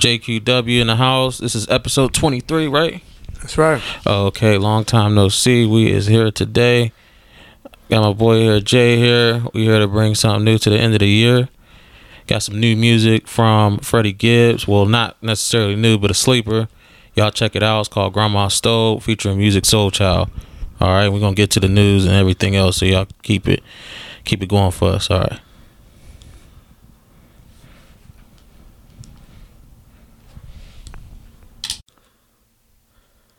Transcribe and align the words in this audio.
JQW 0.00 0.80
in 0.80 0.86
the 0.86 0.96
house. 0.96 1.38
This 1.38 1.54
is 1.54 1.68
episode 1.68 2.14
23, 2.14 2.68
right? 2.68 3.02
That's 3.34 3.58
right. 3.58 3.82
Okay, 4.06 4.56
long 4.56 4.84
time 4.86 5.14
no 5.14 5.28
see. 5.28 5.66
We 5.66 5.90
is 5.90 6.06
here 6.06 6.30
today. 6.30 6.92
Got 7.90 8.02
my 8.02 8.12
boy 8.14 8.38
here, 8.38 8.60
Jay 8.60 8.96
here. 8.96 9.42
We 9.52 9.64
here 9.64 9.78
to 9.78 9.86
bring 9.86 10.14
something 10.14 10.42
new 10.42 10.56
to 10.56 10.70
the 10.70 10.78
end 10.78 10.94
of 10.94 11.00
the 11.00 11.08
year. 11.08 11.50
Got 12.26 12.42
some 12.42 12.58
new 12.58 12.76
music 12.76 13.28
from 13.28 13.78
Freddie 13.78 14.14
Gibbs. 14.14 14.66
Well, 14.66 14.86
not 14.86 15.22
necessarily 15.22 15.76
new, 15.76 15.98
but 15.98 16.10
a 16.10 16.14
sleeper. 16.14 16.68
Y'all 17.14 17.30
check 17.30 17.54
it 17.54 17.62
out. 17.62 17.80
It's 17.80 17.88
called 17.90 18.14
Grandma 18.14 18.48
Stole, 18.48 19.00
featuring 19.00 19.38
Musiq 19.38 19.62
Soulchild. 19.62 20.30
All 20.80 20.88
right, 20.88 21.10
we're 21.10 21.20
gonna 21.20 21.34
get 21.34 21.50
to 21.50 21.60
the 21.60 21.68
news 21.68 22.06
and 22.06 22.14
everything 22.14 22.56
else, 22.56 22.78
so 22.78 22.86
y'all 22.86 23.06
keep 23.22 23.46
it 23.46 23.62
keep 24.24 24.42
it 24.42 24.48
going 24.48 24.70
for 24.70 24.92
us. 24.92 25.10
All 25.10 25.20
right. 25.20 25.40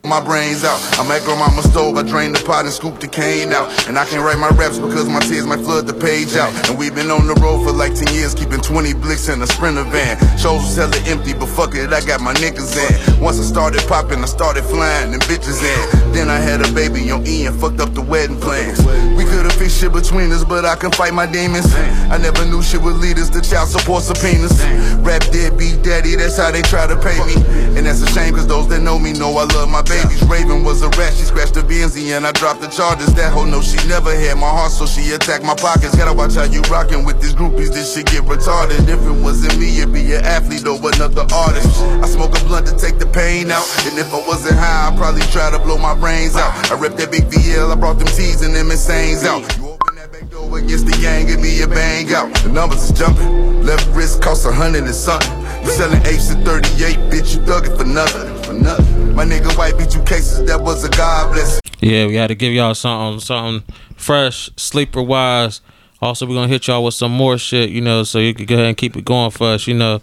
My 0.04 0.20
brains 0.20 0.64
out. 0.64 0.80
I'm 1.00 1.12
at 1.12 1.24
grandmama's 1.24 1.70
stove, 1.72 1.96
I 1.96 2.04
drain 2.04 2.34
the 2.34 2.40
pot 2.40 2.66
and 2.66 2.74
scoop 2.74 3.00
the 3.00 3.08
cane 3.08 3.54
out. 3.54 3.70
And 3.88 3.98
I 3.98 4.06
can't 4.06 4.24
write 4.24 4.40
my 4.40 4.50
raps 4.50 4.80
because 4.80 5.08
my 5.08 5.20
tears 5.20 5.46
might 5.46 5.60
flood 5.60 5.88
the 5.88 5.94
page 5.94 6.36
out. 6.36 6.52
And 6.70 6.78
we've 6.78 6.94
been 6.94 7.12
on 7.12 7.28
the 7.28 7.36
road 7.36 7.64
for 7.64 7.72
like 7.72 7.94
10 7.94 8.14
years, 8.14 8.34
keeping 8.34 8.60
20 8.60 8.94
blicks 8.96 9.30
in 9.30 9.42
a 9.42 9.48
sprinter 9.48 9.84
van. 9.86 10.18
Shows 10.38 10.64
was 10.64 10.76
hella 10.76 10.98
empty, 11.06 11.34
but 11.34 11.48
fuck 11.48 11.76
it, 11.76 11.94
I 11.94 12.02
got 12.02 12.20
my 12.20 12.34
niggas 12.34 12.76
in. 12.76 13.22
Once 13.22 13.40
I 13.40 13.44
started 13.44 13.88
popping, 13.88 14.20
I 14.20 14.26
started 14.26 14.64
flying 14.64 15.14
and 15.14 15.22
bitches 15.24 15.62
in. 15.62 16.12
Then 16.14 16.30
I 16.30 16.40
had 16.40 16.60
a 16.66 16.72
baby 16.74 17.12
on 17.12 17.26
E 17.28 17.46
and 17.46 17.56
fucked 17.60 17.80
up 17.80 17.94
the 17.94 18.02
wedding 18.02 18.40
plans. 18.40 18.82
We 19.16 19.24
could've 19.24 19.54
fixed 19.54 19.80
shit 19.80 19.94
between 19.94 20.32
us, 20.32 20.44
but 20.44 20.66
I 20.66 20.76
can 20.76 20.92
fight 20.92 21.14
my 21.14 21.26
demons. 21.26 21.72
I 22.10 22.18
never 22.18 22.44
knew 22.46 22.64
shit 22.64 22.82
would 22.82 22.98
lead 22.98 23.20
us 23.20 23.30
to 23.30 23.42
child 23.42 23.70
support 23.70 24.04
subpoenas. 24.04 24.60
Rap 25.06 25.22
deadbeat 25.32 25.84
daddy, 25.84 26.16
that's 26.16 26.38
how 26.38 26.52
they 26.52 26.64
try 26.64 26.88
to 26.88 26.98
pay 26.98 27.18
me. 27.24 27.36
And 27.78 27.86
that's 27.86 28.02
a 28.02 28.08
shame, 28.12 28.34
cause 28.34 28.48
those 28.48 28.68
that 28.70 28.82
know 28.82 28.98
me 29.00 29.14
know 29.14 29.38
I 29.38 29.46
love 29.46 29.70
my 29.70 29.82
babies. 29.92 30.24
Raven 30.32 30.64
was 30.64 30.82
a 30.82 30.90
rat, 30.96 31.12
she 31.14 31.28
scratched 31.28 31.56
the 31.56 31.62
Benzie 31.68 32.16
and 32.16 32.26
I 32.26 32.32
dropped 32.32 32.62
the 32.62 32.72
charges. 32.72 33.14
That 33.20 33.34
hoe 33.34 33.44
know 33.44 33.62
she 33.62 33.76
never 33.88 34.16
had 34.16 34.40
my 34.40 34.48
heart, 34.48 34.72
so 34.72 34.86
she 34.88 35.12
attacked 35.12 35.44
my 35.44 35.56
pockets. 35.56 35.96
Gotta 35.96 36.16
watch 36.16 36.36
how 36.36 36.48
you 36.48 36.62
rockin' 36.72 37.04
with 37.04 37.20
these 37.22 37.36
groupies, 37.36 37.76
this 37.76 37.94
shit 37.94 38.08
get 38.08 38.24
retarded. 38.24 38.88
If 38.88 39.04
it 39.04 39.18
wasn't 39.20 39.60
me, 39.60 39.84
it'd 39.84 39.94
be 39.94 40.16
an 40.16 40.24
athlete 40.24 40.66
or 40.66 40.80
another 40.80 41.28
artist. 41.36 41.68
I 42.00 42.08
smoke 42.08 42.32
a 42.40 42.42
blunt 42.48 42.68
to 42.68 42.76
take 42.78 42.98
the 42.98 43.08
pain 43.08 43.52
out, 43.52 43.68
and 43.84 44.00
if 44.00 44.14
I 44.14 44.24
wasn't 44.26 44.56
high, 44.56 44.88
I'd 44.88 44.98
probably 44.98 45.28
try 45.36 45.52
to 45.52 45.60
blow 45.60 45.78
my 45.78 45.94
brains 45.94 46.36
out. 46.36 46.52
I 46.72 46.80
ripped 46.80 46.98
that 46.98 47.12
big 47.12 47.28
VL, 47.28 47.72
I 47.72 47.76
brought 47.76 48.00
them 48.00 48.08
T's 48.08 48.42
and 48.42 48.56
them 48.56 48.72
insanes 48.72 49.26
out. 49.26 49.44
You 49.58 49.76
open 49.76 49.96
that 49.96 50.12
back 50.12 50.30
door 50.30 50.58
against 50.58 50.86
the 50.86 50.96
gang, 51.04 51.28
give 51.28 51.42
me 51.42 51.62
a 51.62 51.68
bang 51.68 52.08
out. 52.14 52.34
The 52.44 52.50
numbers 52.50 52.84
is 52.90 52.98
jumping, 52.98 53.64
left 53.64 53.88
wrist 53.92 54.22
costs 54.22 54.46
a 54.46 54.54
hundred 54.54 54.86
and 54.86 54.96
something. 54.96 55.36
You 55.64 55.70
selling 55.70 56.02
apes 56.08 56.32
at 56.32 56.44
38, 56.46 56.98
bitch, 57.12 57.36
you 57.36 57.42
it 57.44 57.78
for 57.78 57.86
nothing, 57.86 58.44
for 58.44 58.54
nothing. 58.54 58.91
My 59.16 59.26
nigga 59.26 59.56
white 59.58 59.78
beat 59.78 59.94
you 59.94 60.02
cases, 60.04 60.46
that 60.46 60.62
was 60.62 60.84
a 60.84 60.90
God 60.90 61.34
bless. 61.34 61.60
Yeah, 61.80 62.08
we 62.08 62.16
had 62.16 62.28
to 62.28 62.36
give 62.36 62.54
y'all 62.54 62.74
something, 62.74 63.20
something 63.20 63.74
fresh, 63.98 64.50
sleeper 64.56 65.02
wise. 65.02 65.62
Also, 66.02 66.26
we're 66.26 66.34
gonna 66.36 66.48
hit 66.48 66.68
y'all 66.68 66.84
with 66.84 66.94
some 66.94 67.12
more 67.12 67.38
shit, 67.38 67.70
you 67.70 67.82
know, 67.82 68.04
so 68.04 68.20
you 68.20 68.34
can 68.34 68.46
go 68.46 68.56
ahead 68.56 68.68
and 68.68 68.78
keep 68.78 68.96
it 68.96 69.06
going 69.06 69.32
for 69.32 69.48
us, 69.48 69.68
you 69.68 69.74
know. 69.74 70.02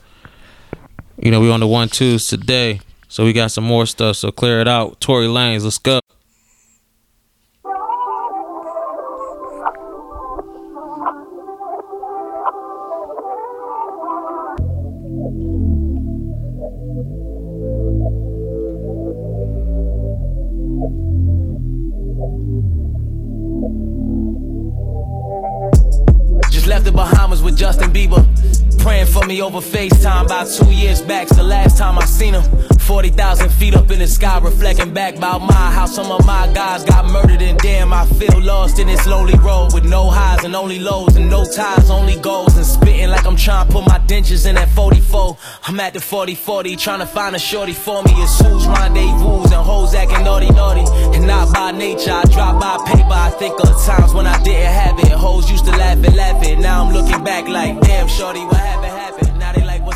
You 1.20 1.31
know, 1.31 1.41
we 1.41 1.50
on 1.50 1.61
the 1.61 1.67
one 1.67 1.89
twos 1.89 2.28
today, 2.28 2.81
so 3.09 3.25
we 3.25 3.33
got 3.33 3.50
some 3.50 3.65
more 3.65 3.87
stuff. 3.87 4.17
So 4.17 4.31
clear 4.31 4.61
it 4.61 4.69
out. 4.69 5.00
Tory 5.00 5.27
Lanez, 5.27 5.65
let's 5.65 5.78
go. 5.78 6.00
Justin 27.58 27.91
Bieber. 27.91 28.38
Praying 28.88 29.04
for 29.04 29.26
me 29.26 29.43
over 29.43 29.59
FaceTime 29.59 30.25
about 30.25 30.49
two 30.49 30.72
years 30.72 31.03
back. 31.03 31.25
It's 31.25 31.37
the 31.37 31.43
last 31.43 31.76
time 31.76 31.99
I 31.99 32.06
seen 32.06 32.32
him. 32.32 32.43
40,000 32.78 33.50
feet 33.50 33.75
up 33.76 33.91
in 33.91 33.99
the 33.99 34.06
sky, 34.06 34.41
reflecting 34.41 34.94
back 34.94 35.15
about 35.16 35.43
my 35.43 35.71
house. 35.71 35.94
Some 35.94 36.10
of 36.10 36.25
my 36.25 36.50
guys 36.54 36.84
got 36.84 37.04
murdered, 37.04 37.43
and 37.43 37.59
damn, 37.59 37.93
I 37.93 38.06
feel 38.06 38.41
lost 38.41 38.78
in 38.78 38.87
this 38.87 39.06
lonely 39.06 39.38
road 39.41 39.75
with 39.75 39.84
no 39.84 40.09
highs 40.09 40.43
and 40.43 40.56
only 40.56 40.78
lows 40.78 41.16
and 41.16 41.28
no 41.28 41.44
ties, 41.44 41.91
only 41.91 42.16
goals. 42.16 42.56
And 42.56 42.65
spitting 42.65 43.10
like 43.10 43.26
I'm 43.26 43.37
trying 43.37 43.66
to 43.66 43.72
put 43.75 43.87
my 43.87 43.99
dentures 43.99 44.49
in 44.49 44.54
that 44.54 44.71
44. 44.71 45.37
I'm 45.65 45.78
at 45.81 45.93
the 45.93 46.00
40 46.00 46.34
40, 46.34 46.76
trying 46.76 47.00
to 47.00 47.06
find 47.06 47.37
a 47.37 47.38
shorty 47.38 47.75
for 47.75 48.03
me. 48.05 48.12
It's 48.16 48.41
who's 48.41 48.66
rendezvous 48.66 49.43
and 49.43 49.53
hoes 49.53 49.93
acting 49.93 50.25
naughty 50.25 50.49
naughty. 50.49 50.87
And 51.15 51.26
not 51.26 51.53
by 51.53 51.72
nature, 51.72 52.12
I 52.12 52.22
drop 52.22 52.59
by 52.59 52.78
paper. 52.91 53.12
I 53.12 53.28
think 53.38 53.60
of 53.60 53.84
times 53.84 54.15
when 54.15 54.26
I 54.26 54.43
didn't 54.43 54.72
have 54.72 54.99
it. 54.99 55.12
Hoes 55.12 55.50
used 55.50 55.66
to 55.66 55.72
laugh 55.72 56.03
and 56.03 56.16
laugh 56.16 56.43
it. 56.43 56.59
Now 56.59 56.87
I'm 56.87 56.94
looking 56.94 57.22
back 57.22 57.47
like, 57.49 57.78
damn, 57.82 58.09
shorty, 58.09 58.47
what 58.47 58.56
happened. 58.56 58.78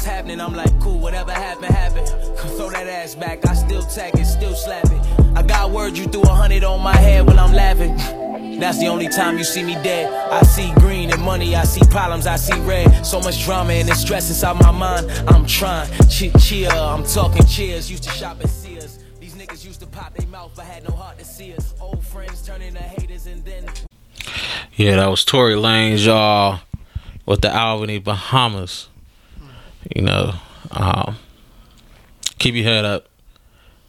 What's 0.03 0.11
happening? 0.11 0.41
I'm 0.41 0.53
like, 0.53 0.81
cool, 0.81 0.99
whatever 0.99 1.31
happened, 1.31 1.67
happened. 1.67 2.09
Throw 2.57 2.71
that 2.71 2.89
ass 2.89 3.15
back, 3.15 3.47
I 3.47 3.55
still 3.55 3.83
tag 3.83 4.19
it, 4.19 4.25
still 4.25 4.53
slap 4.53 4.85
it. 4.87 5.37
I 5.37 5.43
got 5.43 5.71
word 5.71 5.97
you 5.97 6.07
threw 6.07 6.23
a 6.23 6.27
hundred 6.27 6.65
on 6.65 6.83
my 6.83 6.97
head 6.97 7.25
when 7.25 7.39
I'm 7.39 7.53
laughing. 7.53 7.97
That's 8.59 8.81
the 8.81 8.89
only 8.89 9.07
time 9.07 9.39
you 9.39 9.45
see 9.45 9.63
me 9.63 9.75
dead. 9.75 10.13
I 10.13 10.43
see 10.43 10.73
green 10.81 11.13
and 11.13 11.23
money, 11.23 11.55
I 11.55 11.63
see 11.63 11.83
problems, 11.89 12.27
I 12.27 12.35
see 12.35 12.59
red. 12.63 13.07
So 13.07 13.21
much 13.21 13.45
drama 13.45 13.75
and 13.75 13.89
stress 13.91 14.29
inside 14.29 14.61
my 14.61 14.73
mind. 14.73 15.09
I'm 15.29 15.47
trying, 15.47 15.89
Ch- 16.09 16.33
cheer, 16.43 16.69
I'm 16.71 17.05
talking 17.05 17.47
cheers. 17.47 17.89
Used 17.89 18.03
to 18.03 18.11
shop 18.11 18.39
at 18.41 18.51
Sears. 18.51 18.99
These 19.21 19.37
niggas 19.37 19.65
used 19.65 19.79
to 19.83 19.87
pop 19.87 20.17
their 20.17 20.27
mouth, 20.27 20.51
but 20.57 20.65
had 20.65 20.83
no 20.83 20.97
heart 20.97 21.17
to 21.21 21.25
see 21.25 21.55
us. 21.55 21.75
Old 21.81 22.05
friends 22.05 22.45
turning 22.45 22.75
to 22.75 22.83
haters 22.83 23.29
and 23.29 23.45
then. 23.45 23.71
Yeah, 24.75 24.97
that 24.97 25.07
was 25.07 25.25
Tory 25.25 25.55
Lanez, 25.55 26.05
y'all, 26.05 26.59
with 27.25 27.43
the 27.43 27.57
Albany 27.57 28.01
Bahamas. 28.01 28.89
You 29.95 30.03
know, 30.03 30.35
um, 30.71 31.17
keep 32.39 32.55
your 32.55 32.65
head 32.65 32.85
up, 32.85 33.07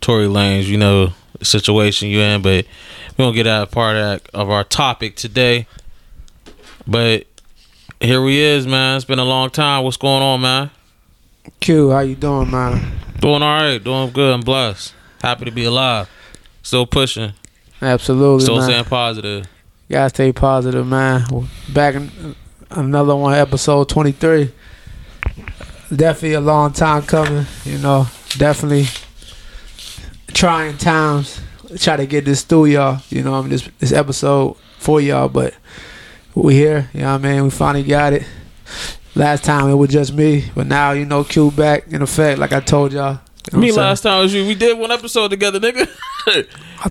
Tory 0.02 0.28
Lanez. 0.28 0.66
You 0.66 0.78
know 0.78 1.14
the 1.40 1.46
situation 1.46 2.09
you 2.09 2.19
in, 2.19 2.41
but 2.41 2.66
we 3.18 3.24
don't 3.24 3.34
get 3.34 3.47
out 3.47 3.64
of 3.64 3.72
part 3.72 3.96
of, 3.96 4.02
that, 4.24 4.30
of 4.34 4.50
our 4.50 4.64
topic 4.64 5.16
today. 5.16 5.68
But 6.86 7.25
here 8.02 8.22
we 8.22 8.40
is, 8.40 8.68
man. 8.68 8.97
It's 8.97 9.06
been 9.06 9.19
a 9.19 9.24
long 9.25 9.50
time. 9.50 9.84
What's 9.84 9.97
going 9.97 10.22
on, 10.22 10.41
man? 10.41 10.72
Q, 11.59 11.91
how 11.91 12.00
you 12.00 12.16
doing, 12.16 12.52
man? 12.52 13.00
Doing 13.20 13.41
all 13.41 13.62
right. 13.62 13.81
Doing 13.81 14.12
good. 14.12 14.34
I'm 14.34 14.41
blessed. 14.41 14.94
Happy 15.22 15.46
to 15.46 15.52
be 15.52 15.64
alive. 15.66 16.09
Still 16.62 16.85
pushing. 16.85 17.34
Absolutely, 17.81 18.44
Still 18.44 18.58
man. 18.58 18.70
staying 18.70 18.85
positive. 18.85 19.46
Gotta 19.90 20.09
stay 20.09 20.31
positive, 20.31 20.88
man. 20.88 21.24
Back 21.70 21.96
in 21.96 22.35
another 22.72 23.16
one, 23.16 23.34
episode 23.34 23.90
23. 23.90 24.52
Definitely 25.96 26.34
a 26.34 26.42
long 26.42 26.74
time 26.74 27.04
coming, 27.04 27.46
you 27.66 27.78
know. 27.78 28.08
Definitely 28.38 28.86
trying 30.34 30.78
times. 30.78 31.40
Try 31.78 31.98
to 31.98 32.06
get 32.06 32.26
this 32.26 32.44
through 32.44 32.66
y'all, 32.66 33.02
you 33.09 33.24
know, 33.24 33.34
I 33.36 33.42
mean, 33.42 33.50
this 33.50 33.68
this 33.80 33.92
episode 33.92 34.58
for 34.78 35.02
y'all, 35.02 35.28
but 35.30 35.56
we 36.36 36.53
here, 36.56 36.90
you 36.94 37.02
know 37.02 37.14
what 37.18 37.26
I 37.26 37.32
mean? 37.34 37.44
We 37.44 37.50
finally 37.50 37.84
got 37.84 38.14
it. 38.14 38.24
Last 39.16 39.44
time 39.44 39.70
it 39.70 39.76
was 39.76 39.90
just 39.90 40.14
me, 40.14 40.46
but 40.56 40.68
now 40.68 40.92
you 40.92 41.06
know 41.06 41.24
Q 41.24 41.52
back 41.52 41.88
in 41.92 42.02
effect, 42.02 42.40
like 42.40 42.52
I 42.53 42.59
told 42.59 42.94
y'all. 42.94 43.20
You 43.52 43.58
know 43.58 43.59
Me 43.59 43.72
last 43.72 44.02
time 44.02 44.22
was 44.24 44.34
you. 44.34 44.46
We 44.46 44.56
did 44.56 44.78
one 44.78 44.92
episode 44.92 45.30
together, 45.30 45.59
nigga. 45.59 45.88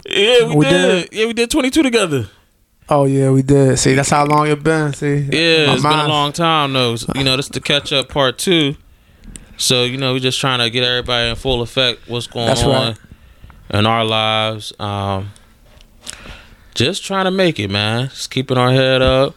yeah, 0.06 0.46
we, 0.48 0.56
We 0.56 0.64
did. 0.64 1.10
did? 1.10 1.18
Yeah, 1.18 1.26
we 1.26 1.32
did 1.32 1.50
22 1.50 1.82
together. 1.82 2.28
Oh 2.88 3.04
yeah, 3.06 3.30
we 3.30 3.42
did. 3.42 3.78
See, 3.78 3.94
that's 3.94 4.10
how 4.10 4.26
long 4.26 4.48
it 4.48 4.62
been. 4.62 4.92
See, 4.92 5.28
Yeah, 5.32 5.66
My 5.66 5.74
it's 5.74 5.82
been 5.82 5.92
a 5.92 6.08
long 6.08 6.32
time 6.32 6.72
though. 6.72 6.96
You 7.14 7.24
know, 7.24 7.36
this 7.36 7.46
is 7.46 7.50
the 7.50 7.60
catch 7.60 7.92
up 7.92 8.08
part 8.08 8.38
two. 8.38 8.76
So 9.62 9.84
you 9.84 9.96
know, 9.96 10.12
we're 10.12 10.18
just 10.18 10.40
trying 10.40 10.58
to 10.58 10.68
get 10.70 10.82
everybody 10.82 11.30
in 11.30 11.36
full 11.36 11.62
effect. 11.62 12.08
What's 12.08 12.26
going 12.26 12.46
That's 12.46 12.64
on 12.64 12.70
right. 12.70 12.98
in 13.70 13.86
our 13.86 14.04
lives? 14.04 14.72
Um, 14.80 15.30
just 16.74 17.04
trying 17.04 17.26
to 17.26 17.30
make 17.30 17.60
it, 17.60 17.70
man. 17.70 18.08
Just 18.08 18.32
keeping 18.32 18.58
our 18.58 18.72
head 18.72 19.02
up. 19.02 19.36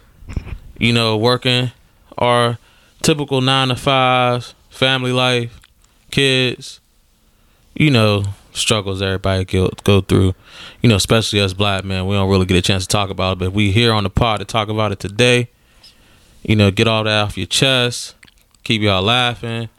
You 0.80 0.94
know, 0.94 1.16
working 1.16 1.72
our 2.18 2.57
typical 3.04 3.39
nine 3.39 3.68
to 3.68 3.75
fives, 3.75 4.56
family 4.72 5.12
life, 5.12 5.62
kids. 6.10 6.80
You 7.75 7.92
know, 7.92 8.24
struggles 8.51 9.04
everybody 9.04 9.45
go, 9.45 9.69
go 9.83 10.01
through. 10.01 10.33
You 10.81 10.89
know, 10.89 10.95
especially 10.95 11.39
us 11.39 11.54
black 11.54 11.86
men, 11.86 12.07
we 12.07 12.16
don't 12.16 12.31
really 12.31 12.48
get 12.48 12.57
a 12.57 12.63
chance 12.63 12.88
to 12.88 12.89
talk 12.89 13.12
about 13.12 13.33
it. 13.33 13.39
But 13.39 13.54
we 13.54 13.72
here 13.72 13.94
on 13.94 14.04
the 14.04 14.10
pod 14.10 14.39
to 14.39 14.45
talk 14.45 14.69
about 14.69 14.92
it 14.92 15.00
today. 15.00 15.50
You 16.42 16.56
know, 16.56 16.72
get 16.72 16.88
all 16.88 17.04
that 17.04 17.22
off 17.25 17.38
your 17.38 17.45
chest. 17.45 18.16
Keep 18.63 18.81
y'all 18.81 19.04
laughing. 19.04 19.69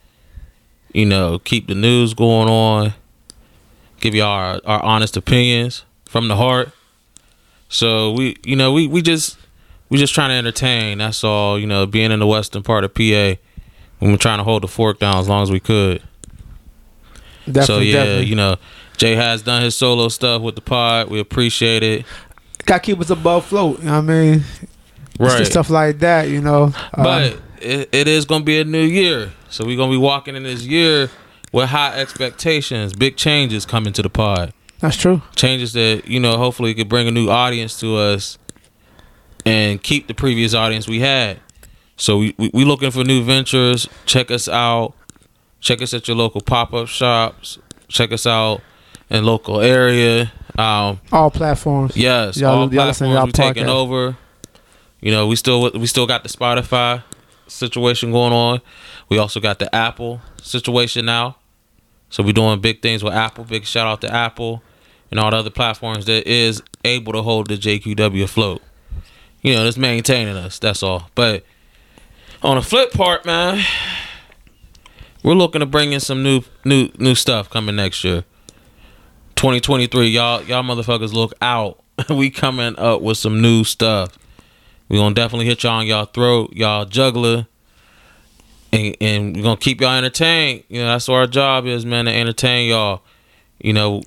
You 0.97 1.05
know, 1.05 1.39
keep 1.39 1.67
the 1.67 1.75
news 1.75 2.15
going 2.15 2.49
on. 2.49 2.95
Give 4.01 4.15
y'all 4.15 4.29
our, 4.29 4.61
our 4.65 4.83
honest 4.83 5.15
opinions 5.15 5.85
from 6.07 6.29
the 6.29 6.37
heart. 6.37 6.71
So 7.69 8.13
we, 8.13 8.39
you 8.47 8.57
know, 8.57 8.73
we 8.73 8.87
we 8.87 9.03
just 9.03 9.37
we 9.91 9.99
just 9.99 10.15
trying 10.15 10.31
to 10.31 10.37
entertain. 10.37 10.97
That's 10.97 11.23
all. 11.23 11.59
You 11.59 11.67
know, 11.67 11.85
being 11.85 12.13
in 12.13 12.19
the 12.21 12.27
western 12.27 12.63
part 12.63 12.83
of 12.83 12.95
PA, 12.95 13.03
we 14.01 14.11
were 14.11 14.17
trying 14.17 14.39
to 14.39 14.45
hold 14.45 14.63
the 14.63 14.69
fork 14.69 14.99
down 14.99 15.19
as 15.19 15.29
long 15.29 15.43
as 15.43 15.51
we 15.51 15.61
could. 15.61 16.03
Definitely, 17.45 17.67
so 17.67 17.79
yeah, 17.81 17.93
definitely. 17.93 18.27
you 18.29 18.35
know, 18.37 18.57
Jay 18.97 19.17
has 19.17 19.43
done 19.43 19.61
his 19.61 19.75
solo 19.75 20.09
stuff 20.09 20.41
with 20.41 20.55
the 20.55 20.63
pod. 20.63 21.11
We 21.11 21.21
appreciate 21.21 21.83
it. 21.83 22.07
Got 22.65 22.79
to 22.79 22.81
keep 22.81 23.01
us 23.01 23.11
above 23.11 23.45
float. 23.45 23.81
You 23.81 23.85
know 23.85 23.93
what 23.93 23.99
I 23.99 24.01
mean? 24.01 24.45
Right. 25.21 25.47
Stuff 25.47 25.69
like 25.69 25.99
that, 25.99 26.31
you 26.31 26.41
know. 26.41 26.73
But 26.97 27.35
um, 27.35 27.43
it, 27.61 27.89
it 27.93 28.09
is 28.09 28.25
gonna 28.25 28.45
be 28.45 28.61
a 28.61 28.65
new 28.65 28.83
year, 28.83 29.33
so 29.49 29.65
we're 29.65 29.77
gonna 29.77 29.91
be 29.93 29.97
walking 29.97 30.37
in 30.37 30.43
this 30.43 30.63
year 30.65 31.11
with 31.53 31.69
high 31.71 31.97
expectations, 31.99 32.93
big 32.93 33.17
changes 33.17 33.65
coming 33.67 33.93
to 33.95 34.03
the 34.03 34.11
pod. 34.11 34.53
that's 34.81 34.97
true. 34.97 35.23
Changes 35.35 35.73
that 35.75 36.03
you 36.07 36.21
know, 36.21 36.37
hopefully, 36.37 36.75
could 36.75 36.89
bring 36.89 37.09
a 37.09 37.11
new 37.11 37.29
audience 37.31 37.79
to 37.81 37.97
us 37.97 38.39
and 39.45 39.83
keep 39.83 40.07
the 40.09 40.15
previous 40.15 40.55
audience 40.55 40.89
we 40.89 41.01
had. 41.01 41.39
So 41.97 42.19
we 42.19 42.35
we, 42.39 42.51
we 42.53 42.65
looking 42.65 42.91
for 42.91 43.05
new 43.05 43.23
ventures. 43.23 43.89
Check 44.05 44.31
us 44.31 44.49
out. 44.49 44.95
Check 45.61 45.81
us 45.83 45.95
at 45.95 46.07
your 46.09 46.17
local 46.17 46.41
pop 46.41 46.75
up 46.75 46.89
shops. 46.89 47.59
Check 47.89 48.13
us 48.13 48.27
out 48.27 48.61
in 49.09 49.25
local 49.25 49.61
area. 49.61 50.33
Um, 50.59 51.01
All 51.13 51.31
platforms. 51.31 51.97
Yes, 51.97 52.37
Y'all- 52.37 52.59
all 52.61 52.69
platforms 52.69 53.15
y'all 53.15 53.27
we 53.27 53.33
taking 53.33 53.67
over. 53.69 54.17
You 55.01 55.13
know, 55.13 55.27
we 55.27 55.37
still 55.37 55.71
we 55.73 55.87
still 55.87 56.07
got 56.07 56.23
the 56.23 56.29
Spotify 56.29 57.03
situation 57.49 58.13
going 58.13 58.33
on. 58.33 58.61
We 59.09 59.19
also 59.19 59.41
got 59.41 59.59
the 59.59 59.73
Apple 59.75 60.21
situation 60.43 61.07
now. 61.07 61.37
So 62.11 62.23
we're 62.23 62.33
doing 62.33 62.61
big 62.61 62.83
things 62.83 63.03
with 63.03 63.15
Apple. 63.15 63.45
Big 63.45 63.65
shout 63.65 63.87
out 63.87 64.01
to 64.03 64.13
Apple 64.13 64.63
and 65.11 65.21
all 65.21 65.31
the 65.31 65.37
other 65.37 65.51
platforms 65.51 66.07
that 66.07 66.27
is 66.27 66.63
able 66.85 67.13
to 67.13 67.23
hold 67.23 67.49
the 67.49 67.57
JQW 67.57 68.23
afloat. 68.23 68.63
You 69.43 69.55
know, 69.55 69.65
just 69.65 69.79
maintaining 69.79 70.37
us. 70.37 70.59
That's 70.59 70.83
all. 70.83 71.11
But 71.15 71.45
on 72.43 72.57
the 72.57 72.63
flip 72.63 72.93
part, 72.93 73.25
man, 73.25 73.65
we're 75.23 75.35
looking 75.35 75.61
to 75.61 75.67
bring 75.67 75.93
in 75.93 76.01
some 76.01 76.23
new 76.23 76.43
new 76.65 76.91
new 76.99 77.15
stuff 77.15 77.51
coming 77.51 77.77
next 77.77 78.05
year. 78.05 78.25
2023, 79.37 80.09
y'all 80.09 80.43
y'all 80.43 80.63
motherfuckers 80.63 81.13
look 81.13 81.33
out. 81.41 81.83
we 82.09 82.31
coming 82.31 82.79
up 82.79 83.03
with 83.03 83.19
some 83.19 83.41
new 83.41 83.65
stuff. 83.65 84.19
We 84.89 84.99
gonna 84.99 85.15
definitely 85.15 85.47
hit 85.47 85.63
y'all 85.63 85.81
on 85.81 85.87
y'all 85.87 86.05
throat, 86.07 86.53
y'all 86.55 86.85
juggler. 86.85 87.47
And, 88.73 88.97
and 89.01 89.37
we're 89.37 89.43
gonna 89.43 89.57
keep 89.57 89.81
y'all 89.81 89.97
entertained. 89.97 90.65
You 90.69 90.81
know, 90.81 90.89
that's 90.89 91.09
what 91.09 91.17
our 91.17 91.27
job 91.27 91.67
is, 91.67 91.85
man, 91.85 92.05
to 92.05 92.13
entertain 92.13 92.69
y'all. 92.69 93.03
You 93.59 93.73
know, 93.73 94.03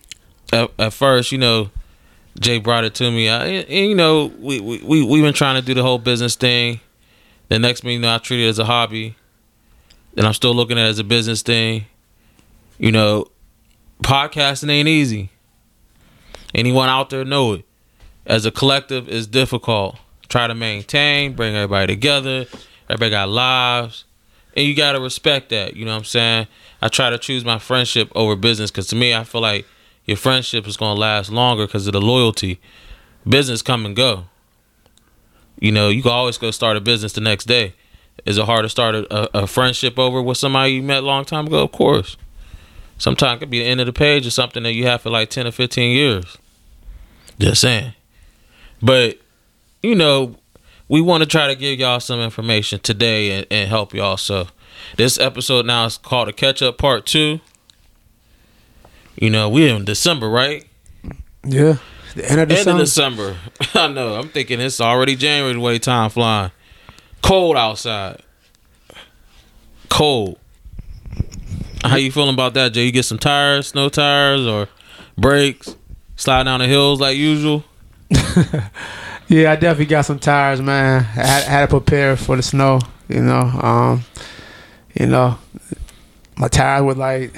at, 0.53 0.71
at 0.77 0.93
first, 0.93 1.31
you 1.31 1.37
know, 1.37 1.69
Jay 2.39 2.59
brought 2.59 2.85
it 2.85 2.95
to 2.95 3.11
me. 3.11 3.27
I, 3.29 3.45
and, 3.45 3.89
you 3.89 3.95
know, 3.95 4.31
we, 4.39 4.59
we, 4.59 4.81
we, 4.83 5.03
we've 5.03 5.23
been 5.23 5.33
trying 5.33 5.59
to 5.59 5.65
do 5.65 5.73
the 5.73 5.83
whole 5.83 5.97
business 5.97 6.35
thing. 6.35 6.79
The 7.49 7.59
next 7.59 7.81
thing 7.81 7.91
you 7.91 7.99
know, 7.99 8.13
I 8.13 8.19
treat 8.19 8.45
it 8.45 8.47
as 8.47 8.59
a 8.59 8.65
hobby. 8.65 9.15
And 10.15 10.25
I'm 10.25 10.33
still 10.33 10.53
looking 10.53 10.77
at 10.77 10.85
it 10.85 10.89
as 10.89 10.99
a 10.99 11.03
business 11.03 11.41
thing. 11.41 11.85
You 12.77 12.91
know, 12.91 13.25
podcasting 14.03 14.69
ain't 14.69 14.87
easy. 14.87 15.31
Anyone 16.53 16.89
out 16.89 17.09
there 17.09 17.25
know 17.25 17.53
it. 17.53 17.65
As 18.25 18.45
a 18.45 18.51
collective, 18.51 19.09
it's 19.09 19.27
difficult. 19.27 19.97
Try 20.29 20.47
to 20.47 20.55
maintain, 20.55 21.33
bring 21.33 21.55
everybody 21.55 21.87
together. 21.93 22.45
Everybody 22.89 23.11
got 23.11 23.29
lives. 23.29 24.05
And 24.55 24.65
you 24.65 24.75
gotta 24.75 24.99
respect 24.99 25.49
that. 25.49 25.75
You 25.75 25.85
know 25.85 25.91
what 25.91 25.99
I'm 25.99 26.05
saying? 26.05 26.47
I 26.81 26.87
try 26.87 27.09
to 27.09 27.17
choose 27.17 27.43
my 27.43 27.59
friendship 27.59 28.11
over 28.15 28.35
business 28.35 28.71
because 28.71 28.87
to 28.87 28.95
me, 28.95 29.13
I 29.13 29.23
feel 29.23 29.41
like 29.41 29.65
your 30.05 30.17
friendship 30.17 30.67
is 30.67 30.77
gonna 30.77 30.99
last 30.99 31.31
longer 31.31 31.65
because 31.65 31.87
of 31.87 31.93
the 31.93 32.01
loyalty. 32.01 32.59
Business 33.27 33.61
come 33.61 33.85
and 33.85 33.95
go. 33.95 34.25
You 35.59 35.71
know, 35.71 35.89
you 35.89 36.01
can 36.01 36.11
always 36.11 36.37
go 36.37 36.51
start 36.51 36.77
a 36.77 36.81
business 36.81 37.13
the 37.13 37.21
next 37.21 37.45
day. 37.45 37.73
Is 38.25 38.37
it 38.37 38.45
hard 38.45 38.63
to 38.63 38.69
start 38.69 38.95
a, 38.95 39.37
a, 39.37 39.43
a 39.43 39.47
friendship 39.47 39.97
over 39.99 40.21
with 40.21 40.37
somebody 40.37 40.73
you 40.73 40.83
met 40.83 41.03
a 41.03 41.05
long 41.05 41.25
time 41.25 41.47
ago? 41.47 41.63
Of 41.63 41.71
course. 41.71 42.17
Sometimes 42.97 43.37
it 43.37 43.39
could 43.39 43.49
be 43.49 43.59
the 43.59 43.65
end 43.65 43.79
of 43.79 43.85
the 43.85 43.93
page 43.93 44.27
or 44.27 44.31
something 44.31 44.63
that 44.63 44.73
you 44.73 44.85
have 44.85 45.01
for 45.01 45.09
like 45.09 45.29
10 45.29 45.47
or 45.47 45.51
15 45.51 45.95
years. 45.95 46.37
Just 47.39 47.61
saying. 47.61 47.93
But, 48.81 49.19
you 49.81 49.95
know, 49.95 50.35
we 50.87 51.01
want 51.01 51.21
to 51.21 51.27
try 51.27 51.47
to 51.47 51.55
give 51.55 51.79
y'all 51.79 51.99
some 51.99 52.19
information 52.19 52.79
today 52.79 53.31
and, 53.31 53.47
and 53.51 53.69
help 53.69 53.93
y'all. 53.93 54.17
So, 54.17 54.47
this 54.97 55.19
episode 55.19 55.65
now 55.65 55.85
is 55.85 55.97
called 55.97 56.29
a 56.29 56.33
catch 56.33 56.61
up 56.61 56.77
part 56.77 57.05
two. 57.05 57.39
You 59.15 59.29
know, 59.29 59.49
we're 59.49 59.75
in 59.75 59.85
December, 59.85 60.29
right? 60.29 60.65
Yeah. 61.45 61.77
The 62.15 62.29
end 62.29 62.41
of 62.41 62.51
End 62.51 62.63
summer. 62.63 62.79
of 62.79 62.85
December. 62.85 63.37
I 63.75 63.87
know. 63.87 64.15
I'm 64.15 64.29
thinking 64.29 64.59
it's 64.59 64.81
already 64.81 65.15
January 65.15 65.53
the 65.53 65.59
way 65.59 65.77
time 65.77 66.09
flying. 66.09 66.51
Cold 67.21 67.55
outside. 67.55 68.23
Cold. 69.89 70.39
How 71.83 71.97
you 71.97 72.11
feeling 72.11 72.33
about 72.33 72.55
that, 72.55 72.73
Jay? 72.73 72.85
You 72.85 72.91
get 72.91 73.03
some 73.03 73.19
tires, 73.19 73.67
snow 73.67 73.89
tires, 73.89 74.45
or 74.45 74.67
brakes? 75.17 75.75
Slide 76.15 76.43
down 76.43 76.59
the 76.59 76.67
hills 76.67 76.99
like 76.99 77.17
usual. 77.17 77.63
Yeah, 79.29 79.51
I 79.51 79.55
definitely 79.55 79.85
got 79.85 80.05
some 80.05 80.19
tires, 80.19 80.61
man. 80.61 81.01
I 81.01 81.03
had, 81.03 81.43
had 81.43 81.61
to 81.61 81.67
prepare 81.79 82.17
for 82.17 82.35
the 82.35 82.41
snow. 82.43 82.79
You 83.07 83.21
know, 83.21 83.39
um, 83.41 84.03
you 84.99 85.05
know, 85.05 85.37
my 86.37 86.47
tires 86.47 86.83
were 86.83 86.95
like, 86.95 87.35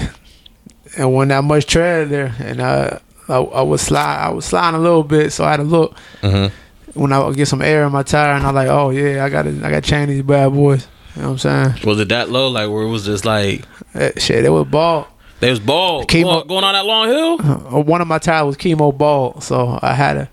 and 0.97 1.13
wasn't 1.13 1.29
that 1.29 1.43
much 1.43 1.65
tread 1.65 2.09
there, 2.09 2.33
and 2.39 2.59
uh, 2.61 2.99
I, 3.29 3.35
I 3.37 3.61
was 3.61 3.81
slide, 3.81 4.17
I 4.25 4.29
was 4.29 4.45
sliding 4.45 4.79
a 4.79 4.83
little 4.83 5.03
bit, 5.03 5.31
so 5.31 5.43
I 5.45 5.51
had 5.51 5.57
to 5.57 5.63
look 5.63 5.95
Mm-hmm. 6.21 6.99
when 6.99 7.11
I 7.13 7.19
would 7.19 7.35
get 7.35 7.47
some 7.47 7.61
air 7.61 7.85
in 7.85 7.91
my 7.91 8.03
tire, 8.03 8.33
and 8.33 8.45
I'm 8.45 8.53
like, 8.55 8.67
oh 8.67 8.89
yeah, 8.89 9.23
I 9.25 9.29
got 9.29 9.43
to, 9.43 9.49
I 9.65 9.69
got 9.71 9.83
to 9.83 9.89
change 9.89 10.09
these 10.09 10.23
bad 10.23 10.53
boys. 10.53 10.87
You 11.15 11.21
know 11.23 11.27
what 11.33 11.45
I'm 11.45 11.73
saying? 11.73 11.85
Was 11.85 11.99
it 11.99 12.09
that 12.09 12.29
low? 12.29 12.47
Like 12.49 12.69
where 12.69 12.83
it 12.83 12.89
was 12.89 13.05
just 13.05 13.25
like 13.25 13.65
Eh, 13.93 14.11
shit, 14.17 14.45
it 14.45 14.49
was 14.49 14.67
bald. 14.67 15.07
they 15.41 15.49
was 15.49 15.59
bald 15.59 16.07
Chemo- 16.07 16.23
going, 16.23 16.47
going 16.47 16.63
on 16.63 16.73
that 16.73 16.85
long 16.85 17.07
hill? 17.07 17.37
Uh, 17.75 17.81
One 17.81 17.99
of 18.01 18.07
my 18.07 18.17
tires 18.19 18.45
was 18.45 18.57
chemo 18.57 18.97
bald, 18.97 19.43
so 19.43 19.77
I 19.81 19.93
had 19.93 20.13
to. 20.13 20.29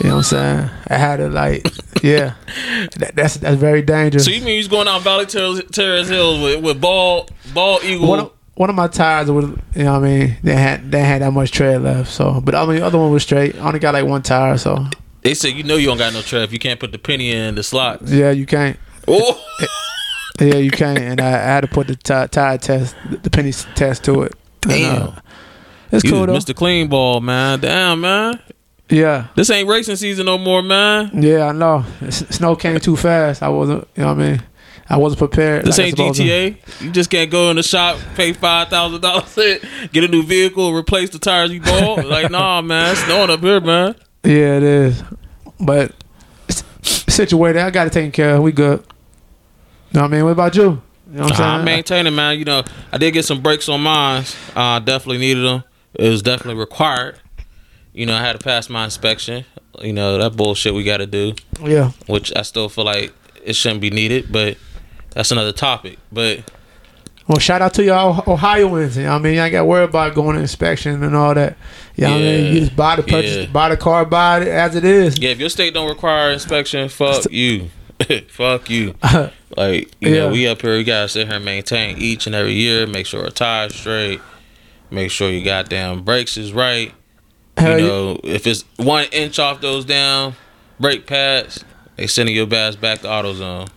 You 0.00 0.08
know 0.08 0.16
what 0.16 0.18
I'm 0.18 0.22
saying? 0.22 0.70
I 0.88 0.94
had 0.96 1.16
to 1.18 1.28
like, 1.28 1.66
yeah. 2.02 2.34
That, 2.96 3.12
that's 3.14 3.36
that's 3.36 3.56
very 3.56 3.82
dangerous. 3.82 4.24
So 4.24 4.30
you 4.30 4.40
mean 4.40 4.54
you 4.54 4.58
was 4.58 4.68
going 4.68 4.86
down 4.86 5.02
Valley 5.02 5.26
Terrace, 5.26 5.62
Terrace 5.72 6.08
Hills 6.08 6.40
with, 6.42 6.64
with 6.64 6.80
ball 6.80 7.28
bald 7.52 7.84
eagle? 7.84 8.08
one 8.08 8.20
of, 8.20 8.32
one 8.54 8.70
of 8.70 8.76
my 8.76 8.88
tires 8.88 9.30
was, 9.30 9.44
you 9.74 9.84
know 9.84 9.92
what 10.00 10.06
I 10.06 10.18
mean, 10.18 10.36
they 10.42 10.54
had 10.56 10.90
they 10.90 11.00
had 11.00 11.20
that 11.22 11.32
much 11.32 11.50
tread 11.50 11.82
left. 11.82 12.10
So, 12.10 12.40
but 12.40 12.54
I 12.54 12.64
mean, 12.66 12.76
the 12.76 12.86
other 12.86 12.98
one 12.98 13.10
was 13.10 13.22
straight. 13.22 13.56
I 13.56 13.60
only 13.66 13.78
got 13.78 13.92
like 13.94 14.06
one 14.06 14.22
tire, 14.22 14.56
so 14.56 14.86
they 15.22 15.34
said 15.34 15.48
you 15.54 15.62
know 15.64 15.76
you 15.76 15.86
don't 15.86 15.98
got 15.98 16.12
no 16.14 16.22
tread 16.22 16.42
if 16.44 16.52
you 16.52 16.58
can't 16.58 16.80
put 16.80 16.92
the 16.92 16.98
penny 16.98 17.30
in 17.32 17.54
the 17.54 17.62
slot. 17.62 18.00
yeah, 18.06 18.30
you 18.30 18.46
can't. 18.46 18.78
Oh. 19.06 19.44
Yeah, 20.40 20.54
you 20.56 20.70
can't. 20.70 20.98
And 20.98 21.20
I, 21.20 21.28
I 21.32 21.36
had 21.36 21.60
to 21.62 21.66
put 21.66 21.86
the 21.88 21.96
ti- 21.96 22.28
tire 22.28 22.56
test, 22.56 22.96
the 23.10 23.28
penny 23.28 23.52
test 23.52 24.04
to 24.04 24.22
it. 24.22 24.32
And, 24.62 24.70
Damn. 24.72 25.02
uh, 25.08 25.20
it's 25.92 26.04
You 26.04 26.12
cool 26.12 26.26
though. 26.26 26.32
Mr. 26.34 26.54
Clean 26.56 26.88
Ball, 26.88 27.20
man. 27.20 27.60
Damn, 27.60 28.00
man. 28.00 28.40
Yeah, 28.90 29.28
This 29.36 29.50
ain't 29.50 29.68
racing 29.68 29.96
season 29.96 30.26
no 30.26 30.36
more, 30.36 30.62
man. 30.62 31.10
yeah, 31.22 31.46
I 31.46 31.52
know. 31.52 31.84
Snow 32.10 32.56
came 32.56 32.78
too 32.80 32.96
fast. 32.96 33.42
I 33.42 33.48
wasn't, 33.48 33.86
you 33.96 34.02
know 34.02 34.14
what 34.14 34.22
I 34.22 34.30
mean. 34.30 34.42
I 34.88 34.96
wasn't 34.96 35.20
prepared. 35.20 35.64
This 35.64 35.78
like 35.78 35.86
ain't 35.88 35.96
supposed 35.96 36.18
to. 36.18 36.24
GTA. 36.24 36.80
You 36.82 36.90
just 36.90 37.10
can't 37.10 37.30
go 37.30 37.50
in 37.50 37.56
the 37.56 37.62
shop, 37.62 37.98
pay 38.16 38.32
five 38.32 38.68
thousand 38.68 39.00
dollars, 39.00 39.32
get 39.92 40.02
a 40.02 40.08
new 40.08 40.24
vehicle, 40.24 40.72
replace 40.72 41.10
the 41.10 41.20
tires 41.20 41.52
you 41.52 41.60
bought. 41.60 42.04
like, 42.04 42.28
nah, 42.32 42.60
man, 42.60 42.90
it's 42.90 43.04
snowing 43.04 43.30
up 43.30 43.38
here, 43.40 43.60
man. 43.60 43.94
Yeah, 44.24 44.56
it 44.56 44.62
is. 44.64 45.04
But 45.60 45.94
situated, 46.82 47.60
I 47.62 47.70
got 47.70 47.86
it 47.86 47.92
taken 47.92 48.10
care 48.10 48.34
of. 48.34 48.42
We 48.42 48.50
good. 48.50 48.80
You 48.80 48.86
know 49.94 50.00
what 50.02 50.08
I 50.08 50.08
mean? 50.08 50.24
What 50.24 50.30
about 50.32 50.56
you? 50.56 50.62
You 50.62 51.16
know 51.16 51.22
what 51.22 51.30
I'm 51.32 51.36
saying? 51.36 51.50
I'm 51.50 51.64
maintaining, 51.64 52.14
man. 52.16 52.38
You 52.38 52.44
know, 52.44 52.64
I 52.92 52.98
did 52.98 53.12
get 53.12 53.24
some 53.24 53.40
brakes 53.42 53.68
on 53.68 53.80
mine. 53.82 54.24
Uh, 54.56 54.80
definitely 54.80 55.18
needed 55.18 55.44
them. 55.44 55.62
It 55.94 56.08
was 56.08 56.22
definitely 56.22 56.58
required. 56.60 57.18
You 58.00 58.06
know, 58.06 58.16
I 58.16 58.20
had 58.20 58.32
to 58.32 58.38
pass 58.42 58.70
my 58.70 58.84
inspection. 58.84 59.44
You 59.82 59.92
know, 59.92 60.16
that 60.16 60.34
bullshit 60.34 60.72
we 60.72 60.84
got 60.84 60.96
to 60.98 61.06
do, 61.06 61.34
yeah. 61.62 61.90
which 62.06 62.34
I 62.34 62.40
still 62.40 62.70
feel 62.70 62.84
like 62.86 63.12
it 63.44 63.52
shouldn't 63.54 63.82
be 63.82 63.90
needed, 63.90 64.32
but 64.32 64.56
that's 65.10 65.30
another 65.32 65.52
topic. 65.52 65.98
But 66.10 66.50
Well, 67.28 67.36
shout 67.38 67.60
out 67.60 67.74
to 67.74 67.84
y'all 67.84 68.24
Ohioans. 68.26 68.96
You 68.96 69.02
know 69.02 69.10
what 69.10 69.16
I 69.16 69.18
mean? 69.22 69.34
You 69.34 69.40
ain't 69.42 69.52
got 69.52 69.58
to 69.58 69.64
worry 69.66 69.84
about 69.84 70.14
going 70.14 70.36
to 70.36 70.40
inspection 70.40 71.02
and 71.02 71.14
all 71.14 71.34
that. 71.34 71.58
You 71.94 72.04
know 72.04 72.12
what 72.12 72.16
I 72.16 72.22
mean? 72.22 72.44
Yeah. 72.46 72.50
You 72.52 72.60
just 72.60 72.74
buy 72.74 72.96
the 72.96 73.02
purchase, 73.02 73.36
Yeah. 73.44 73.52
buy 73.52 73.68
the 73.68 73.76
car, 73.76 74.06
buy 74.06 74.40
it 74.40 74.48
as 74.48 74.74
it 74.76 74.84
is. 74.86 75.18
yeah, 75.18 75.28
if 75.32 75.38
your 75.38 75.50
state 75.50 75.74
don't 75.74 75.88
require 75.90 76.30
inspection, 76.30 76.88
fuck 76.88 77.26
you. 77.30 77.68
fuck 78.30 78.70
you. 78.70 78.94
Like, 79.58 79.90
you 80.00 80.08
Yeah. 80.14 80.20
know, 80.20 80.28
we 80.30 80.46
up 80.48 80.62
here, 80.62 80.76
we 80.76 80.84
gotta 80.84 81.08
sit 81.08 81.26
here 81.26 81.36
and 81.36 81.44
maintain 81.44 81.98
each 81.98 82.26
and 82.26 82.34
every 82.34 82.52
year, 82.54 82.86
make 82.86 83.04
sure 83.04 83.24
our 83.24 83.30
tires 83.30 83.74
straight, 83.74 84.20
make 84.90 85.10
sure 85.10 85.28
your 85.28 85.44
goddamn 85.44 86.02
brakes 86.04 86.36
is 86.38 86.52
right. 86.54 86.94
Hell 87.56 87.78
you 87.78 87.86
know, 87.86 88.20
if 88.24 88.46
it's 88.46 88.64
one 88.76 89.06
inch 89.12 89.38
off 89.38 89.60
those 89.60 89.84
down 89.84 90.34
brake 90.78 91.06
pads, 91.06 91.64
they 91.96 92.06
sending 92.06 92.34
your 92.34 92.46
bass 92.46 92.76
back 92.76 93.00
to 93.00 93.08
AutoZone. 93.08 93.68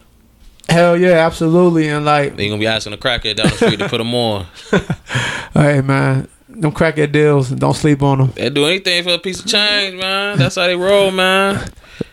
Hell 0.70 0.98
yeah, 0.98 1.26
absolutely. 1.26 1.90
And 1.90 2.06
like, 2.06 2.36
Then 2.36 2.46
you 2.46 2.52
gonna 2.52 2.60
be 2.60 2.68
asking 2.68 2.92
the 2.92 2.98
crackhead 2.98 3.36
down 3.36 3.50
the 3.50 3.56
street 3.56 3.80
to 3.80 3.90
put 3.90 3.98
them 3.98 4.16
on. 4.16 4.46
hey 5.54 5.82
man, 5.82 6.28
them 6.48 6.72
crackhead 6.72 7.12
deals, 7.12 7.50
don't 7.50 7.76
sleep 7.76 8.02
on 8.02 8.20
them. 8.20 8.32
They 8.36 8.50
do 8.50 8.66
anything 8.66 9.04
for 9.04 9.14
a 9.14 9.20
piece 9.20 9.40
of 9.40 9.48
change, 9.48 10.00
man. 10.00 10.38
That's 10.38 10.56
how 10.56 10.68
they 10.68 10.76
roll, 10.76 11.12
man. 11.12 11.70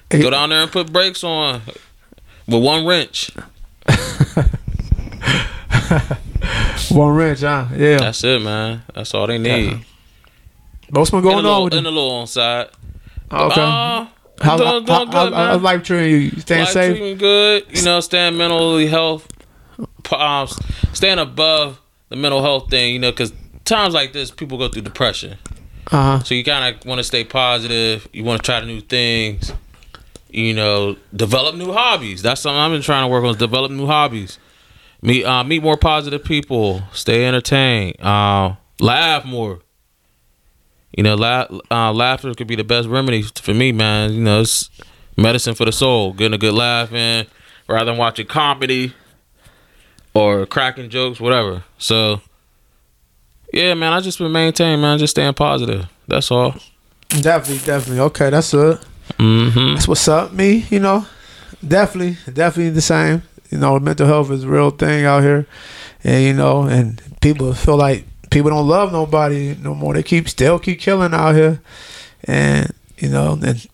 Go 0.09 0.31
down 0.31 0.51
there 0.51 0.63
and 0.63 0.73
put 0.73 0.93
brakes 0.93 1.23
on 1.23 1.63
with 2.49 2.63
one 2.63 2.85
wrench. 2.85 3.31
One 6.91 7.15
wrench, 7.15 7.41
huh? 7.41 7.67
Yeah. 7.77 7.99
That's 7.99 8.25
it, 8.25 8.43
man. 8.43 8.83
That's 8.95 9.15
all 9.15 9.27
they 9.29 9.39
need. 9.39 9.75
Uh-huh. 9.75 9.85
What's 10.91 11.11
been 11.11 11.19
And 11.21 11.27
a 11.27 11.31
going 11.31 11.37
little, 11.45 11.53
on 11.53 11.65
with 11.65 11.75
and 11.75 11.87
a 11.87 11.91
little 11.91 12.11
on 12.11 12.27
side. 12.27 12.69
Okay. 13.31 13.61
Uh, 13.61 14.07
How, 14.41 14.57
doing, 14.57 14.85
doing 14.85 14.87
how, 14.87 15.05
good, 15.05 15.33
how, 15.33 15.47
how's 15.47 15.63
life 15.63 15.83
treating 15.83 16.23
you? 16.23 16.31
Staying 16.41 16.61
Life 16.65 16.73
safe? 16.73 16.97
treating 16.97 17.19
good. 17.19 17.65
You 17.71 17.83
know, 17.83 18.01
staying 18.01 18.37
mentally 18.39 18.87
health, 18.87 19.29
um, 20.13 20.49
staying 20.93 21.19
above 21.19 21.79
the 22.09 22.17
mental 22.17 22.43
health 22.43 22.71
thing. 22.71 22.95
You 22.95 22.99
know, 22.99 23.11
because 23.13 23.33
times 23.65 23.95
like 23.95 24.13
this, 24.13 24.31
people 24.31 24.59
go 24.59 24.69
through 24.69 24.83
depression. 24.83 25.37
Uh 25.93 26.19
huh. 26.19 26.25
So 26.25 26.35
you 26.35 26.43
kind 26.43 26.75
of 26.75 26.87
want 26.87 26.99
to 26.99 27.05
stay 27.05 27.23
positive. 27.25 28.09
You 28.13 28.25
want 28.25 28.43
to 28.43 28.47
try 28.47 28.65
new 28.65 28.81
things. 28.81 29.53
You 30.31 30.55
know, 30.55 30.97
develop 31.15 31.55
new 31.57 31.73
hobbies. 31.73 32.23
That's 32.23 32.41
something 32.41 32.59
I've 32.59 32.71
been 32.71 32.83
trying 32.83 33.05
to 33.05 33.09
work 33.13 33.25
on. 33.25 33.31
Is 33.31 33.37
develop 33.37 33.71
new 33.73 33.87
hobbies. 33.87 34.39
Meet 35.03 35.25
uh, 35.25 35.45
meet 35.45 35.63
more 35.63 35.77
positive 35.77 36.25
people. 36.25 36.83
Stay 36.93 37.27
entertained. 37.27 38.01
Uh, 38.01 38.55
laugh 38.81 39.25
more. 39.25 39.61
You 40.97 41.05
know, 41.05 41.15
laugh, 41.15 41.51
uh, 41.71 41.93
laughter 41.93 42.35
could 42.35 42.49
be 42.49 42.57
the 42.57 42.65
best 42.65 42.89
remedy 42.89 43.23
for 43.23 43.55
me, 43.55 43.73
man. 43.73 44.13
You 44.13 44.21
know, 44.23 44.41
it's 44.41 44.71
medicine 45.17 45.55
for 45.55 45.65
the 45.65 45.73
soul. 45.73 46.13
Getting 46.13 46.35
a 46.35 46.39
good 46.39 46.55
laugh 46.55 46.93
in, 46.93 47.27
rather 47.69 47.87
than 47.87 47.97
watching 47.97 48.27
comedy 48.27 48.93
or 50.15 50.47
cracking 50.47 50.91
jokes, 50.91 51.21
whatever. 51.21 51.63
So, 51.79 52.21
yeah, 53.53 53.75
man, 53.75 53.93
I 53.93 54.01
just 54.01 54.19
been 54.19 54.33
maintaining, 54.33 54.81
man, 54.81 54.99
just 54.99 55.13
staying 55.13 55.35
positive. 55.35 55.87
That's 56.09 56.31
all. 56.31 56.55
Definitely, 57.09 57.65
definitely. 57.65 58.01
Okay, 58.01 58.31
that's 58.31 58.53
it. 58.55 58.81
Mm-hmm. 59.19 59.75
That's 59.75 59.89
what's 59.89 60.07
up. 60.09 60.33
Me, 60.33 60.67
you 60.71 60.81
know, 60.81 61.07
definitely, 61.67 62.17
definitely 62.33 62.71
the 62.71 62.81
same. 62.81 63.23
You 63.51 63.59
know, 63.59 63.79
mental 63.79 64.07
health 64.07 64.31
is 64.31 64.45
a 64.45 64.49
real 64.49 64.71
thing 64.71 65.05
out 65.05 65.23
here, 65.23 65.47
and 66.05 66.23
you 66.25 66.33
know, 66.33 66.63
and 66.63 67.03
people 67.21 67.53
feel 67.53 67.77
like 67.77 68.05
people 68.31 68.51
don't 68.51 68.69
love 68.69 68.93
nobody 68.93 69.57
no 69.61 69.75
more. 69.75 69.95
They 69.95 70.03
keep 70.03 70.29
still 70.29 70.59
keep 70.59 70.81
killing 70.81 71.15
out 71.15 71.35
here, 71.35 71.61
and 72.25 72.73
you 72.99 73.09
know, 73.09 73.39
and 73.43 73.67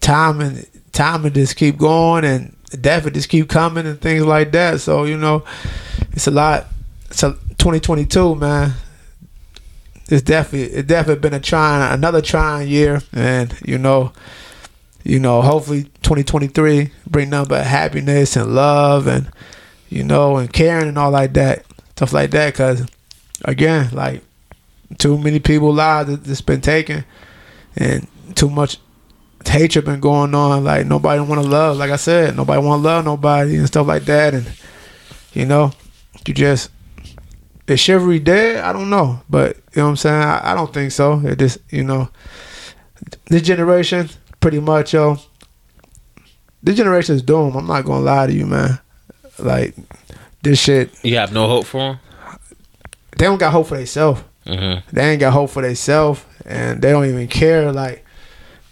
time 0.00 0.40
and 0.40 0.66
time 0.92 1.24
and 1.24 1.34
just 1.34 1.56
keep 1.56 1.78
going, 1.78 2.24
and 2.24 2.56
death 2.80 3.04
would 3.04 3.14
just 3.14 3.28
keep 3.28 3.48
coming 3.48 3.86
and 3.86 4.00
things 4.00 4.24
like 4.24 4.52
that. 4.52 4.80
So 4.80 5.04
you 5.04 5.16
know, 5.16 5.44
it's 6.12 6.26
a 6.26 6.30
lot. 6.30 6.66
It's 7.06 7.22
a 7.22 7.32
2022, 7.58 8.34
man. 8.36 8.72
It's 10.08 10.22
definitely 10.22 10.76
it 10.76 10.86
definitely 10.86 11.20
been 11.20 11.34
a 11.34 11.40
trying 11.40 11.94
another 11.94 12.20
trying 12.20 12.68
year, 12.68 13.00
and 13.12 13.56
you 13.64 13.78
know 13.78 14.12
you 15.04 15.18
know, 15.18 15.42
hopefully 15.42 15.84
2023 16.02 16.90
bring 17.06 17.30
but 17.30 17.66
happiness 17.66 18.36
and 18.36 18.54
love 18.54 19.06
and, 19.06 19.30
you 19.88 20.04
know, 20.04 20.36
and 20.36 20.52
caring 20.52 20.88
and 20.88 20.98
all 20.98 21.10
like 21.10 21.32
that, 21.34 21.64
stuff 21.92 22.12
like 22.12 22.30
that. 22.32 22.54
Cause 22.54 22.86
again, 23.44 23.90
like 23.92 24.22
too 24.98 25.16
many 25.18 25.38
people 25.38 25.72
lives 25.72 26.08
that- 26.10 26.24
that's 26.24 26.40
been 26.40 26.60
taken 26.60 27.04
and 27.76 28.06
too 28.34 28.50
much 28.50 28.78
hatred 29.46 29.84
been 29.84 30.00
going 30.00 30.34
on. 30.34 30.64
Like 30.64 30.86
nobody 30.86 31.20
want 31.20 31.42
to 31.42 31.48
love, 31.48 31.76
like 31.76 31.90
I 31.90 31.96
said, 31.96 32.36
nobody 32.36 32.60
want 32.62 32.82
to 32.82 32.88
love 32.88 33.04
nobody 33.04 33.56
and 33.56 33.66
stuff 33.66 33.86
like 33.86 34.04
that. 34.04 34.34
And, 34.34 34.46
you 35.32 35.46
know, 35.46 35.72
you 36.26 36.34
just, 36.34 36.70
is 37.66 37.80
chivalry 37.80 38.18
dead? 38.18 38.64
I 38.64 38.72
don't 38.72 38.90
know. 38.90 39.20
But, 39.30 39.56
you 39.74 39.76
know 39.76 39.84
what 39.84 39.90
I'm 39.90 39.96
saying? 39.96 40.22
I, 40.22 40.52
I 40.52 40.54
don't 40.54 40.72
think 40.74 40.90
so. 40.92 41.20
It 41.24 41.38
just, 41.38 41.58
you 41.70 41.84
know, 41.84 42.08
this 43.28 43.42
generation, 43.42 44.08
pretty 44.40 44.60
much, 44.60 44.92
yo. 44.92 45.18
This 46.62 46.76
generation 46.76 47.14
is 47.14 47.22
doomed. 47.22 47.56
I'm 47.56 47.66
not 47.66 47.84
gonna 47.86 48.04
lie 48.04 48.26
to 48.26 48.32
you, 48.32 48.44
man. 48.44 48.78
Like 49.38 49.74
this 50.42 50.60
shit, 50.60 50.90
You 51.02 51.16
have 51.16 51.32
no 51.32 51.46
hope 51.48 51.64
for 51.64 51.78
him. 51.92 51.98
They 53.20 53.26
don't 53.26 53.38
got 53.38 53.52
hope 53.52 53.66
for 53.66 53.76
themselves. 53.76 54.22
Mm-hmm. 54.46 54.96
They 54.96 55.10
ain't 55.10 55.20
got 55.20 55.34
hope 55.34 55.50
for 55.50 55.60
themselves, 55.60 56.24
and 56.46 56.80
they 56.80 56.90
don't 56.90 57.04
even 57.04 57.28
care. 57.28 57.70
Like, 57.70 58.02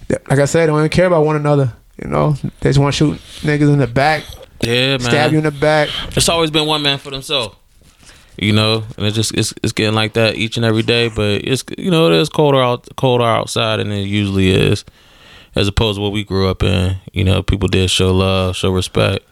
like 0.09 0.39
I 0.39 0.47
said, 0.47 0.63
they 0.63 0.67
don't 0.69 0.79
even 0.79 0.89
care 0.89 1.07
about 1.07 1.27
one 1.27 1.37
another. 1.37 1.75
You 2.03 2.09
know, 2.09 2.33
they 2.61 2.71
just 2.71 2.79
want 2.79 2.95
to 2.95 2.97
shoot 2.97 3.21
niggas 3.43 3.71
in 3.71 3.79
the 3.79 3.87
back, 3.87 4.25
Yeah, 4.63 4.93
man. 4.93 5.01
stab 5.01 5.33
you 5.33 5.39
in 5.39 5.45
the 5.45 5.51
back. 5.51 5.91
It's 6.17 6.31
always 6.31 6.51
been 6.51 6.67
one 6.67 6.81
man 6.81 6.99
for 6.99 7.11
themselves. 7.11 7.57
You 8.39 8.53
know, 8.53 8.85
and 8.97 9.05
it's 9.05 9.17
just 9.17 9.35
it's 9.37 9.53
it's 9.63 9.73
getting 9.73 9.95
like 9.95 10.15
that 10.15 10.37
each 10.37 10.57
and 10.57 10.65
every 10.65 10.83
day. 10.83 11.09
But 11.09 11.45
it's 11.45 11.63
you 11.77 11.91
know 11.91 12.07
it 12.11 12.15
is 12.15 12.31
colder 12.31 12.63
out 12.63 12.89
colder 12.97 13.25
outside 13.25 13.81
and 13.81 13.93
it 13.93 14.07
usually 14.07 14.51
is, 14.51 14.85
as 15.57 15.69
opposed 15.69 15.99
to 15.99 16.03
what 16.03 16.13
we 16.13 16.25
grew 16.25 16.49
up 16.49 16.63
in. 16.63 16.97
You 17.13 17.25
know, 17.25 17.43
people 17.43 17.69
did 17.69 17.91
show 17.91 18.15
love, 18.15 18.57
show 18.57 18.71
respect. 18.71 19.27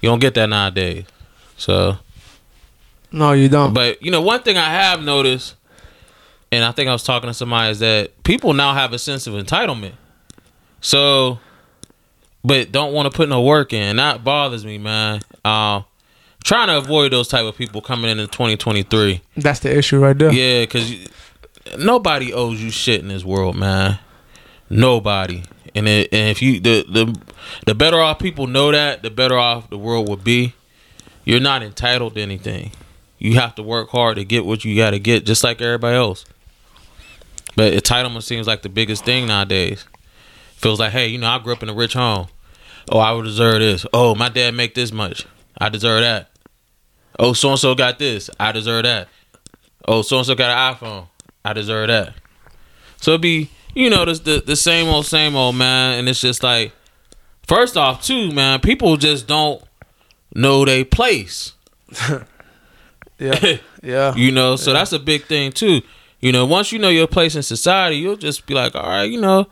You 0.00 0.10
don't 0.10 0.20
get 0.20 0.34
that 0.34 0.46
nowadays. 0.46 1.06
So, 1.56 1.96
No, 3.10 3.32
you 3.32 3.48
don't. 3.48 3.72
but 3.72 4.02
you 4.02 4.10
know, 4.10 4.20
one 4.20 4.42
thing 4.42 4.56
I 4.56 4.70
have 4.70 5.02
noticed, 5.02 5.54
and 6.52 6.64
I 6.64 6.72
think 6.72 6.88
I 6.88 6.92
was 6.92 7.02
talking 7.02 7.28
to 7.28 7.34
somebody, 7.34 7.70
is 7.70 7.78
that 7.78 8.22
people 8.22 8.52
now 8.52 8.74
have 8.74 8.92
a 8.92 8.98
sense 8.98 9.26
of 9.26 9.34
entitlement. 9.34 9.94
So, 10.80 11.38
but 12.44 12.70
don't 12.70 12.92
want 12.92 13.10
to 13.10 13.16
put 13.16 13.28
no 13.28 13.42
work 13.42 13.72
in. 13.72 13.96
That 13.96 14.22
bothers 14.24 14.64
me, 14.64 14.78
man. 14.78 15.20
Um, 15.44 15.84
trying 16.44 16.68
to 16.68 16.78
avoid 16.78 17.12
those 17.12 17.28
type 17.28 17.44
of 17.44 17.56
people 17.56 17.80
coming 17.80 18.10
in 18.10 18.18
in 18.18 18.28
2023. 18.28 19.20
That's 19.36 19.60
the 19.60 19.76
issue 19.76 19.98
right 19.98 20.16
there. 20.16 20.32
Yeah, 20.32 20.62
because 20.62 21.08
nobody 21.78 22.32
owes 22.32 22.62
you 22.62 22.70
shit 22.70 23.00
in 23.00 23.08
this 23.08 23.24
world, 23.24 23.56
man. 23.56 23.98
Nobody. 24.70 25.42
And, 25.74 25.88
it, 25.88 26.12
and 26.12 26.30
if 26.30 26.42
you 26.42 26.60
the 26.60 26.84
the 26.88 27.20
the 27.66 27.74
better 27.74 28.00
off 28.00 28.18
people 28.18 28.46
know 28.46 28.72
that, 28.72 29.02
the 29.02 29.10
better 29.10 29.38
off 29.38 29.70
the 29.70 29.78
world 29.78 30.08
would 30.08 30.24
be. 30.24 30.54
You're 31.24 31.40
not 31.40 31.62
entitled 31.62 32.14
to 32.14 32.22
anything. 32.22 32.72
You 33.18 33.34
have 33.34 33.54
to 33.56 33.62
work 33.62 33.90
hard 33.90 34.16
to 34.16 34.24
get 34.24 34.44
what 34.44 34.64
you 34.64 34.76
got 34.76 34.90
to 34.90 34.98
get, 34.98 35.26
just 35.26 35.42
like 35.42 35.60
everybody 35.60 35.96
else. 35.96 36.24
But 37.56 37.72
entitlement 37.72 38.22
seems 38.22 38.46
like 38.46 38.62
the 38.62 38.68
biggest 38.68 39.04
thing 39.04 39.26
nowadays. 39.26 39.84
Feels 40.56 40.78
like, 40.78 40.92
hey, 40.92 41.08
you 41.08 41.18
know, 41.18 41.28
I 41.28 41.38
grew 41.38 41.52
up 41.52 41.62
in 41.62 41.68
a 41.68 41.74
rich 41.74 41.94
home. 41.94 42.28
Oh, 42.90 42.98
I 42.98 43.12
would 43.12 43.24
deserve 43.24 43.58
this. 43.60 43.84
Oh, 43.92 44.14
my 44.14 44.28
dad 44.28 44.54
make 44.54 44.74
this 44.74 44.92
much. 44.92 45.26
I 45.58 45.68
deserve 45.68 46.00
that. 46.02 46.30
Oh, 47.18 47.32
so 47.32 47.50
and 47.50 47.58
so 47.58 47.74
got 47.74 47.98
this. 47.98 48.30
I 48.38 48.52
deserve 48.52 48.84
that. 48.84 49.08
Oh, 49.86 50.02
so 50.02 50.18
and 50.18 50.26
so 50.26 50.34
got 50.34 50.50
an 50.50 50.74
iPhone. 50.74 51.08
I 51.44 51.52
deserve 51.52 51.88
that. 51.88 52.14
So 53.00 53.12
it'd 53.12 53.20
be, 53.20 53.50
you 53.74 53.90
know, 53.90 54.04
this 54.04 54.20
the, 54.20 54.42
the 54.44 54.56
same 54.56 54.86
old, 54.86 55.06
same 55.06 55.34
old, 55.34 55.56
man. 55.56 55.98
And 55.98 56.08
it's 56.08 56.20
just 56.20 56.42
like, 56.42 56.72
first 57.46 57.76
off, 57.76 58.04
too, 58.04 58.30
man, 58.32 58.60
people 58.60 58.96
just 58.96 59.26
don't 59.26 59.62
know 60.34 60.64
their 60.64 60.84
place. 60.84 61.54
Yeah, 63.18 63.56
yeah. 63.82 64.14
You 64.14 64.30
know, 64.32 64.56
so 64.56 64.72
that's 64.72 64.92
a 64.92 64.98
big 64.98 65.24
thing 65.24 65.52
too. 65.52 65.82
You 66.20 66.32
know, 66.32 66.46
once 66.46 66.72
you 66.72 66.78
know 66.78 66.88
your 66.88 67.06
place 67.06 67.36
in 67.36 67.42
society, 67.42 67.96
you'll 67.96 68.16
just 68.16 68.46
be 68.46 68.54
like, 68.54 68.74
all 68.74 68.82
right, 68.88 69.04
you 69.10 69.20
know, 69.20 69.46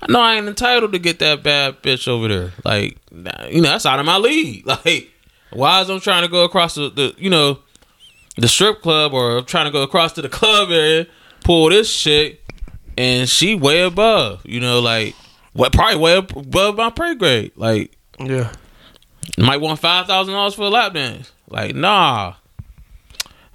I 0.00 0.10
know 0.12 0.20
I 0.20 0.34
ain't 0.36 0.46
entitled 0.48 0.92
to 0.92 0.98
get 0.98 1.18
that 1.20 1.42
bad 1.42 1.82
bitch 1.82 2.06
over 2.08 2.28
there. 2.28 2.52
Like, 2.64 2.98
nah, 3.10 3.46
you 3.46 3.60
know, 3.62 3.70
that's 3.70 3.86
out 3.86 3.98
of 3.98 4.06
my 4.06 4.18
league. 4.18 4.66
Like, 4.84 5.10
why 5.50 5.80
is 5.82 5.90
I'm 5.90 6.00
trying 6.00 6.22
to 6.22 6.28
go 6.28 6.44
across 6.44 6.74
the, 6.74 6.88
the 6.90 7.14
you 7.18 7.28
know, 7.30 7.58
the 8.36 8.48
strip 8.48 8.80
club 8.82 9.12
or 9.12 9.38
I'm 9.38 9.44
trying 9.44 9.66
to 9.66 9.70
go 9.70 9.82
across 9.82 10.12
to 10.14 10.22
the 10.22 10.28
club 10.30 10.70
area, 10.70 11.06
pull 11.44 11.68
this 11.70 11.90
shit, 11.90 12.40
and 12.96 13.28
she 13.28 13.54
way 13.54 13.82
above. 13.82 14.40
You 14.46 14.60
know, 14.60 14.80
like, 14.80 15.14
what 15.52 15.72
probably 15.72 15.96
way 15.98 16.16
above 16.16 16.76
my 16.76 16.90
pay 16.90 17.14
grade. 17.14 17.52
Like, 17.56 17.96
Yeah. 18.18 18.52
might 19.38 19.60
want 19.60 19.78
five 19.78 20.06
thousand 20.06 20.34
dollars 20.34 20.54
for 20.54 20.62
a 20.62 20.68
lap 20.70 20.94
dance. 20.94 21.32
Like, 21.48 21.74
nah. 21.74 22.34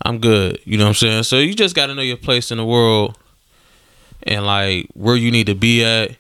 I'm 0.08 0.20
good. 0.20 0.62
You 0.64 0.78
know 0.78 0.86
what 0.86 0.90
I'm 0.90 0.96
saying? 0.96 1.24
So 1.24 1.38
you 1.40 1.54
just 1.54 1.76
gotta 1.76 1.94
know 1.94 2.02
your 2.02 2.16
place 2.16 2.50
in 2.50 2.58
the 2.58 2.66
world 2.66 3.18
and 4.24 4.46
like 4.46 4.88
where 4.94 5.18
you 5.18 5.32
need 5.32 5.48
to 5.48 5.56
be 5.56 5.84
at. 5.84 6.12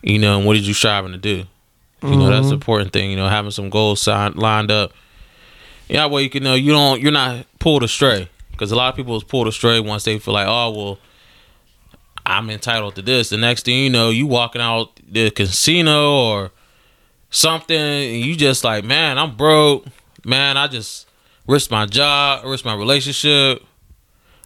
You 0.00 0.20
know, 0.20 0.36
and 0.38 0.46
what 0.46 0.54
did 0.54 0.64
you 0.64 0.72
striving 0.72 1.10
to 1.10 1.18
do? 1.18 1.42
You 2.02 2.16
know, 2.16 2.28
that's 2.28 2.42
mm-hmm. 2.42 2.48
the 2.50 2.54
important 2.54 2.92
thing, 2.92 3.10
you 3.10 3.16
know, 3.16 3.28
having 3.28 3.50
some 3.50 3.68
goals 3.68 4.00
signed, 4.00 4.36
lined 4.36 4.70
up. 4.70 4.92
Yeah, 5.88 6.06
way 6.06 6.22
you 6.22 6.30
can 6.30 6.44
know 6.44 6.54
you 6.54 6.70
don't 6.70 7.00
you're 7.00 7.10
not 7.10 7.46
pulled 7.58 7.82
astray. 7.82 8.28
Because 8.52 8.70
a 8.70 8.76
lot 8.76 8.90
of 8.90 8.96
people 8.96 9.16
is 9.16 9.24
pulled 9.24 9.48
astray 9.48 9.80
once 9.80 10.04
they 10.04 10.20
feel 10.20 10.34
like, 10.34 10.46
oh 10.46 10.70
well, 10.70 10.98
I'm 12.24 12.48
entitled 12.48 12.94
to 12.94 13.02
this. 13.02 13.30
The 13.30 13.38
next 13.38 13.64
thing 13.64 13.82
you 13.82 13.90
know, 13.90 14.10
you 14.10 14.28
walking 14.28 14.62
out 14.62 15.00
the 15.10 15.32
casino 15.32 16.14
or 16.14 16.52
something, 17.28 17.76
and 17.76 18.24
you 18.24 18.36
just 18.36 18.62
like, 18.62 18.84
man, 18.84 19.18
I'm 19.18 19.36
broke. 19.36 19.84
Man, 20.24 20.56
I 20.56 20.68
just 20.68 21.08
risked 21.46 21.70
my 21.70 21.86
job, 21.86 22.44
risked 22.44 22.64
my 22.66 22.74
relationship. 22.74 23.62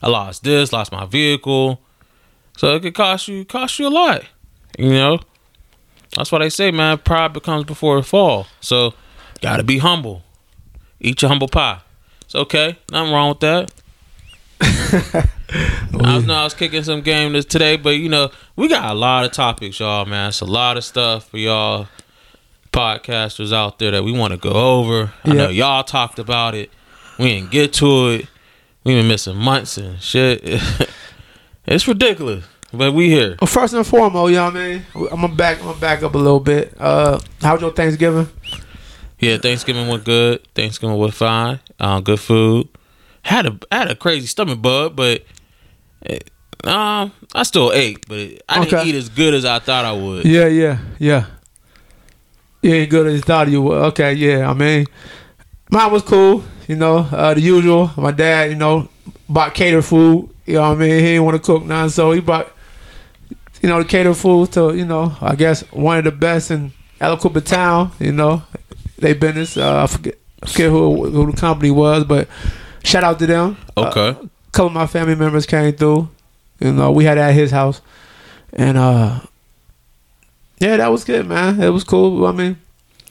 I 0.02 0.08
lost 0.08 0.44
this, 0.44 0.72
lost 0.72 0.92
my 0.92 1.04
vehicle. 1.06 1.80
So 2.56 2.74
it 2.74 2.80
could 2.82 2.94
cost 2.94 3.28
you 3.28 3.44
cost 3.44 3.78
you 3.78 3.86
a 3.86 3.90
lot. 3.90 4.22
You 4.78 4.90
know? 4.90 5.18
That's 6.16 6.32
why 6.32 6.40
they 6.40 6.48
say, 6.50 6.70
man, 6.70 6.98
pride 6.98 7.32
becomes 7.32 7.64
before 7.64 7.98
a 7.98 8.02
fall. 8.02 8.46
So 8.60 8.94
gotta 9.40 9.62
be 9.62 9.78
humble. 9.78 10.22
Eat 11.00 11.22
your 11.22 11.28
humble 11.28 11.48
pie. 11.48 11.80
It's 12.22 12.34
okay. 12.34 12.78
Nothing 12.90 13.12
wrong 13.12 13.28
with 13.30 13.40
that. 13.40 13.72
I 15.92 16.14
was, 16.16 16.26
no, 16.26 16.34
I 16.34 16.44
was 16.44 16.54
kicking 16.54 16.82
some 16.82 17.00
game 17.00 17.32
this 17.32 17.44
today, 17.44 17.76
but 17.76 17.90
you 17.90 18.08
know, 18.08 18.30
we 18.56 18.68
got 18.68 18.90
a 18.90 18.94
lot 18.94 19.24
of 19.24 19.32
topics, 19.32 19.80
y'all, 19.80 20.04
man. 20.04 20.28
It's 20.28 20.40
a 20.40 20.44
lot 20.46 20.76
of 20.76 20.84
stuff 20.84 21.28
for 21.30 21.38
y'all 21.38 21.88
podcasters 22.72 23.52
out 23.52 23.78
there 23.78 23.90
that 23.90 24.04
we 24.04 24.12
want 24.12 24.32
to 24.32 24.36
go 24.36 24.52
over. 24.52 25.12
I 25.24 25.28
Yeah. 25.28 25.34
know 25.34 25.48
y'all 25.48 25.82
talked 25.84 26.18
about 26.18 26.54
it. 26.54 26.70
We 27.20 27.34
didn't 27.34 27.50
get 27.50 27.74
to 27.74 28.08
it. 28.08 28.28
We 28.82 28.94
been 28.94 29.06
missing 29.06 29.36
months 29.36 29.76
and 29.76 30.00
shit. 30.00 30.40
it's 31.66 31.86
ridiculous. 31.86 32.46
But 32.72 32.94
we 32.94 33.10
here. 33.10 33.36
Well, 33.38 33.46
first 33.46 33.74
and 33.74 33.86
foremost, 33.86 34.30
you 34.30 34.36
know 34.36 34.46
what 34.46 34.56
I 34.56 34.68
mean. 34.68 34.86
I'm 34.94 35.20
gonna 35.20 35.34
back. 35.34 35.58
I'm 35.58 35.66
gonna 35.66 35.80
back 35.80 36.02
up 36.02 36.14
a 36.14 36.18
little 36.18 36.40
bit. 36.40 36.74
Uh, 36.80 37.20
how 37.42 37.52
was 37.52 37.60
your 37.60 37.72
Thanksgiving? 37.72 38.26
Yeah, 39.18 39.36
Thanksgiving 39.36 39.86
went 39.88 40.04
good. 40.04 40.42
Thanksgiving 40.54 40.96
was 40.96 41.14
fine. 41.14 41.60
Um, 41.78 42.02
good 42.02 42.20
food. 42.20 42.68
Had 43.22 43.44
a 43.44 43.58
had 43.70 43.90
a 43.90 43.94
crazy 43.94 44.26
stomach 44.26 44.62
bug, 44.62 44.96
but 44.96 45.22
eh, 46.06 46.20
um, 46.64 47.12
I 47.34 47.42
still 47.42 47.70
ate, 47.72 48.08
but 48.08 48.40
I 48.48 48.64
didn't 48.64 48.86
eat 48.86 48.94
as 48.94 49.10
good 49.10 49.34
as 49.34 49.44
I 49.44 49.58
thought 49.58 49.84
I 49.84 49.92
would. 49.92 50.24
Yeah, 50.24 50.46
yeah, 50.46 50.78
yeah. 50.98 51.26
You 52.62 52.72
ain't 52.72 52.90
good 52.90 53.08
as 53.08 53.14
you 53.16 53.20
thought 53.20 53.48
you 53.48 53.60
were. 53.60 53.76
Okay, 53.86 54.14
yeah. 54.14 54.48
I 54.48 54.54
mean, 54.54 54.86
mine 55.70 55.92
was 55.92 56.02
cool. 56.02 56.44
You 56.70 56.76
know, 56.76 56.98
uh, 56.98 57.34
the 57.34 57.40
usual. 57.40 57.90
My 57.96 58.12
dad, 58.12 58.50
you 58.50 58.56
know, 58.56 58.88
bought 59.28 59.54
cater 59.54 59.82
food. 59.82 60.30
You 60.46 60.54
know 60.54 60.68
what 60.68 60.76
I 60.76 60.80
mean? 60.80 60.90
He 60.90 61.00
didn't 61.00 61.24
want 61.24 61.36
to 61.36 61.42
cook 61.42 61.64
none, 61.64 61.90
so 61.90 62.12
he 62.12 62.20
bought, 62.20 62.48
you 63.60 63.68
know, 63.68 63.82
the 63.82 63.88
cater 63.88 64.14
food 64.14 64.52
to, 64.52 64.76
you 64.76 64.84
know, 64.84 65.12
I 65.20 65.34
guess 65.34 65.62
one 65.72 65.98
of 65.98 66.04
the 66.04 66.12
best 66.12 66.52
in 66.52 66.72
Aliquippa 67.00 67.44
town. 67.44 67.90
You 67.98 68.12
know, 68.12 68.44
they 68.98 69.14
business. 69.14 69.56
Uh, 69.56 69.82
I 69.82 69.86
forget, 69.88 70.14
I 70.44 70.46
forget 70.46 70.70
who 70.70 71.10
who 71.10 71.32
the 71.32 71.36
company 71.36 71.72
was, 71.72 72.04
but 72.04 72.28
shout 72.84 73.02
out 73.02 73.18
to 73.18 73.26
them. 73.26 73.56
Okay. 73.76 74.10
Uh, 74.10 74.14
couple 74.52 74.66
of 74.66 74.72
my 74.72 74.86
family 74.86 75.16
members 75.16 75.46
came 75.46 75.72
through. 75.72 76.08
You 76.60 76.72
know, 76.72 76.92
we 76.92 77.02
had 77.04 77.18
at 77.18 77.34
his 77.34 77.50
house, 77.50 77.80
and 78.52 78.78
uh, 78.78 79.18
yeah, 80.60 80.76
that 80.76 80.92
was 80.92 81.02
good, 81.02 81.26
man. 81.26 81.60
It 81.60 81.70
was 81.70 81.82
cool. 81.82 82.24
I 82.26 82.30
mean, 82.30 82.60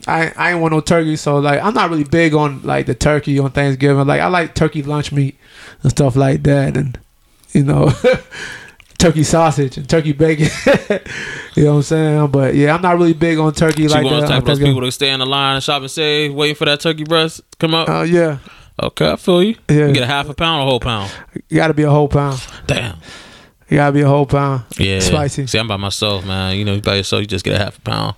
I 0.06 0.32
I 0.36 0.52
ain't 0.52 0.60
want 0.60 0.72
no 0.72 0.80
turkey, 0.80 1.16
so 1.16 1.38
like 1.38 1.62
I'm 1.62 1.74
not 1.74 1.90
really 1.90 2.04
big 2.04 2.34
on 2.34 2.62
like 2.62 2.86
the 2.86 2.94
turkey 2.94 3.38
on 3.38 3.50
Thanksgiving. 3.50 4.06
Like 4.06 4.20
I 4.20 4.28
like 4.28 4.54
turkey 4.54 4.82
lunch 4.82 5.12
meat 5.12 5.38
and 5.82 5.90
stuff 5.90 6.16
like 6.16 6.42
that, 6.44 6.76
and 6.76 6.98
you 7.52 7.64
know, 7.64 7.92
turkey 8.98 9.24
sausage 9.24 9.76
and 9.76 9.88
turkey 9.88 10.12
bacon. 10.12 10.48
you 11.54 11.64
know 11.64 11.72
what 11.72 11.76
I'm 11.76 11.82
saying? 11.82 12.26
But 12.28 12.54
yeah, 12.54 12.74
I'm 12.74 12.82
not 12.82 12.96
really 12.96 13.12
big 13.12 13.38
on 13.38 13.52
turkey 13.52 13.88
like 13.88 14.04
you 14.04 14.10
want 14.10 14.22
that. 14.22 14.28
to 14.28 14.34
on 14.34 14.40
type 14.40 14.46
those 14.46 14.58
people 14.58 14.80
to 14.82 14.92
stay 14.92 15.10
in 15.10 15.20
the 15.20 15.26
line 15.26 15.56
and 15.56 15.64
shop 15.64 15.82
and 15.82 15.90
save, 15.90 16.34
waiting 16.34 16.56
for 16.56 16.64
that 16.66 16.80
turkey 16.80 17.04
breast 17.04 17.38
to 17.38 17.58
come 17.58 17.74
up? 17.74 17.88
Uh, 17.88 18.02
yeah, 18.02 18.38
okay, 18.82 19.10
I 19.10 19.16
feel 19.16 19.42
you. 19.42 19.56
Yeah. 19.68 19.86
You 19.86 19.92
get 19.92 20.02
a 20.02 20.06
half 20.06 20.28
a 20.28 20.34
pound 20.34 20.60
or 20.60 20.66
a 20.66 20.70
whole 20.70 20.80
pound? 20.80 21.10
you 21.48 21.56
got 21.56 21.68
to 21.68 21.74
be 21.74 21.82
a 21.82 21.90
whole 21.90 22.08
pound. 22.08 22.44
Damn. 22.66 22.96
You 23.68 23.76
got 23.76 23.86
to 23.86 23.92
be 23.92 24.00
a 24.00 24.08
whole 24.08 24.26
pound. 24.26 24.64
Yeah. 24.78 24.98
Spicy. 24.98 25.46
See, 25.46 25.58
I'm 25.58 25.68
by 25.68 25.76
myself, 25.76 26.26
man. 26.26 26.56
You 26.56 26.64
know, 26.64 26.74
you 26.74 26.82
by 26.82 26.96
yourself, 26.96 27.20
you 27.20 27.26
just 27.26 27.44
get 27.44 27.54
a 27.54 27.58
half 27.58 27.78
a 27.78 27.80
pound. 27.82 28.16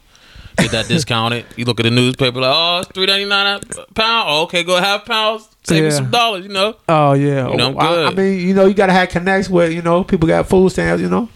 Get 0.58 0.70
that 0.72 0.86
discounted. 0.88 1.44
You 1.56 1.64
look 1.64 1.80
at 1.80 1.84
the 1.84 1.90
newspaper, 1.90 2.40
like, 2.40 2.52
oh, 2.54 2.78
it's 2.80 2.88
three 2.92 3.06
ninety 3.06 3.24
nine 3.24 3.56
a 3.56 3.60
pound. 3.94 4.28
Oh, 4.28 4.42
okay, 4.44 4.62
go 4.64 4.76
half 4.78 5.04
pound. 5.06 5.42
Save 5.64 5.84
me 5.84 5.90
some 5.90 6.10
dollars, 6.10 6.44
you 6.44 6.50
know. 6.52 6.76
Oh 6.88 7.12
yeah, 7.14 7.48
You 7.50 7.56
know, 7.56 7.76
I, 7.78 8.06
I 8.08 8.10
mean, 8.14 8.40
you 8.46 8.52
know, 8.54 8.66
you 8.66 8.74
gotta 8.74 8.92
have 8.92 9.08
connects 9.08 9.48
with 9.48 9.72
you 9.72 9.80
know 9.82 10.04
people 10.04 10.28
got 10.28 10.48
food 10.48 10.70
stamps. 10.70 11.00
You 11.02 11.08
know, 11.08 11.28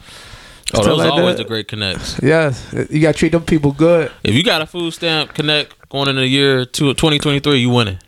Oh, 0.75 0.83
those 0.83 0.99
like 0.99 1.11
always 1.13 1.37
that. 1.37 1.45
the 1.45 1.49
great 1.49 1.69
connects. 1.69 2.19
yes, 2.23 2.75
you 2.91 3.01
gotta 3.01 3.17
treat 3.17 3.33
them 3.33 3.43
people 3.45 3.73
good. 3.73 4.11
If 4.25 4.35
you 4.35 4.43
got 4.43 4.63
a 4.63 4.67
food 4.67 4.93
stamp 4.93 5.33
connect 5.33 5.89
going 5.89 6.09
into 6.09 6.21
the 6.23 6.29
year 6.29 6.65
two, 6.65 6.93
2023, 6.93 7.57
you 7.59 7.71
winning. 7.71 7.99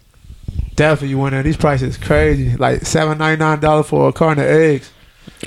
Definitely, 0.75 1.09
you 1.11 1.19
winning. 1.19 1.43
These 1.43 1.57
prices 1.57 1.97
crazy. 1.97 2.57
Like 2.57 2.83
seven 2.85 3.19
ninety 3.19 3.39
nine 3.39 3.61
dollars 3.61 3.87
for 3.87 4.09
a 4.09 4.13
carton 4.13 4.45
of 4.45 4.51
eggs. 4.51 4.91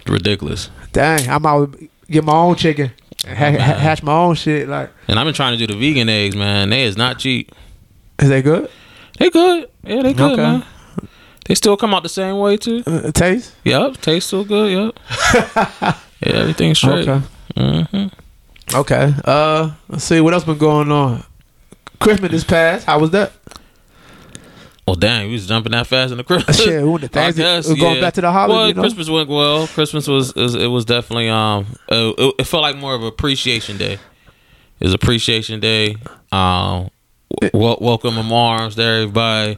Ridiculous. 0.08 0.70
Dang, 0.94 1.30
I'm 1.30 1.46
out 1.46 1.74
to 1.74 1.90
get 2.10 2.24
my 2.24 2.34
own 2.34 2.56
chicken, 2.56 2.92
ha- 3.26 3.34
ha- 3.34 3.78
hatch 3.80 4.04
my 4.04 4.14
own 4.14 4.36
shit. 4.36 4.68
Like, 4.68 4.90
And 5.08 5.20
I've 5.20 5.26
been 5.26 5.34
trying 5.34 5.58
to 5.58 5.66
do 5.66 5.74
the 5.74 5.80
vegan 5.80 6.10
eggs, 6.10 6.36
man. 6.36 6.70
They 6.70 6.84
is 6.84 6.98
not 6.98 7.20
cheap. 7.20 7.52
is 8.20 8.30
they 8.30 8.42
good? 8.42 8.70
They 9.20 9.30
good. 9.30 9.70
Yeah, 9.84 10.02
they 10.04 10.14
good, 10.14 10.34
Okay. 10.34 10.42
man. 10.42 10.64
They 11.48 11.56
still 11.56 11.76
come 11.76 11.94
out 11.94 12.04
the 12.04 12.10
same 12.10 12.38
way 12.38 12.56
too. 12.58 12.84
Uh, 12.86 13.12
taste? 13.12 13.54
Yep, 13.66 13.98
taste 13.98 14.28
still 14.28 14.44
good. 14.46 14.72
Yep. 14.72 15.00
yeah, 15.82 15.94
everything's 16.22 16.78
straight. 16.78 17.08
Okay. 17.08 17.26
hmm 17.58 18.08
Okay. 18.74 19.14
Uh, 19.26 19.72
let's 19.90 20.04
see 20.06 20.22
what 20.22 20.34
else 20.34 20.44
been 20.46 20.58
going 20.58 20.92
on. 20.92 21.24
Christmas 22.00 22.32
is 22.32 22.44
past. 22.44 22.86
How 22.86 23.00
was 23.00 23.10
that? 23.12 23.34
Well, 24.88 24.96
dang, 24.96 25.28
we 25.28 25.34
was 25.34 25.48
jumping 25.48 25.72
that 25.74 25.88
fast 25.88 26.12
in 26.12 26.18
the 26.18 26.24
Christmas. 26.24 26.58
Shit, 26.64 26.84
we 26.84 26.90
went 26.90 27.02
to 27.04 27.06
I 27.20 27.32
Thanksgiving. 27.32 27.52
guess, 27.52 27.68
We're 27.68 27.76
going 27.76 27.96
yeah. 27.96 28.02
back 28.02 28.14
to 28.16 28.22
the 28.22 28.32
holiday. 28.32 28.54
Well, 28.54 28.68
you 28.68 28.74
know? 28.74 28.82
Christmas 28.82 29.10
went 29.10 29.30
well. 29.30 29.68
Christmas 29.68 30.08
was, 30.08 30.34
was 30.36 30.56
it 30.56 30.68
was 30.68 30.86
definitely 30.86 31.30
um 31.30 31.68
uh, 31.92 32.14
it, 32.18 32.36
it 32.40 32.44
felt 32.46 32.64
like 32.64 32.76
more 32.78 32.96
of 32.96 33.04
appreciation 33.04 33.78
day. 33.78 33.94
It 33.94 34.86
was 34.86 34.94
appreciation 34.94 35.60
day. 35.60 35.96
Um, 36.32 36.90
wel- 37.54 37.78
welcome 37.80 38.18
arms 38.32 38.76
to 38.76 38.84
everybody. 38.84 39.58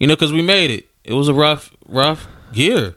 You 0.00 0.06
know, 0.08 0.16
because 0.16 0.32
we 0.32 0.42
made 0.42 0.70
it. 0.70 0.88
It 1.04 1.14
was 1.14 1.28
a 1.28 1.34
rough 1.34 1.70
rough 1.86 2.26
year. 2.52 2.96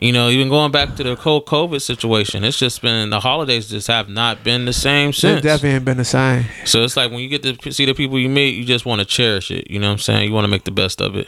You 0.00 0.12
know, 0.12 0.28
even 0.28 0.48
going 0.48 0.70
back 0.70 0.94
to 0.96 1.02
the 1.02 1.16
whole 1.16 1.42
COVID 1.42 1.82
situation, 1.82 2.44
it's 2.44 2.56
just 2.56 2.80
been 2.82 3.10
the 3.10 3.18
holidays 3.18 3.68
just 3.68 3.88
have 3.88 4.08
not 4.08 4.44
been 4.44 4.64
the 4.64 4.72
same 4.72 5.08
It 5.10 5.14
since. 5.16 5.42
definitely 5.42 5.70
ain't 5.70 5.84
been 5.84 5.96
the 5.96 6.04
same. 6.04 6.44
So 6.66 6.84
it's 6.84 6.96
like 6.96 7.10
when 7.10 7.18
you 7.20 7.28
get 7.28 7.42
to 7.42 7.72
see 7.72 7.84
the 7.84 7.94
people 7.94 8.16
you 8.18 8.28
meet, 8.28 8.54
you 8.54 8.64
just 8.64 8.86
want 8.86 9.00
to 9.00 9.04
cherish 9.04 9.50
it. 9.50 9.68
You 9.68 9.80
know 9.80 9.88
what 9.88 9.94
I'm 9.94 9.98
saying? 9.98 10.28
You 10.28 10.32
want 10.32 10.44
to 10.44 10.48
make 10.48 10.62
the 10.62 10.70
best 10.70 11.00
of 11.00 11.16
it. 11.16 11.26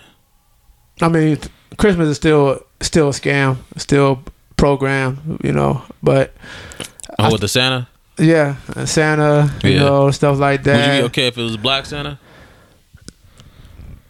I 1.02 1.08
mean, 1.08 1.38
Christmas 1.78 2.08
is 2.10 2.16
still 2.16 2.64
still 2.80 3.08
a 3.08 3.12
scam, 3.12 3.56
still 3.76 4.22
program, 4.56 5.40
you 5.42 5.50
know. 5.52 5.82
But 6.02 6.32
Oh, 7.18 7.32
with 7.32 7.40
the 7.40 7.48
Santa, 7.48 7.88
yeah, 8.18 8.54
uh, 8.76 8.86
Santa, 8.86 9.52
you 9.64 9.70
Yeah. 9.72 9.78
know, 9.80 10.10
stuff 10.12 10.38
like 10.38 10.62
that. 10.62 10.76
would 10.76 10.94
you 10.94 11.00
be 11.02 11.06
okay 11.06 11.26
if 11.26 11.36
it 11.36 11.42
was 11.42 11.56
Black 11.56 11.86
Santa? 11.86 12.18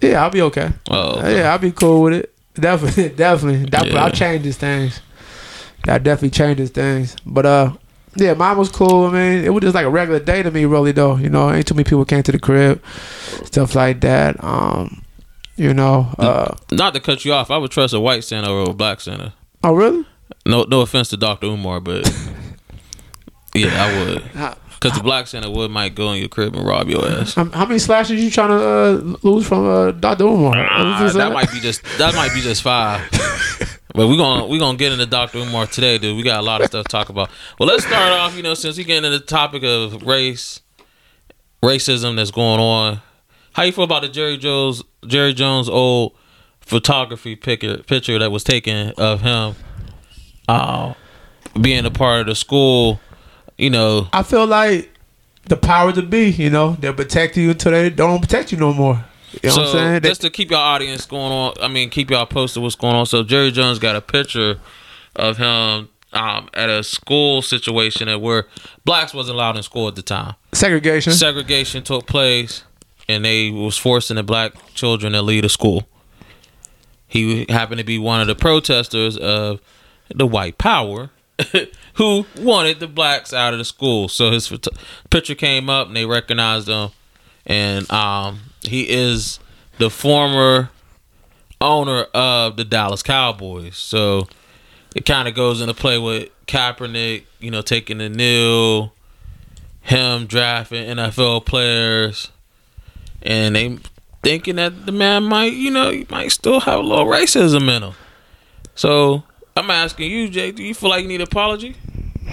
Yeah, 0.02 0.22
I'll 0.22 0.30
be 0.30 0.42
okay. 0.42 0.70
Oh, 0.90 1.20
Uh, 1.20 1.28
Yeah, 1.28 1.50
I'll 1.52 1.58
be 1.58 1.72
cool 1.72 2.02
with 2.02 2.12
it. 2.12 2.34
Definitely, 2.60 3.08
definitely. 3.16 3.66
That 3.70 3.86
Yeah. 3.86 4.04
I'll 4.04 4.10
change 4.10 4.44
these 4.44 4.56
things. 4.56 5.00
That 5.84 6.02
definitely 6.02 6.30
changes 6.30 6.70
things. 6.70 7.16
But 7.24 7.46
uh, 7.46 7.72
yeah, 8.16 8.34
mine 8.34 8.56
was 8.58 8.70
cool. 8.70 9.06
I 9.06 9.12
mean, 9.12 9.44
it 9.44 9.50
was 9.54 9.62
just 9.62 9.74
like 9.74 9.86
a 9.86 9.90
regular 9.90 10.20
day 10.20 10.42
to 10.42 10.50
me, 10.50 10.64
really. 10.66 10.92
Though, 10.92 11.16
you 11.16 11.28
know, 11.30 11.50
ain't 11.50 11.66
too 11.66 11.74
many 11.74 11.84
people 11.84 12.04
came 12.04 12.22
to 12.24 12.32
the 12.32 12.38
crib, 12.38 12.82
stuff 13.44 13.74
like 13.74 14.00
that. 14.00 14.42
Um, 14.44 15.02
you 15.56 15.72
know. 15.74 16.12
Uh, 16.18 16.54
Not 16.72 16.94
to 16.94 17.00
cut 17.00 17.24
you 17.24 17.32
off, 17.32 17.50
I 17.50 17.58
would 17.58 17.70
trust 17.70 17.94
a 17.94 18.00
white 18.00 18.24
Santa 18.24 18.48
over 18.48 18.70
a 18.70 18.74
black 18.74 19.00
Santa. 19.00 19.34
oh 19.64 19.74
really? 19.74 20.04
No, 20.46 20.64
no 20.64 20.80
offense 20.80 21.08
to 21.10 21.16
Doctor 21.16 21.46
Umar, 21.48 21.80
but 21.80 22.06
yeah, 23.54 23.68
I 23.84 23.98
would. 23.98 24.56
Because 24.80 24.96
the 24.96 25.02
black 25.02 25.26
center 25.26 25.50
would 25.50 25.70
might 25.70 25.94
go 25.94 26.12
in 26.12 26.20
your 26.20 26.28
crib 26.28 26.56
and 26.56 26.66
rob 26.66 26.88
your 26.88 27.06
ass. 27.06 27.34
how 27.34 27.44
how 27.50 27.66
many 27.66 27.78
slashes 27.78 28.22
you 28.22 28.30
trying 28.30 28.48
to 28.48 28.54
uh, 28.54 29.16
lose 29.22 29.46
from 29.46 29.68
uh, 29.68 29.90
Doctor 29.90 30.24
Umar? 30.24 30.54
Ah, 30.56 31.10
that 31.14 31.32
might 31.32 31.52
be 31.52 31.60
just 31.60 31.82
that 31.98 32.14
might 32.14 32.32
be 32.32 32.40
just 32.40 32.62
five. 32.62 33.08
But 33.94 34.06
we're 34.08 34.16
gonna 34.16 34.46
we 34.46 34.58
gonna 34.58 34.78
get 34.78 34.92
into 34.92 35.06
Dr. 35.06 35.38
Umar 35.38 35.66
today, 35.66 35.98
dude. 35.98 36.16
We 36.16 36.22
got 36.22 36.38
a 36.38 36.42
lot 36.42 36.60
of 36.60 36.68
stuff 36.68 36.84
to 36.84 36.88
talk 36.88 37.08
about. 37.08 37.28
Well, 37.58 37.68
let's 37.68 37.84
start 37.84 38.12
off, 38.12 38.36
you 38.36 38.42
know, 38.42 38.54
since 38.54 38.78
we 38.78 38.84
getting 38.84 39.04
into 39.04 39.18
the 39.18 39.24
topic 39.24 39.64
of 39.64 40.02
race, 40.02 40.60
racism 41.62 42.16
that's 42.16 42.30
going 42.30 42.60
on. 42.60 43.00
How 43.52 43.64
you 43.64 43.72
feel 43.72 43.84
about 43.84 44.02
the 44.02 44.08
Jerry 44.08 44.36
Jones 44.36 44.82
Jerry 45.06 45.34
Jones 45.34 45.68
old 45.68 46.14
photography 46.60 47.34
picture 47.34 47.78
picture 47.78 48.18
that 48.18 48.30
was 48.30 48.44
taken 48.44 48.92
of 48.96 49.22
him 49.22 49.56
uh, 50.48 50.94
being 51.60 51.84
a 51.84 51.90
part 51.90 52.20
of 52.20 52.26
the 52.28 52.34
school, 52.36 53.00
you 53.60 53.68
know, 53.68 54.08
I 54.12 54.22
feel 54.22 54.46
like 54.46 54.90
the 55.44 55.56
power 55.56 55.92
to 55.92 56.02
be, 56.02 56.30
you 56.30 56.48
know, 56.48 56.76
they'll 56.80 56.94
protect 56.94 57.36
you 57.36 57.50
until 57.50 57.72
they 57.72 57.90
don't 57.90 58.20
protect 58.20 58.52
you 58.52 58.58
no 58.58 58.72
more. 58.72 59.04
You 59.42 59.50
know 59.50 59.54
so 59.54 59.60
what 59.60 59.66
I'm 59.68 59.72
saying? 59.74 60.02
They- 60.02 60.08
just 60.08 60.22
to 60.22 60.30
keep 60.30 60.50
your 60.50 60.60
audience 60.60 61.04
going 61.04 61.30
on, 61.30 61.54
I 61.60 61.68
mean, 61.68 61.90
keep 61.90 62.10
y'all 62.10 62.24
posted 62.26 62.62
what's 62.62 62.74
going 62.74 62.96
on. 62.96 63.04
So 63.04 63.22
Jerry 63.22 63.50
Jones 63.50 63.78
got 63.78 63.96
a 63.96 64.00
picture 64.00 64.58
of 65.14 65.36
him 65.36 65.90
um, 66.12 66.48
at 66.54 66.70
a 66.70 66.82
school 66.82 67.42
situation 67.42 68.08
at 68.08 68.20
where 68.20 68.46
blacks 68.84 69.12
wasn't 69.12 69.36
allowed 69.36 69.56
in 69.58 69.62
school 69.62 69.88
at 69.88 69.94
the 69.94 70.02
time. 70.02 70.34
segregation. 70.52 71.12
Segregation 71.12 71.84
took 71.84 72.06
place, 72.06 72.64
and 73.08 73.24
they 73.24 73.50
was 73.50 73.76
forcing 73.76 74.16
the 74.16 74.22
black 74.22 74.52
children 74.74 75.12
to 75.12 75.20
leave 75.20 75.42
the 75.42 75.48
school. 75.50 75.86
He 77.06 77.44
happened 77.48 77.78
to 77.78 77.84
be 77.84 77.98
one 77.98 78.20
of 78.20 78.26
the 78.26 78.34
protesters 78.34 79.16
of 79.18 79.60
the 80.08 80.26
white 80.26 80.58
power 80.58 81.10
who 81.94 82.26
wanted 82.38 82.81
the 82.81 82.87
blacks 82.87 83.33
out 83.33 83.53
of 83.53 83.59
the 83.59 83.64
school. 83.64 84.09
So 84.09 84.31
his 84.31 84.53
picture 85.11 85.35
came 85.35 85.68
up, 85.68 85.88
and 85.88 85.96
they 85.96 86.07
recognized 86.07 86.68
him, 86.68 86.90
and 87.46 87.90
um, 87.90 88.40
he 88.62 88.88
is 88.88 89.38
the 89.79 89.90
former 89.90 90.70
owner 91.61 92.03
of 92.14 92.57
the 92.57 92.64
Dallas 92.64 93.03
Cowboys. 93.03 93.76
So 93.76 94.29
it 94.94 95.07
kind 95.07 95.29
of 95.29 95.35
goes 95.35 95.61
into 95.61 95.74
play 95.74 95.98
with 95.98 96.29
Kaepernick, 96.46 97.24
you 97.38 97.50
know, 97.50 97.62
taking 97.62 97.98
the 97.98 98.09
nil, 98.09 98.92
him 99.83 100.26
drafting 100.26 100.96
NFL 100.96 101.46
players, 101.46 102.31
and 103.22 103.57
they 103.57 103.79
thinking 104.22 104.57
that 104.57 104.87
the 104.87 104.92
man 104.92 105.24
might, 105.24 105.53
you 105.53 105.70
know, 105.70 106.03
might 106.11 106.33
still 106.33 106.61
have 106.61 106.81
a 106.81 106.83
little 106.83 107.07
racism 107.07 107.74
in 107.74 107.83
him. 107.83 107.94
So 108.74 109.24
I'm 109.60 109.70
asking 109.70 110.10
you, 110.10 110.28
Jay, 110.30 110.52
do 110.52 110.62
you 110.62 110.74
feel 110.74 110.88
like 110.88 111.02
you 111.02 111.08
need 111.08 111.20
an 111.20 111.28
apology 111.28 111.76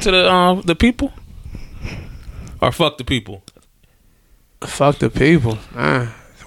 to 0.02 0.12
the 0.12 0.32
um 0.32 0.62
the 0.62 0.76
people, 0.76 1.12
or 2.62 2.72
fuck 2.72 2.98
the 2.98 3.04
people? 3.04 3.44
Fuck 4.64 5.00
the 5.00 5.10
people. 5.10 5.58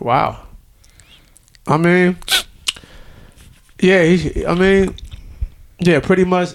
Wow. 0.00 0.46
I 1.66 1.76
mean, 1.76 2.16
Yeah, 3.80 4.04
he, 4.04 4.46
I 4.46 4.54
mean, 4.54 4.94
yeah, 5.78 6.00
pretty 6.00 6.24
much. 6.24 6.50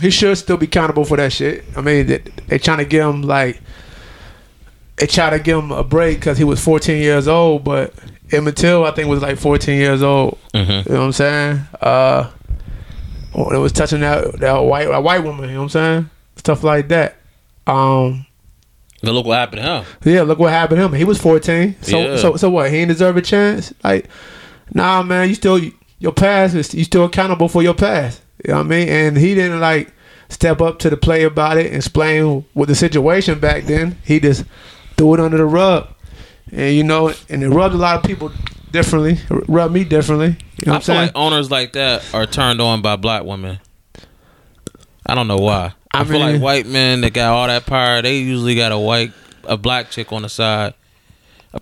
He 0.00 0.10
should 0.10 0.36
still 0.38 0.56
be 0.58 0.66
accountable 0.66 1.04
for 1.04 1.16
that 1.16 1.32
shit. 1.32 1.64
I 1.76 1.80
mean, 1.80 2.06
they, 2.06 2.18
they 2.48 2.58
trying 2.58 2.78
to 2.78 2.84
give 2.84 3.06
him 3.08 3.22
like, 3.22 3.60
they 4.96 5.06
try 5.06 5.30
to 5.30 5.38
give 5.38 5.58
him 5.58 5.72
a 5.72 5.82
break 5.82 6.18
because 6.20 6.38
he 6.38 6.44
was 6.44 6.62
14 6.62 7.00
years 7.00 7.26
old, 7.28 7.64
but 7.64 7.94
Emmett 8.30 8.56
Till, 8.56 8.84
I 8.84 8.90
think, 8.90 9.08
was 9.08 9.22
like 9.22 9.38
14 9.38 9.78
years 9.78 10.02
old. 10.02 10.38
Mm-hmm. 10.54 10.88
You 10.88 10.94
know 10.94 11.00
what 11.00 11.06
I'm 11.06 11.12
saying? 11.12 11.60
Uh, 11.80 12.30
it 13.36 13.58
was 13.58 13.72
touching 13.72 14.00
that 14.00 14.40
that 14.40 14.58
white 14.58 14.88
a 14.90 15.00
white 15.00 15.22
woman. 15.22 15.48
You 15.48 15.54
know 15.56 15.60
what 15.62 15.64
I'm 15.64 15.68
saying? 15.70 16.10
Stuff 16.36 16.62
like 16.64 16.88
that. 16.88 17.16
Um, 17.66 18.26
But 19.02 19.12
look 19.12 19.26
what 19.26 19.38
happened 19.38 19.62
to 19.62 19.68
him. 19.68 19.84
yeah, 20.04 20.22
look 20.22 20.38
what 20.38 20.52
happened 20.52 20.78
to 20.80 20.84
him. 20.86 20.92
He 20.92 21.04
was 21.04 21.18
14. 21.20 21.76
So 21.82 21.98
Yeah. 21.98 22.16
so 22.16 22.36
so 22.36 22.50
what? 22.50 22.70
He 22.70 22.76
didn't 22.78 22.88
deserve 22.90 23.16
a 23.16 23.22
chance? 23.22 23.72
Like, 23.84 24.08
nah, 24.72 25.02
man. 25.02 25.28
You 25.28 25.34
still 25.34 25.60
your 25.98 26.12
past 26.12 26.54
is 26.54 26.74
you 26.74 26.84
still 26.84 27.04
accountable 27.04 27.48
for 27.48 27.62
your 27.62 27.74
past. 27.74 28.20
You 28.44 28.52
know 28.52 28.58
what 28.58 28.66
I 28.66 28.68
mean? 28.68 28.88
And 28.88 29.16
he 29.18 29.34
didn't 29.34 29.60
like 29.60 29.92
step 30.28 30.60
up 30.60 30.78
to 30.80 30.90
the 30.90 30.96
play 30.96 31.22
about 31.24 31.56
it, 31.58 31.66
and 31.66 31.76
explain 31.76 32.44
what 32.54 32.68
the 32.68 32.74
situation 32.74 33.38
back 33.38 33.64
then. 33.64 33.96
He 34.04 34.20
just 34.20 34.44
threw 34.96 35.14
it 35.14 35.20
under 35.20 35.36
the 35.36 35.44
rug, 35.46 35.88
and 36.52 36.74
you 36.74 36.84
know, 36.84 37.12
and 37.28 37.42
it 37.42 37.48
rubbed 37.48 37.74
a 37.74 37.78
lot 37.78 37.96
of 37.96 38.02
people 38.02 38.30
differently. 38.76 39.18
rub 39.48 39.70
me 39.72 39.84
differently. 39.84 40.36
You 40.58 40.66
know 40.66 40.72
I 40.72 40.76
what 40.76 40.76
I'm 40.76 40.80
feel 40.80 40.82
saying? 40.94 41.00
like 41.08 41.12
owners 41.16 41.50
like 41.50 41.72
that 41.72 42.04
are 42.14 42.26
turned 42.26 42.60
on 42.60 42.82
by 42.82 42.96
black 42.96 43.24
women. 43.24 43.58
I 45.06 45.14
don't 45.14 45.28
know 45.28 45.38
why. 45.38 45.72
I, 45.92 46.00
I 46.00 46.04
feel 46.04 46.18
mean- 46.18 46.34
like 46.34 46.42
white 46.42 46.66
men 46.66 47.00
that 47.02 47.12
got 47.12 47.32
all 47.32 47.46
that 47.46 47.66
power, 47.66 48.02
they 48.02 48.18
usually 48.18 48.54
got 48.54 48.72
a 48.72 48.78
white, 48.78 49.12
a 49.44 49.56
black 49.56 49.90
chick 49.90 50.12
on 50.12 50.22
the 50.22 50.28
side. 50.28 50.74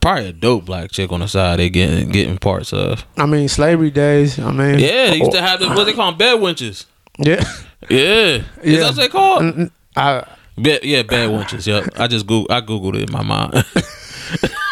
Probably 0.01 0.27
a 0.27 0.33
dope 0.33 0.65
black 0.65 0.91
chick 0.91 1.13
on 1.13 1.21
the 1.21 1.29
side. 1.29 1.61
They 1.61 1.71
getting 1.71 2.09
getting 2.11 2.37
parts 2.37 2.73
of. 2.73 3.07
I 3.17 3.27
mean, 3.27 3.49
slavery 3.49 3.93
days. 3.93 4.41
I 4.41 4.51
mean, 4.51 4.81
Yeah, 4.81 5.11
they 5.11 5.17
used 5.19 5.31
to 5.33 5.41
have 5.41 5.61
the 5.61 5.69
what 5.69 5.85
they 5.85 5.93
call 5.93 6.11
them 6.11 6.19
bed 6.19 6.39
wenches. 6.41 6.87
yeah. 7.19 7.45
Yeah, 7.89 7.99
is 7.99 8.45
Yeah. 8.65 8.79
that 8.81 8.87
what 8.87 8.97
they 8.97 9.09
called? 9.09 9.71
I, 9.95 10.27
Bed, 10.57 10.85
yeah, 10.85 11.03
bed 11.03 11.31
wenches. 11.31 11.67
Yep. 11.67 12.01
I 12.01 12.07
just 12.09 12.27
Google, 12.27 12.47
I 12.53 12.61
googled 12.61 12.97
it 12.97 13.09
in 13.09 13.13
my 13.13 13.23
mind. 13.23 13.53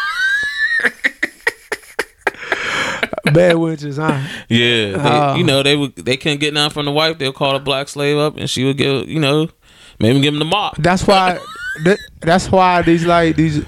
bad 3.24 3.56
witches, 3.56 3.96
huh? 3.96 4.18
yeah, 4.48 4.92
they, 4.92 4.94
Oh. 4.98 5.34
you 5.36 5.44
know 5.44 5.62
they 5.62 5.76
would 5.76 5.94
they 5.96 6.16
couldn't 6.16 6.40
get 6.40 6.54
nothing 6.54 6.70
from 6.74 6.84
the 6.86 6.92
wife. 6.92 7.18
They'll 7.18 7.32
call 7.32 7.52
the 7.52 7.58
black 7.60 7.88
slave 7.88 8.16
up, 8.18 8.36
and 8.36 8.48
she 8.48 8.64
would 8.64 8.76
give 8.76 9.08
you 9.08 9.20
know 9.20 9.48
maybe 9.98 10.20
give 10.20 10.32
him 10.34 10.38
the 10.38 10.44
mop. 10.44 10.76
That's 10.76 11.06
why. 11.06 11.38
that, 11.84 11.98
that's 12.20 12.50
why 12.50 12.82
these 12.82 13.04
like 13.06 13.36
these. 13.36 13.64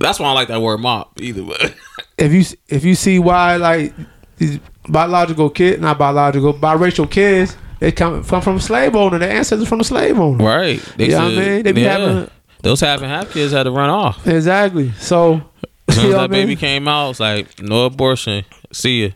That's 0.00 0.18
why 0.20 0.26
I 0.28 0.32
like 0.32 0.48
that 0.48 0.60
word 0.62 0.78
mop. 0.80 1.20
Either 1.20 1.44
way. 1.44 1.74
If 2.16 2.32
you 2.32 2.44
if 2.68 2.84
you 2.84 2.94
see 2.94 3.18
why 3.18 3.56
like 3.56 3.92
these 4.36 4.58
biological 4.88 5.50
kids, 5.50 5.80
not 5.80 5.98
biological, 5.98 6.52
biracial 6.54 7.10
kids, 7.10 7.56
they 7.80 7.92
come 7.92 8.22
from 8.22 8.40
from 8.42 8.58
slave 8.60 8.96
owner. 8.96 9.18
Their 9.18 9.30
ancestors 9.30 9.68
from 9.68 9.80
a 9.80 9.84
slave 9.84 10.18
owner. 10.18 10.44
Right. 10.44 10.80
They 10.96 11.10
Yeah, 11.10 11.24
I 11.24 11.28
mean, 11.28 11.62
they 11.62 11.72
be 11.72 11.82
having- 11.82 12.28
those 12.62 12.80
half 12.80 13.02
and 13.02 13.10
half 13.10 13.30
kids 13.32 13.52
had 13.52 13.62
to 13.64 13.70
run 13.70 13.88
off. 13.88 14.26
Exactly. 14.26 14.90
So. 14.98 15.42
As 15.86 15.94
soon 15.94 16.04
you 16.04 16.10
as 16.10 16.14
know 16.16 16.18
that 16.18 16.30
what 16.30 16.36
I 16.36 16.38
mean? 16.38 16.46
baby 16.48 16.56
came 16.56 16.86
out, 16.88 17.10
it's 17.10 17.20
like 17.20 17.62
no 17.62 17.86
abortion. 17.86 18.44
See 18.72 19.02
you. 19.02 19.12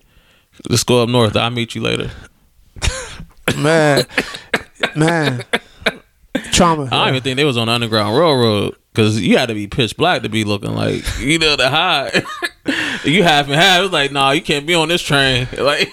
Let's 0.68 0.84
go 0.84 1.02
up 1.02 1.08
north. 1.08 1.36
I'll 1.36 1.50
meet 1.50 1.74
you 1.74 1.82
later. 1.82 2.10
man, 3.56 4.04
man, 4.96 5.44
trauma. 6.52 6.84
I 6.86 6.90
don't 6.90 7.08
even 7.08 7.22
think 7.22 7.36
they 7.36 7.44
was 7.44 7.56
on 7.56 7.66
the 7.66 7.72
underground 7.72 8.16
railroad 8.16 8.76
because 8.92 9.20
you 9.20 9.38
had 9.38 9.46
to 9.46 9.54
be 9.54 9.66
pitch 9.66 9.96
black 9.96 10.22
to 10.22 10.28
be 10.28 10.44
looking 10.44 10.74
like 10.74 11.02
you 11.18 11.38
know 11.38 11.56
the 11.56 11.68
high. 11.70 12.22
you 13.04 13.22
half 13.22 13.46
and 13.46 13.54
half. 13.54 13.80
It 13.80 13.82
was 13.82 13.92
like, 13.92 14.12
nah, 14.12 14.30
you 14.30 14.42
can't 14.42 14.66
be 14.66 14.74
on 14.74 14.88
this 14.88 15.02
train. 15.02 15.48
Like, 15.62 15.90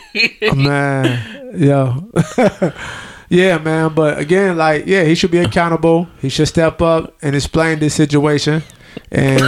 man, 0.56 1.54
yo, 1.58 2.10
yeah, 3.30 3.58
man. 3.60 3.94
But 3.94 4.18
again, 4.18 4.58
like, 4.58 4.86
yeah, 4.88 5.04
he 5.04 5.16
should 5.16 5.32
be 5.32 5.38
accountable. 5.38 6.08
He 6.20 6.30
should 6.30 6.48
step 6.48 6.82
up 6.82 7.16
and 7.22 7.36
explain 7.36 7.80
this 7.80 7.94
situation, 7.94 8.64
and 9.12 9.42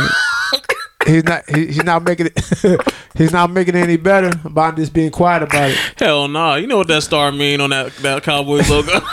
he's 1.05 1.23
not. 1.23 1.49
He, 1.49 1.67
he's 1.67 1.83
not 1.83 2.03
making 2.03 2.27
it. 2.27 2.93
he's 3.15 3.31
not 3.31 3.51
making 3.51 3.75
it 3.75 3.79
any 3.79 3.97
better 3.97 4.31
by 4.49 4.71
just 4.71 4.93
being 4.93 5.11
quiet 5.11 5.43
about 5.43 5.71
it. 5.71 5.77
hell 5.97 6.27
nah. 6.27 6.55
You 6.55 6.67
know 6.67 6.77
what 6.77 6.87
that 6.87 7.03
star 7.03 7.31
mean 7.31 7.61
on 7.61 7.69
that 7.71 7.93
that 7.97 8.23
Cowboys 8.23 8.69
logo? 8.69 8.99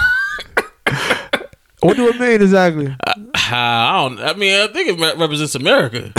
What 1.81 1.97
do 1.97 2.09
it 2.09 2.19
mean 2.19 2.43
exactly? 2.43 2.95
I 3.35 4.09
don't. 4.09 4.21
I 4.21 4.35
mean, 4.35 4.61
I 4.61 4.67
think 4.73 4.99
it 4.99 5.17
represents 5.17 5.55
America. 5.55 6.13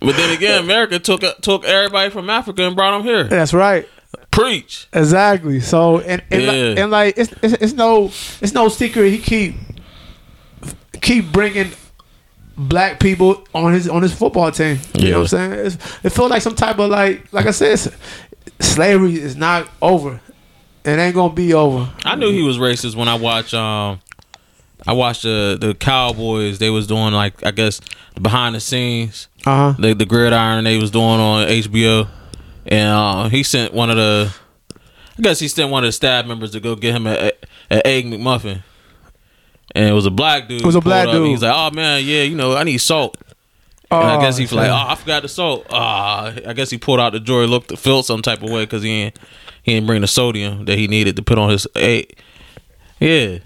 But 0.00 0.16
then 0.16 0.36
again, 0.36 0.64
America 0.64 0.98
took 0.98 1.22
took 1.40 1.64
everybody 1.64 2.10
from 2.10 2.28
Africa 2.28 2.66
and 2.66 2.74
brought 2.74 2.98
them 2.98 3.06
here. 3.06 3.24
That's 3.24 3.54
right. 3.54 3.88
Preach. 4.32 4.88
Exactly. 4.92 5.60
So 5.60 6.00
and 6.00 6.22
and, 6.30 6.46
like, 6.46 6.56
and 6.56 6.90
like 6.90 7.14
it's, 7.16 7.32
it's 7.42 7.54
it's 7.62 7.72
no 7.74 8.06
it's 8.40 8.54
no 8.54 8.68
secret 8.68 9.10
he 9.10 9.18
keep 9.18 9.54
keep 11.00 11.30
bringing 11.30 11.70
black 12.56 13.00
people 13.00 13.44
on 13.54 13.72
his 13.72 13.88
on 13.88 14.02
his 14.02 14.12
football 14.14 14.50
team. 14.50 14.78
You 14.94 15.10
know 15.10 15.18
what 15.20 15.32
I'm 15.32 15.52
saying? 15.52 15.66
It's, 15.66 15.74
it 16.04 16.10
feels 16.10 16.30
like 16.30 16.42
some 16.42 16.54
type 16.54 16.78
of 16.78 16.90
like 16.90 17.32
like 17.32 17.46
I 17.46 17.50
said, 17.50 17.78
slavery 18.60 19.14
is 19.14 19.36
not 19.36 19.68
over. 19.80 20.20
It 20.84 20.90
ain't 20.98 21.14
gonna 21.14 21.32
be 21.32 21.54
over. 21.54 21.88
I 22.04 22.16
knew 22.16 22.30
he 22.32 22.42
was 22.42 22.58
racist 22.58 22.96
when 22.96 23.08
I 23.08 23.14
watched 23.14 23.54
um 23.54 24.00
I 24.86 24.92
watched 24.94 25.22
the 25.22 25.56
the 25.60 25.74
Cowboys. 25.74 26.58
They 26.58 26.70
was 26.70 26.86
doing 26.86 27.12
like 27.14 27.44
I 27.46 27.50
guess 27.52 27.80
behind 28.20 28.54
the 28.54 28.60
scenes, 28.60 29.28
Uh 29.46 29.72
huh. 29.72 29.80
the 29.80 29.94
the 29.94 30.06
gridiron 30.06 30.64
they 30.64 30.78
was 30.78 30.90
doing 30.90 31.04
on 31.20 31.46
HBO, 31.46 32.08
and 32.66 32.88
uh, 32.92 33.28
he 33.28 33.42
sent 33.44 33.72
one 33.72 33.90
of 33.90 33.96
the 33.96 34.34
I 35.18 35.22
guess 35.22 35.38
he 35.38 35.46
sent 35.48 35.70
one 35.70 35.84
of 35.84 35.88
the 35.88 35.92
staff 35.92 36.26
members 36.26 36.50
to 36.52 36.60
go 36.60 36.74
get 36.74 36.94
him 36.96 37.06
a, 37.06 37.14
a, 37.28 37.32
a 37.70 37.86
egg 37.86 38.06
McMuffin, 38.06 38.62
and 39.74 39.84
it 39.88 39.92
was 39.92 40.06
a 40.06 40.10
black 40.10 40.48
dude. 40.48 40.60
It 40.62 40.66
was 40.66 40.74
a 40.74 40.80
black 40.80 41.08
dude. 41.10 41.26
He's 41.28 41.42
like, 41.42 41.52
oh 41.54 41.70
man, 41.74 42.04
yeah, 42.04 42.22
you 42.22 42.36
know, 42.36 42.54
I 42.56 42.64
need 42.64 42.78
salt. 42.78 43.16
Oh, 43.90 44.00
And 44.00 44.08
I 44.08 44.20
guess 44.22 44.36
he's 44.38 44.52
like, 44.52 44.70
oh, 44.70 44.74
I 44.88 44.94
forgot 44.94 45.22
the 45.22 45.28
salt. 45.28 45.66
Ah, 45.70 46.32
I 46.46 46.52
guess 46.54 46.70
he 46.70 46.78
pulled 46.78 46.98
out 47.00 47.12
the 47.12 47.20
drawer, 47.20 47.46
looked, 47.46 47.76
felt 47.78 48.06
some 48.06 48.22
type 48.22 48.42
of 48.42 48.48
way 48.50 48.64
because 48.64 48.82
he 48.82 48.90
ain't, 48.90 49.18
he 49.62 49.74
didn't 49.74 49.86
bring 49.86 50.00
the 50.00 50.06
sodium 50.06 50.64
that 50.64 50.78
he 50.78 50.88
needed 50.88 51.14
to 51.16 51.22
put 51.22 51.36
on 51.38 51.50
his 51.50 51.66
egg. 51.76 52.16
Yeah, 53.00 53.38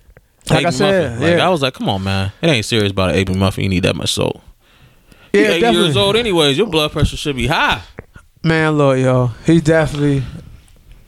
Like 0.50 0.66
I 0.66 0.70
said, 0.70 1.20
like, 1.20 1.30
yeah. 1.38 1.46
I 1.46 1.48
was 1.48 1.62
like, 1.62 1.74
come 1.74 1.88
on, 1.88 2.04
man, 2.04 2.30
it 2.42 2.46
ain't 2.48 2.64
serious 2.64 2.92
about 2.92 3.10
an 3.10 3.16
egg 3.16 3.34
muffin. 3.34 3.64
You 3.64 3.70
need 3.70 3.82
that 3.84 3.96
much 3.96 4.12
salt. 4.12 4.40
yeah, 5.32 5.40
You're 5.40 5.50
eight 5.52 5.60
definitely. 5.60 5.84
years 5.86 5.96
old, 5.96 6.14
anyways. 6.16 6.56
Your 6.58 6.66
blood 6.68 6.92
pressure 6.92 7.16
should 7.16 7.34
be 7.36 7.46
high. 7.48 7.82
Man, 8.44 8.76
look, 8.78 8.98
yo, 8.98 9.28
he 9.46 9.60
definitely 9.60 10.22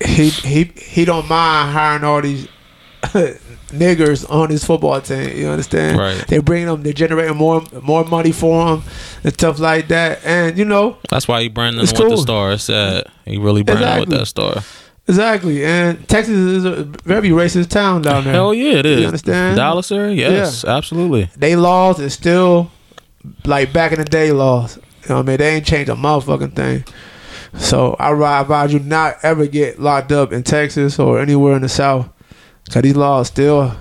he 0.05 0.31
he 0.31 0.65
he 0.65 1.05
don't 1.05 1.29
mind 1.29 1.73
hiring 1.73 2.03
all 2.05 2.21
these 2.23 2.49
niggers 3.69 4.29
on 4.31 4.51
his 4.51 4.65
football 4.65 5.01
team. 5.01 5.37
You 5.37 5.49
understand? 5.49 5.99
Right. 5.99 6.27
They 6.29 6.39
bring 6.39 6.67
them. 6.67 6.83
They're 6.83 6.93
generating 6.93 7.37
more 7.37 7.63
more 7.83 8.05
money 8.05 8.33
for 8.33 8.67
him 8.75 8.83
and 9.25 9.33
stuff 9.33 9.59
like 9.59 9.89
that. 9.89 10.21
And 10.25 10.59
you 10.59 10.65
know 10.65 10.97
That's 11.11 11.29
why 11.29 11.43
he 11.43 11.49
branded 11.49 11.83
It's 11.83 11.99
with 11.99 12.11
the 12.11 12.17
star. 12.17 12.53
It's 12.53 12.65
sad. 12.65 13.07
He 13.25 13.39
really 13.39 13.63
branded 13.63 14.01
with 14.09 14.19
that 14.19 14.27
star. 14.27 14.63
exactly. 15.07 15.65
And 15.65 16.07
Texas 16.09 16.37
is 16.37 16.65
a 16.65 16.85
very 16.85 17.31
racist 17.31 17.69
town 17.69 18.03
down 18.03 18.25
there. 18.25 18.33
Hell 18.35 18.55
yeah, 18.55 18.79
it 18.79 18.87
is. 18.87 19.01
You 19.01 19.07
understand? 19.07 19.57
Dallas 19.57 19.91
area? 19.93 20.15
Yes, 20.31 20.65
absolutely. 20.65 21.31
They 21.37 21.57
laws 21.57 22.01
is 22.01 22.13
still 22.15 22.71
like 23.45 23.73
back 23.73 23.93
in 23.93 23.99
the 23.99 24.05
day 24.05 24.33
laws. 24.33 24.77
You 25.03 25.11
know 25.11 25.17
what 25.17 25.23
I 25.23 25.29
mean? 25.29 25.37
They 25.39 25.55
ain't 25.57 25.67
changed 25.67 25.91
a 25.91 25.95
motherfucking 25.95 26.55
thing. 26.55 26.85
So 27.55 27.97
I 27.99 28.41
advise 28.41 28.73
you 28.73 28.79
not 28.81 29.17
ever 29.23 29.47
get 29.47 29.81
locked 29.81 30.13
up 30.13 30.33
in 30.33 30.43
Texas 30.43 30.99
or 30.99 31.19
anywhere 31.21 31.57
in 31.57 31.63
the 31.63 31.69
South. 31.69 32.09
Cause 32.69 32.83
these 32.83 32.97
laws 32.97 33.29
still 33.29 33.75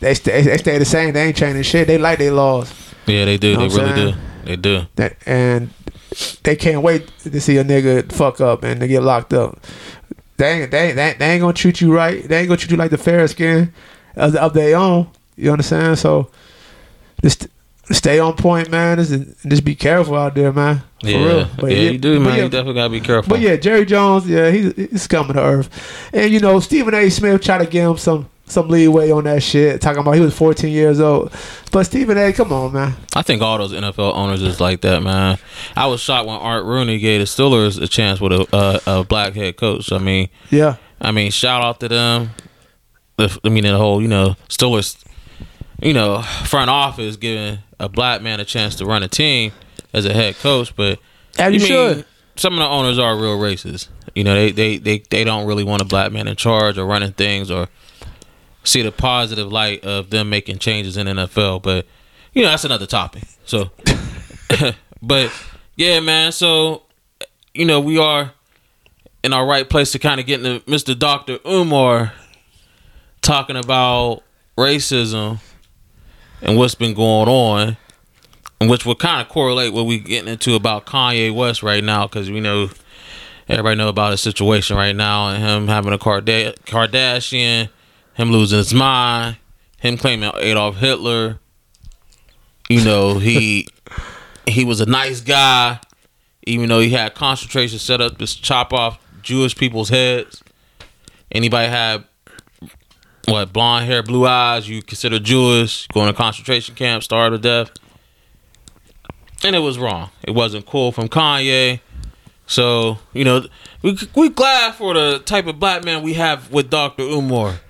they 0.00 0.14
stay 0.14 0.42
they 0.42 0.56
stay 0.58 0.78
the 0.78 0.84
same. 0.84 1.14
They 1.14 1.22
ain't 1.28 1.36
changing 1.36 1.62
shit. 1.62 1.86
They 1.86 1.98
like 1.98 2.18
their 2.18 2.32
laws. 2.32 2.72
Yeah, 3.06 3.24
they 3.24 3.36
do. 3.38 3.54
Know 3.54 3.68
They 3.68 3.76
really 3.76 3.94
saying? 3.94 4.10
do. 4.12 4.18
They 4.44 4.56
do. 4.56 4.86
That 4.96 5.16
and 5.26 5.70
they 6.42 6.56
can't 6.56 6.82
wait 6.82 7.08
to 7.18 7.40
see 7.40 7.56
a 7.58 7.64
nigga 7.64 8.10
fuck 8.12 8.40
up 8.40 8.62
and 8.64 8.80
they 8.82 8.88
get 8.88 9.02
locked 9.02 9.32
up. 9.32 9.58
They 10.36 10.62
ain't 10.62 10.70
they, 10.70 10.92
they, 10.92 11.14
they 11.18 11.30
ain't 11.32 11.40
gonna 11.40 11.52
treat 11.52 11.80
you 11.80 11.94
right. 11.94 12.26
They 12.26 12.38
ain't 12.40 12.48
gonna 12.48 12.58
treat 12.58 12.70
you 12.70 12.76
like 12.76 12.90
the 12.90 12.98
fair 12.98 13.26
skin 13.28 13.72
of, 14.16 14.34
of 14.36 14.52
their 14.54 14.76
own. 14.76 15.08
You 15.36 15.52
understand? 15.52 15.98
So 15.98 16.30
stay 17.90 18.18
on 18.18 18.34
point, 18.34 18.70
man. 18.70 18.98
Just, 18.98 19.48
just 19.48 19.64
be 19.64 19.74
careful 19.74 20.16
out 20.16 20.34
there, 20.34 20.52
man. 20.52 20.82
For 21.00 21.08
yeah, 21.08 21.26
real. 21.26 21.48
But 21.58 21.70
yeah, 21.70 21.90
you 21.90 21.98
do, 21.98 22.20
man. 22.20 22.36
yeah, 22.36 22.44
you 22.44 22.48
definitely 22.48 22.74
gotta 22.74 22.90
be 22.90 23.00
careful. 23.00 23.30
but 23.30 23.40
yeah, 23.40 23.56
Jerry 23.56 23.84
Jones, 23.84 24.28
yeah, 24.28 24.50
he's 24.50 24.74
he's 24.74 25.06
coming 25.06 25.34
to 25.34 25.42
earth. 25.42 26.10
And 26.12 26.32
you 26.32 26.40
know, 26.40 26.60
Stephen 26.60 26.94
A. 26.94 27.08
Smith 27.10 27.42
tried 27.42 27.58
to 27.58 27.66
give 27.66 27.90
him 27.90 27.96
some 27.96 28.28
some 28.48 28.68
leeway 28.68 29.10
on 29.10 29.24
that 29.24 29.42
shit, 29.42 29.80
talking 29.80 30.00
about 30.00 30.12
he 30.12 30.20
was 30.20 30.36
14 30.36 30.70
years 30.70 31.00
old. 31.00 31.32
But 31.72 31.84
Stephen 31.84 32.16
A. 32.16 32.32
Come 32.32 32.52
on, 32.52 32.72
man. 32.72 32.94
I 33.14 33.22
think 33.22 33.42
all 33.42 33.58
those 33.58 33.72
NFL 33.72 34.14
owners 34.14 34.40
is 34.42 34.60
like 34.60 34.82
that, 34.82 35.02
man. 35.02 35.38
I 35.76 35.86
was 35.86 36.00
shocked 36.00 36.28
when 36.28 36.36
Art 36.36 36.64
Rooney 36.64 36.98
gave 36.98 37.20
the 37.20 37.26
Steelers 37.26 37.80
a 37.80 37.88
chance 37.88 38.20
with 38.20 38.32
a 38.32 38.46
a, 38.86 39.00
a 39.00 39.04
black 39.04 39.34
head 39.34 39.56
coach. 39.56 39.92
I 39.92 39.98
mean, 39.98 40.28
Yeah, 40.50 40.76
I 41.00 41.12
mean, 41.12 41.30
shout 41.30 41.62
out 41.62 41.80
to 41.80 41.88
them. 41.88 42.30
I 43.18 43.48
mean, 43.48 43.64
the 43.64 43.76
whole 43.76 44.00
you 44.00 44.08
know 44.08 44.36
Steelers, 44.48 45.02
you 45.80 45.92
know, 45.92 46.22
front 46.22 46.70
office 46.70 47.16
giving 47.16 47.58
a 47.78 47.88
black 47.88 48.22
man 48.22 48.40
a 48.40 48.44
chance 48.44 48.76
to 48.76 48.86
run 48.86 49.02
a 49.02 49.08
team 49.08 49.52
as 49.92 50.04
a 50.04 50.12
head 50.12 50.36
coach, 50.36 50.74
but 50.76 50.98
and 51.38 51.54
you, 51.54 51.60
mean- 51.60 51.68
should. 51.68 52.04
some 52.36 52.54
of 52.54 52.58
the 52.60 52.66
owners 52.66 52.98
are 52.98 53.16
real 53.16 53.38
racist. 53.38 53.88
You 54.14 54.24
know, 54.24 54.34
they 54.34 54.52
they 54.52 54.78
they, 54.78 54.98
they 55.10 55.24
don't 55.24 55.46
really 55.46 55.64
want 55.64 55.82
a 55.82 55.84
black 55.84 56.12
man 56.12 56.26
in 56.28 56.36
charge 56.36 56.78
or 56.78 56.86
running 56.86 57.12
things 57.12 57.50
or 57.50 57.68
see 58.64 58.82
the 58.82 58.92
positive 58.92 59.52
light 59.52 59.84
of 59.84 60.10
them 60.10 60.30
making 60.30 60.58
changes 60.58 60.96
in 60.96 61.06
NFL. 61.06 61.62
But 61.62 61.86
you 62.32 62.42
know, 62.42 62.48
that's 62.48 62.64
another 62.64 62.86
topic. 62.86 63.24
So, 63.44 63.70
but 65.02 65.32
yeah, 65.76 66.00
man. 66.00 66.32
So 66.32 66.82
you 67.54 67.64
know, 67.66 67.80
we 67.80 67.98
are 67.98 68.32
in 69.22 69.32
our 69.32 69.46
right 69.46 69.68
place 69.68 69.92
to 69.92 69.98
kind 69.98 70.20
of 70.20 70.26
get 70.26 70.44
into 70.44 70.64
Mr. 70.70 70.98
Doctor 70.98 71.38
Umar 71.46 72.12
talking 73.20 73.56
about 73.56 74.22
racism 74.56 75.40
and 76.46 76.56
what's 76.56 76.76
been 76.76 76.94
going 76.94 77.28
on, 77.28 77.76
and 78.60 78.70
which 78.70 78.86
will 78.86 78.94
kind 78.94 79.20
of 79.20 79.28
correlate 79.28 79.72
what 79.72 79.84
we're 79.84 79.98
getting 79.98 80.32
into 80.32 80.54
about 80.54 80.86
Kanye 80.86 81.34
West 81.34 81.62
right 81.62 81.82
now, 81.82 82.06
because 82.06 82.30
we 82.30 82.40
know 82.40 82.70
everybody 83.48 83.76
know 83.76 83.88
about 83.88 84.12
his 84.12 84.20
situation 84.20 84.76
right 84.76 84.94
now 84.94 85.28
and 85.28 85.42
him 85.42 85.68
having 85.68 85.92
a 85.92 85.98
Kardashian, 85.98 87.68
him 88.14 88.30
losing 88.30 88.58
his 88.58 88.72
mind, 88.72 89.36
him 89.78 89.96
claiming 89.96 90.30
Adolf 90.36 90.76
Hitler. 90.76 91.40
You 92.68 92.84
know 92.84 93.18
he 93.18 93.66
he 94.46 94.64
was 94.64 94.80
a 94.80 94.86
nice 94.86 95.20
guy, 95.20 95.80
even 96.46 96.68
though 96.68 96.80
he 96.80 96.90
had 96.90 97.14
concentration 97.14 97.80
set 97.80 98.00
up 98.00 98.18
to 98.18 98.26
chop 98.26 98.72
off 98.72 99.00
Jewish 99.20 99.56
people's 99.56 99.88
heads. 99.88 100.42
Anybody 101.32 101.68
had 101.68 102.04
what 103.26 103.52
blonde 103.52 103.86
hair, 103.86 104.02
blue 104.02 104.26
eyes, 104.26 104.68
you 104.68 104.82
consider 104.82 105.18
Jewish, 105.18 105.86
going 105.88 106.06
to 106.08 106.14
concentration 106.14 106.74
camp, 106.74 107.02
starved 107.02 107.34
to 107.34 107.38
death. 107.38 107.70
And 109.44 109.54
it 109.54 109.60
was 109.60 109.78
wrong. 109.78 110.10
It 110.22 110.32
wasn't 110.32 110.66
cool 110.66 110.92
from 110.92 111.08
Kanye. 111.08 111.80
So, 112.46 112.98
you 113.12 113.24
know, 113.24 113.46
we 113.82 113.98
we 114.14 114.28
glad 114.28 114.74
for 114.74 114.94
the 114.94 115.18
type 115.18 115.46
of 115.46 115.58
black 115.58 115.84
man 115.84 116.02
we 116.02 116.14
have 116.14 116.50
with 116.52 116.70
Dr. 116.70 117.02
Umar. 117.02 117.60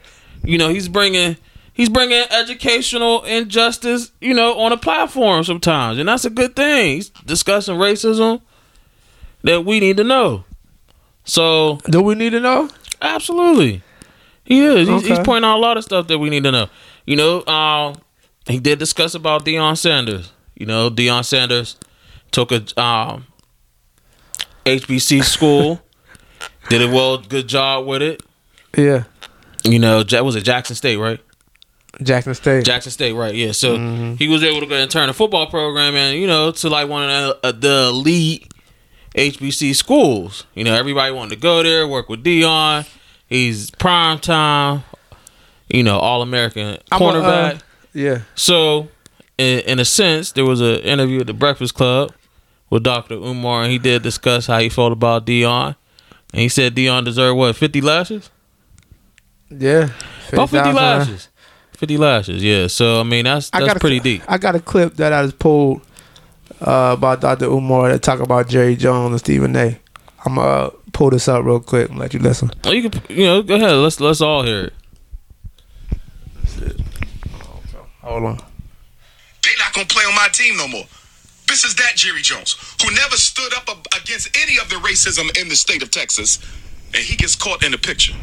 You 0.44 0.58
know, 0.58 0.68
he's 0.68 0.88
bringing 0.88 1.36
he's 1.72 1.88
bringing 1.88 2.24
educational 2.30 3.24
injustice, 3.24 4.12
you 4.20 4.34
know, 4.34 4.58
on 4.58 4.72
a 4.72 4.76
platform 4.76 5.44
sometimes, 5.44 5.98
and 5.98 6.08
that's 6.08 6.24
a 6.24 6.30
good 6.30 6.54
thing. 6.54 6.96
He's 6.96 7.10
discussing 7.10 7.76
racism 7.76 8.42
that 9.42 9.64
we 9.64 9.80
need 9.80 9.96
to 9.96 10.04
know. 10.04 10.44
So, 11.24 11.80
Do 11.90 12.02
we 12.02 12.14
need 12.14 12.30
to 12.30 12.40
know? 12.40 12.70
Absolutely. 13.02 13.82
He 14.46 14.64
is. 14.64 14.88
He's, 14.88 15.06
he's 15.06 15.18
pointing 15.18 15.48
out 15.48 15.56
a 15.56 15.60
lot 15.60 15.76
of 15.76 15.84
stuff 15.84 16.06
that 16.06 16.18
we 16.18 16.30
need 16.30 16.44
to 16.44 16.52
know. 16.52 16.68
You 17.04 17.16
know, 17.16 17.44
um, 17.46 17.96
he 18.46 18.60
did 18.60 18.78
discuss 18.78 19.14
about 19.14 19.44
Deion 19.44 19.76
Sanders. 19.76 20.32
You 20.54 20.66
know, 20.66 20.88
Deion 20.88 21.24
Sanders 21.24 21.76
took 22.30 22.52
a 22.52 22.62
um, 22.80 23.26
HBC 24.64 25.24
school, 25.24 25.80
did 26.68 26.82
a 26.82 26.88
well, 26.88 27.18
good 27.18 27.48
job 27.48 27.86
with 27.86 28.02
it. 28.02 28.22
Yeah. 28.76 29.04
You 29.64 29.78
know, 29.78 30.04
Ja- 30.06 30.22
was 30.22 30.36
it 30.36 30.44
Jackson 30.44 30.76
State, 30.76 30.96
right? 30.96 31.20
Jackson 32.02 32.34
State. 32.34 32.64
Jackson 32.64 32.92
State, 32.92 33.14
right? 33.14 33.34
Yeah. 33.34 33.52
So 33.52 33.76
he 34.18 34.28
was 34.28 34.44
able 34.44 34.60
to 34.60 34.66
go 34.66 34.76
and 34.76 34.90
turn 34.90 35.08
a 35.08 35.14
football 35.14 35.46
program 35.46 35.94
and 35.94 36.18
you 36.18 36.26
know 36.26 36.50
to 36.52 36.68
like 36.68 36.88
one 36.88 37.04
of 37.04 37.08
the, 37.08 37.46
uh, 37.46 37.52
the 37.52 37.88
elite 37.88 38.52
HBC 39.14 39.74
schools. 39.74 40.44
You 40.54 40.64
know, 40.64 40.74
everybody 40.74 41.12
wanted 41.12 41.36
to 41.36 41.40
go 41.40 41.62
there, 41.62 41.88
work 41.88 42.08
with 42.08 42.22
Deion. 42.22 42.86
He's 43.26 43.70
prime 43.72 44.18
time. 44.18 44.84
You 45.68 45.82
know, 45.82 45.98
all 45.98 46.22
American 46.22 46.78
uh, 46.92 46.98
cornerback. 46.98 47.60
yeah. 47.92 48.20
So, 48.36 48.88
in, 49.36 49.60
in 49.60 49.78
a 49.80 49.84
sense, 49.84 50.32
there 50.32 50.44
was 50.44 50.60
an 50.60 50.76
interview 50.80 51.20
at 51.20 51.26
the 51.26 51.34
Breakfast 51.34 51.74
Club 51.74 52.12
with 52.70 52.84
Dr. 52.84 53.14
Umar, 53.14 53.62
and 53.62 53.72
he 53.72 53.78
did 53.78 54.02
discuss 54.02 54.46
how 54.46 54.60
he 54.60 54.68
felt 54.68 54.92
about 54.92 55.26
Deion. 55.26 55.74
And 56.32 56.40
he 56.42 56.48
said 56.48 56.74
Deion 56.76 57.04
deserved 57.04 57.36
what, 57.36 57.56
50 57.56 57.80
lashes? 57.80 58.30
Yeah. 59.50 59.90
About 60.32 60.50
50 60.50 60.70
$50,000. 60.70 60.74
lashes. 60.74 61.28
50 61.72 61.98
lashes, 61.98 62.44
yeah. 62.44 62.66
So, 62.68 63.00
I 63.00 63.02
mean, 63.02 63.24
that's 63.24 63.50
I 63.52 63.60
got 63.60 63.76
a 63.76 63.80
pretty 63.80 64.00
deep. 64.00 64.22
I 64.28 64.38
got 64.38 64.54
a 64.54 64.60
clip 64.60 64.94
that 64.96 65.12
I 65.12 65.24
just 65.24 65.38
pulled 65.38 65.82
uh, 66.60 66.94
about 66.96 67.20
Dr. 67.20 67.46
Umar 67.46 67.90
that 67.90 68.02
talk 68.02 68.20
about 68.20 68.48
Jerry 68.48 68.76
Jones 68.76 69.12
and 69.12 69.20
Stephen 69.20 69.54
A. 69.56 69.78
I'm 70.26 70.34
gonna 70.34 70.48
uh, 70.48 70.70
pull 70.92 71.10
this 71.10 71.28
out 71.28 71.44
real 71.44 71.60
quick 71.60 71.88
and 71.88 71.98
let 71.98 72.12
you 72.12 72.20
listen. 72.20 72.50
Well, 72.64 72.74
you 72.74 72.90
can, 72.90 73.00
you 73.08 73.24
know, 73.24 73.42
go 73.42 73.54
ahead. 73.54 73.72
Let's 73.76 74.00
let's 74.00 74.20
all 74.20 74.42
hear 74.42 74.64
it. 74.64 74.72
Hold 78.02 78.24
on. 78.24 78.36
They 79.42 79.50
not 79.58 79.72
gonna 79.74 79.86
play 79.86 80.04
on 80.04 80.14
my 80.14 80.28
team 80.32 80.56
no 80.56 80.68
more. 80.68 80.84
This 81.48 81.64
is 81.64 81.74
that 81.76 81.92
Jerry 81.96 82.22
Jones, 82.22 82.56
who 82.82 82.90
never 82.94 83.16
stood 83.16 83.54
up 83.54 83.68
against 84.00 84.36
any 84.36 84.58
of 84.58 84.68
the 84.68 84.76
racism 84.76 85.36
in 85.40 85.48
the 85.48 85.54
state 85.56 85.82
of 85.82 85.90
Texas, 85.90 86.38
and 86.88 86.96
he 87.04 87.16
gets 87.16 87.36
caught 87.36 87.64
in 87.64 87.72
the 87.72 87.78
picture. 87.78 88.14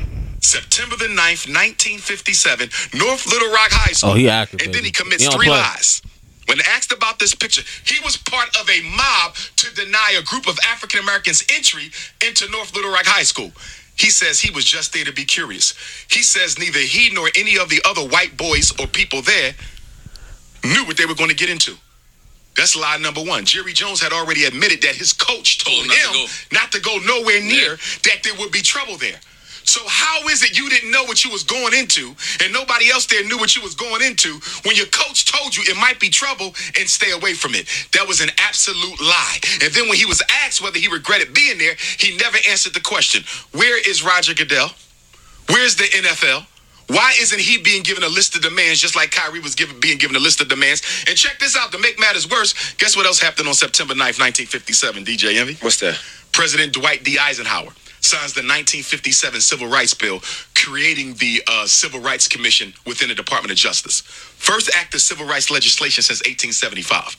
September 0.42 0.98
the 0.98 1.06
9th, 1.06 1.48
1957, 1.48 2.70
North 3.00 3.26
Little 3.28 3.48
Rock 3.50 3.70
High 3.72 3.94
School. 3.94 4.12
Oh, 4.12 4.14
he 4.16 4.28
active, 4.28 4.60
And 4.62 4.74
then 4.74 4.84
he 4.84 4.92
commits 4.92 5.24
He 5.24 5.32
three 5.32 5.48
play. 5.48 5.58
lies. 5.58 6.02
When 6.48 6.60
asked 6.68 6.92
about 6.92 7.20
this 7.20 7.34
picture, 7.34 7.64
he 7.86 8.00
was 8.04 8.18
part 8.18 8.50
of 8.60 8.70
a 8.70 8.82
mob 8.82 9.36
to 9.58 9.74
deny 9.76 10.16
a 10.18 10.24
group 10.24 10.48
of 10.48 10.58
African 10.68 11.00
Americans 11.00 11.44
entry 11.54 11.92
into 12.26 12.50
North 12.52 12.76
Little 12.76 12.92
Rock 12.92 13.06
High 13.06 13.24
School. 13.24 13.52
He 13.96 14.10
says 14.10 14.40
he 14.40 14.52
was 14.52 14.66
just 14.66 14.94
there 14.94 15.06
to 15.06 15.14
be 15.14 15.26
curious. 15.26 15.74
He 16.10 16.24
says 16.24 16.58
neither 16.58 16.80
he 16.80 17.12
nor 17.14 17.30
any 17.36 17.58
of 17.58 17.70
the 17.70 17.82
other 17.86 18.02
white 18.02 18.36
boys 18.38 18.72
or 18.80 18.88
people 18.88 19.22
there 19.22 19.54
knew 20.64 20.86
what 20.86 20.98
they 20.98 21.06
were 21.06 21.16
going 21.16 21.30
to 21.30 21.36
get 21.36 21.50
into. 21.50 21.76
That's 22.56 22.76
lie 22.76 22.98
number 22.98 23.22
one. 23.22 23.46
Jerry 23.46 23.74
Jones 23.74 24.02
had 24.02 24.14
already 24.14 24.46
admitted 24.46 24.82
that 24.84 24.96
his 24.96 25.14
coach 25.14 25.64
told 25.64 25.86
Told 25.86 25.86
him 25.86 25.90
not 25.90 26.14
to 26.14 26.20
him 26.20 26.30
not 26.52 26.72
to 26.72 26.80
go 26.82 26.98
nowhere 27.06 27.42
near 27.42 27.78
that 28.04 28.22
there 28.24 28.34
would 28.36 28.52
be 28.52 28.62
trouble 28.62 28.98
there. 28.98 29.20
So 29.66 29.82
how 29.88 30.28
is 30.28 30.44
it 30.44 30.58
you 30.58 30.70
didn't 30.70 30.92
know 30.92 31.04
what 31.04 31.24
you 31.24 31.32
was 31.32 31.44
going 31.44 31.74
into 31.74 32.16
and 32.44 32.54
nobody 32.54 32.90
else 32.90 33.06
there 33.06 33.24
knew 33.26 33.38
what 33.38 33.56
you 33.56 33.62
was 33.62 33.76
going 33.76 34.02
into 34.02 34.40
when 34.64 34.76
your 34.76 34.88
coach 34.88 35.26
told 35.26 35.56
you 35.56 35.64
it 35.68 35.78
might 35.78 36.00
be 36.00 36.10
trouble 36.10 36.54
and 36.78 36.90
stay 36.90 37.12
away 37.12 37.34
from 37.34 37.56
it? 37.56 37.68
That 37.94 38.08
was 38.08 38.22
an 38.22 38.30
absolute 38.38 39.00
lie. 39.02 39.40
And 39.64 39.74
then 39.74 39.88
when 39.88 39.98
he 39.98 40.06
was 40.06 40.22
asked 40.46 40.62
whether 40.62 40.80
he 40.80 40.88
regretted 40.88 41.34
being 41.34 41.58
there, 41.58 41.76
he 41.98 42.18
never 42.18 42.38
answered 42.50 42.74
the 42.74 42.82
question. 42.82 43.24
Where 43.52 43.80
is 43.90 44.04
Roger 44.04 44.34
Goodell? 44.34 44.70
Where's 45.50 45.76
the 45.76 45.86
NFL? 45.86 46.46
Why 46.88 47.14
isn't 47.20 47.40
he 47.40 47.58
being 47.58 47.84
given 47.84 48.04
a 48.04 48.10
list 48.10 48.36
of 48.36 48.42
demands 48.42 48.80
just 48.80 48.96
like 48.96 49.12
Kyrie 49.12 49.40
was 49.40 49.56
given, 49.56 49.80
being 49.80 49.98
given 49.98 50.16
a 50.16 50.20
list 50.20 50.42
of 50.42 50.50
demands? 50.50 50.82
And 51.08 51.18
check 51.18 51.40
this 51.40 51.56
out 51.56 51.72
to 51.72 51.80
make 51.80 51.98
matters 52.00 52.30
worse, 52.30 52.74
guess 52.76 52.96
what 52.96 53.06
else 53.06 53.20
happened 53.20 53.48
on 53.48 53.54
September 53.54 53.94
9th, 53.94 54.20
1957, 54.20 55.06
DJ 55.06 55.40
Envy? 55.40 55.58
What's 55.62 55.80
that? 55.80 55.98
President 56.34 56.74
Dwight 56.74 57.04
D. 57.04 57.18
Eisenhower 57.18 57.72
signs 58.06 58.34
the 58.34 58.42
1957 58.42 59.42
Civil 59.42 59.68
Rights 59.68 59.94
Bill, 59.94 60.20
creating 60.56 61.16
the 61.16 61.42
uh, 61.48 61.66
Civil 61.66 62.00
Rights 62.02 62.28
Commission 62.28 62.74
within 62.86 63.10
the 63.10 63.16
Department 63.16 63.52
of 63.52 63.58
Justice. 63.58 64.02
First 64.02 64.70
act 64.76 64.94
of 64.94 65.02
civil 65.02 65.26
rights 65.26 65.50
legislation 65.50 66.04
since 66.04 66.20
1875. 66.20 67.16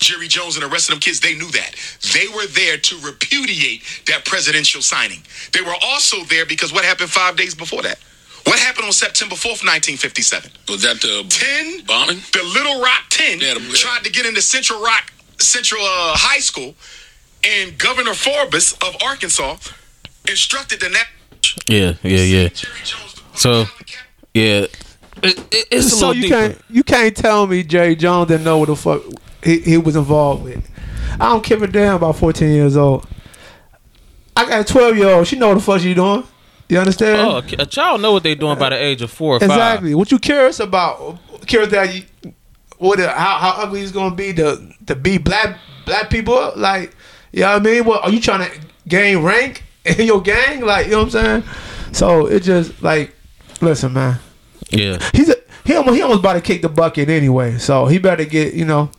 Jerry 0.00 0.26
Jones 0.26 0.56
and 0.56 0.64
the 0.64 0.68
rest 0.68 0.88
of 0.88 0.94
them 0.94 1.00
kids, 1.00 1.20
they 1.20 1.34
knew 1.34 1.50
that. 1.52 1.74
They 2.12 2.26
were 2.34 2.46
there 2.48 2.76
to 2.76 2.98
repudiate 2.98 3.82
that 4.08 4.24
presidential 4.24 4.82
signing. 4.82 5.22
They 5.52 5.60
were 5.62 5.76
also 5.82 6.24
there 6.24 6.44
because 6.44 6.72
what 6.72 6.84
happened 6.84 7.10
five 7.10 7.36
days 7.36 7.54
before 7.54 7.82
that? 7.82 7.98
What 8.44 8.58
happened 8.58 8.84
on 8.86 8.92
September 8.92 9.36
4th, 9.36 9.64
1957? 9.64 10.50
Was 10.68 10.82
that 10.82 11.00
the 11.00 11.24
10 11.28 11.86
bombing? 11.86 12.18
the 12.32 12.42
Little 12.42 12.82
Rock 12.82 13.04
10 13.10 13.40
Yeah, 13.40 13.54
the- 13.54 13.60
tried 13.72 14.04
to 14.04 14.10
get 14.10 14.26
into 14.26 14.42
Central 14.42 14.82
Rock 14.82 15.12
Central 15.38 15.80
uh, 15.82 16.14
High 16.16 16.38
School, 16.40 16.74
and 17.44 17.76
Governor 17.78 18.12
Faubus 18.12 18.72
of 18.86 18.94
Arkansas 19.02 19.56
instructed 20.28 20.80
the 20.80 20.88
net. 20.90 21.06
Yeah, 21.68 21.94
yeah, 22.02 22.20
yeah. 22.22 22.48
So, 23.34 23.64
Yeah, 24.32 24.66
it, 25.22 25.38
it, 25.52 25.66
it's 25.70 25.86
a 25.86 25.90
so 25.90 26.08
little 26.08 26.14
you 26.14 26.22
deeper. 26.22 26.34
can't 26.34 26.62
you 26.70 26.82
can't 26.82 27.16
tell 27.16 27.46
me 27.46 27.62
Jerry 27.62 27.96
Jones 27.96 28.28
didn't 28.28 28.44
know 28.44 28.58
what 28.58 28.68
the 28.68 28.76
fuck 28.76 29.02
he, 29.42 29.60
he 29.60 29.78
was 29.78 29.96
involved 29.96 30.44
with. 30.44 30.68
I 31.20 31.28
don't 31.28 31.44
give 31.44 31.62
a 31.62 31.66
damn 31.66 31.94
about 31.96 32.16
14 32.16 32.50
years 32.50 32.76
old. 32.76 33.06
I 34.36 34.48
got 34.48 34.60
a 34.68 34.72
12 34.72 34.96
year 34.96 35.08
old. 35.10 35.26
She 35.26 35.36
know 35.36 35.48
what 35.48 35.54
the 35.54 35.60
fuck 35.60 35.80
she 35.80 35.94
doing. 35.94 36.24
You 36.68 36.78
understand? 36.78 37.20
Oh, 37.20 37.42
a 37.58 37.66
child 37.66 38.00
know 38.00 38.12
what 38.12 38.22
they 38.22 38.34
doing 38.34 38.58
by 38.58 38.70
the 38.70 38.76
age 38.76 39.02
of 39.02 39.10
four 39.10 39.36
or 39.36 39.40
five. 39.40 39.50
exactly. 39.50 39.94
What 39.94 40.10
you 40.10 40.18
curious 40.18 40.60
about? 40.60 41.18
Curious 41.46 41.70
that 41.72 41.94
you, 41.94 42.32
what 42.78 42.98
the, 42.98 43.08
how 43.10 43.38
how 43.38 43.62
ugly 43.62 43.82
it's 43.82 43.92
gonna 43.92 44.14
be 44.14 44.32
to 44.34 44.72
to 44.86 44.94
be 44.96 45.18
black 45.18 45.58
black 45.84 46.08
people? 46.10 46.52
Like, 46.56 46.96
you 47.32 47.40
know 47.40 47.52
what 47.52 47.60
I 47.60 47.64
mean? 47.64 47.84
What 47.84 48.02
are 48.02 48.10
you 48.10 48.20
trying 48.20 48.50
to 48.50 48.60
gain 48.88 49.18
rank 49.22 49.62
in 49.84 50.06
your 50.06 50.20
gang? 50.22 50.60
Like, 50.62 50.86
you 50.86 50.92
know 50.92 51.04
what 51.04 51.14
I'm 51.14 51.42
saying? 51.42 51.42
So 51.92 52.26
it 52.26 52.40
just 52.42 52.82
like, 52.82 53.14
listen, 53.60 53.92
man. 53.92 54.18
Yeah, 54.70 54.98
He's 55.12 55.28
a, 55.28 55.36
he 55.64 55.74
almost 55.74 55.96
he 55.96 56.02
almost 56.02 56.20
about 56.20 56.32
to 56.34 56.40
kick 56.40 56.62
the 56.62 56.68
bucket 56.68 57.08
anyway. 57.08 57.58
So 57.58 57.86
he 57.86 57.98
better 57.98 58.24
get 58.24 58.54
you 58.54 58.64
know 58.64 58.90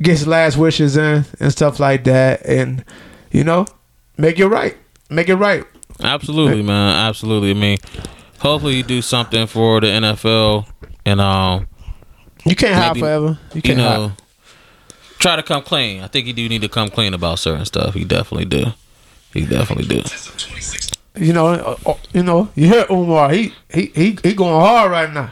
get 0.00 0.12
his 0.12 0.26
last 0.26 0.56
wishes 0.56 0.96
in 0.96 1.24
and 1.40 1.52
stuff 1.52 1.80
like 1.80 2.04
that, 2.04 2.44
and 2.44 2.84
you 3.30 3.44
know 3.44 3.66
make 4.18 4.38
it 4.38 4.46
right, 4.48 4.76
make 5.10 5.28
it 5.28 5.36
right. 5.36 5.64
absolutely, 6.02 6.62
man, 6.62 6.96
absolutely. 6.96 7.50
I 7.50 7.54
mean, 7.54 7.78
hopefully 8.38 8.76
you 8.76 8.82
do 8.82 9.00
something 9.02 9.46
for 9.46 9.80
the 9.80 9.86
NFL, 9.86 10.66
and 11.04 11.20
um, 11.20 11.66
You 12.44 12.56
can't 12.56 12.74
hide 12.74 12.98
forever. 12.98 13.38
You 13.50 13.56
you 13.56 13.62
can't 13.62 13.78
you 13.78 13.84
know, 13.84 14.08
hide. 14.08 14.18
try 15.18 15.36
to 15.36 15.42
come 15.42 15.62
clean. 15.62 16.02
I 16.02 16.08
think 16.08 16.26
you 16.26 16.32
do 16.32 16.48
need 16.48 16.62
to 16.62 16.68
come 16.68 16.88
clean 16.88 17.14
about 17.14 17.38
certain 17.38 17.64
stuff. 17.64 17.96
You 17.96 18.04
definitely 18.04 18.46
do. 18.46 18.66
He 19.36 19.46
definitely 19.46 19.86
do. 19.86 20.02
You 21.18 21.32
know, 21.32 21.46
uh, 21.46 21.76
uh, 21.86 21.94
you 22.12 22.22
know, 22.22 22.48
you 22.54 22.66
hear 22.68 22.84
Umar. 22.90 23.30
He 23.30 23.52
he 23.72 23.86
he 23.94 24.18
he 24.22 24.34
going 24.34 24.60
hard 24.60 24.90
right 24.90 25.10
now. 25.12 25.30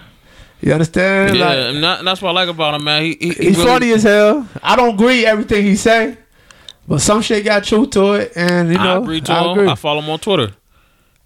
You 0.62 0.72
understand? 0.72 1.36
Yeah, 1.36 1.44
Like, 1.46 1.58
and 1.58 1.84
that- 1.84 2.04
that's 2.04 2.22
what 2.22 2.30
I 2.30 2.32
like 2.32 2.48
about 2.48 2.74
him, 2.74 2.84
man. 2.84 3.02
He, 3.02 3.16
he, 3.20 3.28
he 3.28 3.34
he's 3.48 3.56
really- 3.58 3.68
funny 3.68 3.92
as 3.92 4.02
hell. 4.02 4.48
I 4.62 4.76
don't 4.76 4.94
agree 4.94 5.26
everything 5.26 5.62
he 5.62 5.76
say, 5.76 6.16
but 6.88 7.02
some 7.02 7.20
shit 7.20 7.44
got 7.44 7.64
truth 7.64 7.90
to 7.90 8.14
it, 8.14 8.32
and 8.34 8.70
you 8.70 8.78
know, 8.78 8.94
I 9.00 9.02
agree 9.02 9.20
to 9.20 9.32
I 9.32 9.42
him. 9.44 9.50
agree. 9.50 9.68
I 9.68 9.74
follow 9.74 10.00
him 10.00 10.08
on 10.08 10.18
Twitter. 10.20 10.54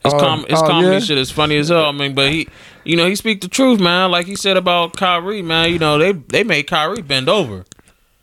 His, 0.05 0.13
Oh, 0.15 0.19
com- 0.19 0.45
his 0.49 0.61
oh, 0.61 0.67
comedy 0.67 0.93
yeah? 0.95 0.99
shit 1.01 1.19
is 1.19 1.31
funny 1.31 1.57
as 1.57 1.69
hell. 1.69 1.85
I 1.87 1.93
mean, 1.93 2.15
but 2.15 2.31
he, 2.33 2.49
you 2.85 2.97
know, 2.97 3.07
he 3.07 3.15
speak 3.15 3.41
the 3.43 3.49
truth, 3.49 3.79
man. 3.81 4.11
Like 4.11 4.27
he 4.27 4.35
said 4.35 4.57
about 4.57 4.97
Kyrie, 4.97 5.43
man. 5.43 5.73
You 5.73 5.79
know, 5.79 5.99
they 5.99 6.13
they 6.13 6.43
made 6.43 6.65
Kyrie 6.67 7.03
bend 7.03 7.29
over. 7.29 7.65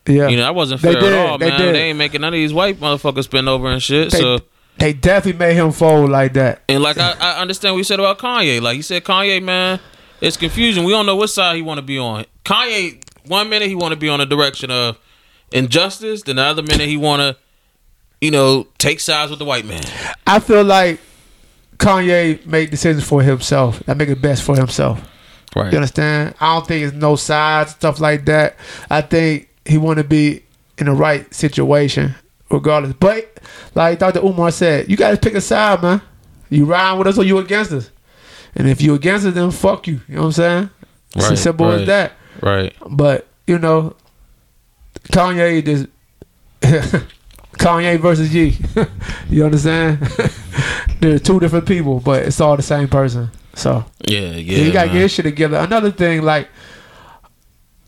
Yeah, 0.08 0.28
You 0.28 0.38
know, 0.38 0.44
that 0.44 0.56
wasn't 0.56 0.82
They 0.82 0.94
fair 0.94 1.02
did, 1.02 1.14
at 1.14 1.28
all, 1.30 1.38
they 1.38 1.50
man. 1.50 1.60
did. 1.60 1.76
They 1.76 1.82
ain't 1.90 1.98
making 1.98 2.22
none 2.22 2.34
of 2.34 2.38
these 2.38 2.54
white 2.54 2.80
motherfuckers 2.80 3.30
bend 3.30 3.50
over 3.50 3.68
and 3.68 3.82
shit. 3.82 4.12
they, 4.12 4.20
so, 4.20 4.40
they 4.78 4.94
definitely 4.94 5.40
made 5.40 5.56
him 5.56 5.72
fold 5.72 6.10
like 6.10 6.34
that. 6.34 6.62
and 6.70 6.84
like 6.84 6.98
I, 6.98 7.16
I 7.20 7.40
understand 7.42 7.74
what 7.74 7.80
you 7.80 7.84
said 7.84 8.00
about 8.00 8.20
Kanye. 8.20 8.62
Like 8.62 8.76
he 8.76 8.82
said, 8.82 9.04
Kanye, 9.04 9.42
man, 9.42 9.80
it's 10.22 10.38
confusion. 10.38 10.84
We 10.84 10.92
don't 10.92 11.06
know 11.06 11.16
what 11.16 11.30
side 11.30 11.56
he 11.56 11.62
want 11.62 11.78
to 11.80 11.82
be 11.82 11.98
on. 11.98 12.26
Kanye, 12.44 13.02
one 13.28 13.50
minute 13.50 13.68
he 13.70 13.76
want 13.76 13.94
to 13.94 14.00
be 14.00 14.10
on 14.10 14.20
the 14.20 14.26
direction 14.26 14.70
of 14.72 14.98
injustice, 15.52 16.24
then 16.24 16.36
the 16.38 16.42
other 16.44 16.62
minute 16.62 16.88
he 16.88 16.98
want 16.98 17.22
to, 17.22 17.38
you 18.22 18.32
know, 18.32 18.68
take 18.78 19.00
sides 19.00 19.30
with 19.30 19.40
the 19.40 19.46
white 19.46 19.66
man. 19.66 19.84
I 20.28 20.40
feel 20.40 20.64
like 20.64 21.00
Kanye 21.78 22.46
made 22.46 22.70
decisions 22.70 23.04
for 23.04 23.22
himself. 23.22 23.80
That 23.86 23.98
make 23.98 24.10
it 24.10 24.22
best 24.22 24.44
for 24.44 24.56
himself. 24.56 25.02
Right. 25.56 25.72
You 25.72 25.78
understand? 25.78 26.36
I 26.40 26.56
don't 26.56 26.68
think 26.68 26.86
it's 26.86 26.96
no 26.96 27.16
sides 27.16 27.72
stuff 27.72 28.00
like 28.00 28.26
that. 28.26 28.58
I 28.90 29.02
think 29.02 29.50
he 29.66 29.78
want 29.78 29.98
to 29.98 30.04
be 30.04 30.44
in 30.78 30.86
the 30.88 30.92
right 30.92 31.32
situation, 31.34 32.16
regardless. 32.52 32.94
But 32.94 33.40
like 33.76 34.00
Dr. 34.00 34.20
Umar 34.20 34.52
said, 34.52 34.90
you 34.90 34.98
got 34.98 35.12
to 35.12 35.18
pick 35.18 35.34
a 35.34 35.42
side, 35.42 35.82
man. 35.82 36.02
You 36.50 36.66
ride 36.66 36.94
with 36.94 37.08
us 37.08 37.18
or 37.18 37.24
you 37.24 37.38
against 37.40 37.72
us. 37.72 37.90
And 38.56 38.70
if 38.70 38.82
you 38.82 38.94
against 38.94 39.26
us, 39.26 39.34
then 39.34 39.52
fuck 39.52 39.88
you. 39.88 40.02
You 40.08 40.16
know 40.16 40.22
what 40.22 40.26
I'm 40.28 40.32
saying? 40.34 40.70
It's 41.16 41.24
Right, 41.26 41.32
as 41.34 41.42
simple 41.44 41.68
right. 41.68 41.82
as 41.82 41.88
that. 41.88 42.14
Right. 42.42 42.74
But 42.90 43.28
you 43.48 43.58
know, 43.60 43.96
Kanye 45.10 45.64
just 45.66 45.88
Kanye 47.58 48.00
versus 48.00 48.34
Ye. 48.34 48.58
you 49.30 49.46
understand? 49.46 50.00
They're 51.00 51.20
two 51.20 51.40
different 51.40 51.68
people, 51.68 52.00
but 52.00 52.24
it's 52.24 52.40
all 52.42 52.56
the 52.58 52.64
same 52.64 52.88
person. 52.88 53.30
So 53.54 53.86
Yeah, 54.08 54.20
yeah. 54.32 54.58
you 54.60 54.72
gotta 54.72 54.88
man. 54.88 54.98
get 54.98 55.12
shit 55.12 55.24
together. 55.26 55.58
Another 55.58 55.92
thing, 55.92 56.22
like 56.24 56.48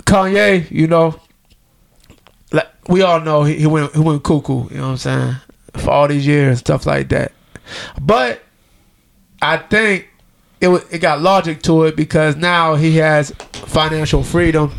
Kanye, 0.03 0.69
you 0.71 0.87
know, 0.87 1.19
like 2.51 2.67
we 2.87 3.01
all 3.01 3.19
know 3.19 3.43
he, 3.43 3.55
he 3.55 3.67
went 3.67 3.93
he 3.93 3.99
went 3.99 4.23
cuckoo. 4.23 4.69
You 4.69 4.77
know 4.77 4.83
what 4.83 4.89
I'm 4.89 4.97
saying? 4.97 5.35
For 5.73 5.89
all 5.89 6.07
these 6.07 6.25
years, 6.25 6.47
and 6.49 6.57
stuff 6.57 6.85
like 6.85 7.09
that. 7.09 7.31
But 8.01 8.41
I 9.41 9.57
think 9.57 10.07
it 10.61 10.69
it 10.91 10.99
got 10.99 11.21
logic 11.21 11.61
to 11.63 11.83
it 11.83 11.95
because 11.95 12.35
now 12.35 12.75
he 12.75 12.97
has 12.97 13.31
financial 13.51 14.23
freedom, 14.23 14.73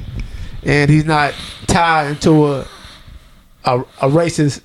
and 0.62 0.90
he's 0.90 1.04
not 1.04 1.34
tied 1.66 2.10
into 2.10 2.46
a 2.46 2.66
a, 3.64 3.80
a 3.80 4.08
racist 4.08 4.62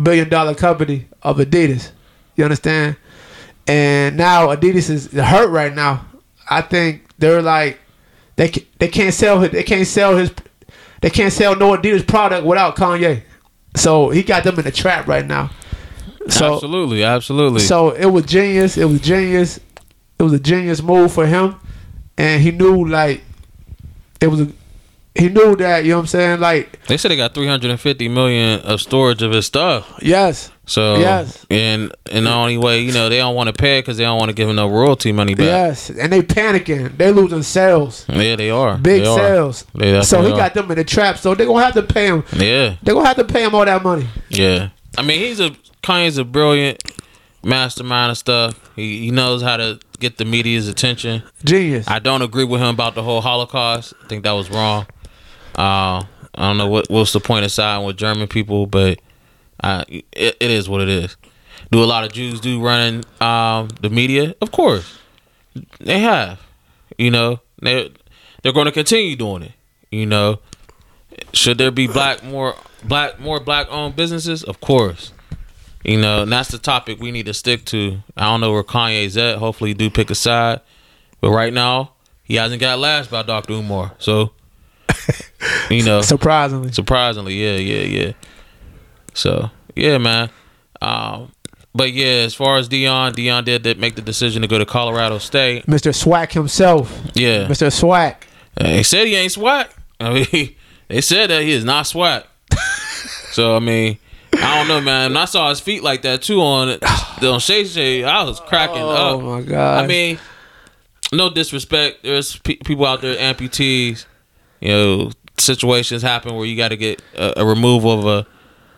billion 0.00 0.28
dollar 0.28 0.54
company 0.54 1.06
of 1.22 1.38
Adidas. 1.38 1.92
You 2.36 2.44
understand? 2.44 2.96
And 3.66 4.16
now 4.16 4.48
Adidas 4.48 4.88
is 4.90 5.12
hurt 5.12 5.50
right 5.50 5.74
now. 5.74 6.06
I 6.48 6.62
think 6.62 7.02
they're 7.18 7.42
like 7.42 7.78
they 8.36 8.48
they 8.78 8.88
can't 8.88 9.14
sell. 9.14 9.38
They 9.40 9.62
can't 9.62 9.86
sell 9.86 10.16
his. 10.16 10.32
They 11.00 11.10
can't 11.10 11.32
sell 11.32 11.56
no 11.56 11.76
Adidas 11.76 12.06
product 12.06 12.46
without 12.46 12.76
Kanye. 12.76 13.22
So 13.76 14.10
he 14.10 14.22
got 14.22 14.44
them 14.44 14.58
in 14.58 14.66
a 14.66 14.70
trap 14.70 15.06
right 15.06 15.24
now. 15.24 15.50
So 16.28 16.54
absolutely, 16.54 17.02
absolutely. 17.02 17.60
so 17.60 17.90
it 17.90 18.06
was 18.06 18.26
genius. 18.26 18.76
It 18.76 18.84
was 18.84 19.00
genius. 19.00 19.58
It 20.18 20.22
was 20.22 20.32
a 20.34 20.38
genius 20.38 20.82
move 20.82 21.12
for 21.12 21.26
him, 21.26 21.56
and 22.18 22.42
he 22.42 22.50
knew 22.50 22.86
like 22.86 23.22
it 24.20 24.26
was. 24.28 24.42
A, 24.42 24.52
he 25.14 25.28
knew 25.28 25.56
that 25.56 25.84
you 25.84 25.90
know 25.90 25.96
what 25.96 26.02
I'm 26.02 26.06
saying. 26.06 26.40
Like 26.40 26.86
they 26.86 26.96
said 26.96 27.10
they 27.10 27.16
got 27.16 27.34
350 27.34 28.08
million 28.08 28.60
of 28.60 28.80
storage 28.80 29.22
of 29.22 29.32
his 29.32 29.46
stuff. 29.46 29.98
yes, 30.02 30.52
So 30.70 30.98
Yes. 30.98 31.44
and 31.50 31.90
and 32.12 32.26
the 32.26 32.30
only 32.30 32.56
way 32.56 32.80
you 32.82 32.92
know 32.92 33.08
they 33.08 33.18
don't 33.18 33.34
want 33.34 33.48
to 33.48 33.52
pay 33.52 33.80
because 33.80 33.96
they 33.96 34.04
don't 34.04 34.18
want 34.18 34.28
to 34.28 34.34
give 34.34 34.48
him 34.48 34.54
no 34.54 34.68
royalty 34.68 35.10
money 35.10 35.34
back. 35.34 35.46
yes, 35.46 35.90
and 35.90 36.12
they 36.12 36.22
panicking. 36.22 36.96
They 36.96 37.10
losing 37.10 37.42
sales, 37.42 38.04
Yeah, 38.08 38.36
they 38.36 38.50
are 38.50 38.78
big 38.78 39.02
They 39.02 39.08
are. 39.08 39.18
sales. 39.18 39.64
They 39.74 39.86
definitely 39.92 40.04
so 40.06 40.22
he 40.22 40.32
are. 40.32 40.36
got 40.36 40.54
them 40.54 40.70
in 40.70 40.76
the 40.78 40.84
trap. 40.84 41.18
So 41.18 41.34
they 41.34 41.44
gonna 41.44 41.64
have 41.64 41.74
to 41.74 41.82
pay 41.82 42.06
him. 42.06 42.22
Yeah, 42.36 42.76
They 42.84 42.92
gonna 42.92 43.04
have 43.08 43.16
to 43.16 43.24
pay 43.24 43.42
him 43.44 43.52
all 43.54 43.64
that 43.64 43.82
money. 43.82 44.06
yeah. 44.28 44.68
I 44.96 45.02
mean, 45.02 45.18
he's 45.18 45.40
a 45.40 45.50
Kanye's 45.82 46.18
a 46.18 46.24
brilliant 46.24 46.80
mastermind 47.42 48.12
of 48.12 48.18
stuff. 48.18 48.54
He 48.76 49.00
he 49.00 49.10
knows 49.10 49.42
how 49.42 49.56
to 49.56 49.80
get 49.98 50.18
the 50.18 50.24
media's 50.24 50.68
attention. 50.68 51.22
Genius. 51.44 51.88
I 51.88 51.98
don't 51.98 52.22
agree 52.22 52.44
with 52.44 52.60
him 52.60 52.68
about 52.68 52.94
the 52.94 53.02
whole 53.02 53.22
Holocaust. 53.22 53.92
I 54.04 54.08
think 54.08 54.22
that 54.22 54.32
was 54.32 54.48
wrong. 54.50 54.86
Uh, 55.58 56.04
I 56.34 56.46
don't 56.48 56.58
know 56.58 56.68
what 56.68 56.88
what's 56.90 57.12
the 57.12 57.18
point 57.20 57.44
of 57.44 57.50
siding 57.50 57.84
with 57.86 57.96
German 57.96 58.28
people, 58.28 58.66
but 58.66 59.00
uh, 59.62 59.84
it, 59.88 60.04
it 60.12 60.50
is 60.50 60.68
what 60.68 60.80
it 60.80 60.88
is. 60.88 61.16
Do 61.70 61.82
a 61.82 61.86
lot 61.86 62.04
of 62.04 62.12
Jews 62.12 62.40
do 62.40 62.60
running 62.60 63.04
um, 63.20 63.68
the 63.80 63.90
media? 63.90 64.34
Of 64.40 64.50
course, 64.50 64.98
they 65.78 66.00
have. 66.00 66.40
You 66.98 67.10
know, 67.10 67.40
they 67.62 67.92
they're 68.42 68.52
going 68.52 68.66
to 68.66 68.72
continue 68.72 69.16
doing 69.16 69.42
it. 69.42 69.52
You 69.90 70.06
know, 70.06 70.40
should 71.32 71.58
there 71.58 71.70
be 71.70 71.86
black 71.86 72.24
more 72.24 72.54
black 72.84 73.20
more 73.20 73.40
black 73.40 73.66
owned 73.70 73.96
businesses? 73.96 74.42
Of 74.42 74.60
course. 74.60 75.12
You 75.84 75.98
know, 75.98 76.22
and 76.22 76.32
that's 76.32 76.50
the 76.50 76.58
topic 76.58 77.00
we 77.00 77.10
need 77.10 77.26
to 77.26 77.34
stick 77.34 77.64
to. 77.66 78.02
I 78.16 78.26
don't 78.26 78.40
know 78.42 78.52
where 78.52 78.62
Kanye's 78.62 79.16
at. 79.16 79.38
Hopefully, 79.38 79.70
he 79.70 79.74
do 79.74 79.88
pick 79.88 80.10
a 80.10 80.14
side. 80.14 80.60
But 81.20 81.30
right 81.30 81.52
now, 81.52 81.92
he 82.22 82.34
hasn't 82.36 82.60
got 82.60 82.78
last 82.78 83.10
by 83.10 83.22
Dr. 83.22 83.54
Umar. 83.54 83.92
So, 83.98 84.32
you 85.70 85.82
know, 85.84 86.00
Surprisingly, 86.02 86.72
surprisingly, 86.72 87.34
yeah, 87.34 87.56
yeah, 87.56 87.82
yeah. 87.82 88.12
So, 89.20 89.50
yeah, 89.76 89.98
man. 89.98 90.30
Um, 90.80 91.32
but 91.74 91.92
yeah, 91.92 92.24
as 92.24 92.34
far 92.34 92.56
as 92.56 92.68
Deion, 92.68 93.12
Deion 93.12 93.44
did, 93.44 93.62
did 93.62 93.78
make 93.78 93.94
the 93.94 94.02
decision 94.02 94.42
to 94.42 94.48
go 94.48 94.58
to 94.58 94.64
Colorado 94.66 95.18
State. 95.18 95.66
Mr. 95.66 95.94
Swack 95.94 96.32
himself, 96.32 96.90
Yeah, 97.14 97.46
Mr. 97.46 97.70
Swack. 97.72 98.26
they 98.56 98.82
said 98.82 99.06
he 99.06 99.14
ain't 99.14 99.32
swag. 99.32 99.68
I 100.00 100.12
mean, 100.32 100.56
they 100.88 101.00
said 101.00 101.28
that 101.30 101.42
he 101.42 101.52
is 101.52 101.64
not 101.64 101.86
swag. 101.86 102.24
so 103.32 103.54
I 103.56 103.60
mean, 103.60 103.98
I 104.32 104.58
don't 104.58 104.68
know, 104.68 104.80
man. 104.80 105.12
When 105.12 105.16
I 105.22 105.26
saw 105.26 105.50
his 105.50 105.60
feet 105.60 105.82
like 105.82 106.02
that 106.02 106.22
too 106.22 106.40
on 106.40 106.78
on 107.22 107.40
Shay 107.40 107.64
Shay, 107.64 108.02
I 108.04 108.24
was 108.24 108.40
cracking 108.40 108.78
Oh 108.82 108.88
up. 108.90 109.12
Oh 109.16 109.20
my 109.20 109.42
god. 109.42 109.84
I 109.84 109.86
mean, 109.86 110.18
no 111.12 111.28
disrespect. 111.30 112.02
There's 112.02 112.36
pe- 112.38 112.56
people 112.56 112.86
out 112.86 113.02
there, 113.02 113.16
amputees. 113.16 114.06
You 114.60 114.68
know, 114.70 115.10
situations 115.38 116.02
happen 116.02 116.34
where 116.34 116.46
you 116.46 116.56
got 116.56 116.68
to 116.68 116.76
get 116.76 117.00
a, 117.16 117.40
a 117.42 117.44
removal 117.46 117.92
of 117.98 118.06
a 118.06 118.26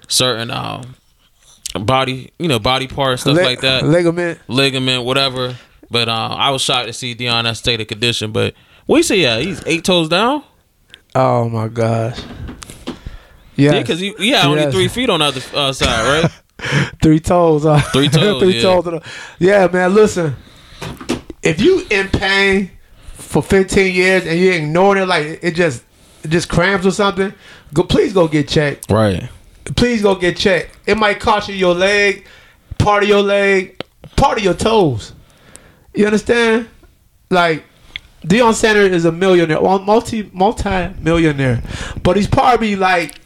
certain 0.08 0.50
um 0.50 0.94
body, 1.80 2.32
you 2.38 2.48
know, 2.48 2.58
body 2.58 2.86
part, 2.88 3.20
stuff 3.20 3.36
like 3.36 3.60
that, 3.60 3.84
ligament. 3.84 4.38
ligament, 4.48 5.04
whatever. 5.04 5.56
But 5.90 6.08
uh, 6.08 6.34
I 6.38 6.50
was 6.50 6.62
shocked 6.62 6.86
to 6.86 6.92
see 6.92 7.14
Deion 7.14 7.42
that 7.44 7.56
state 7.56 7.80
of 7.80 7.86
condition. 7.86 8.32
But 8.32 8.54
we 8.86 9.02
see. 9.02 9.22
Yeah, 9.22 9.38
he's 9.38 9.62
eight 9.66 9.84
toes 9.84 10.08
down. 10.08 10.42
Oh 11.14 11.48
my 11.48 11.68
gosh. 11.68 12.18
Yeah, 13.56 13.72
Yeah, 13.74 13.80
because 13.80 14.00
he, 14.00 14.14
he 14.18 14.30
had 14.30 14.46
only 14.46 14.62
Yes. 14.62 14.72
three 14.72 14.88
feet 14.88 15.10
on 15.10 15.20
the 15.20 15.26
other 15.26 15.40
uh, 15.54 15.72
side, 15.72 16.22
right? 16.58 16.92
three 17.02 17.20
toes. 17.20 17.66
Uh, 17.66 17.78
Three 17.92 18.08
toes, 18.10 18.42
three 18.42 18.54
yeah. 18.56 18.62
toes. 18.62 18.84
to 18.84 18.90
the- 18.90 19.02
Yeah, 19.38 19.68
man. 19.70 19.94
Listen, 19.94 20.34
if 21.42 21.60
you 21.60 21.84
in 21.90 22.08
pain 22.08 22.70
for 23.12 23.42
15 23.42 23.94
years 23.94 24.24
and 24.26 24.38
you 24.40 24.52
ignoring 24.52 25.02
it, 25.02 25.06
like 25.06 25.40
it 25.42 25.50
just 25.54 25.84
it 26.24 26.28
just 26.28 26.48
cramps 26.48 26.86
or 26.86 26.90
something, 26.92 27.34
go 27.74 27.82
please 27.82 28.14
go 28.14 28.26
get 28.28 28.48
checked. 28.48 28.90
right. 28.90 29.28
Please 29.76 30.02
go 30.02 30.14
get 30.14 30.36
checked. 30.36 30.76
It 30.86 30.96
might 30.96 31.20
cost 31.20 31.48
you 31.48 31.54
your 31.54 31.74
leg, 31.74 32.26
part 32.78 33.02
of 33.02 33.08
your 33.08 33.22
leg, 33.22 33.82
part 34.16 34.38
of 34.38 34.44
your 34.44 34.54
toes. 34.54 35.12
You 35.94 36.06
understand? 36.06 36.68
Like 37.30 37.64
Deion 38.26 38.54
Sanders 38.54 38.92
is 38.92 39.04
a 39.04 39.12
millionaire, 39.12 39.60
well, 39.60 39.78
multi 39.78 40.28
multi 40.32 40.88
millionaire, 41.00 41.62
but 42.02 42.16
he's 42.16 42.26
probably 42.28 42.76
like 42.76 43.20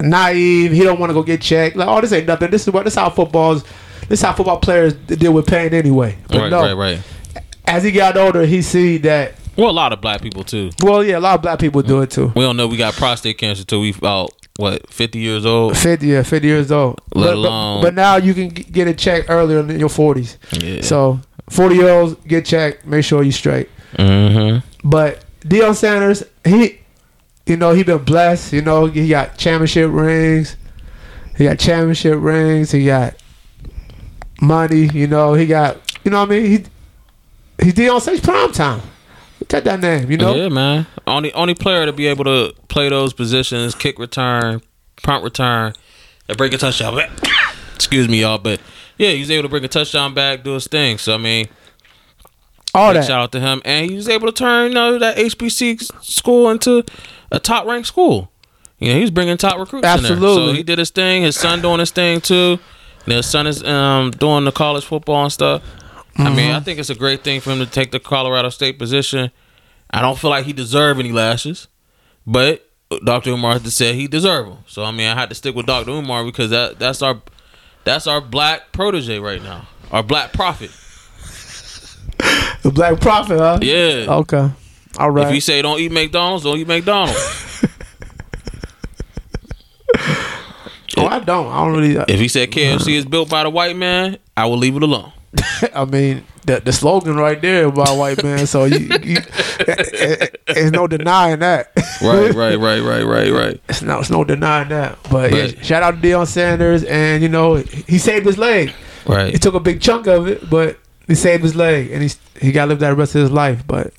naive. 0.00 0.72
He 0.72 0.82
don't 0.82 1.00
want 1.00 1.10
to 1.10 1.14
go 1.14 1.22
get 1.22 1.40
checked. 1.40 1.76
Like, 1.76 1.88
oh, 1.88 2.00
this 2.00 2.12
ain't 2.12 2.26
nothing. 2.26 2.50
This 2.50 2.66
is 2.66 2.72
what 2.72 2.84
this 2.84 2.94
is 2.94 2.98
how 2.98 3.10
footballs. 3.10 3.62
This 4.08 4.20
is 4.20 4.22
how 4.22 4.32
football 4.34 4.58
players 4.58 4.92
deal 4.94 5.32
with 5.32 5.46
pain 5.46 5.72
anyway. 5.72 6.16
But 6.28 6.38
Right, 6.38 6.50
no, 6.50 6.62
right, 6.62 6.74
right. 6.74 7.00
as 7.66 7.82
he 7.84 7.90
got 7.90 8.16
older, 8.16 8.44
he 8.44 8.62
see 8.62 8.98
that. 8.98 9.34
Well, 9.56 9.70
a 9.70 9.72
lot 9.72 9.92
of 9.92 10.00
black 10.00 10.20
people 10.20 10.44
too. 10.44 10.70
Well, 10.82 11.04
yeah, 11.04 11.18
a 11.18 11.20
lot 11.20 11.34
of 11.36 11.42
black 11.42 11.58
people 11.58 11.82
do 11.82 12.02
it 12.02 12.10
too. 12.10 12.32
We 12.34 12.42
don't 12.42 12.56
know 12.56 12.66
we 12.66 12.76
got 12.76 12.94
prostate 12.94 13.38
cancer 13.38 13.64
till 13.64 13.80
we 13.80 13.94
about 13.94 14.30
what 14.56 14.92
fifty 14.92 15.18
years 15.18 15.44
old. 15.46 15.76
50, 15.76 16.06
yeah, 16.06 16.22
50 16.22 16.46
years 16.46 16.72
old. 16.72 17.00
Let 17.14 17.26
but, 17.26 17.34
alone- 17.34 17.78
but, 17.82 17.88
but 17.88 17.94
now 17.94 18.16
you 18.16 18.34
can 18.34 18.48
get 18.48 18.88
it 18.88 18.98
checked 18.98 19.30
earlier 19.30 19.60
in 19.60 19.78
your 19.78 19.88
40s. 19.88 20.36
Yeah. 20.62 20.82
So 20.82 21.20
40 21.50 21.74
year 21.74 21.88
olds 21.88 22.14
get 22.26 22.44
checked, 22.44 22.86
make 22.86 23.04
sure 23.04 23.22
you 23.22 23.32
straight. 23.32 23.68
Mm-hmm. 23.96 24.88
But 24.88 25.24
Deion 25.40 25.74
Sanders, 25.74 26.24
he 26.44 26.80
you 27.46 27.56
know, 27.56 27.72
he 27.72 27.82
been 27.82 28.02
blessed. 28.02 28.52
You 28.52 28.62
know, 28.62 28.86
he 28.86 29.08
got 29.08 29.36
championship 29.36 29.90
rings. 29.92 30.56
He 31.36 31.44
got 31.44 31.58
championship 31.58 32.18
rings. 32.20 32.70
He 32.70 32.86
got 32.86 33.14
money. 34.40 34.88
You 34.92 35.06
know, 35.06 35.34
he 35.34 35.46
got. 35.46 35.78
You 36.04 36.10
know 36.10 36.20
what 36.20 36.30
I 36.30 36.40
mean? 36.40 36.50
He 37.58 37.64
he 37.66 37.72
did 37.72 37.88
on 37.88 38.00
stage 38.00 38.22
prime 38.22 38.52
time. 38.52 38.80
Take 39.48 39.64
that 39.64 39.80
name. 39.80 40.10
You 40.10 40.16
know. 40.16 40.34
Yeah, 40.34 40.48
man. 40.48 40.86
Only 41.06 41.32
only 41.34 41.54
player 41.54 41.86
to 41.86 41.92
be 41.92 42.06
able 42.06 42.24
to 42.24 42.54
play 42.68 42.88
those 42.88 43.12
positions, 43.12 43.74
kick 43.74 43.98
return, 43.98 44.62
punt 45.02 45.24
return, 45.24 45.74
and 46.28 46.36
bring 46.38 46.54
a 46.54 46.58
touchdown. 46.58 46.98
Excuse 47.74 48.08
me, 48.08 48.20
y'all, 48.20 48.38
but 48.38 48.60
yeah, 48.98 49.10
he 49.10 49.20
was 49.20 49.30
able 49.30 49.42
to 49.42 49.48
bring 49.48 49.64
a 49.64 49.68
touchdown 49.68 50.14
back, 50.14 50.44
do 50.44 50.54
his 50.54 50.66
thing. 50.66 50.98
So 50.98 51.14
I 51.14 51.18
mean, 51.18 51.48
All 52.74 52.94
that. 52.94 53.04
shout 53.04 53.20
out 53.20 53.32
to 53.32 53.40
him, 53.40 53.60
and 53.64 53.90
he 53.90 53.96
was 53.96 54.08
able 54.08 54.26
to 54.26 54.32
turn 54.32 54.68
you 54.68 54.74
know, 54.74 54.98
that 54.98 55.16
HBC 55.16 55.82
school 56.02 56.50
into 56.50 56.84
a 57.30 57.38
top 57.40 57.66
ranked 57.66 57.88
school. 57.88 58.30
You 58.78 58.88
know, 58.90 58.94
he 58.96 59.00
was 59.02 59.10
bringing 59.10 59.36
top 59.36 59.58
recruits. 59.58 59.86
In 59.86 60.02
there. 60.02 60.12
Absolutely. 60.12 60.52
So 60.52 60.56
he 60.56 60.62
did 60.62 60.78
his 60.78 60.90
thing. 60.90 61.22
His 61.22 61.36
son 61.36 61.62
doing 61.62 61.78
his 61.80 61.90
thing 61.90 62.20
too. 62.20 62.58
And 63.04 63.14
his 63.14 63.26
son 63.26 63.46
is 63.46 63.62
um, 63.62 64.10
doing 64.12 64.44
the 64.44 64.52
college 64.52 64.84
football 64.84 65.22
and 65.24 65.32
stuff. 65.32 65.62
I 66.16 66.28
mean, 66.30 66.36
Mm-hmm. 66.36 66.56
I 66.56 66.60
think 66.60 66.78
it's 66.78 66.90
a 66.90 66.94
great 66.94 67.24
thing 67.24 67.40
for 67.40 67.50
him 67.50 67.58
to 67.58 67.66
take 67.66 67.90
the 67.90 67.98
Colorado 68.00 68.48
State 68.48 68.78
position. 68.78 69.30
I 69.90 70.00
don't 70.00 70.18
feel 70.18 70.30
like 70.30 70.44
he 70.44 70.52
deserve 70.52 70.98
any 71.00 71.12
lashes, 71.12 71.66
but 72.26 72.68
Dr. 73.04 73.30
Umar 73.30 73.58
said 73.60 73.94
he 73.96 74.06
deserve 74.06 74.46
them. 74.46 74.58
So 74.66 74.84
I 74.84 74.90
mean, 74.92 75.08
I 75.08 75.14
had 75.14 75.28
to 75.30 75.34
stick 75.34 75.54
with 75.54 75.66
Dr. 75.66 75.90
Umar 75.90 76.24
because 76.24 76.50
that 76.50 76.78
that's 76.78 77.02
our 77.02 77.20
that's 77.84 78.06
our 78.06 78.20
black 78.20 78.72
protege 78.72 79.18
right 79.18 79.42
now, 79.42 79.66
our 79.90 80.02
black 80.02 80.32
prophet. 80.32 80.70
The 82.62 82.70
Black 82.70 82.98
Prophet, 83.00 83.38
huh? 83.38 83.58
Yeah. 83.60 84.06
Okay. 84.08 84.50
All 84.98 85.10
right. 85.10 85.26
If 85.26 85.34
he 85.34 85.40
say 85.40 85.60
don't 85.60 85.78
eat 85.80 85.92
McDonald's, 85.92 86.44
don't 86.44 86.56
eat 86.56 86.66
McDonald's. 86.66 87.18
oh, 90.96 91.06
I 91.06 91.18
don't. 91.20 91.46
I 91.48 91.64
don't 91.64 91.74
really. 91.76 91.96
if 92.08 92.18
he 92.20 92.28
said 92.28 92.50
KFC 92.50 92.94
is 92.94 93.04
built 93.04 93.28
by 93.28 93.42
the 93.42 93.50
white 93.50 93.76
man, 93.76 94.16
I 94.36 94.46
will 94.46 94.56
leave 94.56 94.76
it 94.76 94.82
alone. 94.82 95.12
I 95.74 95.84
mean, 95.84 96.24
the 96.44 96.60
the 96.60 96.72
slogan 96.72 97.16
right 97.16 97.40
there 97.40 97.66
about 97.66 97.96
white 97.96 98.22
man. 98.22 98.46
So 98.46 98.64
you, 98.64 98.78
you 99.02 99.16
there's 100.46 100.72
no 100.72 100.86
denying 100.86 101.40
that. 101.40 101.72
Right, 102.02 102.34
right, 102.34 102.56
right, 102.56 102.80
right, 102.80 103.02
right, 103.02 103.32
right. 103.32 103.60
It's 103.68 103.82
no, 103.82 104.00
it's 104.00 104.10
no 104.10 104.24
denying 104.24 104.68
that. 104.68 104.98
But, 105.10 105.32
yeah, 105.32 105.46
shout 105.62 105.82
out 105.82 106.00
to 106.02 106.08
Deion 106.08 106.26
Sanders, 106.26 106.84
and 106.84 107.22
you 107.22 107.28
know 107.28 107.56
he 107.56 107.98
saved 107.98 108.26
his 108.26 108.38
leg. 108.38 108.72
Right, 109.06 109.32
he 109.32 109.38
took 109.38 109.54
a 109.54 109.60
big 109.60 109.80
chunk 109.80 110.06
of 110.06 110.28
it, 110.28 110.48
but 110.48 110.78
he 111.06 111.14
saved 111.14 111.42
his 111.42 111.54
leg, 111.54 111.90
and 111.90 112.02
he's 112.02 112.18
he 112.40 112.52
got 112.52 112.66
to 112.66 112.70
live 112.70 112.80
that 112.80 112.90
the 112.90 112.96
rest 112.96 113.14
of 113.14 113.22
his 113.22 113.30
life. 113.30 113.66
But 113.66 113.92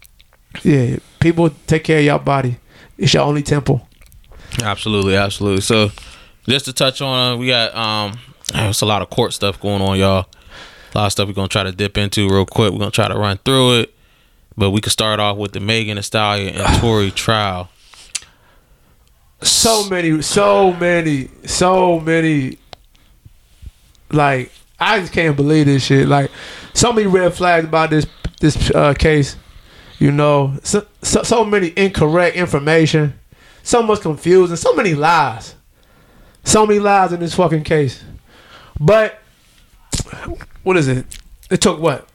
yeah, 0.64 0.98
people 1.20 1.50
take 1.68 1.84
care 1.84 2.00
of 2.00 2.06
your 2.06 2.20
body. 2.20 2.58
It's 2.98 3.14
your 3.14 3.24
only 3.24 3.44
temple. 3.44 3.88
Absolutely, 4.64 5.16
absolutely. 5.16 5.62
So, 5.62 5.92
just 6.48 6.66
to 6.66 6.74
touch 6.74 7.02
on, 7.02 7.34
uh, 7.34 7.38
we 7.38 7.48
got 7.48 7.76
um, 7.76 8.20
it's 8.54 8.82
a 8.82 8.86
lot 8.86 9.02
of 9.02 9.10
court 9.10 9.34
stuff 9.34 9.60
going 9.60 9.82
on, 9.82 9.98
y'all. 9.98 10.28
A 10.96 11.00
lot 11.00 11.06
of 11.08 11.12
stuff 11.12 11.28
we're 11.28 11.34
gonna 11.34 11.50
try 11.50 11.64
to 11.64 11.74
dip 11.74 11.98
into 11.98 12.30
real 12.30 12.46
quick. 12.46 12.72
We're 12.72 12.80
gonna 12.80 12.92
try 12.92 13.10
to 13.10 13.16
run 13.16 13.38
through 13.44 13.80
it, 13.82 13.94
but 14.56 14.72
we 14.72 14.80
could 14.80 14.94
start 14.94 15.20
off 15.20 15.36
with 15.36 15.52
the 15.52 15.60
Megan 15.60 15.98
Thee 15.98 16.02
Stallion 16.02 16.56
and 16.56 16.80
Tory 16.80 17.12
trial. 17.12 17.70
So 19.42 19.90
many, 19.90 20.22
so 20.22 20.72
many, 20.72 21.30
so 21.44 22.00
many. 22.00 22.60
Like 24.10 24.54
I 24.80 25.02
just 25.02 25.12
can't 25.12 25.36
believe 25.36 25.66
this 25.66 25.84
shit. 25.84 26.08
Like 26.08 26.32
so 26.74 26.94
many 26.94 27.08
red 27.08 27.34
flags 27.34 27.66
about 27.66 27.90
this 27.90 28.08
this 28.40 28.72
uh, 28.72 28.94
case. 28.94 29.36
You 30.00 30.14
know, 30.14 30.58
so, 30.64 30.86
so 31.02 31.24
so 31.24 31.44
many 31.44 31.74
incorrect 31.76 32.38
information, 32.38 33.20
so 33.64 33.84
much 33.84 34.00
confusion, 34.00 34.56
so 34.56 34.74
many 34.74 34.94
lies, 34.94 35.56
so 36.46 36.66
many 36.66 36.80
lies 36.80 37.12
in 37.12 37.20
this 37.20 37.34
fucking 37.34 37.66
case. 37.66 38.02
But 38.80 39.20
what 40.66 40.76
is 40.78 40.88
it? 40.90 41.06
It 41.50 41.62
took 41.62 41.80
what? 41.80 42.08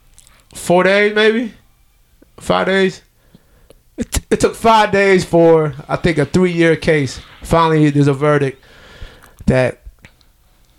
Four 0.54 0.82
days, 0.84 1.14
maybe 1.14 1.54
five 2.38 2.66
days. 2.66 3.00
It, 3.96 4.10
t- 4.12 4.22
it 4.30 4.40
took 4.40 4.54
five 4.54 4.92
days 4.92 5.24
for 5.24 5.74
I 5.88 5.96
think 5.96 6.18
a 6.18 6.24
three 6.26 6.52
year 6.52 6.76
case. 6.76 7.20
Finally, 7.42 7.90
there's 7.90 8.08
a 8.08 8.12
verdict 8.14 8.62
that 9.46 9.80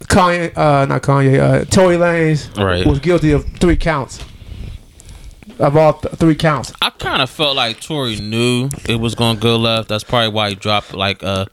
Kanye, 0.04 0.56
uh, 0.58 0.86
not 0.86 1.02
Kanye, 1.04 1.40
uh, 1.40 1.66
Tory 1.66 1.96
Lanez 1.98 2.56
Right. 2.58 2.86
was 2.86 3.00
guilty 3.00 3.32
of 3.32 3.46
three 3.58 3.76
counts. 3.78 4.20
Of 5.60 5.78
all 5.78 5.94
th- 5.94 6.16
three 6.16 6.36
counts. 6.36 6.74
I 6.82 6.90
kind 6.90 7.22
of 7.22 7.30
felt 7.30 7.56
like 7.56 7.80
Tory 7.80 8.16
knew 8.18 8.70
it 8.90 9.00
was 9.00 9.14
gonna 9.16 9.40
go 9.40 9.58
left. 9.58 9.90
That's 9.90 10.04
probably 10.04 10.30
why 10.30 10.50
he 10.50 10.56
dropped 10.56 10.94
like 10.94 11.24
uh 11.24 11.46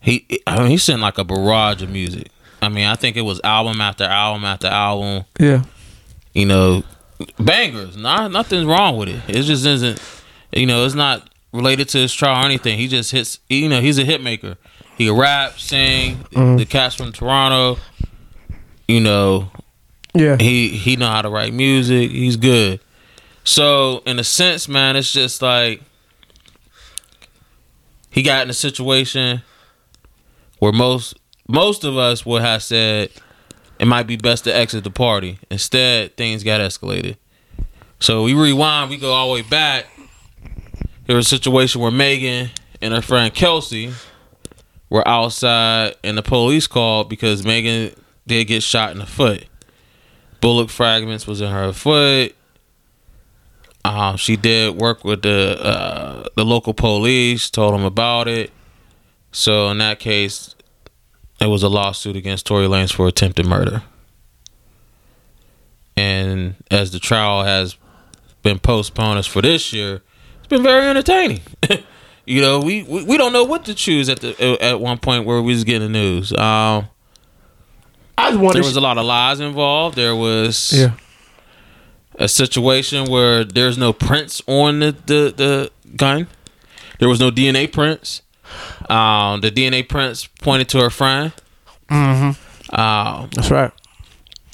he. 0.00 0.26
I 0.46 0.58
mean, 0.60 0.70
he 0.70 0.76
sent 0.78 1.00
like 1.00 1.16
a 1.18 1.24
barrage 1.24 1.82
of 1.82 1.88
music. 1.90 2.28
I 2.62 2.68
mean, 2.68 2.86
I 2.86 2.94
think 2.94 3.16
it 3.16 3.22
was 3.22 3.40
album 3.44 3.80
after 3.80 4.04
album 4.04 4.44
after 4.44 4.68
album. 4.68 5.24
Yeah. 5.38 5.64
you 6.32 6.46
know, 6.46 6.84
bangers. 7.38 7.96
Not 7.96 8.30
nothing's 8.32 8.64
wrong 8.64 8.96
with 8.96 9.08
it. 9.08 9.20
It 9.28 9.42
just 9.42 9.66
isn't. 9.66 10.00
You 10.52 10.66
know, 10.66 10.84
it's 10.84 10.94
not 10.94 11.28
related 11.52 11.88
to 11.90 11.98
his 11.98 12.14
trial 12.14 12.42
or 12.42 12.46
anything. 12.46 12.78
He 12.78 12.86
just 12.88 13.10
hits. 13.10 13.40
You 13.48 13.68
know, 13.68 13.80
he's 13.80 13.98
a 13.98 14.04
hit 14.04 14.22
maker. 14.22 14.56
He 14.96 15.06
can 15.06 15.16
rap, 15.16 15.58
sing. 15.58 16.16
Mm-hmm. 16.32 16.56
The 16.58 16.66
cats 16.66 16.94
from 16.94 17.12
Toronto. 17.12 17.80
You 18.86 19.00
know, 19.00 19.50
Yeah. 20.14 20.36
he 20.38 20.68
he 20.68 20.96
know 20.96 21.08
how 21.08 21.22
to 21.22 21.30
write 21.30 21.52
music. 21.52 22.10
He's 22.10 22.36
good. 22.36 22.80
So 23.44 24.02
in 24.06 24.18
a 24.20 24.24
sense, 24.24 24.68
man, 24.68 24.94
it's 24.96 25.12
just 25.12 25.42
like 25.42 25.82
he 28.10 28.22
got 28.22 28.42
in 28.44 28.50
a 28.50 28.54
situation 28.54 29.42
where 30.58 30.72
most 30.72 31.14
most 31.52 31.84
of 31.84 31.98
us 31.98 32.24
would 32.24 32.40
have 32.42 32.62
said 32.62 33.10
it 33.78 33.84
might 33.84 34.06
be 34.06 34.16
best 34.16 34.44
to 34.44 34.56
exit 34.56 34.84
the 34.84 34.90
party. 34.90 35.38
Instead, 35.50 36.16
things 36.16 36.42
got 36.42 36.60
escalated. 36.60 37.16
So 38.00 38.22
we 38.22 38.32
rewind, 38.32 38.90
we 38.90 38.96
go 38.96 39.12
all 39.12 39.28
the 39.28 39.34
way 39.34 39.42
back. 39.42 39.86
There 41.06 41.14
was 41.14 41.26
a 41.26 41.28
situation 41.28 41.80
where 41.80 41.90
Megan 41.90 42.50
and 42.80 42.94
her 42.94 43.02
friend 43.02 43.32
Kelsey 43.34 43.92
were 44.88 45.06
outside 45.06 45.94
and 46.02 46.16
the 46.16 46.22
police 46.22 46.66
called 46.66 47.08
because 47.08 47.44
Megan 47.44 47.94
did 48.26 48.46
get 48.46 48.62
shot 48.62 48.92
in 48.92 48.98
the 48.98 49.06
foot. 49.06 49.44
Bullet 50.40 50.70
fragments 50.70 51.26
was 51.26 51.40
in 51.40 51.50
her 51.50 51.72
foot. 51.72 52.34
Um, 53.84 54.16
she 54.16 54.36
did 54.36 54.76
work 54.76 55.04
with 55.04 55.22
the 55.22 55.58
uh, 55.60 56.28
the 56.34 56.44
local 56.44 56.72
police, 56.72 57.50
told 57.50 57.74
them 57.74 57.84
about 57.84 58.26
it. 58.28 58.52
So 59.32 59.68
in 59.68 59.78
that 59.78 59.98
case, 59.98 60.54
it 61.42 61.48
was 61.48 61.62
a 61.62 61.68
lawsuit 61.68 62.16
against 62.16 62.46
Tory 62.46 62.66
Lanez 62.66 62.92
for 62.92 63.08
attempted 63.08 63.46
murder. 63.46 63.82
And 65.96 66.54
as 66.70 66.92
the 66.92 66.98
trial 66.98 67.42
has 67.42 67.76
been 68.42 68.58
postponed 68.58 69.18
as 69.18 69.26
for 69.26 69.42
this 69.42 69.72
year, 69.72 70.02
it's 70.38 70.46
been 70.46 70.62
very 70.62 70.86
entertaining. 70.86 71.40
you 72.26 72.40
know, 72.40 72.60
we, 72.60 72.84
we 72.84 73.04
we 73.04 73.16
don't 73.16 73.32
know 73.32 73.44
what 73.44 73.64
to 73.66 73.74
choose 73.74 74.08
at 74.08 74.20
the 74.20 74.62
at 74.62 74.80
one 74.80 74.98
point 74.98 75.26
where 75.26 75.42
we 75.42 75.52
was 75.52 75.64
getting 75.64 75.92
the 75.92 75.98
news. 75.98 76.32
Um, 76.32 76.88
I 78.16 78.30
just 78.30 78.40
wonder. 78.40 78.60
there 78.60 78.68
was 78.68 78.76
a 78.76 78.80
lot 78.80 78.98
of 78.98 79.04
lies 79.04 79.40
involved. 79.40 79.96
There 79.96 80.14
was 80.14 80.72
yeah. 80.72 80.92
a 82.16 82.28
situation 82.28 83.10
where 83.10 83.44
there's 83.44 83.76
no 83.76 83.92
prints 83.92 84.40
on 84.46 84.80
the, 84.80 84.92
the, 85.06 85.34
the 85.36 85.96
gun. 85.96 86.28
There 86.98 87.08
was 87.08 87.18
no 87.18 87.30
DNA 87.30 87.70
prints. 87.72 88.22
Um, 88.88 89.40
the 89.40 89.50
DNA 89.50 89.88
prints 89.88 90.26
pointed 90.26 90.68
to 90.70 90.78
her 90.78 90.90
friend. 90.90 91.32
Mm-hmm. 91.88 92.74
Um, 92.80 93.30
That's 93.34 93.50
right. 93.50 93.70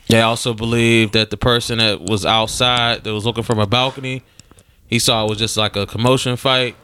they 0.09 0.21
also 0.21 0.55
believe 0.55 1.13
that 1.13 1.31
the 1.31 1.37
person 1.37 1.79
that 1.79 2.01
was 2.01 2.27
outside 2.27 3.05
that 3.05 3.13
was 3.13 3.25
looking 3.25 3.45
from 3.45 3.59
a 3.59 3.67
balcony, 3.67 4.23
he 4.87 4.99
saw 4.99 5.25
it 5.25 5.29
was 5.29 5.39
just 5.39 5.57
like 5.57 5.77
a 5.77 5.87
commotion 5.87 6.37
fight. 6.37 6.77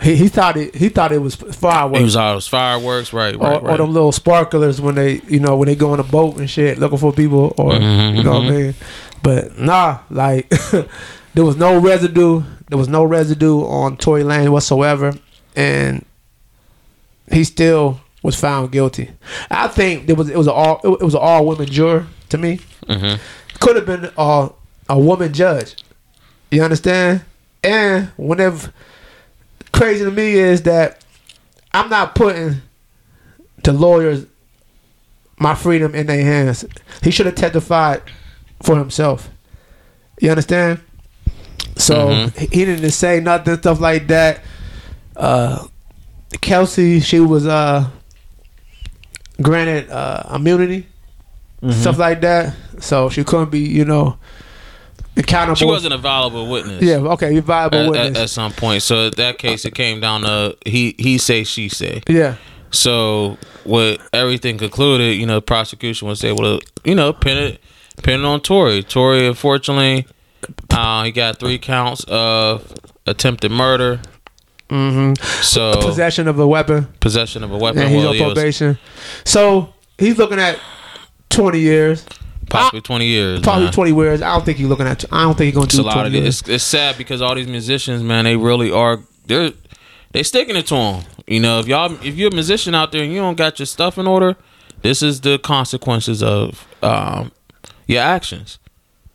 He, 0.00 0.14
he 0.16 0.28
thought 0.28 0.56
it. 0.56 0.74
He 0.76 0.88
thought 0.88 1.12
it 1.12 1.18
was 1.18 1.34
fireworks. 1.34 1.98
He 1.98 2.04
was 2.04 2.16
all 2.16 2.34
those 2.34 2.46
fireworks, 2.48 3.12
right? 3.12 3.34
or, 3.34 3.38
Right, 3.38 3.62
or 3.62 3.76
them 3.76 3.92
little 3.92 4.12
sparklers 4.12 4.80
when 4.80 4.94
they, 4.94 5.20
you 5.28 5.40
know, 5.40 5.56
when 5.56 5.66
they 5.66 5.74
go 5.74 5.90
on 5.92 5.98
a 6.00 6.04
boat 6.04 6.38
and 6.38 6.48
shit, 6.48 6.78
looking 6.78 6.98
for 6.98 7.12
people, 7.12 7.52
or 7.58 7.72
Mm-hmm, 7.72 8.16
you 8.16 8.22
know 8.22 8.34
what 8.34 8.44
I 8.44 8.50
mean. 8.50 8.74
But 9.22 9.58
nah, 9.58 9.98
like 10.08 10.48
there 11.34 11.44
was 11.44 11.56
no 11.56 11.78
residue. 11.80 12.42
There 12.68 12.78
was 12.78 12.88
no 12.88 13.02
residue 13.04 13.60
on 13.64 13.96
Tory 13.96 14.22
Lane 14.22 14.52
whatsoever, 14.52 15.12
and 15.56 16.04
he 17.32 17.44
still 17.44 18.00
was 18.22 18.36
found 18.36 18.72
guilty. 18.72 19.10
I 19.50 19.68
think 19.68 20.08
it 20.08 20.16
was 20.16 20.28
it 20.28 20.36
was 20.36 20.46
a 20.46 20.52
all 20.52 20.80
it 20.84 21.02
was 21.04 21.14
an 21.14 21.20
all 21.22 21.46
women 21.46 21.66
juror 21.66 22.06
to 22.30 22.38
me. 22.38 22.60
Mhm. 22.88 23.18
Could 23.60 23.76
have 23.76 23.86
been 23.86 24.10
a 24.16 24.48
a 24.88 24.98
woman 24.98 25.32
judge. 25.32 25.76
You 26.50 26.62
understand? 26.62 27.22
And 27.64 28.10
whenever 28.16 28.72
crazy 29.72 30.04
to 30.04 30.10
me 30.10 30.32
is 30.34 30.62
that 30.62 31.04
I'm 31.72 31.90
not 31.90 32.14
putting 32.14 32.62
the 33.64 33.72
lawyers 33.72 34.24
my 35.38 35.54
freedom 35.54 35.94
in 35.94 36.06
their 36.06 36.22
hands. 36.24 36.64
He 37.02 37.10
should 37.10 37.26
have 37.26 37.34
testified 37.34 38.00
for 38.62 38.78
himself. 38.78 39.28
You 40.20 40.30
understand? 40.30 40.80
So 41.76 42.08
Mhm. 42.08 42.38
he 42.38 42.46
he 42.60 42.64
didn't 42.64 42.90
say 42.92 43.20
nothing, 43.20 43.56
stuff 43.58 43.80
like 43.80 44.06
that. 44.06 44.40
Uh, 45.16 45.66
Kelsey, 46.40 47.00
she 47.00 47.20
was 47.20 47.46
uh 47.46 47.88
granted 49.40 49.90
uh 49.90 50.22
immunity, 50.34 50.86
Mm-hmm. 51.62 51.80
stuff 51.80 51.98
like 51.98 52.20
that. 52.20 52.54
So 52.80 53.08
she 53.08 53.24
couldn't 53.24 53.50
be, 53.50 53.60
you 53.60 53.86
know, 53.86 54.18
accountable. 55.16 55.56
She 55.56 55.64
wasn't 55.64 55.94
a 55.94 55.98
viable 55.98 56.50
witness. 56.50 56.82
Yeah, 56.82 56.96
okay, 56.98 57.32
you 57.34 57.40
viable 57.40 57.78
At, 57.78 57.90
witness. 57.90 58.18
at, 58.18 58.22
at 58.24 58.30
some 58.30 58.52
point, 58.52 58.82
so 58.82 59.06
in 59.06 59.12
that 59.16 59.38
case, 59.38 59.64
it 59.64 59.74
came 59.74 59.98
down 59.98 60.20
to 60.20 60.56
he 60.66 60.94
he 60.98 61.16
say 61.16 61.44
she 61.44 61.68
say. 61.70 62.02
yeah. 62.08 62.36
So 62.72 63.38
with 63.64 64.06
everything 64.12 64.58
concluded, 64.58 65.16
you 65.16 65.24
know, 65.24 65.40
prosecution 65.40 66.06
was 66.08 66.22
able 66.22 66.58
to, 66.60 66.66
you 66.84 66.94
know, 66.94 67.14
pin 67.14 67.38
it 67.38 67.60
pin 68.02 68.20
it 68.20 68.26
on 68.26 68.40
Tory. 68.42 68.82
Tory, 68.82 69.26
unfortunately, 69.26 70.06
uh, 70.70 71.04
he 71.04 71.10
got 71.10 71.38
three 71.40 71.58
counts 71.58 72.04
of 72.06 72.70
attempted 73.06 73.50
murder. 73.50 74.00
Mm-hmm. 74.68 75.14
So 75.42 75.80
Possession 75.80 76.26
of 76.28 76.38
a 76.38 76.46
weapon. 76.46 76.86
possession 77.00 77.44
of 77.44 77.52
a 77.52 77.56
weapon. 77.56 77.82
And 77.82 77.90
he's 77.90 77.98
well, 78.00 78.08
on 78.08 78.14
he 78.16 78.22
was 78.22 78.34
probation. 78.34 78.78
So 79.24 79.72
he's 79.98 80.18
looking 80.18 80.40
at 80.40 80.58
twenty 81.30 81.60
years. 81.60 82.04
possibly 82.50 82.80
twenty 82.80 83.06
years. 83.06 83.40
Probably 83.42 83.64
man. 83.64 83.72
twenty 83.72 83.94
years. 83.94 84.22
I 84.22 84.32
don't 84.34 84.44
think 84.44 84.58
he's 84.58 84.66
looking 84.66 84.86
at. 84.88 85.04
I 85.12 85.22
don't 85.22 85.36
think 85.38 85.46
he's 85.46 85.54
gonna 85.54 85.66
It's 85.66 85.76
do 85.76 85.82
a 85.82 85.84
lot 85.84 85.92
twenty 85.94 86.08
of 86.08 86.14
years. 86.24 86.40
it's, 86.40 86.48
it's 86.48 86.64
sad 86.64 86.98
because 86.98 87.22
all 87.22 87.34
these 87.34 87.46
musicians, 87.46 88.02
man, 88.02 88.24
they 88.24 88.36
really 88.36 88.72
are 88.72 89.00
they're 89.26 89.52
they 90.12 90.22
sticking 90.24 90.56
it 90.56 90.66
to 90.66 90.74
them. 90.74 91.02
You 91.28 91.40
know, 91.40 91.60
if 91.60 91.68
y'all 91.68 91.92
if 92.04 92.16
you're 92.16 92.30
a 92.30 92.34
musician 92.34 92.74
out 92.74 92.90
there 92.92 93.02
and 93.02 93.12
you 93.12 93.18
don't 93.20 93.36
got 93.36 93.58
your 93.60 93.66
stuff 93.66 93.98
in 93.98 94.06
order, 94.06 94.36
this 94.82 95.02
is 95.02 95.20
the 95.20 95.38
consequences 95.38 96.22
of 96.22 96.66
um, 96.82 97.30
your 97.86 98.02
actions. 98.02 98.58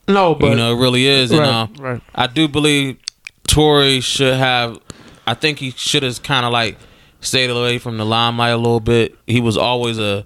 No, 0.07 0.35
but 0.35 0.49
you 0.51 0.55
know, 0.55 0.75
it 0.75 0.79
really 0.81 1.07
is. 1.07 1.31
Right, 1.31 1.39
and 1.47 1.79
uh, 1.79 1.83
right. 1.83 2.01
I 2.15 2.27
do 2.27 2.47
believe 2.47 2.97
Tory 3.47 4.01
should 4.01 4.35
have. 4.35 4.79
I 5.27 5.33
think 5.33 5.59
he 5.59 5.71
should 5.71 6.03
have 6.03 6.21
kind 6.23 6.45
of 6.45 6.51
like 6.51 6.77
stayed 7.19 7.49
away 7.49 7.77
from 7.77 7.97
the 7.97 8.05
limelight 8.05 8.53
a 8.53 8.57
little 8.57 8.79
bit. 8.79 9.15
He 9.27 9.39
was 9.39 9.57
always 9.57 9.99
a 9.99 10.25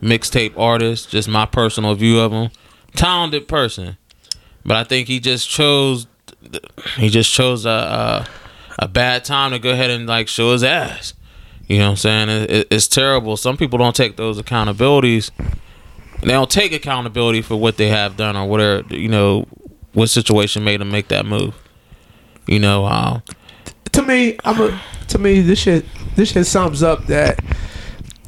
mixtape 0.00 0.56
artist. 0.58 1.10
Just 1.10 1.28
my 1.28 1.46
personal 1.46 1.94
view 1.94 2.20
of 2.20 2.32
him. 2.32 2.50
Talented 2.94 3.46
person, 3.48 3.98
but 4.64 4.76
I 4.76 4.84
think 4.84 5.08
he 5.08 5.20
just 5.20 5.48
chose. 5.48 6.06
He 6.96 7.10
just 7.10 7.32
chose 7.32 7.66
a 7.66 7.68
a, 7.68 8.26
a 8.78 8.88
bad 8.88 9.24
time 9.24 9.50
to 9.50 9.58
go 9.58 9.70
ahead 9.70 9.90
and 9.90 10.06
like 10.06 10.28
show 10.28 10.52
his 10.52 10.64
ass. 10.64 11.12
You 11.68 11.78
know 11.78 11.86
what 11.86 11.90
I'm 11.90 11.96
saying? 11.96 12.28
It, 12.28 12.50
it, 12.50 12.66
it's 12.70 12.88
terrible. 12.88 13.36
Some 13.36 13.56
people 13.56 13.78
don't 13.78 13.94
take 13.94 14.16
those 14.16 14.40
accountabilities. 14.40 15.30
They 16.20 16.28
don't 16.28 16.50
take 16.50 16.72
accountability 16.72 17.42
for 17.42 17.56
what 17.56 17.76
they 17.76 17.88
have 17.88 18.16
done 18.16 18.36
or 18.36 18.48
whatever. 18.48 18.94
You 18.94 19.08
know, 19.08 19.46
what 19.92 20.08
situation 20.08 20.64
made 20.64 20.80
them 20.80 20.90
make 20.90 21.08
that 21.08 21.26
move. 21.26 21.54
You 22.46 22.60
know, 22.60 22.86
uh, 22.86 23.20
to 23.92 24.02
me, 24.02 24.38
I'm 24.44 24.60
a. 24.60 24.80
To 25.08 25.18
me, 25.18 25.40
this 25.40 25.58
shit. 25.58 25.84
This 26.16 26.32
shit 26.32 26.46
sums 26.46 26.82
up 26.82 27.06
that 27.06 27.38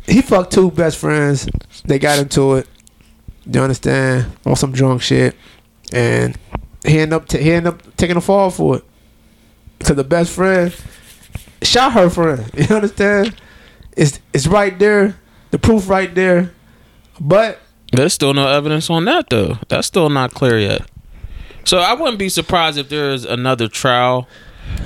he 0.06 0.22
fucked 0.22 0.52
two 0.52 0.70
best 0.70 0.98
friends. 0.98 1.48
They 1.84 1.98
got 1.98 2.18
into 2.18 2.54
it. 2.54 2.68
You 3.46 3.61
understand? 3.61 4.36
On 4.44 4.56
some 4.56 4.72
drunk 4.72 5.02
shit, 5.02 5.34
and 5.92 6.36
he 6.84 6.98
ended 6.98 7.14
up. 7.14 7.28
T- 7.28 7.42
he 7.42 7.52
ended 7.52 7.74
up 7.74 7.96
taking 7.96 8.16
a 8.16 8.20
fall 8.20 8.50
for 8.50 8.76
it. 8.76 8.84
Cause 9.80 9.96
the 9.96 10.04
best 10.04 10.32
friend 10.32 10.74
shot 11.62 11.92
her 11.92 12.11
friend. 12.11 12.50
You 12.54 12.74
understand? 12.74 13.34
It's 13.96 14.20
it's 14.32 14.46
right 14.46 14.78
there. 14.78 15.18
The 15.50 15.59
proof 15.59 15.88
right 15.88 16.14
there. 16.14 16.52
But 17.20 17.61
there's 17.92 18.12
still 18.12 18.34
no 18.34 18.48
evidence 18.48 18.90
on 18.90 19.04
that 19.06 19.30
though. 19.30 19.59
That's 19.68 19.86
still 19.86 20.09
not 20.09 20.34
clear 20.34 20.59
yet. 20.59 20.88
So 21.64 21.78
I 21.78 21.94
wouldn't 21.94 22.18
be 22.18 22.28
surprised 22.28 22.78
if 22.78 22.88
there 22.88 23.11
is 23.11 23.24
another 23.24 23.68
trial 23.68 24.28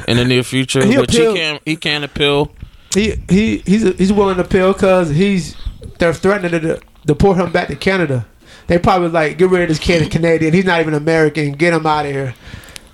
in 0.08 0.16
the 0.16 0.24
near 0.24 0.42
future, 0.42 0.84
He 0.84 0.98
which 0.98 1.12
he 1.12 1.18
can 1.34 1.60
he 1.64 1.76
can 1.76 2.02
appeal. 2.04 2.52
he 2.94 3.14
he 3.28 3.58
he's 3.58 3.82
he's 3.98 4.12
willing 4.12 4.36
to 4.36 4.42
appeal 4.42 4.72
because 4.72 5.10
he's 5.10 5.56
they're 5.98 6.12
threatening 6.14 6.60
to 6.60 6.80
deport 7.06 7.36
him 7.38 7.52
back 7.52 7.68
to 7.68 7.76
Canada. 7.76 8.26
They 8.66 8.78
probably 8.78 9.08
like 9.08 9.38
get 9.38 9.50
rid 9.50 9.62
of 9.62 9.68
this 9.68 9.78
kid, 9.78 10.10
Canadian. 10.10 10.52
He's 10.54 10.64
not 10.64 10.80
even 10.80 10.94
American. 10.94 11.52
Get 11.52 11.72
him 11.74 11.86
out 11.86 12.06
of 12.06 12.12
here. 12.12 12.34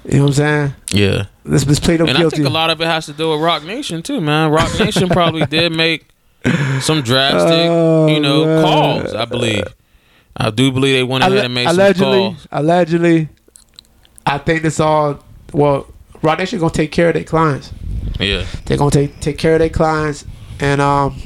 You 0.05 0.19
know 0.19 0.25
what 0.25 0.29
I'm 0.31 0.35
saying? 0.35 0.75
Yeah, 0.93 1.27
Let's 1.45 1.65
just 1.65 1.83
plead 1.83 2.01
him 2.01 2.09
and 2.09 2.17
I 2.17 2.21
guilty. 2.21 2.37
think 2.37 2.49
a 2.49 2.53
lot 2.53 2.71
of 2.71 2.81
it 2.81 2.87
has 2.87 3.05
to 3.07 3.13
do 3.13 3.31
with 3.33 3.41
Roc 3.43 3.63
Nation 3.65 4.03
too, 4.03 4.21
man. 4.23 4.51
Roc 4.51 4.79
Nation 4.81 5.09
probably 5.11 5.45
did 5.51 5.71
make 5.73 6.07
some 6.81 7.03
drastic, 7.03 7.69
Oh, 7.69 8.07
you 8.07 8.19
know, 8.21 8.45
man. 8.47 8.65
calls. 8.65 9.13
I 9.15 9.27
believe. 9.27 9.65
I 10.35 10.49
do 10.51 10.73
believe 10.73 10.95
they 10.95 11.03
went 11.03 11.25
ahead 11.25 11.37
Alle- 11.39 11.45
and 11.47 11.55
made 11.55 11.67
allegedly, 11.67 12.19
some 12.25 12.35
calls. 12.35 12.49
allegedly, 12.53 13.29
I 14.25 14.39
think 14.39 14.63
this 14.63 14.81
all. 14.81 15.23
Well, 15.53 15.87
Roc 16.23 16.39
Nation 16.39 16.59
gonna 16.59 16.73
take 16.73 16.93
care 16.93 17.09
of 17.09 17.15
their 17.15 17.25
clients. 17.25 17.73
Yeah, 18.19 18.47
They're 18.65 18.77
gonna 18.77 18.91
take 18.91 19.21
take 19.21 19.39
care 19.39 19.55
of 19.55 19.59
their 19.61 19.69
clients, 19.69 20.25
and 20.59 20.81
um, 20.81 21.17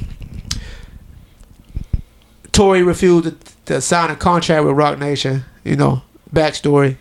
Tory 2.51 2.83
refused 2.83 3.25
to, 3.25 3.55
to 3.65 3.81
sign 3.81 4.11
a 4.11 4.15
contract 4.15 4.65
with 4.65 4.75
Roc 4.75 4.99
Nation. 4.99 5.43
You 5.63 5.75
know, 5.75 6.01
backstory. 6.31 6.97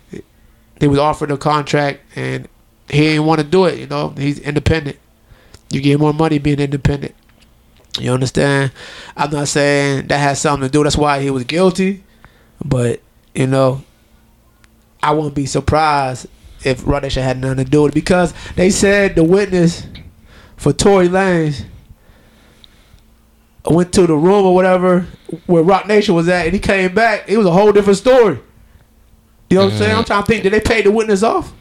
He 0.81 0.89
was 0.89 0.99
offered 0.99 1.31
a 1.31 1.37
contract, 1.37 2.01
and 2.17 2.49
he 2.89 3.01
didn't 3.01 3.27
want 3.27 3.41
to 3.41 3.47
do 3.47 3.67
it. 3.67 3.79
You 3.79 3.87
know, 3.87 4.11
he's 4.17 4.39
independent. 4.41 4.99
You 5.71 5.81
get 5.81 6.01
more 6.01 6.15
money 6.15 6.39
being 6.39 6.59
independent. 6.59 7.15
You 7.99 8.13
understand? 8.13 8.73
I'm 9.17 9.31
not 9.31 9.49
saying 9.49 10.07
that 10.07 10.19
has 10.19 10.41
something 10.41 10.69
to 10.69 10.73
do. 10.73 10.83
That's 10.83 10.97
why 10.97 11.21
he 11.21 11.31
was 11.31 11.45
guilty, 11.45 12.05
but 12.65 13.01
you 13.35 13.47
know, 13.47 13.83
I 15.03 15.13
wouldn't 15.13 15.35
be 15.35 15.47
surprised 15.47 16.27
if 16.65 16.87
Roc 16.87 17.03
Nation 17.03 17.23
had 17.23 17.39
nothing 17.39 17.65
to 17.65 17.71
do 17.71 17.83
with 17.83 17.93
it 17.93 17.95
because 17.95 18.35
they 18.57 18.71
said 18.71 19.15
the 19.15 19.25
witness 19.25 19.87
for 20.57 20.73
Tory 20.73 21.09
Lanez 21.09 21.65
went 23.65 23.93
to 23.93 24.07
the 24.07 24.15
room 24.15 24.45
or 24.45 24.55
whatever 24.55 25.07
where 25.47 25.63
Roc 25.63 25.87
Nation 25.87 26.15
was 26.15 26.29
at, 26.29 26.47
and 26.47 26.55
he 26.55 26.61
came 26.61 26.95
back. 26.95 27.29
It 27.29 27.37
was 27.37 27.47
a 27.47 27.51
whole 27.51 27.73
different 27.73 27.99
story. 27.99 28.41
You 29.51 29.59
know 29.59 29.65
what 29.65 29.73
I'm 29.73 29.79
saying? 29.79 29.91
I'm 29.91 29.97
mm-hmm. 29.99 30.07
trying 30.07 30.23
to 30.23 30.27
think. 30.27 30.43
Did 30.45 30.53
they 30.53 30.61
pay 30.61 30.83
the 30.83 30.91
witness 30.91 31.23
off? 31.23 31.53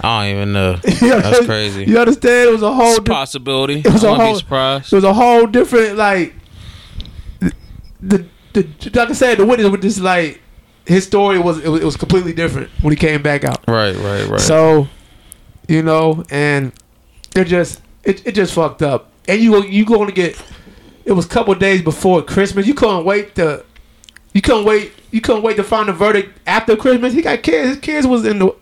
I 0.00 0.28
don't 0.28 0.36
even 0.36 0.52
know. 0.52 0.76
That's 1.00 1.44
crazy. 1.44 1.84
You 1.84 1.98
understand? 1.98 2.48
It 2.48 2.52
was 2.52 2.62
a 2.62 2.72
whole. 2.72 2.90
It's 2.90 2.98
a 2.98 3.02
di- 3.02 3.12
possibility. 3.12 3.80
It 3.80 3.92
was 3.92 4.04
I 4.04 4.12
a 4.12 4.14
whole- 4.14 4.32
be 4.32 4.38
surprised. 4.38 4.92
it 4.92 4.96
was 4.96 5.04
a 5.04 5.12
whole 5.12 5.46
different 5.46 5.96
like. 5.96 6.34
The, 8.00 8.26
the 8.52 8.68
like 8.94 9.10
I 9.10 9.12
said, 9.12 9.38
the 9.38 9.46
witness 9.46 9.68
was 9.68 9.80
just 9.80 10.00
like 10.00 10.40
his 10.86 11.04
story 11.04 11.38
was 11.38 11.58
it 11.58 11.68
was, 11.68 11.82
it 11.82 11.84
was 11.84 11.96
completely 11.96 12.32
different 12.32 12.70
when 12.80 12.92
he 12.92 12.96
came 12.96 13.22
back 13.22 13.44
out. 13.44 13.62
Right, 13.68 13.96
right, 13.96 14.26
right. 14.28 14.40
So, 14.40 14.88
you 15.68 15.82
know, 15.82 16.24
and 16.30 16.72
they're 17.32 17.44
just 17.44 17.80
it, 18.04 18.26
it 18.26 18.32
just 18.32 18.54
fucked 18.54 18.82
up. 18.82 19.10
And 19.28 19.40
you 19.40 19.62
you 19.64 19.84
going 19.84 20.06
to 20.06 20.14
get 20.14 20.40
it 21.04 21.12
was 21.12 21.26
a 21.26 21.28
couple 21.28 21.54
days 21.54 21.82
before 21.82 22.22
Christmas. 22.22 22.66
You 22.66 22.74
couldn't 22.74 23.04
wait 23.04 23.34
to 23.34 23.64
you 24.32 24.40
couldn't 24.40 24.64
wait 24.64 24.92
you 25.10 25.20
couldn't 25.20 25.42
wait 25.42 25.56
to 25.56 25.64
find 25.64 25.88
a 25.88 25.92
verdict 25.92 26.38
after 26.46 26.76
Christmas. 26.76 27.12
He 27.12 27.22
got 27.22 27.42
kids. 27.42 27.68
His 27.68 27.78
kids 27.78 28.06
was 28.06 28.24
in 28.24 28.38
the 28.38 28.54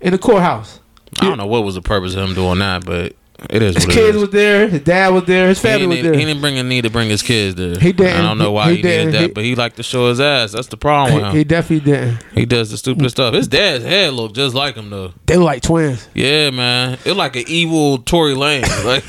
in 0.00 0.12
the 0.12 0.18
courthouse. 0.18 0.80
I 1.20 1.24
don't 1.24 1.38
know 1.38 1.46
what 1.46 1.64
was 1.64 1.74
the 1.74 1.82
purpose 1.82 2.14
of 2.14 2.28
him 2.28 2.34
doing 2.34 2.58
that, 2.58 2.84
but 2.84 3.14
it 3.50 3.62
is 3.62 3.76
His 3.76 3.86
kids 3.86 4.16
is. 4.16 4.20
was 4.22 4.30
there. 4.30 4.66
His 4.68 4.80
dad 4.80 5.08
was 5.14 5.24
there. 5.24 5.48
His 5.48 5.60
family 5.60 5.86
was 5.86 6.02
there. 6.02 6.14
he 6.14 6.24
didn't 6.24 6.40
bring 6.40 6.58
a 6.58 6.62
need 6.62 6.82
to 6.82 6.90
bring 6.90 7.08
his 7.08 7.22
kids 7.22 7.54
there. 7.54 7.78
He 7.78 7.92
didn't. 7.92 8.16
I 8.16 8.22
don't 8.22 8.38
know 8.38 8.50
why 8.52 8.70
He 8.70 8.76
he, 8.76 8.82
didn't. 8.82 9.12
that, 9.12 9.20
He- 9.22 9.28
but 9.28 9.44
he 9.44 9.54
liked 9.54 9.76
to 9.76 9.82
show 9.82 10.08
his 10.08 10.20
ass. 10.20 10.52
That's 10.52 10.66
the 10.68 10.76
problem 10.76 11.14
with 11.14 11.24
him. 11.24 11.30
he, 11.30 11.36
He, 11.36 11.38
he 11.38 11.44
definitely 11.44 11.92
didn't. 11.92 12.22
He 12.34 12.46
does 12.46 12.70
the 12.70 12.76
stupid 12.76 13.08
stuff. 13.10 13.34
His 13.34 13.46
dad's 13.48 13.84
head 13.84 14.12
looked 14.14 14.34
just 14.36 14.54
like 14.54 14.74
him 14.76 14.90
though. 14.90 15.12
They 15.26 15.38
were 15.38 15.44
like 15.44 15.62
twins. 15.62 16.08
Yeah, 16.14 16.50
man. 16.50 16.98
It 17.04 17.12
like 17.14 17.36
an 17.36 17.44
evil 17.46 17.98
Tory 17.98 18.34
Lane. 18.34 18.64
Like 18.84 19.04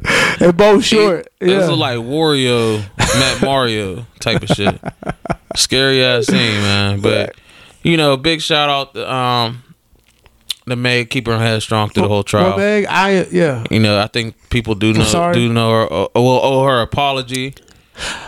they're 0.38 0.52
both 0.52 0.84
short. 0.84 1.26
It 1.40 1.48
yeah. 1.50 1.58
was 1.58 1.70
like 1.70 1.98
Wario 1.98 2.78
met 2.98 3.42
Mario 3.42 4.06
type 4.20 4.42
of 4.42 4.48
shit. 4.48 4.80
Scary 5.56 6.04
ass 6.04 6.26
scene, 6.26 6.36
man. 6.62 7.00
But 7.00 7.34
you 7.82 7.96
know, 7.96 8.16
big 8.16 8.40
shout 8.40 8.68
out 8.70 8.94
to 8.94 9.12
um 9.12 9.62
the 10.68 10.76
Meg 10.76 11.10
keep 11.10 11.26
her 11.26 11.38
head 11.38 11.62
strong 11.62 11.88
through 11.90 12.04
the 12.04 12.08
whole 12.08 12.22
trial. 12.22 12.50
Well, 12.50 12.58
Meg, 12.58 12.86
I 12.86 13.24
yeah. 13.30 13.64
You 13.70 13.80
know, 13.80 14.00
I 14.00 14.06
think 14.06 14.36
people 14.50 14.74
do 14.74 14.92
know 14.92 15.32
do 15.32 15.52
know 15.52 15.70
her 15.70 15.92
uh, 15.92 16.08
will 16.14 16.40
owe 16.42 16.64
her 16.64 16.80
apology. 16.80 17.54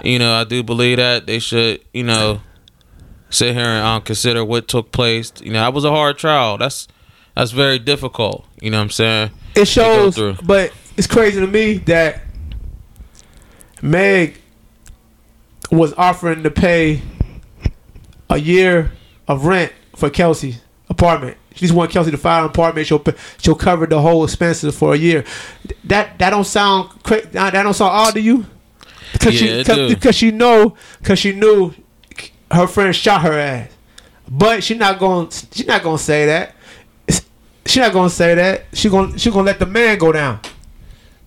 You 0.02 0.18
know, 0.18 0.34
I 0.34 0.44
do 0.44 0.62
believe 0.62 0.96
that 0.96 1.26
they 1.26 1.38
should, 1.38 1.80
you 1.92 2.02
know, 2.02 2.40
sit 3.30 3.54
here 3.54 3.64
and 3.64 3.86
um, 3.86 4.02
consider 4.02 4.44
what 4.44 4.66
took 4.66 4.90
place. 4.90 5.32
You 5.40 5.52
know, 5.52 5.60
that 5.60 5.72
was 5.72 5.84
a 5.84 5.90
hard 5.90 6.18
trial. 6.18 6.58
That's 6.58 6.88
that's 7.36 7.52
very 7.52 7.78
difficult. 7.78 8.46
You 8.60 8.70
know 8.70 8.78
what 8.78 8.84
I'm 8.84 8.90
saying? 8.90 9.30
it 9.54 9.66
shows, 9.66 10.18
but 10.42 10.72
it's 10.96 11.06
crazy 11.06 11.40
to 11.40 11.46
me 11.46 11.78
that 11.78 12.22
Meg 13.82 14.40
was 15.70 15.94
offering 15.94 16.42
to 16.42 16.50
pay 16.50 17.02
a 18.28 18.38
year 18.38 18.92
of 19.28 19.46
rent 19.46 19.72
for 19.96 20.10
Kelsey's 20.10 20.60
apartment. 20.88 21.36
She 21.54 21.60
just 21.60 21.74
want 21.74 21.90
Kelsey 21.90 22.10
to 22.10 22.18
file 22.18 22.44
an 22.44 22.50
apartment. 22.50 22.86
She'll 22.86 23.04
she'll 23.38 23.54
cover 23.54 23.86
the 23.86 24.00
whole 24.00 24.24
expenses 24.24 24.76
for 24.76 24.94
a 24.94 24.96
year. 24.96 25.24
That 25.84 26.18
that 26.18 26.30
don't 26.30 26.44
sound 26.44 26.90
cra- 27.02 27.26
that 27.28 27.52
don't 27.52 27.74
sound 27.74 27.92
odd 27.92 28.14
to 28.14 28.20
you? 28.20 28.46
Because 29.12 29.40
Yeah, 29.40 29.62
she 29.62 29.94
because 29.94 30.14
she 30.14 30.30
know 30.30 30.76
because 31.00 31.18
she 31.18 31.32
knew 31.32 31.74
her 32.50 32.66
friend 32.66 32.94
shot 32.94 33.22
her 33.22 33.32
ass, 33.32 33.70
but 34.28 34.62
she 34.62 34.74
not 34.74 34.98
going 34.98 35.30
she 35.30 35.64
not 35.64 35.82
gonna 35.82 35.98
say 35.98 36.26
that. 36.26 36.54
She 37.66 37.78
not 37.78 37.92
gonna 37.92 38.10
say 38.10 38.34
that. 38.34 38.64
She 38.72 38.88
gonna 38.88 39.18
she 39.18 39.30
gonna 39.30 39.44
let 39.44 39.58
the 39.58 39.66
man 39.66 39.98
go 39.98 40.12
down. 40.12 40.40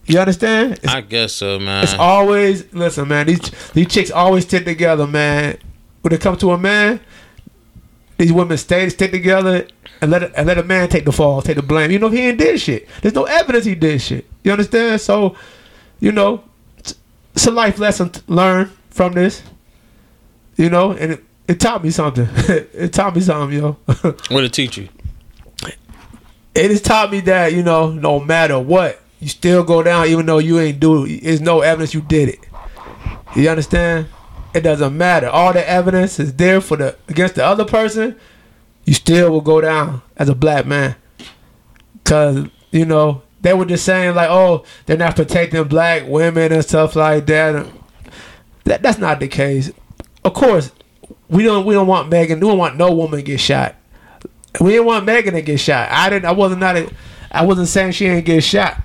You 0.06 0.20
understand? 0.20 0.74
It's, 0.84 0.88
I 0.88 1.02
guess 1.02 1.32
so, 1.32 1.60
man. 1.60 1.84
it's 1.84 1.94
always 1.94 2.74
listen, 2.74 3.08
man. 3.08 3.28
These 3.28 3.40
these 3.74 3.88
chicks 3.88 4.12
always 4.12 4.44
stick 4.46 4.66
together, 4.66 5.08
man. 5.08 5.58
When 6.02 6.12
it 6.12 6.20
comes 6.20 6.40
to 6.40 6.52
a 6.52 6.58
man, 6.58 7.00
these 8.18 8.34
women 8.34 8.58
stay 8.58 8.90
stick 8.90 9.12
together 9.12 9.68
and 10.04 10.12
let 10.12 10.24
it, 10.24 10.34
and 10.36 10.46
let 10.46 10.58
a 10.58 10.64
man 10.64 10.90
take 10.90 11.06
the 11.06 11.12
fall, 11.12 11.42
take 11.42 11.56
the 11.56 11.64
blame. 11.64 11.90
You 11.90 12.00
know, 12.00 12.10
he 12.10 12.20
ain't 12.20 12.38
did 12.38 12.60
shit. 12.60 12.88
There's 13.02 13.16
no 13.16 13.24
evidence 13.24 13.66
he 13.66 13.76
did 13.76 14.02
shit. 14.02 14.26
You 14.44 14.52
understand? 14.52 15.02
So, 15.02 15.36
you 16.00 16.12
know, 16.12 16.44
it's, 16.78 16.96
it's 17.34 17.48
a 17.48 17.52
life 17.52 17.80
lesson 17.80 18.10
to 18.12 18.22
learn 18.28 18.72
from 18.90 19.14
this. 19.14 19.42
You 20.58 20.70
know, 20.70 20.92
and 20.92 21.14
it, 21.14 21.24
it 21.48 21.60
taught 21.60 21.84
me 21.84 21.90
something. 21.90 22.28
it 22.48 22.94
taught 22.94 23.16
me 23.16 23.22
something, 23.22 23.58
yo. 23.58 23.72
what 23.86 24.30
did 24.30 24.44
it 24.44 24.54
teach 24.54 24.78
you? 24.78 24.90
it 26.56 26.70
has 26.70 26.82
taught 26.82 27.12
me 27.12 27.20
that 27.22 27.54
you 27.54 27.64
know 27.64 27.92
no 27.92 28.20
matter 28.20 28.60
what 28.60 29.02
you 29.20 29.28
still 29.28 29.64
go 29.64 29.82
down 29.82 30.08
even 30.08 30.26
though 30.26 30.38
you 30.38 30.60
ain't 30.60 30.80
do 30.80 31.06
it 31.06 31.24
there's 31.24 31.42
no 31.42 31.62
evidence 31.62 31.94
you 31.94 32.02
did 32.02 32.30
it 32.30 32.40
you 33.36 33.50
understand 33.50 34.08
it 34.54 34.62
doesn't 34.62 34.96
matter 34.96 35.30
all 35.30 35.54
the 35.54 35.68
evidence 35.68 36.20
is 36.20 36.34
there 36.36 36.62
for 36.62 36.78
the 36.78 36.96
against 37.08 37.36
the 37.36 37.44
other 37.44 37.66
person 37.66 38.16
you 38.86 38.94
still 38.94 39.32
will 39.32 39.42
go 39.42 39.62
down 39.62 40.02
as 40.18 40.30
a 40.30 40.36
black 40.36 40.66
man 40.66 40.96
because 41.94 42.48
you 42.72 42.86
know 42.86 43.22
they 43.42 43.54
were 43.54 43.66
just 43.66 43.86
saying 43.86 44.16
like 44.16 44.30
oh 44.30 44.64
they're 44.86 44.98
not 44.98 45.16
protecting 45.16 45.64
black 45.66 46.08
women 46.08 46.52
and 46.52 46.64
stuff 46.64 46.96
like 46.96 47.26
that 47.26 47.68
that 48.66 48.82
that's 48.82 48.98
not 48.98 49.20
the 49.20 49.28
case 49.28 49.72
of 50.24 50.34
course 50.34 50.72
we 51.30 51.44
don't 51.44 51.66
we 51.66 51.74
don't 51.74 51.88
want 51.88 52.10
megan 52.10 52.40
we 52.40 52.48
don't 52.48 52.58
want 52.58 52.78
no 52.78 52.94
woman 52.94 53.20
to 53.20 53.24
get 53.24 53.40
shot 53.40 53.76
we 54.60 54.72
didn't 54.72 54.86
want 54.86 55.06
Megan 55.06 55.34
to 55.34 55.42
get 55.42 55.60
shot. 55.60 55.90
I 55.92 56.10
didn't. 56.10 56.26
I 56.26 56.32
wasn't 56.32 56.62
not. 56.62 56.78
A, 56.78 56.90
I 57.32 57.46
wasn't 57.46 57.68
saying 57.68 57.94
she 57.94 58.06
didn't 58.06 58.26
get 58.26 58.44
shot. 58.44 58.80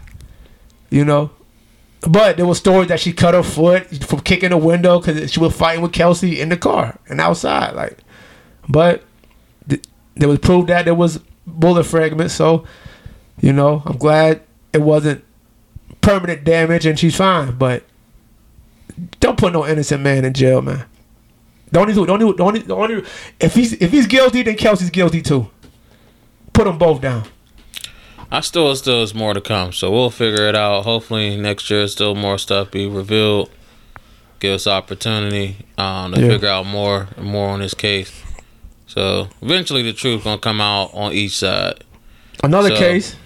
You 0.90 1.04
know, 1.04 1.30
but 2.08 2.38
there 2.38 2.46
was 2.46 2.58
stories 2.58 2.88
that 2.88 3.00
she 3.00 3.12
cut 3.12 3.34
her 3.34 3.42
foot 3.42 3.86
from 4.04 4.20
kicking 4.20 4.50
the 4.50 4.56
window 4.56 5.00
because 5.00 5.30
she 5.30 5.40
was 5.40 5.54
fighting 5.54 5.82
with 5.82 5.92
Kelsey 5.92 6.40
in 6.40 6.48
the 6.48 6.56
car 6.56 6.98
and 7.08 7.20
outside. 7.20 7.74
Like, 7.74 7.98
but 8.68 9.04
there 10.18 10.28
was 10.28 10.38
proof 10.38 10.66
that 10.66 10.84
there 10.84 10.94
was 10.94 11.20
bullet 11.46 11.84
fragments. 11.84 12.34
So, 12.34 12.64
you 13.40 13.52
know, 13.52 13.82
I'm 13.86 13.96
glad 13.96 14.42
it 14.72 14.82
wasn't 14.82 15.24
permanent 16.00 16.44
damage 16.44 16.86
and 16.86 16.98
she's 16.98 17.16
fine. 17.16 17.56
But 17.56 17.84
don't 19.20 19.38
put 19.38 19.52
no 19.52 19.66
innocent 19.66 20.02
man 20.02 20.24
in 20.24 20.32
jail, 20.34 20.60
man. 20.62 20.84
Don't 21.70 21.90
even, 21.90 22.06
don't 22.06 22.22
even, 22.22 22.36
don't 22.36 22.90
even, 22.90 23.06
if 23.40 23.54
he's 23.54 23.74
if 23.74 23.90
he's 23.92 24.06
guilty, 24.06 24.42
then 24.42 24.56
Kelsey's 24.56 24.90
guilty 24.90 25.20
too. 25.22 25.50
Put 26.52 26.64
them 26.64 26.78
both 26.78 27.00
down. 27.00 27.24
I 28.30 28.40
still 28.40 28.74
still 28.76 29.02
is 29.02 29.14
more 29.14 29.32
to 29.34 29.40
come, 29.40 29.72
so 29.72 29.90
we'll 29.90 30.10
figure 30.10 30.46
it 30.48 30.54
out. 30.56 30.84
Hopefully 30.84 31.36
next 31.36 31.68
year 31.70 31.86
still 31.88 32.14
more 32.14 32.38
stuff 32.38 32.70
be 32.70 32.86
revealed. 32.86 33.50
Give 34.40 34.54
us 34.54 34.66
opportunity 34.66 35.56
um, 35.76 36.12
to 36.12 36.20
Yeah. 36.20 36.28
figure 36.28 36.48
out 36.48 36.66
more 36.66 37.08
more 37.20 37.48
on 37.50 37.60
this 37.60 37.74
case. 37.74 38.12
So 38.88 39.28
eventually 39.42 39.82
the 39.82 39.92
truth 39.92 40.24
gonna 40.24 40.38
come 40.38 40.60
out 40.60 40.90
on 40.94 41.12
each 41.12 41.36
side. 41.36 41.84
Another 42.42 42.70
So- 42.70 42.76
case, 42.76 43.16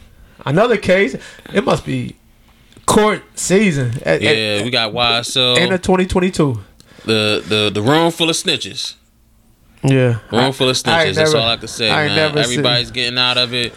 another 0.45 0.77
case. 0.77 1.17
It 1.55 1.65
must 1.65 1.87
be 1.87 2.17
court 2.87 3.23
season. 3.37 3.93
At, 4.05 4.21
Yeah, 4.23 4.63
we 4.65 4.71
got 4.71 4.93
YSL, 4.93 5.57
end 5.59 5.73
of 5.73 5.83
2022. 5.83 6.61
the 7.05 7.43
the 7.47 7.71
the 7.73 7.81
room 7.83 8.11
full 8.11 8.29
of 8.31 8.37
snitches. 8.37 8.95
Yeah, 9.85 10.19
Room 10.31 10.53
full 10.53 10.69
of 10.69 10.77
snitches. 10.77 11.15
That's 11.15 11.33
never- 11.33 11.39
all 11.39 11.49
I 11.49 11.57
can 11.57 11.67
say, 11.69 11.91
I 11.91 12.07
man. 12.07 12.17
never 12.17 12.43
seen- 12.45 12.53
Everybody's 12.61 12.91
getting 12.93 13.19
out 13.19 13.37
of 13.39 13.53
it. 13.53 13.75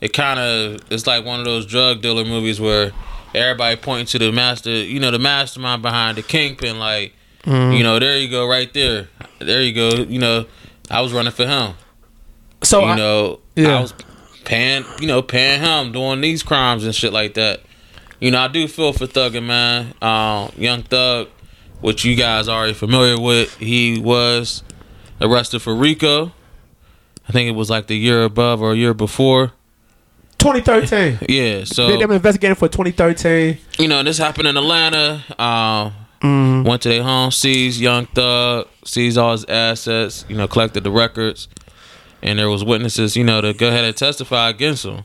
It 0.00 0.12
kind 0.12 0.38
of 0.38 0.80
it's 0.90 1.06
like 1.06 1.24
one 1.24 1.40
of 1.40 1.44
those 1.46 1.66
drug 1.66 2.00
dealer 2.02 2.24
movies 2.24 2.60
where 2.60 2.92
everybody 3.34 3.76
pointing 3.76 4.06
to 4.06 4.18
the 4.18 4.30
master, 4.32 4.70
you 4.70 5.00
know, 5.00 5.10
the 5.10 5.18
mastermind 5.18 5.82
behind 5.82 6.16
the 6.18 6.22
kingpin. 6.22 6.78
Like, 6.78 7.14
Mm-hmm. 7.46 7.72
you 7.76 7.82
know, 7.82 7.98
there 7.98 8.18
you 8.18 8.28
go, 8.28 8.46
right 8.46 8.72
there. 8.74 9.08
There 9.38 9.62
you 9.62 9.72
go. 9.72 9.88
You 10.08 10.18
know, 10.18 10.44
I 10.90 11.00
was 11.00 11.12
running 11.12 11.32
for 11.32 11.46
him. 11.46 11.74
So 12.62 12.80
you 12.80 12.86
I- 12.86 12.96
know, 12.96 13.40
yeah. 13.56 13.78
I 13.78 13.80
was 13.80 13.94
paying, 14.44 14.84
you 15.00 15.06
know, 15.06 15.22
paying 15.22 15.60
him 15.60 15.92
doing 15.92 16.20
these 16.20 16.42
crimes 16.42 16.84
and 16.84 16.94
shit 16.94 17.12
like 17.12 17.34
that. 17.34 17.60
You 18.20 18.30
know, 18.32 18.40
I 18.40 18.48
do 18.48 18.66
feel 18.66 18.92
for 18.92 19.06
Thuggin, 19.06 19.44
man. 19.46 19.94
Um, 20.02 20.50
Young 20.56 20.82
Thug, 20.82 21.28
which 21.80 22.04
you 22.04 22.16
guys 22.16 22.48
already 22.48 22.72
familiar 22.74 23.20
with, 23.20 23.56
he 23.58 24.00
was 24.00 24.62
arrested 25.20 25.60
for 25.62 25.74
RICO. 25.74 26.32
I 27.28 27.32
think 27.32 27.48
it 27.48 27.54
was 27.54 27.68
like 27.70 27.86
the 27.86 27.96
year 27.96 28.24
above 28.24 28.60
or 28.62 28.72
a 28.72 28.76
year 28.76 28.94
before. 28.94 29.52
2013. 30.38 31.18
Yeah, 31.28 31.64
so 31.64 31.86
they, 31.88 31.96
they've 31.98 32.08
been 32.08 32.16
investigating 32.16 32.54
for 32.56 32.68
2013. 32.68 33.58
you 33.78 33.88
know, 33.88 34.02
this 34.02 34.18
happened 34.18 34.48
in 34.48 34.56
Atlanta. 34.56 35.22
Um, 35.40 35.92
Mm-hmm. 36.20 36.68
Went 36.68 36.82
to 36.82 36.88
their 36.88 37.02
home, 37.02 37.30
seized 37.30 37.80
Young 37.80 38.06
Thug, 38.06 38.68
seized 38.84 39.18
all 39.18 39.32
his 39.32 39.44
assets, 39.44 40.24
you 40.28 40.36
know, 40.36 40.48
collected 40.48 40.84
the 40.84 40.90
records. 40.90 41.48
And 42.22 42.38
there 42.38 42.50
was 42.50 42.64
witnesses, 42.64 43.16
you 43.16 43.22
know, 43.22 43.40
to 43.40 43.54
go 43.54 43.68
ahead 43.68 43.84
and 43.84 43.96
testify 43.96 44.48
against 44.48 44.84
him. 44.84 45.04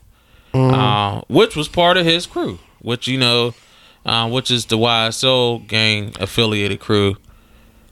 Mm-hmm. 0.53 0.73
Uh, 0.73 1.21
which 1.29 1.55
was 1.55 1.67
part 1.67 1.97
of 1.97 2.05
his 2.05 2.25
crew, 2.27 2.59
which, 2.81 3.07
you 3.07 3.17
know, 3.17 3.53
uh, 4.05 4.29
which 4.29 4.51
is 4.51 4.65
the 4.65 4.77
YSL 4.77 5.67
gang 5.67 6.13
affiliated 6.19 6.79
crew, 6.79 7.17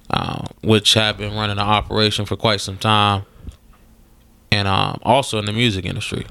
uh, 0.10 0.46
which 0.62 0.94
have 0.94 1.18
been 1.18 1.34
running 1.34 1.58
an 1.58 1.60
operation 1.60 2.26
for 2.26 2.36
quite 2.36 2.62
some 2.62 2.78
time. 2.78 3.24
And 4.52 4.68
um, 4.68 5.00
also 5.04 5.40
in 5.40 5.46
the 5.46 5.54
music 5.54 5.86
industry. 5.86 6.26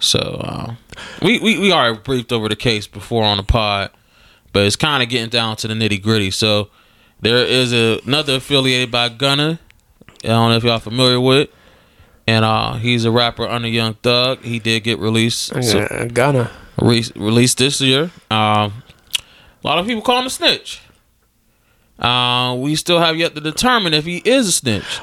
So 0.00 0.40
um, 0.44 0.78
we, 1.22 1.38
we 1.40 1.58
we 1.58 1.72
already 1.72 1.98
briefed 1.98 2.32
over 2.32 2.48
the 2.48 2.56
case 2.56 2.86
before 2.86 3.22
on 3.22 3.36
the 3.36 3.42
pod, 3.42 3.90
but 4.52 4.64
it's 4.66 4.76
kind 4.76 5.02
of 5.02 5.08
getting 5.08 5.28
down 5.30 5.56
to 5.56 5.68
the 5.68 5.74
nitty 5.74 6.02
gritty. 6.02 6.30
So 6.30 6.70
there 7.20 7.44
is 7.44 7.72
a, 7.72 8.00
another 8.06 8.36
affiliated 8.36 8.90
by 8.90 9.08
Gunna. 9.08 9.58
I 10.24 10.28
don't 10.28 10.50
know 10.50 10.56
if 10.56 10.64
y'all 10.64 10.78
familiar 10.78 11.20
with, 11.20 11.48
and 12.26 12.44
uh, 12.44 12.74
he's 12.74 13.04
a 13.04 13.10
rapper 13.10 13.46
under 13.48 13.68
Young 13.68 13.94
Thug. 13.94 14.42
He 14.42 14.58
did 14.58 14.84
get 14.84 14.98
released, 14.98 15.46
so, 15.62 15.78
Yeah, 15.78 16.06
Gunna. 16.06 16.50
re- 16.80 17.04
released 17.16 17.58
this 17.58 17.80
year. 17.80 18.10
Um, 18.30 18.82
a 19.62 19.66
lot 19.66 19.78
of 19.78 19.86
people 19.86 20.02
call 20.02 20.20
him 20.20 20.26
a 20.26 20.30
snitch. 20.30 20.80
Uh, 21.98 22.56
we 22.58 22.74
still 22.76 22.98
have 22.98 23.16
yet 23.16 23.34
to 23.34 23.40
determine 23.40 23.92
if 23.92 24.04
he 24.06 24.18
is 24.18 24.48
a 24.48 24.52
snitch, 24.52 25.00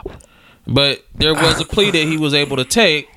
but 0.66 1.04
there 1.14 1.34
was 1.34 1.62
a 1.62 1.66
plea 1.66 1.92
that 1.92 2.08
he 2.08 2.18
was 2.18 2.34
able 2.34 2.58
to 2.58 2.66
take, 2.66 3.08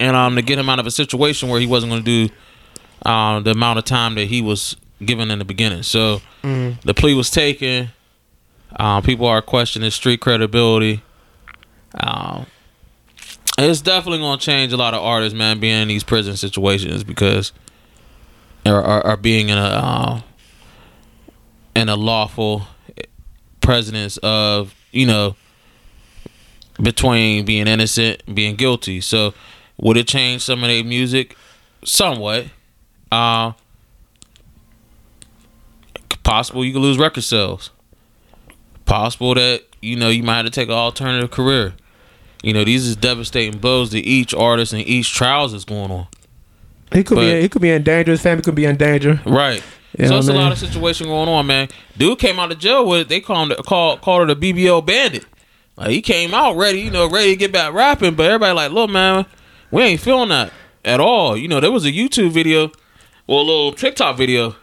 and 0.00 0.16
um, 0.16 0.34
to 0.34 0.42
get 0.42 0.58
him 0.58 0.68
out 0.68 0.80
of 0.80 0.86
a 0.86 0.90
situation 0.90 1.48
where 1.48 1.60
he 1.60 1.66
wasn't 1.66 1.90
going 1.92 2.02
to 2.04 2.26
do 2.28 2.34
uh, 3.06 3.38
the 3.40 3.52
amount 3.52 3.78
of 3.78 3.84
time 3.84 4.16
that 4.16 4.26
he 4.26 4.42
was 4.42 4.76
given 5.04 5.30
in 5.30 5.38
the 5.38 5.44
beginning. 5.44 5.82
So 5.82 6.20
the 6.42 6.94
plea 6.94 7.14
was 7.14 7.30
taken. 7.30 7.90
Uh, 8.76 9.00
people 9.00 9.26
are 9.26 9.42
questioning 9.42 9.90
street 9.90 10.20
credibility. 10.20 11.02
Um, 11.94 12.46
it's 13.58 13.80
definitely 13.80 14.18
going 14.20 14.38
to 14.38 14.44
change 14.44 14.72
a 14.72 14.76
lot 14.76 14.94
of 14.94 15.02
artists, 15.02 15.36
man, 15.36 15.60
being 15.60 15.82
in 15.82 15.88
these 15.88 16.04
prison 16.04 16.36
situations 16.36 17.04
because 17.04 17.52
or 18.66 18.82
are, 18.82 19.04
are 19.06 19.16
being 19.16 19.48
in 19.48 19.58
a 19.58 19.62
uh, 19.62 20.20
in 21.74 21.88
a 21.88 21.96
lawful 21.96 22.62
presence 23.60 24.16
of 24.18 24.74
you 24.92 25.06
know 25.06 25.36
between 26.80 27.44
being 27.44 27.66
innocent 27.66 28.22
and 28.26 28.36
being 28.36 28.56
guilty. 28.56 29.00
So 29.00 29.34
would 29.78 29.96
it 29.96 30.06
change 30.08 30.42
some 30.42 30.62
of 30.62 30.68
their 30.68 30.84
music? 30.84 31.36
Somewhat. 31.84 32.46
Uh, 33.10 33.52
possible 36.30 36.64
you 36.64 36.72
could 36.72 36.82
lose 36.82 36.96
record 36.96 37.24
sales. 37.24 37.70
Possible 38.84 39.34
that 39.34 39.62
you 39.82 39.96
know 39.96 40.08
you 40.10 40.22
might 40.22 40.36
have 40.36 40.44
to 40.44 40.50
take 40.50 40.68
an 40.68 40.74
alternative 40.74 41.30
career. 41.32 41.74
You 42.42 42.52
know 42.52 42.62
these 42.64 42.86
is 42.86 42.94
devastating 42.94 43.58
blows 43.58 43.90
to 43.90 43.98
each 43.98 44.32
artist 44.32 44.72
and 44.72 44.82
each 44.86 45.12
trials 45.12 45.50
that's 45.52 45.64
going 45.64 45.90
on. 45.90 46.06
He 46.92 47.02
could 47.02 47.16
But- 47.16 47.20
be. 47.22 47.40
He 47.42 47.48
could 47.48 47.62
be 47.62 47.70
in 47.70 47.82
danger. 47.82 48.12
His 48.12 48.20
family 48.20 48.42
could 48.42 48.54
be 48.54 48.64
in 48.64 48.76
danger. 48.76 49.20
Right. 49.26 49.62
Yeah, 49.98 50.06
so 50.06 50.18
it's 50.18 50.28
a 50.28 50.32
lot 50.32 50.52
of 50.52 50.58
situation 50.58 51.08
going 51.08 51.28
on, 51.28 51.46
man. 51.48 51.66
Dude 51.98 52.20
came 52.20 52.38
out 52.38 52.52
of 52.52 52.60
jail 52.60 52.86
with 52.86 53.08
they 53.08 53.20
call 53.20 53.42
him 53.42 53.48
the, 53.48 53.56
call 53.56 53.96
called 53.98 54.28
her 54.28 54.34
the 54.34 54.52
BBO 54.52 54.84
bandit. 54.86 55.24
Like 55.76 55.90
he 55.90 56.00
came 56.00 56.32
out 56.32 56.56
ready, 56.56 56.80
you 56.80 56.92
know, 56.92 57.10
ready 57.10 57.30
to 57.30 57.36
get 57.36 57.50
back 57.52 57.72
rapping, 57.74 58.14
but 58.14 58.26
everybody 58.26 58.54
like, 58.54 58.70
look, 58.70 58.88
man, 58.88 59.26
we 59.72 59.82
ain't 59.82 60.00
feeling 60.00 60.28
that 60.28 60.52
at 60.84 61.00
all. 61.00 61.36
You 61.36 61.48
know, 61.48 61.58
there 61.58 61.72
was 61.72 61.84
a 61.84 61.90
YouTube 61.92 62.30
video, 62.30 62.70
or 63.26 63.40
a 63.40 63.42
little 63.42 63.72
TikTok 63.72 64.16
video, 64.16 64.54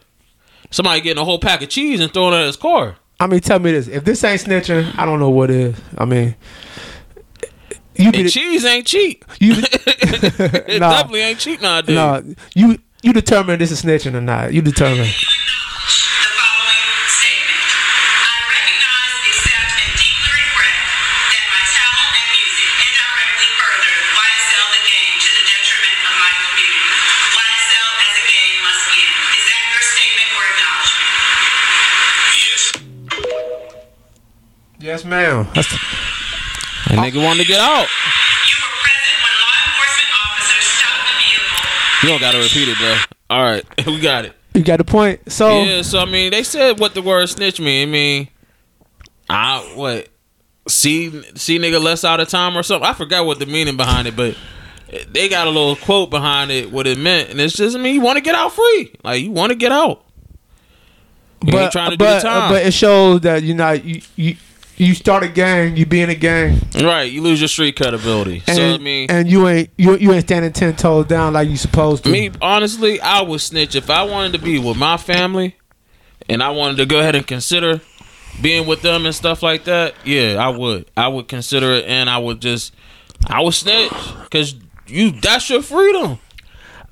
somebody 0.71 1.01
getting 1.01 1.21
a 1.21 1.25
whole 1.25 1.39
pack 1.39 1.61
of 1.61 1.69
cheese 1.69 1.99
and 1.99 2.13
throwing 2.13 2.33
it 2.33 2.37
at 2.37 2.45
his 2.47 2.57
car. 2.57 2.95
I 3.19 3.27
mean, 3.27 3.39
tell 3.39 3.59
me 3.59 3.71
this: 3.71 3.87
if 3.87 4.03
this 4.03 4.23
ain't 4.23 4.41
snitching, 4.41 4.97
I 4.97 5.05
don't 5.05 5.19
know 5.19 5.29
what 5.29 5.49
is. 5.49 5.75
I 5.97 6.05
mean, 6.05 6.35
you 7.95 8.11
And 8.13 8.29
cheese 8.29 8.63
ain't 8.65 8.85
cheap. 8.85 9.25
you. 9.39 9.55
It 9.63 10.79
Nah. 10.79 10.91
definitely 10.91 11.21
ain't 11.21 11.39
cheap 11.39 11.61
nowadays. 11.61 11.95
no, 11.95 12.23
you 12.55 12.77
you 13.01 13.13
determine 13.13 13.57
this 13.59 13.71
is 13.71 13.81
snitching 13.83 14.13
or 14.13 14.21
not. 14.21 14.53
You 14.53 14.61
determine. 14.61 15.07
Ma'am. 35.05 35.47
That's 35.53 35.69
the- 35.69 35.79
That 36.89 36.99
nigga 36.99 37.21
wanted 37.23 37.41
to 37.43 37.47
get 37.47 37.59
out. 37.59 37.87
You 37.87 38.55
were 38.63 38.77
present 38.79 39.17
when 39.21 39.33
law 39.43 39.55
enforcement 39.65 40.09
officers 40.25 40.63
stopped 40.63 41.03
the 41.07 41.13
vehicle. 41.19 42.03
You 42.03 42.09
don't 42.09 42.21
gotta 42.21 42.37
repeat 42.39 42.69
it, 42.69 42.77
bro. 42.77 42.95
All 43.29 43.43
right, 43.43 43.65
we 43.87 43.99
got 43.99 44.25
it. 44.25 44.33
you 44.53 44.63
got 44.63 44.77
the 44.77 44.83
point. 44.85 45.29
So 45.31 45.63
Yeah, 45.63 45.81
so 45.81 45.99
I 45.99 46.05
mean, 46.05 46.31
they 46.31 46.43
said 46.43 46.79
what 46.79 46.93
the 46.93 47.01
word 47.01 47.27
snitch 47.27 47.59
mean. 47.59 47.89
I 47.89 47.91
mean, 47.91 48.27
I 49.29 49.59
what 49.75 50.07
see 50.67 51.09
see 51.35 51.59
nigga 51.59 51.81
less 51.83 52.03
out 52.05 52.19
of 52.21 52.29
time 52.29 52.57
or 52.57 52.63
something. 52.63 52.87
I 52.89 52.93
forgot 52.93 53.25
what 53.25 53.39
the 53.39 53.45
meaning 53.45 53.75
behind 53.77 54.07
it, 54.07 54.15
but 54.15 54.37
they 55.11 55.27
got 55.27 55.47
a 55.47 55.49
little 55.49 55.75
quote 55.75 56.09
behind 56.09 56.49
it 56.51 56.71
what 56.71 56.87
it 56.87 56.97
meant, 56.97 57.29
and 57.29 57.41
it's 57.41 57.53
just 57.55 57.75
I 57.75 57.79
mean 57.81 57.93
you 57.95 58.01
want 58.01 58.15
to 58.15 58.21
get 58.21 58.35
out 58.35 58.53
free, 58.53 58.93
like 59.03 59.21
you 59.21 59.31
want 59.31 59.49
to 59.51 59.55
get 59.57 59.73
out. 59.73 60.05
You 61.43 61.47
ain't 61.49 61.51
but 61.51 61.71
trying 61.73 61.91
to 61.91 61.97
do 61.97 62.03
but, 62.05 62.15
the 62.21 62.27
time, 62.29 62.51
but 62.51 62.65
it 62.65 62.73
shows 62.73 63.19
that 63.21 63.43
you 63.43 63.53
know 63.53 63.71
you 63.73 64.01
you 64.15 64.37
you 64.77 64.93
start 64.93 65.23
a 65.23 65.27
gang, 65.27 65.75
you 65.75 65.85
be 65.85 66.01
in 66.01 66.09
a 66.09 66.15
gang, 66.15 66.61
right? 66.75 67.11
You 67.11 67.21
lose 67.21 67.41
your 67.41 67.47
street 67.47 67.75
credibility. 67.75 68.43
and, 68.47 68.57
so 68.57 68.73
I 68.75 68.77
mean, 68.77 69.09
and 69.09 69.29
you 69.29 69.47
ain't 69.47 69.69
you 69.77 69.97
you 69.97 70.13
ain't 70.13 70.25
standing 70.25 70.53
ten 70.53 70.75
toes 70.75 71.07
down 71.07 71.33
like 71.33 71.49
you 71.49 71.57
supposed 71.57 72.03
to. 72.03 72.09
Me, 72.09 72.31
honestly, 72.41 73.01
I 73.01 73.21
would 73.21 73.41
snitch 73.41 73.75
if 73.75 73.89
I 73.89 74.03
wanted 74.03 74.33
to 74.33 74.39
be 74.39 74.59
with 74.59 74.77
my 74.77 74.97
family, 74.97 75.55
and 76.29 76.43
I 76.43 76.51
wanted 76.51 76.77
to 76.77 76.85
go 76.85 76.99
ahead 76.99 77.15
and 77.15 77.25
consider 77.25 77.81
being 78.39 78.67
with 78.67 78.83
them 78.83 79.05
and 79.07 79.15
stuff 79.15 79.41
like 79.41 79.63
that. 79.63 79.95
Yeah, 80.05 80.35
I 80.35 80.49
would. 80.49 80.89
I 80.95 81.07
would 81.07 81.27
consider 81.27 81.71
it, 81.73 81.85
and 81.85 82.07
I 82.07 82.19
would 82.19 82.39
just, 82.39 82.75
I 83.25 83.41
would 83.41 83.55
snitch 83.55 83.91
because 84.23 84.55
you. 84.85 85.11
That's 85.11 85.49
your 85.49 85.63
freedom. 85.63 86.19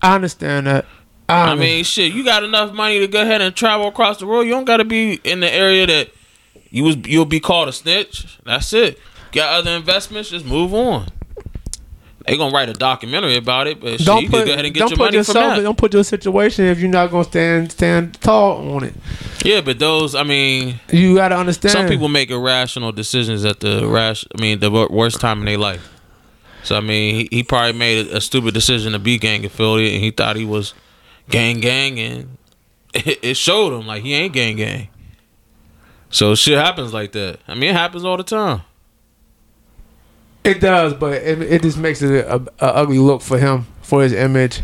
I 0.02 0.16
understand 0.16 0.66
that. 0.68 0.86
I, 1.30 1.52
I 1.52 1.56
mean, 1.56 1.84
shit, 1.84 2.14
you 2.14 2.24
got 2.24 2.44
enough 2.44 2.72
money 2.72 3.00
to 3.00 3.08
go 3.08 3.22
ahead 3.22 3.42
and 3.42 3.56
travel 3.56 3.88
across 3.88 4.20
the 4.20 4.28
world. 4.28 4.46
You 4.46 4.52
don't 4.54 4.66
got 4.66 4.78
to 4.78 4.86
be 4.86 5.20
in 5.24 5.40
the 5.40 5.52
area 5.52 5.88
that 5.88 6.10
you 6.76 6.84
was. 6.84 6.98
You'll 7.08 7.24
be 7.24 7.40
called 7.40 7.70
a 7.70 7.72
snitch. 7.72 8.38
That's 8.44 8.74
it. 8.74 9.00
Got 9.32 9.54
other 9.54 9.72
investments, 9.72 10.30
just 10.30 10.46
move 10.46 10.74
on. 10.74 11.08
They 12.28 12.36
gonna 12.36 12.54
write 12.54 12.68
a 12.68 12.74
documentary 12.74 13.38
about 13.38 13.68
it, 13.68 13.80
but 13.80 14.00
don't 14.00 14.24
you 14.24 14.30
put 14.30 14.40
can 14.40 14.48
go 14.48 14.54
ahead 14.54 14.66
and 14.66 14.74
get 14.74 14.90
your 14.90 14.98
money 14.98 15.24
from 15.24 15.34
that. 15.36 15.62
don't 15.62 15.78
put 15.78 15.94
your 15.94 16.04
situation 16.04 16.66
if 16.66 16.80
you're 16.80 16.90
not 16.90 17.12
gonna 17.12 17.24
stand 17.24 17.72
stand 17.72 18.20
tall 18.20 18.76
on 18.76 18.84
it. 18.84 18.94
Yeah, 19.46 19.62
but 19.62 19.80
those, 19.80 20.16
I 20.16 20.24
mean, 20.24 20.82
You 20.92 21.16
got 21.16 21.30
to 21.30 21.38
understand. 21.38 21.72
some 21.72 21.88
people 21.88 22.10
make 22.10 22.30
irrational 22.30 22.92
decisions 22.92 23.46
at 23.46 23.62
the 23.62 23.88
rash. 23.88 24.26
I 24.38 24.42
mean, 24.42 24.60
the 24.60 24.72
worst 24.90 25.22
time 25.22 25.40
in 25.40 25.46
their 25.46 25.58
life. 25.58 25.88
So 26.64 26.76
I 26.76 26.82
mean, 26.82 27.16
he, 27.16 27.28
he 27.32 27.44
probably 27.44 27.78
made 27.80 28.08
a, 28.08 28.18
a 28.18 28.22
stupid 28.22 28.54
decision 28.54 28.92
to 28.94 29.00
be 29.00 29.18
gang 29.18 29.46
affiliate, 29.46 29.94
and 29.94 30.04
he 30.04 30.12
thought 30.12 30.36
he 30.36 30.46
was 30.46 30.74
gang 31.30 31.62
gang, 31.62 32.00
and 32.00 32.38
it, 32.94 33.20
it 33.22 33.38
showed 33.38 33.80
him 33.80 33.88
like 33.88 34.04
he 34.04 34.14
ain't 34.14 34.34
gang 34.34 34.58
gang. 34.58 34.90
So 36.16 36.34
shit 36.34 36.58
happens 36.58 36.94
like 36.94 37.12
that. 37.12 37.40
I 37.46 37.56
mean, 37.56 37.72
it 37.72 37.76
happens 37.76 38.06
all 38.06 38.16
the 38.16 38.24
time. 38.24 38.62
It 40.46 40.62
does, 40.62 40.94
but 40.94 41.12
it, 41.22 41.42
it 41.42 41.62
just 41.62 41.78
makes 41.78 42.02
it 42.02 42.24
a, 42.26 42.36
a, 42.36 42.66
ugly 42.76 43.00
look 43.00 43.22
for 43.22 43.38
him, 43.38 43.66
for 43.82 44.02
his 44.02 44.14
image. 44.14 44.62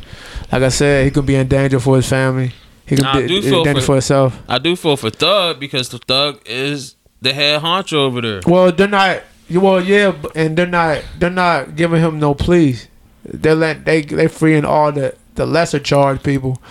Like 0.50 0.64
I 0.64 0.70
said, 0.70 1.04
he 1.04 1.12
could 1.12 1.26
be 1.26 1.36
in 1.36 1.50
danger 1.50 1.82
for 1.82 1.98
his 1.98 2.08
family. 2.08 2.54
He 2.86 2.96
could 2.96 3.28
be 3.28 3.36
in 3.36 3.64
danger 3.66 3.82
for- 3.82 3.86
for 3.86 3.94
himself. 3.96 4.40
I 4.48 4.60
do 4.60 4.78
feel 4.78 4.96
for 4.96 5.10
Thug 5.10 5.60
because 5.60 5.90
the 5.90 5.98
Thug 5.98 6.40
is 6.46 6.96
the 7.22 7.34
head 7.34 7.62
honcho 7.62 7.96
over 7.96 8.22
there. 8.22 8.40
Well, 8.48 8.72
they're 8.72 8.88
not. 8.88 9.22
Well, 9.50 9.84
yeah, 9.84 10.16
and 10.34 10.56
they're 10.56 10.66
not. 10.66 11.04
They're 11.20 11.30
not 11.30 11.76
giving 11.76 12.02
him 12.02 12.18
no 12.18 12.34
pleas. 12.34 12.88
They're 13.26 13.56
let 13.56 13.84
they 13.84 14.04
they 14.04 14.30
freeing 14.30 14.64
all 14.64 14.94
the 14.94 15.16
the 15.36 15.46
lesser 15.46 15.80
charged 15.80 16.24
people 16.24 16.62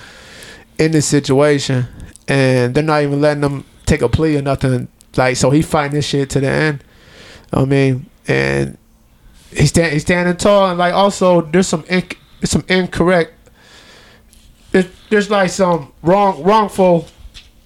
in 0.78 0.92
this 0.92 1.04
situation, 1.04 1.86
and 2.26 2.74
they're 2.74 2.82
not 2.82 3.02
even 3.02 3.20
letting 3.20 3.42
them 3.42 3.64
take 3.90 4.02
a 4.02 4.08
plea 4.08 4.36
or 4.36 4.42
nothing. 4.42 4.88
Like 5.16 5.36
so, 5.36 5.50
he 5.50 5.62
fighting 5.62 5.92
this 5.92 6.06
shit 6.06 6.30
to 6.30 6.40
the 6.40 6.48
end. 6.48 6.84
I 7.52 7.64
mean, 7.64 8.06
and 8.28 8.78
he's 9.50 9.70
stand, 9.70 9.92
he's 9.92 10.02
standing 10.02 10.36
tall, 10.36 10.70
and 10.70 10.78
like 10.78 10.94
also 10.94 11.42
there's 11.42 11.66
some 11.66 11.82
inc- 11.84 12.16
some 12.44 12.64
incorrect. 12.68 13.34
It, 14.72 14.88
there's 15.10 15.30
like 15.30 15.50
some 15.50 15.92
wrong 16.02 16.42
wrongful, 16.42 17.08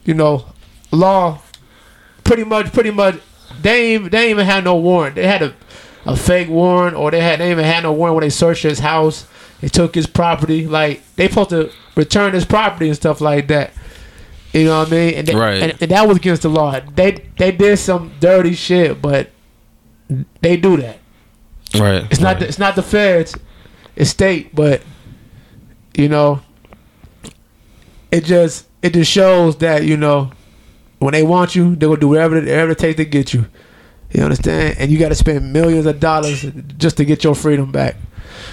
you 0.05 0.15
know, 0.15 0.47
law 0.91 1.41
pretty 2.25 2.45
much, 2.45 2.73
pretty 2.73 2.91
much, 2.91 3.17
they 3.61 3.95
ain't, 3.95 4.11
they 4.11 4.23
ain't 4.23 4.31
even 4.31 4.47
had 4.47 4.65
no 4.65 4.77
warrant. 4.77 5.15
They 5.15 5.27
had 5.27 5.43
a, 5.43 5.55
a 6.07 6.17
fake 6.17 6.49
warrant, 6.49 6.97
or 6.97 7.11
they 7.11 7.21
had 7.21 7.41
they 7.41 7.51
even 7.51 7.65
had 7.65 7.83
no 7.83 7.93
warrant 7.93 8.17
when 8.17 8.23
they 8.23 8.31
searched 8.31 8.63
his 8.63 8.81
house. 8.81 9.27
They 9.61 9.69
took 9.69 9.95
his 9.95 10.07
property. 10.07 10.67
Like 10.67 11.03
they 11.17 11.29
supposed 11.29 11.51
to 11.51 11.71
return 11.95 12.33
his 12.33 12.45
property 12.45 12.89
and 12.89 12.97
stuff 12.97 13.21
like 13.21 13.47
that. 13.49 13.73
You 14.55 14.65
know 14.67 14.79
what 14.79 14.89
I 14.89 14.91
mean? 14.91 15.15
And, 15.15 15.29
they- 15.29 15.35
Right. 15.35 15.63
and, 15.63 15.83
and 15.83 15.91
that 15.91 16.07
was 16.09 16.17
against 16.17 16.43
the 16.43 16.49
law. 16.49 16.79
They 16.81 17.13
they 17.37 17.51
did 17.53 17.77
some 17.79 18.13
dirty 18.21 18.55
shit, 18.55 19.03
but 19.03 19.31
they 20.41 20.57
do 20.57 20.77
that. 20.79 20.99
Right. 21.79 22.07
It's 22.11 22.21
not 22.21 22.39
the, 22.39 22.47
it's 22.47 22.59
not 22.59 22.77
the 22.77 22.83
feds, 22.83 23.35
it's 23.97 24.11
state, 24.11 24.55
but 24.55 24.81
you 25.97 26.09
know, 26.09 26.41
it 28.13 28.25
just 28.25 28.67
it 28.83 28.93
just 28.95 29.11
shows 29.11 29.57
that 29.57 29.85
you 29.85 29.97
know 29.97 30.31
when 31.01 31.13
they 31.13 31.23
want 31.23 31.55
you, 31.57 31.75
they 31.75 31.87
will 31.87 31.97
do 31.97 32.09
whatever 32.09 32.37
whatever 32.37 32.73
it 32.73 32.79
takes 32.79 32.97
to 32.99 33.05
get 33.05 33.35
you. 33.35 33.47
You 34.13 34.23
understand? 34.23 34.77
And 34.79 34.93
you 34.93 34.99
got 34.99 35.09
to 35.09 35.15
spend 35.17 35.53
millions 35.53 35.87
of 35.87 35.99
dollars 35.99 36.43
just 36.79 36.97
to 36.99 37.05
get 37.05 37.25
your 37.25 37.35
freedom 37.35 37.73
back. 37.73 37.97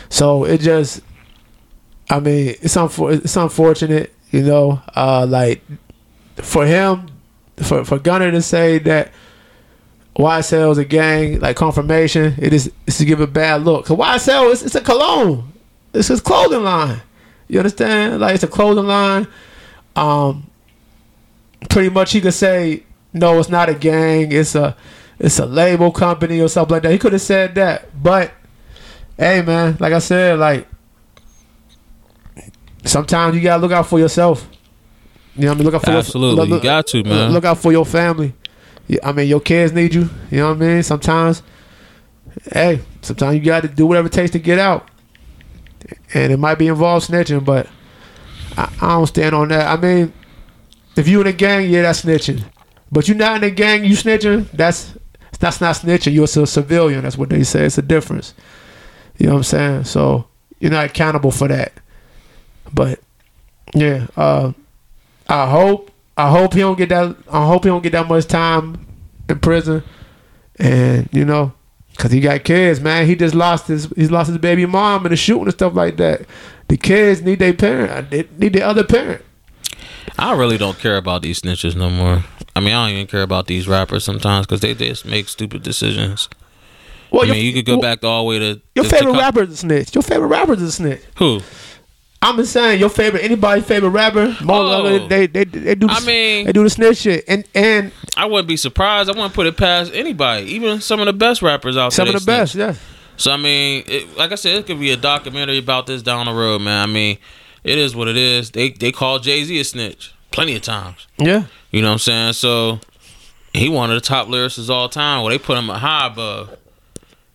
So 0.09 0.43
it 0.45 0.59
just, 0.61 1.01
I 2.09 2.19
mean, 2.19 2.55
it's 2.61 2.75
unfor- 2.75 3.23
it's 3.23 3.37
unfortunate, 3.37 4.11
you 4.31 4.41
know. 4.41 4.81
Uh, 4.95 5.27
like 5.29 5.61
for 6.41 6.65
him, 6.65 7.07
for 7.57 7.85
for 7.85 7.99
Gunna 7.99 8.31
to 8.31 8.41
say 8.41 8.79
that 8.79 9.11
YSL 10.17 10.71
is 10.71 10.77
a 10.77 10.85
gang, 10.85 11.39
like 11.39 11.55
confirmation, 11.55 12.35
it 12.37 12.53
is 12.53 12.71
it's 12.85 12.97
to 12.97 13.05
give 13.05 13.21
a 13.21 13.27
bad 13.27 13.63
look. 13.63 13.85
Cause 13.85 13.97
YSL 13.97 14.51
is 14.51 14.63
it's 14.63 14.75
a 14.75 14.81
cologne. 14.81 15.53
It's 15.93 16.09
his 16.09 16.21
clothing 16.21 16.63
line. 16.63 17.01
You 17.47 17.59
understand? 17.59 18.19
Like 18.19 18.35
it's 18.35 18.43
a 18.43 18.47
clothing 18.47 18.87
line. 18.87 19.27
Um 19.95 20.49
pretty 21.69 21.89
much 21.89 22.11
he 22.11 22.21
could 22.21 22.33
say, 22.33 22.83
No, 23.13 23.39
it's 23.39 23.49
not 23.49 23.69
a 23.69 23.73
gang, 23.73 24.31
it's 24.31 24.55
a 24.55 24.75
it's 25.17 25.39
a 25.39 25.45
label 25.45 25.91
company 25.91 26.41
or 26.41 26.49
something 26.49 26.73
like 26.73 26.83
that. 26.83 26.91
He 26.91 26.99
could 26.99 27.13
have 27.13 27.21
said 27.21 27.55
that. 27.55 28.01
But 28.01 28.33
hey 29.17 29.41
man, 29.41 29.77
like 29.79 29.93
I 29.93 29.99
said, 29.99 30.39
like 30.39 30.67
sometimes 32.83 33.35
you 33.35 33.41
gotta 33.41 33.61
look 33.61 33.71
out 33.71 33.87
for 33.87 33.99
yourself. 33.99 34.47
You 35.35 35.43
know 35.43 35.47
what 35.49 35.53
I 35.53 35.57
mean? 35.57 35.65
Look 35.65 35.73
out 35.75 35.83
for 35.85 35.91
Absolutely. 35.91 36.35
your 36.37 36.45
You 36.45 36.53
look- 36.55 36.63
got 36.63 36.87
to, 36.87 37.03
man. 37.03 37.31
Look 37.31 37.45
out 37.45 37.57
for 37.57 37.71
your 37.71 37.85
family. 37.85 38.33
I 39.03 39.11
mean, 39.13 39.27
your 39.29 39.39
kids 39.39 39.71
need 39.71 39.93
you. 39.93 40.09
You 40.29 40.37
know 40.39 40.49
what 40.49 40.57
I 40.57 40.65
mean? 40.73 40.83
Sometimes, 40.83 41.43
hey, 42.51 42.81
sometimes 43.01 43.35
you 43.35 43.41
got 43.41 43.61
to 43.61 43.69
do 43.69 43.85
whatever 43.85 44.07
it 44.07 44.13
takes 44.13 44.31
to 44.31 44.39
get 44.39 44.59
out, 44.59 44.89
and 46.13 46.33
it 46.33 46.37
might 46.37 46.55
be 46.55 46.67
involved 46.67 47.09
snitching, 47.09 47.45
but 47.45 47.67
I, 48.57 48.69
I 48.81 48.87
don't 48.89 49.07
stand 49.07 49.33
on 49.33 49.47
that. 49.49 49.67
I 49.67 49.79
mean, 49.81 50.11
if 50.97 51.07
you 51.07 51.21
in 51.21 51.27
a 51.27 51.31
gang, 51.33 51.69
yeah, 51.69 51.83
that's 51.83 52.01
snitching. 52.03 52.43
But 52.91 53.07
you're 53.07 53.15
not 53.15 53.37
in 53.37 53.43
a 53.45 53.49
gang, 53.51 53.85
you 53.85 53.95
snitching. 53.95 54.51
That's 54.51 54.93
that's 55.39 55.61
not 55.61 55.75
snitching. 55.75 56.13
You're 56.13 56.25
a 56.25 56.47
civilian. 56.47 57.03
That's 57.03 57.17
what 57.17 57.29
they 57.29 57.43
say. 57.43 57.65
It's 57.65 57.77
a 57.77 57.81
difference. 57.81 58.33
You 59.17 59.27
know 59.27 59.33
what 59.33 59.37
I'm 59.39 59.43
saying? 59.43 59.83
So 59.85 60.27
you're 60.59 60.71
not 60.71 60.85
accountable 60.85 61.31
for 61.31 61.47
that. 61.47 61.71
But 62.73 62.99
yeah, 63.73 64.07
uh, 64.17 64.51
I 65.31 65.49
hope 65.49 65.89
I 66.17 66.29
hope 66.29 66.53
he 66.53 66.59
don't 66.59 66.77
get 66.77 66.89
that. 66.89 67.15
I 67.31 67.45
hope 67.47 67.63
he 67.63 67.69
don't 67.69 67.81
get 67.81 67.93
that 67.93 68.07
much 68.07 68.25
time 68.27 68.85
in 69.29 69.39
prison. 69.39 69.81
And 70.59 71.07
you 71.11 71.25
know, 71.25 71.53
cause 71.97 72.11
he 72.11 72.19
got 72.19 72.43
kids, 72.43 72.79
man. 72.81 73.07
He 73.07 73.15
just 73.15 73.33
lost 73.33 73.67
his 73.67 73.85
he's 73.95 74.11
lost 74.11 74.27
his 74.29 74.37
baby 74.37 74.65
mom 74.65 75.05
in 75.05 75.11
the 75.11 75.15
shooting 75.15 75.43
and 75.45 75.53
stuff 75.53 75.73
like 75.73 75.97
that. 75.97 76.21
The 76.67 76.77
kids 76.77 77.21
need 77.21 77.39
their 77.39 77.53
parent. 77.53 78.09
They 78.11 78.27
need 78.37 78.53
the 78.53 78.61
other 78.61 78.83
parent. 78.83 79.23
I 80.19 80.33
really 80.35 80.57
don't 80.57 80.77
care 80.77 80.97
about 80.97 81.21
these 81.21 81.41
snitches 81.41 81.75
no 81.75 81.89
more. 81.89 82.23
I 82.55 82.59
mean, 82.59 82.73
I 82.73 82.85
don't 82.87 82.95
even 82.95 83.07
care 83.07 83.21
about 83.21 83.47
these 83.47 83.67
rappers 83.67 84.03
sometimes 84.03 84.45
because 84.45 84.59
they 84.59 84.73
just 84.73 85.05
make 85.05 85.29
stupid 85.29 85.63
decisions. 85.63 86.27
Well, 87.09 87.23
I 87.23 87.25
your- 87.27 87.35
mean, 87.35 87.45
you 87.45 87.53
could 87.53 87.65
go 87.65 87.73
well, 87.73 87.81
back 87.81 88.03
all 88.03 88.23
the 88.23 88.29
way 88.29 88.39
to 88.39 88.61
Your 88.75 88.83
to- 88.83 88.89
favorite 88.89 89.13
to- 89.13 89.19
rapper 89.19 89.43
is 89.43 89.51
a 89.51 89.57
snitch. 89.57 89.95
Your 89.95 90.01
favorite 90.01 90.27
rapper 90.27 90.53
is 90.53 90.61
a 90.61 90.71
snitch. 90.71 91.01
Who? 91.17 91.41
I'm 92.23 92.37
just 92.37 92.53
saying, 92.53 92.79
your 92.79 92.89
favorite 92.89 93.23
anybody's 93.23 93.65
favorite 93.65 93.89
rapper. 93.89 94.35
Oh. 94.47 95.07
they, 95.07 95.25
they 95.25 95.43
they 95.43 95.75
do. 95.75 95.87
The, 95.87 95.93
I 95.93 96.05
mean- 96.05 96.45
they 96.45 96.51
do 96.53 96.63
the 96.63 96.69
snitch 96.69 96.99
shit, 96.99 97.23
and 97.27 97.45
and 97.55 97.91
I 98.15 98.25
wouldn't 98.25 98.47
be 98.47 98.57
surprised. 98.57 99.09
I 99.09 99.13
wouldn't 99.13 99.33
put 99.33 99.47
it 99.47 99.57
past 99.57 99.91
anybody, 99.93 100.45
even 100.51 100.81
some 100.81 100.99
of 100.99 101.07
the 101.07 101.13
best 101.13 101.41
rappers 101.41 101.77
out 101.77 101.93
some 101.93 102.05
there. 102.05 102.13
Some 102.13 102.17
of 102.17 102.25
the 102.25 102.31
best. 102.31 102.55
Yeah. 102.55 102.75
So 103.17 103.31
I 103.31 103.37
mean, 103.37 103.83
it, 103.87 104.17
like 104.17 104.31
I 104.31 104.35
said, 104.35 104.57
it 104.57 104.67
could 104.67 104.79
be 104.79 104.91
a 104.91 104.97
documentary 104.97 105.57
about 105.57 105.87
this 105.87 106.01
down 106.03 106.27
the 106.27 106.33
road, 106.33 106.61
man. 106.61 106.89
I 106.89 106.91
mean, 106.91 107.17
it 107.63 107.77
is 107.77 107.95
what 107.95 108.07
it 108.07 108.17
is. 108.17 108.51
They 108.51 108.69
they 108.69 108.91
call 108.91 109.19
Jay 109.19 109.43
Z 109.43 109.59
a 109.59 109.63
snitch 109.63 110.13
plenty 110.31 110.55
of 110.55 110.61
times. 110.61 111.07
Yeah. 111.17 111.45
You 111.71 111.81
know 111.81 111.87
what 111.89 111.93
I'm 111.93 111.99
saying? 111.99 112.33
So 112.33 112.79
he 113.53 113.69
one 113.69 113.89
of 113.91 113.95
the 113.95 114.01
top 114.01 114.27
lyricists 114.27 114.69
all 114.69 114.89
time. 114.89 115.21
Well, 115.21 115.29
they 115.29 115.39
put 115.39 115.57
him 115.57 115.69
a 115.69 115.77
high 115.77 116.07
above, 116.07 116.57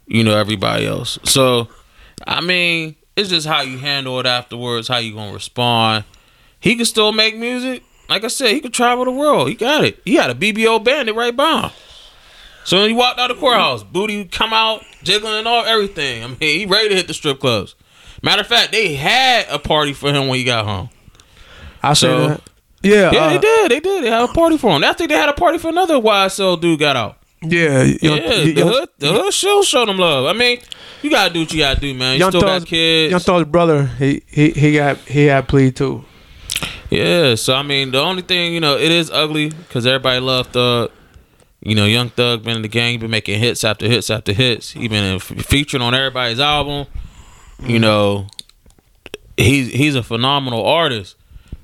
you 0.07 0.25
know, 0.25 0.37
everybody 0.37 0.87
else. 0.87 1.19
So 1.25 1.69
I 2.27 2.41
mean, 2.41 2.97
it's 3.17 3.29
just 3.31 3.47
how 3.47 3.63
you 3.63 3.79
handle 3.79 4.19
it 4.21 4.27
afterwards, 4.27 4.89
how 4.89 4.99
you 4.99 5.15
gonna 5.15 5.33
respond. 5.33 6.05
He 6.61 6.77
could 6.77 6.87
still 6.87 7.13
make 7.13 7.37
music. 7.37 7.83
Like 8.09 8.25
I 8.25 8.29
said, 8.29 8.51
he 8.51 8.61
could 8.61 8.73
travel 8.75 9.05
the 9.05 9.11
world. 9.11 9.49
He 9.49 9.55
got 9.55 9.85
it. 9.85 10.01
He 10.05 10.15
had 10.15 10.31
a 10.31 10.35
BBO 10.35 10.83
bandit 10.83 11.15
right 11.15 11.35
by 11.37 11.63
him. 11.63 11.71
So 12.65 12.79
when 12.81 12.89
he 12.91 12.95
walked 12.95 13.19
out 13.19 13.31
of 13.31 13.37
the 13.37 13.41
courthouse, 13.41 13.83
booty 13.85 14.25
come 14.25 14.53
out, 14.53 14.83
jiggling 15.03 15.35
and 15.35 15.49
all 15.49 15.65
everything. 15.65 16.23
I 16.25 16.27
mean, 16.29 16.37
he 16.41 16.67
ready 16.67 16.89
to 16.91 16.95
hit 16.97 17.07
the 17.09 17.15
strip 17.15 17.41
clubs. 17.41 17.75
Matter 18.23 18.41
of 18.43 18.47
fact, 18.49 18.73
they 18.73 18.95
had 18.95 19.47
a 19.49 19.59
party 19.59 19.93
for 19.93 20.13
him 20.13 20.29
when 20.29 20.39
he 20.39 20.45
got 20.45 20.65
home. 20.65 20.89
I 21.83 21.93
So- 21.93 22.09
saw 22.23 22.29
that. 22.29 22.41
Yeah, 22.83 23.11
Yeah, 23.13 23.25
uh, 23.25 23.29
they 23.31 23.39
did. 23.39 23.71
They 23.73 23.81
did. 23.81 24.05
They 24.05 24.11
had 24.11 24.23
a 24.23 24.33
party 24.33 24.59
for 24.59 24.71
him. 24.77 24.85
I 24.85 24.93
think 24.93 25.11
they 25.11 25.17
had 25.17 25.29
a 25.29 25.33
party 25.33 25.59
for 25.59 25.69
another 25.69 25.95
YSL 26.01 26.57
dude 26.61 26.79
got 26.79 26.95
out. 26.95 27.17
Yeah, 27.43 27.83
young, 27.83 28.19
Yeah, 28.19 28.45
the 28.45 28.63
hood, 28.65 28.89
the 28.99 29.13
hood 29.13 29.33
still 29.33 29.63
showed 29.63 29.89
them 29.89 29.99
love. 29.99 30.27
I 30.27 30.33
mean, 30.33 30.59
you 31.03 31.11
gotta 31.11 31.33
do 31.33 31.41
what 31.41 31.53
you 31.53 31.59
gotta 31.61 31.81
do, 31.81 31.95
man. 31.95 32.15
You 32.15 32.21
Young 32.21 32.31
still 32.31 32.41
Thug's- 32.43 32.61
got 32.65 32.69
kids. 32.69 33.11
Young 33.11 33.21
Thug's 33.21 33.45
brother, 33.51 33.87
he 33.99 34.23
he 34.27 34.51
he 34.51 34.75
got 34.75 34.97
he 34.99 35.27
had 35.27 35.49
plead 35.49 35.77
too. 35.77 36.05
Yeah, 36.91 37.35
so 37.35 37.55
I 37.55 37.63
mean, 37.63 37.91
the 37.91 38.01
only 38.01 38.23
thing 38.23 38.55
you 38.55 38.61
know, 38.61 38.77
it 38.77 38.91
is 38.93 39.11
ugly 39.11 39.49
because 39.51 39.87
everybody 39.87 40.21
loved 40.21 40.53
Thug. 40.53 40.91
You 41.61 41.75
know, 41.75 41.85
Young 41.85 42.11
Thug 42.11 42.45
been 42.45 42.57
in 42.57 42.63
the 42.63 42.69
game, 42.69 43.01
been 43.01 43.11
making 43.11 43.41
hits 43.41 43.65
after 43.65 43.87
hits 43.89 44.09
after 44.09 44.33
hits. 44.33 44.71
He 44.71 44.87
been 44.87 45.15
uh, 45.15 45.17
f- 45.17 45.23
featuring 45.47 45.83
on 45.83 45.95
everybody's 45.95 46.39
album. 46.39 46.87
You 47.61 47.79
know, 47.81 48.29
he's 49.37 49.73
he's 49.73 49.95
a 49.97 50.03
phenomenal 50.03 50.65
artist, 50.65 51.17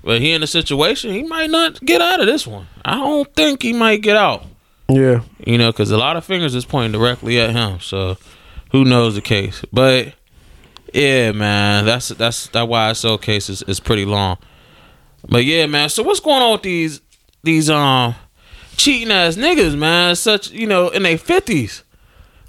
but 0.02 0.20
he 0.20 0.32
in 0.32 0.42
a 0.42 0.46
situation 0.46 1.12
he 1.12 1.22
might 1.22 1.50
not 1.50 1.80
get 1.84 2.00
out 2.00 2.20
of 2.20 2.26
this 2.26 2.46
one. 2.46 2.66
I 2.84 2.96
don't 2.96 3.32
think 3.34 3.62
he 3.62 3.72
might 3.72 4.02
get 4.02 4.16
out. 4.16 4.44
Yeah, 4.88 5.20
You 5.46 5.56
know, 5.56 5.70
because 5.72 5.90
a 5.90 5.96
lot 5.96 6.16
of 6.16 6.24
fingers 6.24 6.54
is 6.54 6.64
pointing 6.66 6.92
directly 6.92 7.38
at 7.40 7.50
him. 7.50 7.78
So 7.80 8.18
who 8.72 8.84
knows 8.84 9.14
the 9.14 9.20
case? 9.20 9.64
But 9.72 10.14
yeah, 10.92 11.32
man, 11.32 11.84
that's 11.86 12.08
that's 12.08 12.48
that 12.48 12.68
YSL 12.68 13.20
case 13.22 13.48
is, 13.48 13.62
is 13.62 13.80
pretty 13.80 14.04
long. 14.04 14.36
But 15.28 15.44
yeah, 15.44 15.66
man. 15.66 15.88
So 15.88 16.02
what's 16.02 16.20
going 16.20 16.42
on 16.42 16.52
with 16.52 16.62
these 16.62 17.00
these 17.44 17.70
um 17.70 18.14
cheating 18.76 19.12
ass 19.12 19.36
niggas, 19.36 19.76
man? 19.76 20.16
Such 20.16 20.50
you 20.50 20.66
know 20.66 20.88
in 20.88 21.04
their 21.04 21.16
fifties, 21.18 21.84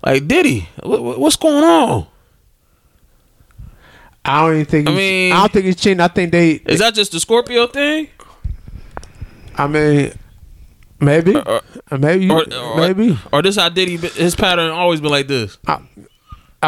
like 0.05 0.28
Diddy. 0.28 0.67
What, 0.82 1.03
what- 1.03 1.19
what's 1.19 1.36
going 1.36 1.63
on? 1.63 2.07
I 4.26 4.41
don't 4.45 4.53
even 4.53 4.65
think. 4.65 4.89
I 4.89 4.93
mean- 4.93 5.34
I 5.34 5.39
don't 5.41 5.51
think 5.51 5.65
he's 5.65 5.76
cheating. 5.76 5.99
I 5.99 6.07
think 6.07 6.32
they. 6.32 6.51
Is 6.51 6.80
that 6.80 6.93
just 6.95 7.11
the 7.11 7.19
Scorpio 7.19 7.67
thing? 7.67 8.07
I 9.55 9.67
mean, 9.67 10.13
maybe, 10.99 11.36
Or- 11.36 11.61
maybe, 11.99 12.30
Or, 12.30 12.43
or 12.53 12.78
maybe. 12.78 13.19
or 13.32 13.41
this 13.43 13.55
how 13.57 13.69
Diddy 13.69 13.97
his 13.97 14.34
pattern 14.36 14.71
always 14.71 14.99
been 15.01 15.11
like 15.11 15.28
this? 15.28 15.57
I 15.67 15.80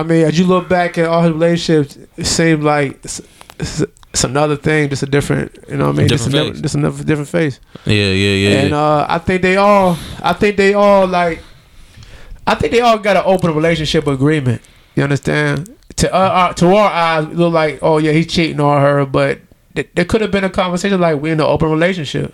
mean, 0.04 0.26
as 0.26 0.38
you 0.38 0.46
look 0.46 0.68
back 0.68 0.98
at 0.98 1.06
all 1.06 1.24
his 1.24 1.32
relationships, 1.32 1.98
it 2.18 2.26
seems 2.26 2.64
like 2.64 3.04
it's, 3.04 3.22
it's, 3.60 3.84
it's 4.12 4.24
another 4.24 4.56
thing, 4.56 4.90
just 4.90 5.04
a 5.04 5.06
different. 5.06 5.58
You 5.70 5.78
know 5.78 5.88
what 5.88 5.96
I 5.96 6.00
mean? 6.00 6.08
Just 6.08 6.26
Different 6.26 6.48
another, 6.48 6.62
just 6.62 6.76
another 6.76 7.04
different 7.04 7.30
face. 7.30 7.60
Yeah, 7.86 8.12
yeah, 8.12 8.50
yeah. 8.50 8.60
And 8.60 8.70
yeah. 8.72 8.78
uh, 8.78 9.06
I 9.10 9.20
think 9.20 9.42
they 9.42 9.58
all, 9.58 9.98
I 10.22 10.34
think 10.34 10.58
they 10.58 10.74
all 10.74 11.08
like, 11.08 11.42
I 12.48 12.56
think 12.56 12.72
they 12.72 12.82
all 12.82 12.98
got 12.98 13.18
an 13.18 13.24
open 13.26 13.54
relationship 13.54 14.08
agreement. 14.08 14.62
You 14.96 15.04
understand? 15.04 15.76
To 15.98 16.14
uh, 16.14 16.18
uh, 16.18 16.54
to 16.54 16.74
our 16.76 16.90
eyes, 16.90 17.26
it 17.26 17.36
look 17.36 17.54
like, 17.54 17.80
oh 17.82 17.98
yeah, 17.98 18.12
he's 18.12 18.28
cheating 18.28 18.60
on 18.60 18.82
her, 18.82 19.06
but 19.06 19.40
th- 19.76 19.90
there 19.96 20.06
could 20.06 20.22
have 20.22 20.32
been 20.32 20.44
a 20.44 20.50
conversation 20.50 21.00
like 21.00 21.20
we're 21.22 21.34
in 21.34 21.40
an 21.40 21.46
open 21.46 21.70
relationship. 21.70 22.34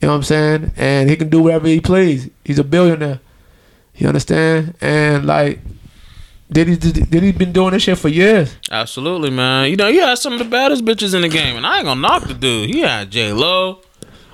You 0.00 0.06
know 0.06 0.12
what 0.12 0.18
I'm 0.18 0.22
saying? 0.22 0.72
And 0.76 1.10
he 1.10 1.16
can 1.16 1.28
do 1.28 1.42
whatever 1.42 1.68
he 1.68 1.80
please. 1.80 2.30
He's 2.44 2.58
a 2.58 2.64
billionaire. 2.64 3.20
You 3.96 4.08
understand? 4.08 4.74
And 4.80 5.26
like, 5.26 5.60
did 6.50 6.68
he 6.68 6.76
did 6.76 7.22
he 7.22 7.32
been 7.32 7.52
doing 7.52 7.72
this 7.72 7.82
shit 7.84 7.98
for 7.98 8.08
years? 8.08 8.54
Absolutely, 8.70 9.30
man. 9.30 9.70
You 9.70 9.76
know, 9.76 9.90
he 9.90 9.98
had 9.98 10.18
some 10.18 10.32
of 10.32 10.38
the 10.38 10.44
baddest 10.44 10.84
bitches 10.84 11.14
in 11.14 11.22
the 11.22 11.28
game, 11.28 11.56
and 11.56 11.66
I 11.66 11.76
ain't 11.76 11.84
gonna 11.84 12.00
knock 12.00 12.26
the 12.26 12.34
dude. 12.34 12.70
He 12.70 12.80
had 12.80 13.10
J 13.10 13.32
Lo, 13.32 13.80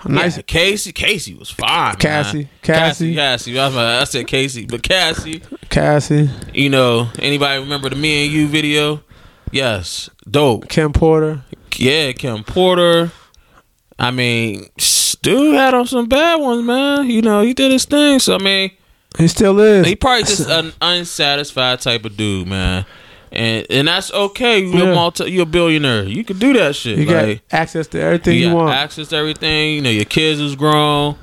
Nice. 0.09 0.41
Casey. 0.43 0.93
Casey 0.93 1.35
was 1.35 1.51
fine. 1.51 1.89
man. 1.89 1.97
Cassie. 1.97 2.49
Cassie, 2.62 3.14
Cassie. 3.14 3.14
Cassie. 3.14 3.59
I, 3.59 3.67
was 3.69 3.77
I 3.77 4.05
said 4.05 4.27
Casey, 4.27 4.67
but 4.67 4.83
Cassie. 4.83 5.43
Cassie, 5.69 6.31
You 6.55 6.71
know, 6.71 7.09
anybody 7.19 7.61
remember 7.61 7.89
the 7.91 7.97
Me 7.97 8.25
and 8.25 8.33
You 8.33 8.47
video? 8.49 9.03
Yes, 9.51 10.11
dope. 10.29 10.69
Kim 10.69 10.93
Porter. 10.93 11.43
Yeah, 11.77 12.12
Kim 12.12 12.45
Porter. 12.45 13.11
I 13.99 14.11
mean, 14.11 14.67
dude 15.23 15.55
had 15.55 15.75
on 15.75 15.87
some 15.87 16.07
bad 16.07 16.37
ones, 16.37 16.64
man. 16.64 17.11
You 17.11 17.23
know, 17.23 17.43
he 17.43 17.53
did 17.55 17.73
his 17.73 17.85
thing. 17.85 18.19
So 18.19 18.35
I 18.35 18.39
mean, 18.39 18.71
He 19.19 19.29
still 19.29 19.59
is. 19.61 19.87
he 19.87 19.97
probably 19.97 20.25
just 20.25 20.49
an 20.49 20.73
unsatisfied 20.83 21.81
type 21.81 22.05
of 22.05 22.17
dude, 22.17 22.47
man. 22.49 22.85
And 23.33 23.67
and 23.71 23.89
that's 23.89 24.12
okay. 24.12 24.61
You 24.61 24.73
Yeah. 24.79 24.91
a 24.91 24.95
multi, 24.95 25.31
you're 25.31 25.43
a 25.43 25.47
billionaire. 25.47 26.05
You 26.05 26.23
can 26.25 26.39
do 26.39 26.53
that 26.55 26.77
shit. 26.77 26.99
You 26.99 27.07
like, 27.07 27.49
got 27.49 27.59
access 27.59 27.87
to 27.89 28.01
everything 28.01 28.35
you 28.37 28.41
you, 28.43 28.49
got 28.51 28.55
want. 28.57 28.75
access 28.75 29.09
to 29.09 29.17
everything. 29.17 29.75
You 29.75 29.81
know, 29.83 29.91
your 29.91 30.05
kids 30.05 30.41
is 30.41 30.55
grown. 30.55 31.17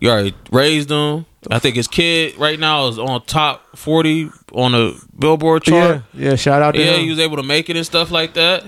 You 0.00 0.10
already 0.10 0.34
raised 0.50 0.88
them. 0.88 1.26
I 1.50 1.58
think 1.58 1.76
his 1.76 1.86
kid 1.88 2.36
right 2.38 2.58
now 2.58 2.88
is 2.88 2.98
on 2.98 3.22
top 3.26 3.76
forty 3.76 4.30
on 4.52 4.72
the 4.72 5.00
Billboard 5.18 5.62
chart. 5.64 6.02
yeah, 6.14 6.30
yeah. 6.30 6.36
Shout 6.36 6.62
out 6.62 6.72
to 6.74 6.80
Yeah, 6.80 6.92
him. 6.94 7.04
he 7.04 7.10
was 7.10 7.18
able 7.18 7.36
to 7.36 7.42
make 7.42 7.68
it 7.68 7.76
and 7.76 7.84
stuff 7.84 8.10
like 8.10 8.34
that. 8.34 8.64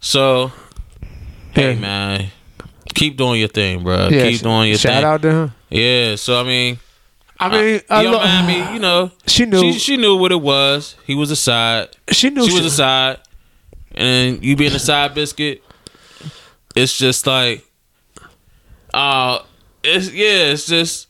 So, 0.00 0.50
hey 1.52 1.74
Yeah. 1.74 1.78
man, 1.80 2.26
keep 2.94 3.16
doing 3.18 3.40
your 3.40 3.48
thing, 3.48 3.82
bro. 3.84 4.08
Yeah, 4.08 4.30
keep 4.30 4.40
doing 4.40 4.68
your 4.70 4.78
shout 4.78 4.92
thing. 4.92 5.02
Shout 5.02 5.04
out 5.04 5.22
to 5.22 5.30
him. 5.30 5.52
Yeah. 5.70 6.16
So 6.16 6.40
I 6.40 6.44
mean, 6.44 6.78
I 7.38 7.48
mean, 7.50 7.80
uh, 7.90 7.94
I 7.94 8.02
Yo 8.02 8.10
lo- 8.12 8.18
Miami, 8.18 8.74
you 8.74 8.78
know, 8.80 9.10
she 9.26 9.44
knew. 9.46 9.60
she 9.72 9.78
she 9.78 9.96
knew 9.96 10.16
what 10.16 10.32
it 10.32 10.40
was. 10.40 10.96
He 11.04 11.14
was 11.14 11.30
a 11.30 11.36
side. 11.36 11.88
she 12.10 12.30
knew. 12.30 12.46
She 12.46 12.54
was 12.54 12.64
a 12.64 12.70
side, 12.70 13.18
and 13.92 14.42
you 14.42 14.56
being 14.56 14.72
a 14.72 14.78
side 14.78 15.14
biscuit, 15.14 15.62
it's 16.74 16.96
just 16.96 17.26
like, 17.26 17.64
uh, 18.94 19.40
it's 19.84 20.12
yeah, 20.12 20.52
it's 20.52 20.66
just 20.66 21.08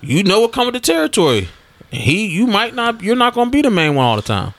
you 0.00 0.22
know 0.22 0.40
what 0.40 0.56
with 0.56 0.74
the 0.74 0.80
territory. 0.80 1.48
He, 1.90 2.26
you 2.26 2.46
might 2.46 2.74
not, 2.74 3.02
you're 3.02 3.16
not 3.16 3.34
gonna 3.34 3.50
be 3.50 3.62
the 3.62 3.70
main 3.70 3.96
one 3.96 4.06
all 4.06 4.16
the 4.16 4.22
time, 4.22 4.54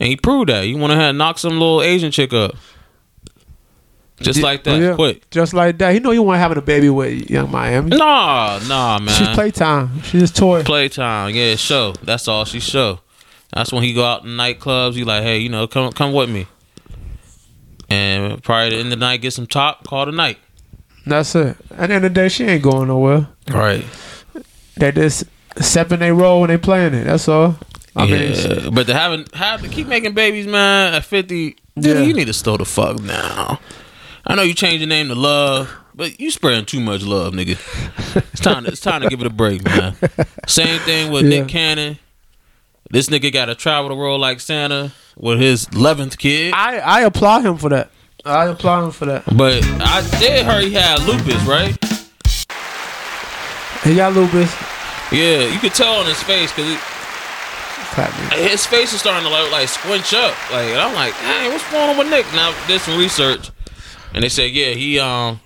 and 0.00 0.08
he 0.08 0.16
proved 0.16 0.48
that. 0.48 0.62
You 0.62 0.78
want 0.78 0.92
to 0.92 0.96
have 0.96 1.14
knock 1.14 1.38
some 1.38 1.52
little 1.52 1.82
Asian 1.82 2.10
chick 2.10 2.32
up, 2.32 2.54
just 4.20 4.42
like 4.42 4.64
that, 4.64 4.80
Yeah, 4.80 4.94
quick. 4.94 5.28
Just 5.30 5.54
like 5.54 5.78
that. 5.78 5.94
He 5.94 6.00
know 6.00 6.10
you 6.10 6.22
want 6.22 6.40
having 6.40 6.58
a 6.58 6.62
baby 6.62 6.90
with 6.90 7.30
Yung 7.30 7.50
Miami. 7.50 7.96
Nah, 7.96 8.58
nah, 8.68 8.98
man. 8.98 9.14
She's 9.14 9.28
playtime. 9.28 10.02
She's 10.02 10.22
just 10.22 10.36
toy. 10.36 10.62
Playtime, 10.64 11.34
yeah, 11.34 11.54
show. 11.56 11.94
That's 12.02 12.26
all 12.28 12.44
she 12.44 12.60
show. 12.60 13.00
That's 13.52 13.72
when 13.72 13.82
he 13.82 13.92
go 13.94 14.04
out 14.04 14.24
in 14.24 14.30
nightclubs. 14.30 14.94
He 14.94 15.04
like, 15.04 15.22
hey, 15.22 15.38
you 15.38 15.48
know, 15.48 15.66
come 15.66 15.92
come 15.92 16.12
with 16.12 16.28
me. 16.30 16.46
And 17.88 18.42
probably 18.42 18.70
the 18.70 18.76
end 18.76 18.86
of 18.86 18.90
the 18.90 18.96
night, 18.96 19.22
get 19.22 19.32
some 19.32 19.46
top, 19.46 19.84
call 19.84 20.04
the 20.06 20.12
night. 20.12 20.38
That's 21.06 21.34
it. 21.34 21.56
At 21.70 21.88
the 21.88 21.94
end 21.94 21.94
of 21.94 22.02
the 22.02 22.10
day, 22.10 22.28
she 22.28 22.44
ain't 22.44 22.62
going 22.62 22.88
nowhere. 22.88 23.28
Right. 23.50 23.84
They 24.76 24.92
just 24.92 25.24
stepping 25.58 26.00
they 26.00 26.12
role 26.12 26.42
when 26.42 26.48
they 26.48 26.58
playing 26.58 26.94
it. 26.94 27.04
That's 27.04 27.26
all. 27.28 27.56
I 27.96 28.06
mean, 28.06 28.32
yeah. 28.32 28.70
but 28.70 28.86
to 28.86 28.94
having 28.94 29.26
have 29.32 29.62
to 29.62 29.68
keep 29.68 29.86
making 29.88 30.12
babies, 30.12 30.46
man, 30.46 30.94
at 30.94 31.04
fifty, 31.04 31.56
Yeah. 31.74 31.94
dude, 31.94 32.06
you 32.08 32.14
need 32.14 32.26
to 32.26 32.32
slow 32.32 32.56
the 32.56 32.64
fuck 32.64 33.02
down. 33.04 33.58
I 34.28 34.34
know 34.34 34.42
you 34.42 34.52
changed 34.54 34.80
your 34.80 34.88
name 34.88 35.08
to 35.08 35.14
Love, 35.14 35.74
but 35.94 36.20
you 36.20 36.30
spreading 36.30 36.66
too 36.66 36.80
much 36.80 37.02
love, 37.02 37.32
nigga. 37.32 37.58
It's 38.32 38.40
time 38.40 38.64
to 38.64 38.70
it's 38.70 38.80
time 38.80 39.00
to 39.02 39.08
give 39.08 39.20
it 39.20 39.26
a 39.26 39.30
break, 39.30 39.64
man. 39.64 39.96
Same 40.46 40.78
thing 40.80 41.10
with 41.10 41.24
Yeah. 41.24 41.40
Nick 41.40 41.48
Cannon. 41.48 41.98
This 42.90 43.08
nigga 43.08 43.32
got 43.32 43.46
to 43.46 43.54
travel 43.54 43.88
the 43.88 43.94
world 43.94 44.20
like 44.20 44.40
Santa 44.40 44.92
with 45.16 45.40
his 45.40 45.66
eleventh 45.72 46.18
kid. 46.18 46.52
I 46.54 46.78
I 46.78 47.00
applaud 47.02 47.44
him 47.44 47.56
for 47.56 47.68
that. 47.70 47.90
I 48.24 48.46
applaud 48.46 48.84
him 48.84 48.90
for 48.90 49.06
that. 49.06 49.24
But 49.36 49.64
I 49.80 50.06
did 50.20 50.44
hear 50.46 50.60
he 50.60 50.72
had 50.74 51.00
lupus, 51.02 51.42
right? 51.46 51.76
He 53.84 53.94
got 53.96 54.12
lupus. 54.12 54.54
Yeah, 55.10 55.46
you 55.52 55.58
could 55.58 55.72
tell 55.74 55.94
on 55.94 56.06
his 56.06 56.22
face 56.22 56.52
because 56.52 56.78
his 58.36 58.64
face 58.66 58.92
is 58.92 59.00
starting 59.00 59.24
to 59.24 59.30
like, 59.30 59.50
like 59.50 59.68
squinch 59.68 60.12
up. 60.14 60.34
Like 60.52 60.68
and 60.68 60.78
I'm 60.80 60.94
like, 60.94 61.14
hey, 61.14 61.48
what's 61.48 61.68
going 61.70 61.90
on 61.90 61.96
with 61.98 62.10
Nick? 62.10 62.26
Now 62.34 62.54
did 62.66 62.80
some 62.80 62.98
research, 62.98 63.50
and 64.14 64.24
they 64.24 64.28
said, 64.28 64.50
yeah, 64.50 64.72
he 64.72 64.98
um 64.98 65.40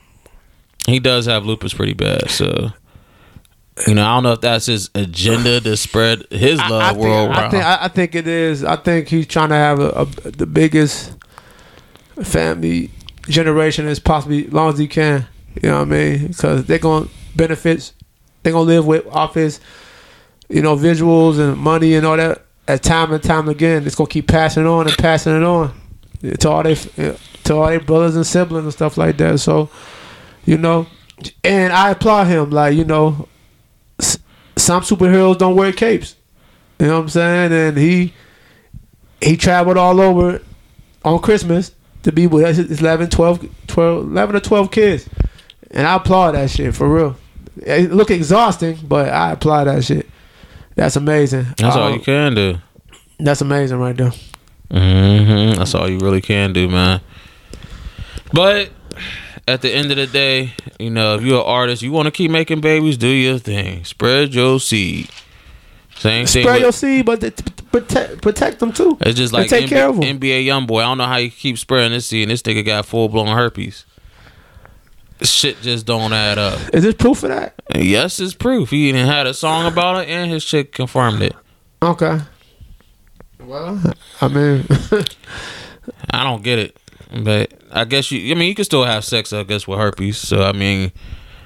he 0.87 0.99
does 1.01 1.27
have 1.27 1.45
lupus 1.45 1.75
pretty 1.75 1.95
bad. 1.95 2.31
So 2.31 2.73
you 3.87 3.95
know, 3.95 4.05
I 4.05 4.15
don't 4.15 4.23
know 4.23 4.33
if 4.33 4.41
that's 4.43 4.67
his 4.67 4.91
agenda 4.95 5.61
to 5.61 5.77
spread 5.77 6.25
his 6.31 6.59
love 6.59 6.83
I, 6.83 6.89
I 6.89 6.93
think, 6.93 7.03
world 7.03 7.31
I 7.31 7.49
think 7.51 7.65
I, 7.65 7.89
think 7.89 8.15
it 8.15 8.29
is. 8.29 8.65
I 8.65 8.77
think 8.77 9.09
he's 9.09 9.27
trying 9.27 9.49
to 9.49 9.55
have 9.55 9.81
a, 9.81 9.89
a 9.91 10.05
the 10.31 10.47
biggest 10.47 11.15
family 12.23 12.91
generation 13.29 13.87
as 13.87 13.99
possibly 13.99 14.47
long 14.49 14.73
as 14.73 14.79
he 14.79 14.87
can. 14.87 15.27
You 15.63 15.71
know 15.71 15.79
what 15.79 15.89
I 15.89 15.91
mean? 15.91 16.27
Because 16.29 16.65
they're 16.67 16.79
gonna 16.79 17.09
benefits. 17.35 17.95
They're 18.43 18.53
gonna 18.53 18.65
live 18.65 18.87
with 18.87 19.07
off 19.07 19.35
his, 19.35 19.61
you 20.49 20.63
know, 20.63 20.77
visuals 20.77 21.39
and 21.39 21.57
money 21.59 21.95
and 21.95 22.07
all 22.07 22.17
that. 22.17 22.45
At 22.69 22.83
time 22.83 23.13
and 23.13 23.23
time 23.23 23.49
again, 23.49 23.85
it's 23.87 23.97
gonna 23.97 24.09
keep 24.09 24.29
passing 24.29 24.67
on 24.67 24.87
and 24.87 24.97
passing 24.97 25.35
it 25.35 25.43
on 25.43 25.75
to 26.39 26.49
all 26.49 26.63
they 26.63 26.77
to 27.45 27.55
all 27.55 27.69
their 27.69 27.81
brothers 27.81 28.17
and 28.17 28.27
siblings 28.27 28.65
and 28.65 28.73
stuff 28.73 28.97
like 28.97 29.17
that. 29.19 29.39
So, 29.41 29.69
you 30.45 30.59
know, 30.59 30.87
and 31.45 31.73
I 31.73 31.91
applaud 31.91 32.27
him. 32.27 32.51
Like 32.51 32.75
you 32.77 32.85
know, 32.85 33.29
s- 33.99 34.19
some 34.57 34.83
superheroes 34.83 35.39
don't 35.39 35.57
wear 35.57 35.73
capes. 35.73 36.17
You 36.79 36.87
know 36.89 36.95
what 36.97 37.03
I'm 37.03 37.09
saying? 37.11 37.53
And 37.53 37.77
he 37.79 38.13
he 39.21 39.37
traveled 39.37 39.77
all 39.77 40.01
over 40.01 40.41
on 41.05 41.19
Christmas 41.21 41.73
to 42.03 42.11
be 42.13 42.27
with 42.27 42.45
his 42.57 42.81
11, 42.81 43.11
12, 43.11 43.49
12 43.69 44.05
11 44.11 44.37
or 44.37 44.41
12 44.41 44.71
kids. 44.73 45.09
And 45.71 45.87
I 45.87 45.95
applaud 45.97 46.33
that 46.33 46.51
shit 46.51 46.75
for 46.75 46.89
real. 46.93 47.17
It 47.65 47.93
look 47.93 48.11
exhausting, 48.11 48.79
but 48.83 49.09
I 49.11 49.33
applaud 49.33 49.65
that 49.65 49.85
shit. 49.85 50.09
That's 50.75 50.97
amazing. 50.97 51.47
That's 51.59 51.77
all 51.77 51.89
Um, 51.89 51.95
you 51.95 52.01
can 52.01 52.35
do. 52.35 52.59
That's 53.21 53.41
amazing 53.43 53.79
right 53.79 53.97
there. 53.97 54.11
hmm 54.71 55.53
That's 55.59 55.75
all 55.75 55.89
you 55.89 55.99
really 55.99 56.21
can 56.21 56.53
do, 56.53 56.69
man. 56.69 57.01
But 58.33 58.71
at 59.47 59.63
the 59.63 59.71
end 59.71 59.91
of 59.91 59.97
the 59.97 60.07
day, 60.07 60.53
you 60.79 60.91
know, 60.91 61.17
if 61.17 61.23
you're 61.23 61.41
an 61.41 61.47
artist, 61.47 61.83
you 61.83 61.93
want 61.93 62.07
to 62.07 62.11
keep 62.11 62.31
making 62.31 62.61
babies, 62.61 62.97
do 62.97 63.09
your 63.09 63.39
thing. 63.39 63.85
Spread 63.85 64.35
your 64.35 64.59
seed. 64.61 65.09
Same 65.97 66.27
thing. 66.27 66.43
Spread 66.43 66.55
with- 66.55 66.63
your 66.63 66.73
seed, 66.73 67.05
but 67.07 67.21
th- 67.21 67.35
protect 67.71 68.21
protect 68.23 68.59
them 68.59 68.73
too. 68.73 68.97
it's 69.01 69.17
just 69.17 69.33
And 69.33 69.43
like 69.43 69.51
take 69.51 69.65
NBA, 69.67 69.69
care 69.69 69.89
of 69.89 69.97
'em. 69.97 70.19
NBA 70.21 70.47
YoungBoy. 70.47 70.81
I 70.81 70.85
don't 70.85 70.99
know 70.99 71.07
how 71.07 71.17
you 71.17 71.31
keep 71.31 71.59
spreading 71.59 71.93
this 71.93 72.07
seed, 72.07 72.23
and 72.23 72.31
this 72.31 72.43
nigga 72.43 72.65
got 72.65 72.87
full 72.87 73.09
blown 73.09 73.29
herpes. 73.29 73.85
Shit 75.23 75.63
just 75.63 75.87
don't 75.87 76.13
add 76.13 76.39
up. 76.39 76.59
Is 76.73 76.83
this 76.83 76.95
proof 76.95 77.23
of 77.23 77.29
that? 77.31 77.55
And 77.73 77.85
yes, 77.85 78.19
it's 78.19 78.35
proof. 78.35 78.71
He 78.71 78.89
even 78.89 79.07
had 79.07 79.27
a 79.29 79.35
song 79.35 79.67
about 79.67 80.03
it, 80.03 80.09
and 80.09 80.29
his 80.31 80.45
chick 80.45 80.73
confirmed 80.73 81.23
it. 81.23 81.35
Okay. 81.81 82.19
Well, 83.39 83.81
I 84.21 84.29
mean, 84.29 84.65
I 86.11 86.25
don't 86.25 86.43
get 86.43 86.59
it, 86.59 86.77
but 87.23 87.53
I 87.71 87.85
guess 87.85 88.11
you. 88.11 88.33
I 88.33 88.39
mean, 88.39 88.49
you 88.49 88.55
can 88.55 88.65
still 88.65 88.85
have 88.85 89.05
sex, 89.05 89.33
I 89.33 89.43
guess, 89.43 89.67
with 89.67 89.79
herpes. 89.79 90.19
So 90.19 90.43
I 90.43 90.53
mean, 90.53 90.93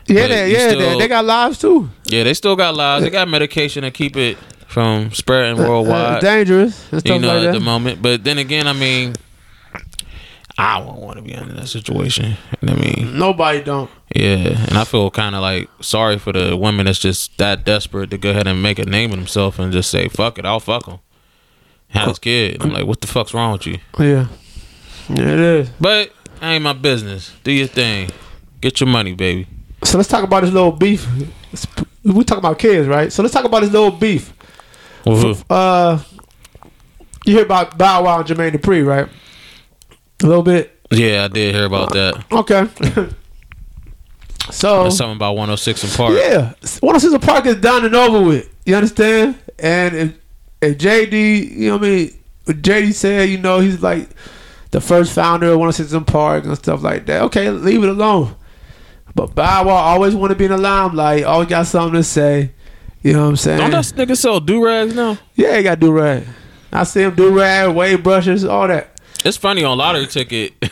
yeah, 0.06 0.22
But 0.22 0.28
they, 0.28 0.52
yeah, 0.52 0.58
they, 0.68 0.74
still- 0.74 0.98
they 0.98 1.08
got 1.08 1.24
lives 1.24 1.58
too. 1.58 1.90
yeah, 2.06 2.22
they 2.24 2.34
still 2.34 2.56
got 2.56 2.74
lives. 2.74 3.04
They 3.04 3.10
got 3.10 3.28
medication 3.28 3.82
to 3.82 3.90
keep 3.90 4.16
it 4.16 4.36
from 4.68 5.12
spreading 5.12 5.58
Uh, 5.60 5.68
worldwide. 5.68 6.20
dangerous 6.20 6.74
stuff 6.76 7.02
you 7.06 7.18
know, 7.18 7.28
like 7.28 7.36
at 7.38 7.42
that. 7.46 7.52
the 7.54 7.60
moment. 7.60 8.02
But 8.02 8.24
then 8.24 8.38
again, 8.38 8.66
I 8.66 8.72
mean, 8.72 9.14
I 10.58 10.78
won't 10.80 11.00
want 11.00 11.16
to 11.18 11.22
be 11.22 11.34
in 11.34 11.54
that 11.54 11.68
situation. 11.68 12.36
I 12.66 12.74
mean, 12.74 13.18
Nobody 13.18 13.62
don't. 13.62 13.90
yeah, 14.14 14.66
and 14.68 14.78
I 14.78 14.84
feel 14.84 15.10
kind 15.10 15.34
of 15.34 15.42
like 15.42 15.68
sorry 15.80 16.18
for 16.18 16.32
the 16.32 16.56
women 16.56 16.86
that's 16.86 16.98
just 16.98 17.36
that 17.38 17.64
desperate 17.64 18.10
to 18.10 18.18
go 18.18 18.30
ahead 18.30 18.46
and 18.46 18.62
make 18.62 18.78
a 18.78 18.84
name 18.86 19.10
of 19.12 19.18
themselves 19.18 19.58
and 19.58 19.70
just 19.72 19.90
say, 19.90 20.08
"Fuck 20.08 20.38
it, 20.38 20.46
I'll 20.46 20.60
fuck 20.60 20.86
him." 20.86 20.98
Have 21.90 22.08
this 22.08 22.18
kid. 22.18 22.62
I'm 22.62 22.70
like, 22.72 22.84
what 22.86 23.00
the 23.00 23.06
fuck's 23.06 23.32
wrong 23.32 23.52
with 23.52 23.66
you? 23.66 23.78
Yeah, 23.98 24.04
yeah, 24.06 24.26
it 25.08 25.18
is. 25.38 25.70
But 25.80 26.12
ain't 26.42 26.62
my 26.64 26.72
business. 26.72 27.32
Do 27.44 27.52
your 27.52 27.66
thing. 27.66 28.10
Get 28.60 28.80
your 28.80 28.88
money, 28.88 29.14
baby. 29.14 29.46
So 29.84 29.98
let's 29.98 30.08
talk 30.08 30.24
about 30.24 30.42
this 30.42 30.52
little 30.52 30.72
beef. 30.72 31.06
We 32.04 32.24
talk 32.24 32.38
about 32.38 32.58
kids, 32.58 32.88
right? 32.88 33.12
So 33.12 33.22
let's 33.22 33.34
talk 33.34 33.44
about 33.44 33.60
this 33.60 33.70
little 33.72 33.90
beef. 33.90 34.32
Uh, 35.06 36.02
you 37.24 37.34
hear 37.34 37.44
about 37.44 37.76
Bow 37.78 38.04
Wow 38.04 38.20
and 38.20 38.28
Jermaine 38.28 38.52
Dupri, 38.52 38.84
right? 38.84 39.08
A 40.22 40.26
little 40.26 40.42
bit. 40.42 40.78
Yeah, 40.90 41.24
I 41.24 41.28
did 41.28 41.54
hear 41.54 41.64
about 41.66 41.92
that. 41.92 42.24
Okay. 42.32 42.68
so 44.50 44.84
That's 44.84 44.96
something 44.96 45.16
about 45.16 45.32
106 45.32 45.96
& 45.96 45.96
Park. 45.96 46.14
yeah, 46.16 46.54
one 46.80 46.94
of 46.96 47.02
Caesar 47.02 47.18
Park 47.18 47.46
is 47.46 47.56
done 47.56 47.84
and 47.84 47.94
over 47.94 48.22
with. 48.22 48.52
You 48.64 48.76
understand? 48.76 49.38
And 49.58 49.94
if, 49.96 50.14
if 50.62 50.78
JD, 50.78 51.50
you 51.50 51.68
know 51.68 51.76
what 51.76 51.86
I 51.86 51.88
mean? 51.90 52.10
JD 52.46 52.94
said, 52.94 53.28
you 53.28 53.38
know, 53.38 53.58
he's 53.60 53.82
like 53.82 54.08
the 54.76 54.80
first 54.82 55.14
founder 55.14 55.46
of 55.46 55.58
106 55.58 56.04
Park 56.04 56.44
and 56.44 56.54
stuff 56.54 56.82
like 56.82 57.06
that. 57.06 57.22
Okay, 57.22 57.48
leave 57.48 57.82
it 57.82 57.88
alone. 57.88 58.36
But 59.14 59.34
Bow 59.34 59.64
Wow 59.64 59.72
always 59.72 60.14
want 60.14 60.32
to 60.32 60.36
be 60.36 60.44
in 60.44 60.50
the 60.50 60.58
limelight. 60.58 61.24
Always 61.24 61.48
got 61.48 61.64
something 61.66 61.94
to 61.94 62.04
say. 62.04 62.52
You 63.00 63.14
know 63.14 63.22
what 63.22 63.28
I'm 63.30 63.36
saying? 63.36 63.58
Don't 63.58 63.70
that 63.70 63.84
nigga 63.96 64.14
sell 64.18 64.38
do 64.38 64.62
rags 64.62 64.94
now? 64.94 65.16
yeah, 65.34 65.56
he 65.56 65.62
got 65.62 65.80
do 65.80 65.92
rag. 65.92 66.24
I 66.74 66.84
see 66.84 67.00
him 67.00 67.14
do 67.14 67.34
rag, 67.34 67.74
wave 67.74 68.02
brushes, 68.02 68.44
all 68.44 68.68
that. 68.68 69.00
It's 69.24 69.38
funny 69.38 69.64
on 69.64 69.78
lottery 69.78 70.08
ticket. 70.08 70.52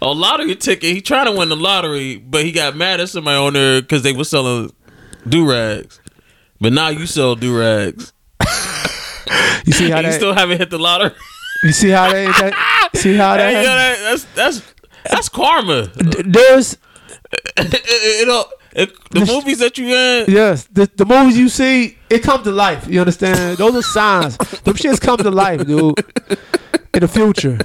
on 0.00 0.16
lottery 0.16 0.54
ticket, 0.54 0.94
he 0.94 1.00
trying 1.00 1.26
to 1.26 1.32
win 1.32 1.48
the 1.48 1.56
lottery, 1.56 2.18
but 2.18 2.44
he 2.44 2.52
got 2.52 2.76
mad 2.76 3.00
at 3.00 3.08
somebody 3.08 3.36
on 3.36 3.54
there 3.54 3.82
because 3.82 4.04
they 4.04 4.12
were 4.12 4.22
selling 4.22 4.72
do 5.28 5.50
rags. 5.50 6.00
But 6.60 6.72
now 6.72 6.90
you 6.90 7.06
sell 7.06 7.34
do 7.34 7.58
rags. 7.58 8.12
You 9.66 9.72
see 9.72 9.88
how 9.90 9.96
you 10.00 10.02
that? 10.04 10.14
still 10.14 10.34
haven't 10.34 10.58
hit 10.58 10.70
the 10.70 10.78
lottery. 10.78 11.12
You 11.64 11.72
see 11.72 11.88
how 11.90 12.10
that 12.12 12.90
see 12.94 13.14
how 13.16 13.36
that? 13.36 13.52
Hey, 13.52 13.62
yo, 13.62 13.68
that- 13.68 13.98
that's 14.02 14.24
that's 14.34 14.74
that's 15.10 15.28
karma. 15.28 15.90
There's 16.24 16.76
it, 17.56 18.28
all- 18.28 18.50
it- 18.72 18.92
the 19.10 19.24
movies 19.26 19.58
that 19.60 19.76
you 19.78 19.86
in, 19.94 20.24
Yes, 20.28 20.64
the, 20.64 20.90
the 20.96 21.04
movies 21.04 21.36
you 21.38 21.48
see, 21.48 21.96
it 22.10 22.22
comes 22.22 22.44
to 22.44 22.50
life. 22.52 22.86
You 22.88 23.00
understand? 23.00 23.58
Those 23.58 23.74
are 23.76 23.82
signs. 23.82 24.36
Them 24.36 24.74
shits 24.74 25.00
come 25.00 25.16
to 25.18 25.30
life, 25.30 25.66
dude. 25.66 25.98
In 26.92 27.00
the 27.00 27.08
future, 27.08 27.58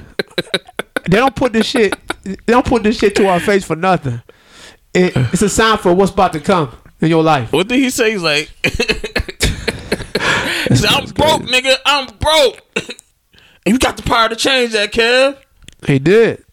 they 1.10 1.18
don't 1.18 1.36
put 1.36 1.54
this 1.54 1.66
shit. 1.68 1.96
They 2.24 2.36
don't 2.48 2.66
put 2.66 2.84
this 2.84 2.98
shit 2.98 3.16
to 3.18 3.28
our 3.28 3.40
face 3.40 3.64
for 3.64 3.76
nothing. 3.76 4.22
It, 4.94 5.14
it's 5.16 5.42
a 5.44 5.50
sign 5.50 5.78
for 5.78 5.94
what's 5.94 6.12
about 6.12 6.34
to 6.34 6.40
come 6.40 6.76
in 7.02 7.10
your 7.10 7.24
life. 7.24 7.52
what 7.54 7.68
did 7.68 7.78
he 7.80 7.90
say? 7.92 8.12
He's 8.12 8.24
like, 8.24 8.50
"I'm 10.90 11.06
broke, 11.12 11.44
nigga. 11.44 11.76
I'm 11.86 12.08
broke." 12.18 12.62
and 13.66 13.74
you 13.74 13.80
got 13.80 13.98
the 13.98 14.04
power 14.04 14.30
to 14.30 14.36
change 14.36 14.74
that, 14.74 14.92
Kev. 14.92 15.38
He 15.86 16.00
did. 16.00 16.44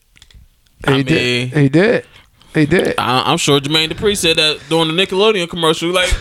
He 0.87 0.93
I 0.93 1.03
did. 1.03 1.53
mean- 1.53 1.63
He 1.63 1.69
did. 1.69 2.07
He 2.55 2.65
did. 2.67 2.95
I, 2.99 3.23
I'm 3.31 3.37
sure 3.39 3.61
Jermaine 3.61 3.91
Dupri 3.91 4.17
said 4.17 4.37
that 4.37 4.61
during 4.71 4.95
the 4.95 5.07
Nickelodeon 5.07 5.49
commercial. 5.51 5.91
Like, 5.91 6.13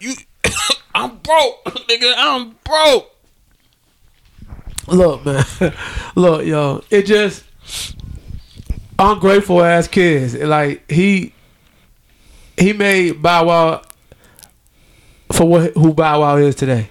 you, 0.00 0.14
I'm 0.94 1.16
broke, 1.18 1.64
nigga. 1.66 2.14
I'm 2.16 2.54
broke. 2.64 3.08
Look, 4.88 5.24
man. 5.26 5.44
Look, 6.16 6.46
yo. 6.46 6.82
It 6.90 7.06
just 7.06 7.44
ungrateful 8.98 9.62
ass 9.62 9.86
kids. 9.88 10.34
Like 10.34 10.90
he 10.90 11.32
he 12.58 12.72
made 12.72 13.22
Bow 13.22 13.46
Wow 13.46 13.82
for 15.32 15.46
what 15.48 15.72
who 15.74 15.92
Bow 15.94 16.20
Wow 16.20 16.36
is 16.36 16.54
today. 16.54 16.88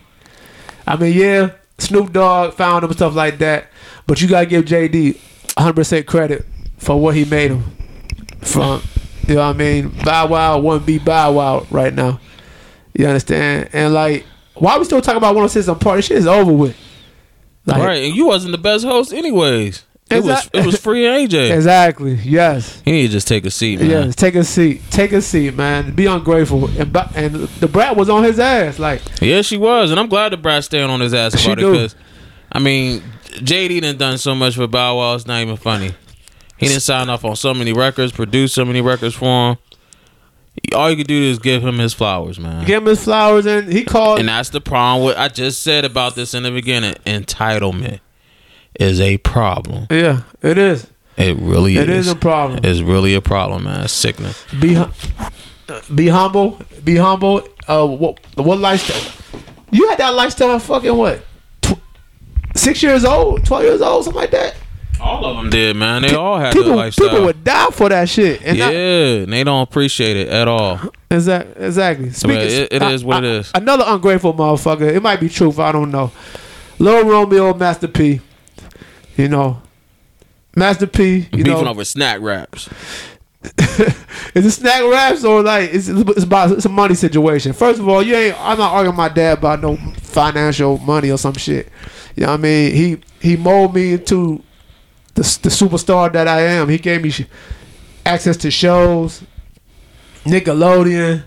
I 0.87 0.95
mean, 0.95 1.17
yeah, 1.17 1.51
Snoop 1.81 2.13
Dogg 2.13 2.53
found 2.53 2.83
him 2.83 2.93
stuff 2.93 3.15
like 3.15 3.39
that, 3.39 3.67
but 4.07 4.21
you 4.21 4.27
gotta 4.27 4.45
give 4.45 4.65
JD 4.65 5.15
100 5.57 5.73
percent 5.73 6.05
credit 6.07 6.45
for 6.77 6.99
what 6.99 7.15
he 7.15 7.25
made 7.25 7.51
him 7.51 7.63
from. 8.41 8.81
You 9.27 9.35
know 9.35 9.47
what 9.47 9.55
I 9.55 9.57
mean? 9.57 9.89
Bow 10.03 10.27
Wow 10.27 10.59
wouldn't 10.59 10.85
be 10.85 10.97
Bow 10.99 11.33
Wow 11.33 11.65
right 11.69 11.93
now. 11.93 12.19
You 12.93 13.07
understand? 13.07 13.69
And 13.73 13.93
like, 13.93 14.25
why 14.55 14.77
we 14.77 14.85
still 14.85 15.01
talking 15.01 15.17
about 15.17 15.35
106 15.35 15.79
& 15.79 15.83
Park? 15.83 16.03
Shit 16.03 16.17
is 16.17 16.27
over 16.27 16.51
with. 16.51 16.75
Like, 17.65 17.83
right, 17.83 18.03
and 18.03 18.15
you 18.15 18.25
wasn't 18.25 18.51
the 18.51 18.57
best 18.57 18.83
host, 18.83 19.13
anyways. 19.13 19.85
It 20.11 20.23
was 20.23 20.49
it 20.53 20.65
was 20.65 20.79
free 20.79 21.03
AJ. 21.03 21.51
Exactly. 21.61 22.15
Yes. 22.15 22.81
He 22.83 22.91
need 22.91 23.07
to 23.07 23.13
just 23.13 23.27
take 23.27 23.45
a 23.45 23.51
seat, 23.51 23.79
man. 23.79 23.89
Yes. 23.89 24.15
Take 24.15 24.35
a 24.35 24.43
seat. 24.43 24.81
Take 24.89 25.11
a 25.11 25.21
seat, 25.21 25.55
man. 25.55 25.93
Be 25.93 26.05
ungrateful. 26.05 26.67
And 26.79 26.95
and 27.15 27.59
Da 27.59 27.67
Brat 27.67 27.95
was 27.95 28.09
on 28.09 28.23
his 28.23 28.39
ass. 28.39 28.79
Like 28.79 29.01
Yeah, 29.21 29.41
she 29.41 29.57
was, 29.57 29.91
and 29.91 29.99
I'm 29.99 30.07
glad 30.07 30.29
Da 30.29 30.37
Brat 30.37 30.63
staying 30.63 30.89
on 30.89 30.99
his 30.99 31.13
ass 31.13 31.37
She 31.39 31.51
about 31.51 31.59
it 31.59 31.71
because, 31.71 31.95
I 32.51 32.59
mean, 32.59 33.01
JD 33.35 33.81
done 33.81 33.97
done 33.97 34.17
so 34.17 34.35
much 34.35 34.55
for 34.55 34.67
Bow 34.67 34.97
Wow. 34.97 35.15
It's 35.15 35.27
not 35.27 35.41
even 35.41 35.57
funny. 35.57 35.93
He 36.57 36.67
didn't 36.67 36.81
sign 36.81 37.09
off 37.09 37.25
on 37.25 37.35
so 37.35 37.53
many 37.53 37.73
records, 37.73 38.11
produce 38.11 38.53
so 38.53 38.63
many 38.65 38.81
records 38.81 39.15
for 39.15 39.51
him. 39.51 39.57
All 40.75 40.89
you 40.91 40.97
can 40.97 41.07
do 41.07 41.19
is 41.23 41.39
give 41.39 41.63
him 41.63 41.79
his 41.79 41.93
flowers, 41.93 42.39
man. 42.39 42.65
give 42.65 42.83
him 42.83 42.89
his 42.89 43.03
flowers, 43.03 43.45
and 43.45 43.71
he 43.71 43.83
called. 43.83 44.19
And 44.19 44.29
that's 44.29 44.49
the 44.49 44.61
problem 44.61 45.05
with 45.05 45.17
I 45.17 45.27
just 45.27 45.63
said 45.63 45.85
about 45.85 46.15
this 46.15 46.33
in 46.33 46.43
the 46.43 46.51
beginning. 46.51 46.93
Entitlement 47.05 47.99
is 48.79 48.99
a 48.99 49.17
problem. 49.19 49.87
yeah, 49.89 50.21
it 50.41 50.57
is. 50.57 50.87
It 51.17 51.37
really 51.37 51.75
is. 51.77 51.83
It 51.83 51.89
is. 51.89 52.07
is 52.07 52.13
a 52.13 52.15
problem. 52.15 52.59
It's 52.63 52.79
really 52.81 53.13
a 53.15 53.21
problem, 53.21 53.65
man. 53.65 53.81
It's 53.83 53.93
sickening. 53.93 54.33
Be 54.59 54.73
hum- 54.75 54.93
be 55.93 56.07
humble. 56.07 56.59
Be 56.83 56.95
humble. 56.95 57.47
Uh, 57.67 57.85
what 57.87 58.19
what 58.35 58.57
lifestyle? 58.59 59.11
You 59.71 59.87
had 59.89 59.99
that 59.99 60.13
lifestyle. 60.15 60.51
at 60.55 60.61
Fucking 60.61 60.95
what? 60.95 61.21
Tw- 61.61 61.79
six 62.55 62.81
years 62.81 63.05
old, 63.05 63.45
twelve 63.45 63.63
years 63.63 63.81
old, 63.81 64.03
something 64.05 64.21
like 64.21 64.31
that. 64.31 64.55
All 64.99 65.25
of 65.25 65.37
them 65.37 65.49
did, 65.49 65.75
man. 65.75 66.03
They 66.03 66.13
all 66.13 66.37
had 66.39 66.53
people, 66.53 66.69
that 66.71 66.75
lifestyle. 66.75 67.09
people 67.09 67.25
would 67.25 67.43
die 67.43 67.67
for 67.71 67.89
that 67.89 68.07
shit. 68.07 68.41
And 68.43 68.57
yeah, 68.57 68.65
not- 68.65 68.73
and 68.75 69.33
they 69.33 69.43
don't 69.43 69.61
appreciate 69.61 70.15
it 70.15 70.27
at 70.29 70.47
all. 70.47 70.79
Exactly. 71.09 71.65
Exactly. 71.65 72.09
Speaking, 72.11 72.37
it- 72.41 72.71
it 72.73 72.81
is 72.83 73.03
what 73.03 73.23
it 73.23 73.31
is. 73.31 73.51
Another 73.53 73.83
ungrateful 73.87 74.33
motherfucker. 74.33 74.93
It 74.93 75.01
might 75.03 75.19
be 75.19 75.27
truth. 75.27 75.59
I 75.59 75.71
don't 75.71 75.91
know. 75.91 76.11
Lil 76.79 77.03
Romeo, 77.05 77.53
Master 77.53 77.87
P. 77.87 78.21
You 79.17 79.27
know, 79.27 79.61
Master 80.55 80.87
P. 80.87 81.27
You 81.31 81.43
Beefing 81.43 81.63
know, 81.63 81.67
over 81.67 81.85
snack 81.85 82.21
wraps. 82.21 82.69
is 84.35 84.45
it 84.45 84.51
snack 84.51 84.83
raps 84.83 85.23
or 85.23 85.41
like 85.41 85.73
it's, 85.73 85.87
it's 85.87 86.23
about 86.23 86.51
it's 86.51 86.65
a 86.65 86.69
money 86.69 86.93
situation? 86.95 87.53
First 87.53 87.79
of 87.79 87.87
all, 87.87 88.03
you 88.03 88.15
ain't. 88.15 88.35
I'm 88.39 88.57
not 88.57 88.73
arguing 88.73 88.95
my 88.97 89.09
dad 89.09 89.39
about 89.39 89.61
no 89.61 89.77
financial 89.97 90.77
money 90.79 91.09
or 91.09 91.17
some 91.17 91.33
shit. 91.33 91.69
You 92.15 92.23
know 92.23 92.31
what 92.31 92.39
I 92.39 92.43
mean? 92.43 92.75
He 92.75 92.97
he 93.19 93.37
molded 93.37 93.75
me 93.75 93.93
into 93.93 94.43
the 95.15 95.23
the 95.41 95.49
superstar 95.49 96.11
that 96.13 96.27
I 96.27 96.41
am. 96.41 96.69
He 96.69 96.77
gave 96.77 97.01
me 97.01 97.09
sh- 97.09 97.25
access 98.05 98.37
to 98.37 98.51
shows, 98.51 99.23
Nickelodeon. 100.23 101.23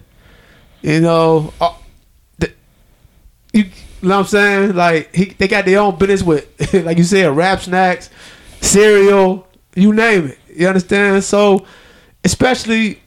You 0.83 1.01
know, 1.01 1.53
uh, 1.61 1.75
the, 2.39 2.53
you, 3.53 3.71
know 4.09 4.19
what 4.19 4.21
I'm 4.21 4.27
saying? 4.27 4.75
Like 4.75 5.15
he, 5.15 5.27
they 5.27 5.49
got 5.49 5.65
their 5.65 5.81
own 5.81 5.97
business 5.99 6.23
with, 6.23 6.75
like 6.85 6.99
you 6.99 7.05
said, 7.05 7.35
rap 7.37 7.61
snacks, 7.61 8.11
cereal, 8.61 9.47
you 9.75 9.93
name 9.93 10.27
it. 10.29 10.39
You 10.55 10.69
understand? 10.69 11.25
So, 11.25 11.67
especially, 12.23 13.01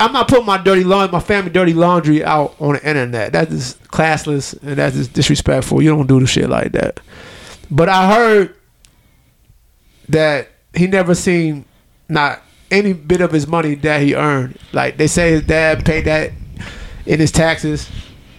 I'm 0.00 0.12
not 0.12 0.28
putting 0.28 0.46
my 0.46 0.58
dirty 0.58 0.84
laundry, 0.84 1.12
my 1.12 1.20
family 1.20 1.50
dirty 1.50 1.72
laundry 1.72 2.24
out 2.24 2.56
on 2.60 2.74
the 2.74 2.88
internet. 2.88 3.32
That 3.32 3.50
is 3.50 3.78
classless 3.88 4.60
and 4.62 4.76
that 4.76 4.94
is 4.94 5.08
disrespectful. 5.08 5.82
You 5.82 5.90
don't 5.90 6.06
do 6.06 6.20
the 6.20 6.26
shit 6.26 6.48
like 6.48 6.72
that. 6.72 7.00
But 7.70 7.88
I 7.88 8.12
heard 8.12 8.54
that 10.08 10.48
he 10.74 10.86
never 10.86 11.14
seen 11.14 11.64
not 12.08 12.42
any 12.70 12.92
bit 12.92 13.20
of 13.20 13.30
his 13.30 13.46
money 13.46 13.76
that 13.76 14.02
he 14.02 14.14
earned. 14.14 14.58
Like 14.72 14.96
they 14.96 15.06
say 15.06 15.32
his 15.32 15.42
dad 15.42 15.84
paid 15.84 16.04
that 16.06 16.32
in 17.06 17.20
his 17.20 17.30
taxes, 17.30 17.88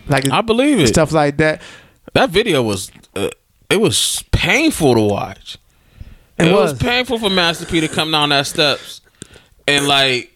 like 0.07 0.29
I 0.29 0.41
believe 0.41 0.79
it. 0.79 0.87
stuff 0.87 1.11
like 1.11 1.37
that. 1.37 1.61
That 2.13 2.29
video 2.29 2.61
was 2.63 2.91
uh, 3.15 3.29
it 3.69 3.77
was 3.81 4.23
painful 4.31 4.95
to 4.95 5.01
watch. 5.01 5.57
It, 6.37 6.47
It, 6.47 6.51
was. 6.51 6.73
was. 6.73 6.79
painful 6.81 7.19
for 7.19 7.29
Master 7.29 7.65
P 7.65 7.79
to 7.81 7.87
come 7.87 8.11
down 8.11 8.29
that 8.29 8.45
steps 8.47 9.01
and 9.67 9.87
like 9.87 10.31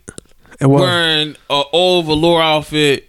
wearing 0.61 1.35
a 1.49 1.63
old 1.71 2.05
velour 2.07 2.41
outfit 2.41 3.05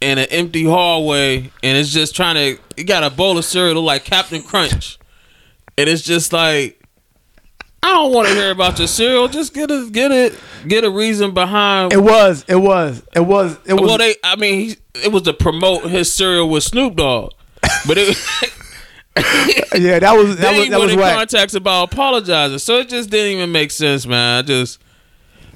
in 0.00 0.18
an 0.18 0.26
empty 0.30 0.64
hallway, 0.64 1.38
and 1.62 1.76
it's 1.78 1.90
just 1.92 2.14
trying 2.14 2.34
to. 2.36 2.62
He 2.76 2.84
got 2.84 3.02
a 3.04 3.10
bowl 3.10 3.36
of 3.38 3.44
cereal 3.44 3.82
like 3.82 4.04
Captain 4.04 4.42
Crunch, 4.42 4.98
and 5.76 5.88
it's 5.88 6.02
just 6.02 6.32
like. 6.32 6.77
I 7.82 7.88
don't 7.92 8.12
want 8.12 8.28
to 8.28 8.34
hear 8.34 8.50
about 8.50 8.78
your 8.78 8.88
cereal. 8.88 9.28
Just 9.28 9.54
get 9.54 9.70
a 9.70 9.88
get 9.90 10.10
it 10.10 10.38
get 10.66 10.84
a 10.84 10.90
reason 10.90 11.32
behind. 11.32 11.92
It 11.92 12.02
was. 12.02 12.44
It 12.48 12.56
was. 12.56 13.02
It 13.14 13.20
was. 13.20 13.56
It 13.64 13.74
was. 13.74 13.82
well, 13.88 13.98
they 13.98 14.16
I 14.24 14.36
mean, 14.36 14.70
he, 14.70 14.76
it 15.04 15.12
was 15.12 15.22
to 15.22 15.32
promote 15.32 15.84
his 15.90 16.12
cereal 16.12 16.48
with 16.50 16.64
Snoop 16.64 16.96
Dogg, 16.96 17.32
but 17.86 17.96
it. 17.98 18.16
yeah, 19.78 19.98
that 19.98 20.12
was 20.16 20.36
that 20.36 20.42
Then 20.42 20.58
was 20.60 20.68
that 20.70 20.80
was 20.80 20.96
whack. 20.96 21.16
contacts 21.16 21.54
about 21.54 21.92
apologizing, 21.92 22.58
so 22.58 22.78
it 22.78 22.88
just 22.88 23.10
didn't 23.10 23.36
even 23.38 23.52
make 23.52 23.70
sense, 23.70 24.06
man. 24.06 24.38
I 24.38 24.42
just, 24.42 24.80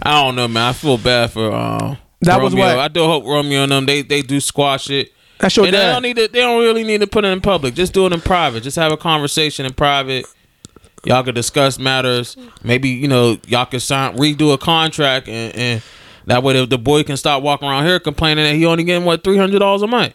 I 0.02 0.22
don't 0.22 0.34
know, 0.36 0.48
man. 0.48 0.68
I 0.70 0.72
feel 0.72 0.98
bad 0.98 1.30
for 1.32 1.50
uh, 1.52 1.96
That 2.22 2.40
was 2.40 2.52
Romeo. 2.52 2.66
whack. 2.66 2.78
I 2.78 2.88
do 2.88 3.04
hope 3.04 3.24
Romeo 3.24 3.62
and 3.64 3.72
them 3.72 3.86
they 3.86 4.02
they 4.02 4.22
do 4.22 4.40
squash 4.40 4.90
it. 4.90 5.12
That's 5.38 5.56
your 5.56 5.66
and 5.66 5.74
they 5.74 5.80
don't 5.80 6.02
need 6.02 6.16
to. 6.16 6.28
They 6.28 6.40
don't 6.40 6.60
really 6.62 6.84
need 6.84 7.00
to 7.00 7.06
put 7.06 7.24
it 7.24 7.28
in 7.28 7.40
public. 7.40 7.74
Just 7.74 7.92
do 7.92 8.06
it 8.06 8.12
in 8.12 8.20
private. 8.20 8.62
Just 8.62 8.76
have 8.76 8.92
a 8.92 8.96
conversation 8.96 9.66
in 9.66 9.74
private. 9.74 10.24
Y'all 11.05 11.22
could 11.24 11.34
discuss 11.34 11.78
matters. 11.78 12.36
Maybe 12.62 12.88
you 12.88 13.09
know 13.09 13.38
y'all 13.46 13.66
could 13.66 13.82
sign 13.82 14.16
redo 14.16 14.53
a 14.55 14.59
contract, 14.59 15.28
and, 15.28 15.55
and 15.57 15.82
that 16.26 16.42
way 16.42 16.55
the, 16.55 16.66
the 16.66 16.78
boy 16.78 17.03
can 17.03 17.16
stop 17.16 17.42
walking 17.42 17.68
around 17.68 17.86
here 17.86 17.98
complaining 17.98 18.44
that 18.44 18.55
he 18.55 18.66
only 18.66 18.84
getting 18.84 19.05
what 19.05 19.24
three 19.24 19.36
hundred 19.36 19.59
dollars 19.59 19.82
a 19.82 19.88
month. 19.88 20.14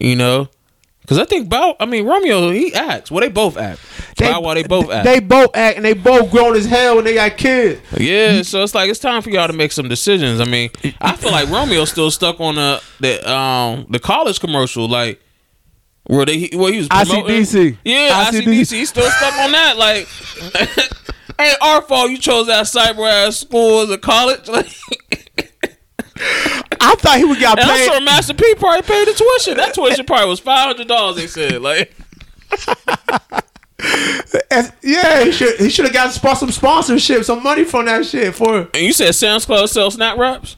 You 0.00 0.16
know, 0.16 0.48
because 1.02 1.18
I 1.18 1.24
think 1.24 1.48
Bow. 1.48 1.76
I 1.78 1.84
mean 1.84 2.06
Romeo, 2.06 2.50
he 2.50 2.72
acts. 2.72 3.10
Well, 3.10 3.20
they 3.20 3.28
both 3.28 3.58
act. 3.58 3.80
Bow 4.18 4.40
Wow, 4.40 4.54
they 4.54 4.62
both 4.62 4.90
act. 4.90 5.04
They 5.04 5.20
both 5.20 5.54
act, 5.54 5.76
and 5.76 5.84
they 5.84 5.92
both 5.92 6.30
grown 6.30 6.56
as 6.56 6.64
hell, 6.64 6.98
and 6.98 7.06
they 7.06 7.14
got 7.14 7.36
kids. 7.36 7.80
Yeah, 7.98 8.42
so 8.42 8.62
it's 8.62 8.74
like 8.74 8.88
it's 8.90 9.00
time 9.00 9.20
for 9.20 9.28
y'all 9.30 9.46
to 9.46 9.52
make 9.52 9.72
some 9.72 9.88
decisions. 9.88 10.40
I 10.40 10.44
mean, 10.44 10.70
I 11.00 11.16
feel 11.16 11.32
like 11.32 11.48
Romeo's 11.48 11.90
still 11.90 12.10
stuck 12.10 12.40
on 12.40 12.54
the 12.54 12.82
the 13.00 13.30
um 13.30 13.86
the 13.90 13.98
college 13.98 14.40
commercial, 14.40 14.88
like 14.88 15.20
where 16.08 16.26
they 16.26 16.48
where 16.54 16.72
he 16.72 16.78
was 16.78 16.88
promoting. 16.88 17.42
ICDC. 17.42 17.76
Yeah, 17.84 18.24
ICDC. 18.24 18.42
ICDC. 18.42 18.72
He's 18.72 18.88
still 18.88 19.08
stuck 19.10 19.34
on 19.38 19.52
that. 19.52 19.76
Like, 19.76 20.08
ain't 21.38 21.56
our 21.62 21.82
fault 21.82 22.10
you 22.10 22.18
chose 22.18 22.48
that 22.48 22.64
cyber 22.64 23.08
ass 23.08 23.36
school 23.36 23.82
as 23.82 23.90
a 23.90 23.98
college. 23.98 24.48
Like, 24.48 24.66
I 26.80 26.94
thought 26.96 27.18
he 27.18 27.24
would 27.24 27.38
got 27.40 27.58
and 27.60 27.70
I'm 27.70 27.76
paid. 27.76 27.84
sure 27.86 28.00
Master 28.00 28.34
P 28.34 28.54
probably 28.56 28.82
paid 28.82 29.06
the 29.06 29.12
tuition. 29.12 29.56
That 29.58 29.74
tuition 29.74 30.04
probably 30.06 30.28
was 30.28 30.40
five 30.40 30.66
hundred 30.66 30.88
dollars. 30.88 31.16
They 31.16 31.26
said 31.28 31.62
like. 31.62 31.94
as- 34.50 34.72
yeah, 34.82 35.24
he 35.24 35.30
should 35.32 35.58
he 35.60 35.68
should 35.70 35.84
have 35.84 35.94
got 35.94 36.12
some 36.12 36.50
sponsorship, 36.50 37.22
some 37.24 37.42
money 37.42 37.64
from 37.64 37.84
that 37.84 38.04
shit 38.06 38.34
for. 38.34 38.60
And 38.74 38.76
you 38.82 38.92
said 38.92 39.14
Sam's 39.14 39.44
Club 39.44 39.68
sells 39.68 39.94
snap 39.94 40.18
wraps. 40.18 40.56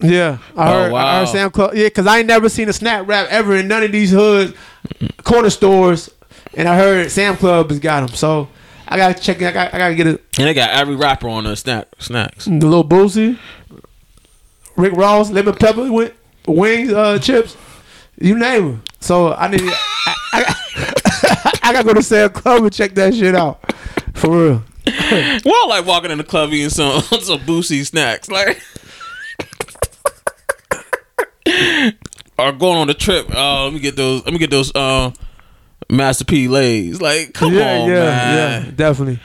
Yeah, 0.00 0.38
I 0.56 0.68
Oh, 0.68 0.72
heard. 0.82 0.92
I 0.94 1.18
heard 1.20 1.28
Sam. 1.28 1.50
Club. 1.50 1.74
yeah, 1.74 1.84
because 1.84 2.06
I 2.06 2.18
ain't 2.18 2.26
never 2.26 2.48
seen 2.48 2.68
a 2.68 2.72
snap 2.72 3.08
rap 3.08 3.28
ever 3.30 3.56
in 3.56 3.66
none 3.68 3.82
of 3.82 3.92
these 3.92 4.10
hood 4.10 4.54
corner 5.24 5.48
stores, 5.50 6.10
and 6.54 6.68
I 6.68 6.76
heard 6.76 7.10
Sam 7.10 7.36
Club 7.36 7.70
has 7.70 7.78
got 7.78 8.06
them. 8.06 8.14
So 8.16 8.48
I 8.86 8.96
gotta 8.98 9.14
check. 9.20 9.40
it. 9.40 9.46
I 9.46 9.52
gotta, 9.52 9.74
I 9.74 9.78
gotta 9.78 9.94
get 9.94 10.06
it. 10.06 10.22
And 10.38 10.46
they 10.46 10.54
got 10.54 10.70
every 10.70 10.96
rapper 10.96 11.28
on 11.28 11.44
the 11.44 11.56
snack 11.56 11.88
snacks. 11.98 12.44
The 12.44 12.50
Lil 12.66 12.84
Boosie, 12.84 13.38
Rick 14.76 14.92
Ross, 14.92 15.30
lemon 15.30 15.54
pepper, 15.54 15.84
wi- 15.86 16.12
wings, 16.46 16.92
uh, 16.92 17.18
chips, 17.18 17.56
you 18.20 18.38
name 18.38 18.64
them. 18.66 18.82
So 19.00 19.32
I 19.32 19.48
need. 19.48 19.60
I, 19.62 20.14
I, 20.32 21.54
I 21.62 21.72
gotta 21.72 21.86
go 21.86 21.94
to 21.94 22.02
Sam 22.02 22.28
Club 22.30 22.64
and 22.64 22.72
check 22.72 22.94
that 22.96 23.14
shit 23.14 23.34
out. 23.34 23.60
For 24.14 24.30
real. 24.30 24.62
Well, 25.44 25.54
I 25.54 25.66
like 25.68 25.86
walking 25.86 26.10
in 26.12 26.18
the 26.18 26.24
club 26.24 26.52
eating 26.52 26.68
some 26.70 27.00
some 27.02 27.40
Boosie 27.40 27.84
snacks, 27.84 28.30
like 28.30 28.62
or 32.38 32.52
going 32.52 32.78
on 32.78 32.86
the 32.86 32.94
trip. 32.94 33.34
Uh, 33.34 33.64
let 33.64 33.72
me 33.72 33.80
get 33.80 33.96
those. 33.96 34.24
Let 34.24 34.32
me 34.32 34.38
get 34.38 34.50
those. 34.50 34.74
Uh, 34.74 35.12
Master 35.88 36.24
P 36.24 36.48
lays. 36.48 37.00
Like, 37.00 37.32
come 37.32 37.54
yeah, 37.54 37.78
on, 37.78 37.88
yeah, 37.88 37.94
man. 37.94 38.64
yeah, 38.64 38.70
definitely. 38.72 39.20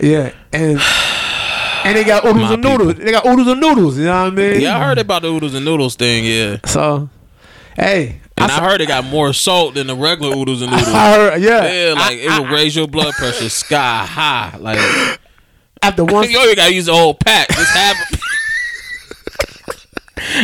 Yeah, 0.00 0.32
and 0.52 0.80
and 1.84 1.96
they 1.96 2.04
got 2.04 2.24
oodles 2.24 2.48
My 2.48 2.54
and 2.54 2.62
noodles. 2.62 2.94
They 2.96 3.10
got 3.10 3.26
oodles 3.26 3.48
and 3.48 3.60
noodles. 3.60 3.98
You 3.98 4.04
know 4.04 4.24
what 4.24 4.32
I 4.32 4.36
mean? 4.36 4.60
Yeah, 4.60 4.76
I 4.76 4.84
heard 4.84 4.98
about 4.98 5.22
the 5.22 5.28
oodles 5.28 5.54
and 5.54 5.64
noodles 5.64 5.96
thing. 5.96 6.24
Yeah, 6.24 6.58
So, 6.64 7.08
hey, 7.76 8.20
and 8.36 8.50
I, 8.50 8.58
I, 8.58 8.68
heard 8.68 8.80
it 8.80 8.88
got 8.88 9.04
more 9.04 9.32
salt 9.32 9.74
than 9.74 9.86
the 9.86 9.94
regular 9.96 10.36
oodles 10.36 10.62
and 10.62 10.70
noodles. 10.70 10.88
I 10.88 11.14
heard, 11.14 11.42
yeah, 11.42 11.88
Yeah, 11.88 11.92
like 11.94 12.18
it 12.18 12.28
will 12.38 12.48
raise 12.48 12.76
your 12.76 12.88
blood 12.88 13.14
pressure 13.14 13.48
sky 13.48 14.04
high. 14.04 14.56
Like, 14.58 14.78
after 15.82 16.04
one, 16.04 16.30
you 16.30 16.38
only 16.38 16.54
gotta 16.54 16.74
use 16.74 16.86
the 16.86 16.94
whole 16.94 17.14
pack. 17.14 17.48
Just 17.48 17.76
have. 17.76 17.96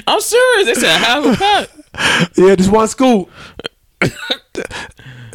I'm 0.07 0.21
serious. 0.21 0.67
They 0.67 0.75
said 0.75 0.99
half 0.99 1.25
a 1.25 1.37
pack. 1.37 2.31
yeah, 2.37 2.55
just 2.57 2.71
one 2.71 2.89
scoop. 2.89 3.31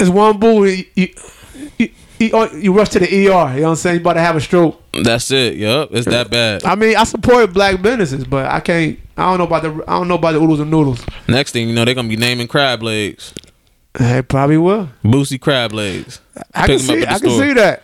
It's 0.00 0.08
one 0.08 0.38
boo. 0.38 0.64
You, 0.64 0.84
you, 0.94 1.08
you, 1.76 1.90
you, 2.18 2.30
oh, 2.32 2.72
rush 2.72 2.90
to 2.90 3.00
the 3.00 3.06
ER. 3.06 3.18
You 3.18 3.26
know 3.26 3.42
what 3.42 3.62
I'm 3.70 3.74
saying? 3.76 3.96
You 3.96 4.00
about 4.00 4.12
to 4.12 4.20
have 4.20 4.36
a 4.36 4.40
stroke. 4.40 4.80
That's 4.92 5.30
it. 5.30 5.56
Yup, 5.56 5.90
it's 5.92 6.06
that 6.06 6.30
bad. 6.30 6.64
I 6.64 6.74
mean, 6.74 6.96
I 6.96 7.04
support 7.04 7.52
black 7.52 7.82
businesses, 7.82 8.24
but 8.24 8.46
I 8.46 8.60
can't. 8.60 8.98
I 9.16 9.22
don't 9.30 9.38
know 9.38 9.44
about 9.44 9.62
the. 9.62 9.84
I 9.88 9.98
don't 9.98 10.08
know 10.08 10.14
about 10.14 10.32
the 10.32 10.40
oodles 10.40 10.60
and 10.60 10.70
noodles. 10.70 11.04
Next 11.26 11.52
thing 11.52 11.68
you 11.68 11.74
know, 11.74 11.84
they're 11.84 11.94
gonna 11.94 12.08
be 12.08 12.16
naming 12.16 12.46
crab 12.46 12.82
legs, 12.82 13.34
They 13.94 14.22
probably 14.22 14.58
will. 14.58 14.88
Boosie 15.04 15.40
crab 15.40 15.72
legs. 15.72 16.20
I 16.54 16.66
Pick 16.66 16.78
can 16.78 16.86
see. 16.86 17.06
I 17.06 17.18
can 17.18 17.30
see 17.30 17.52
that. 17.54 17.82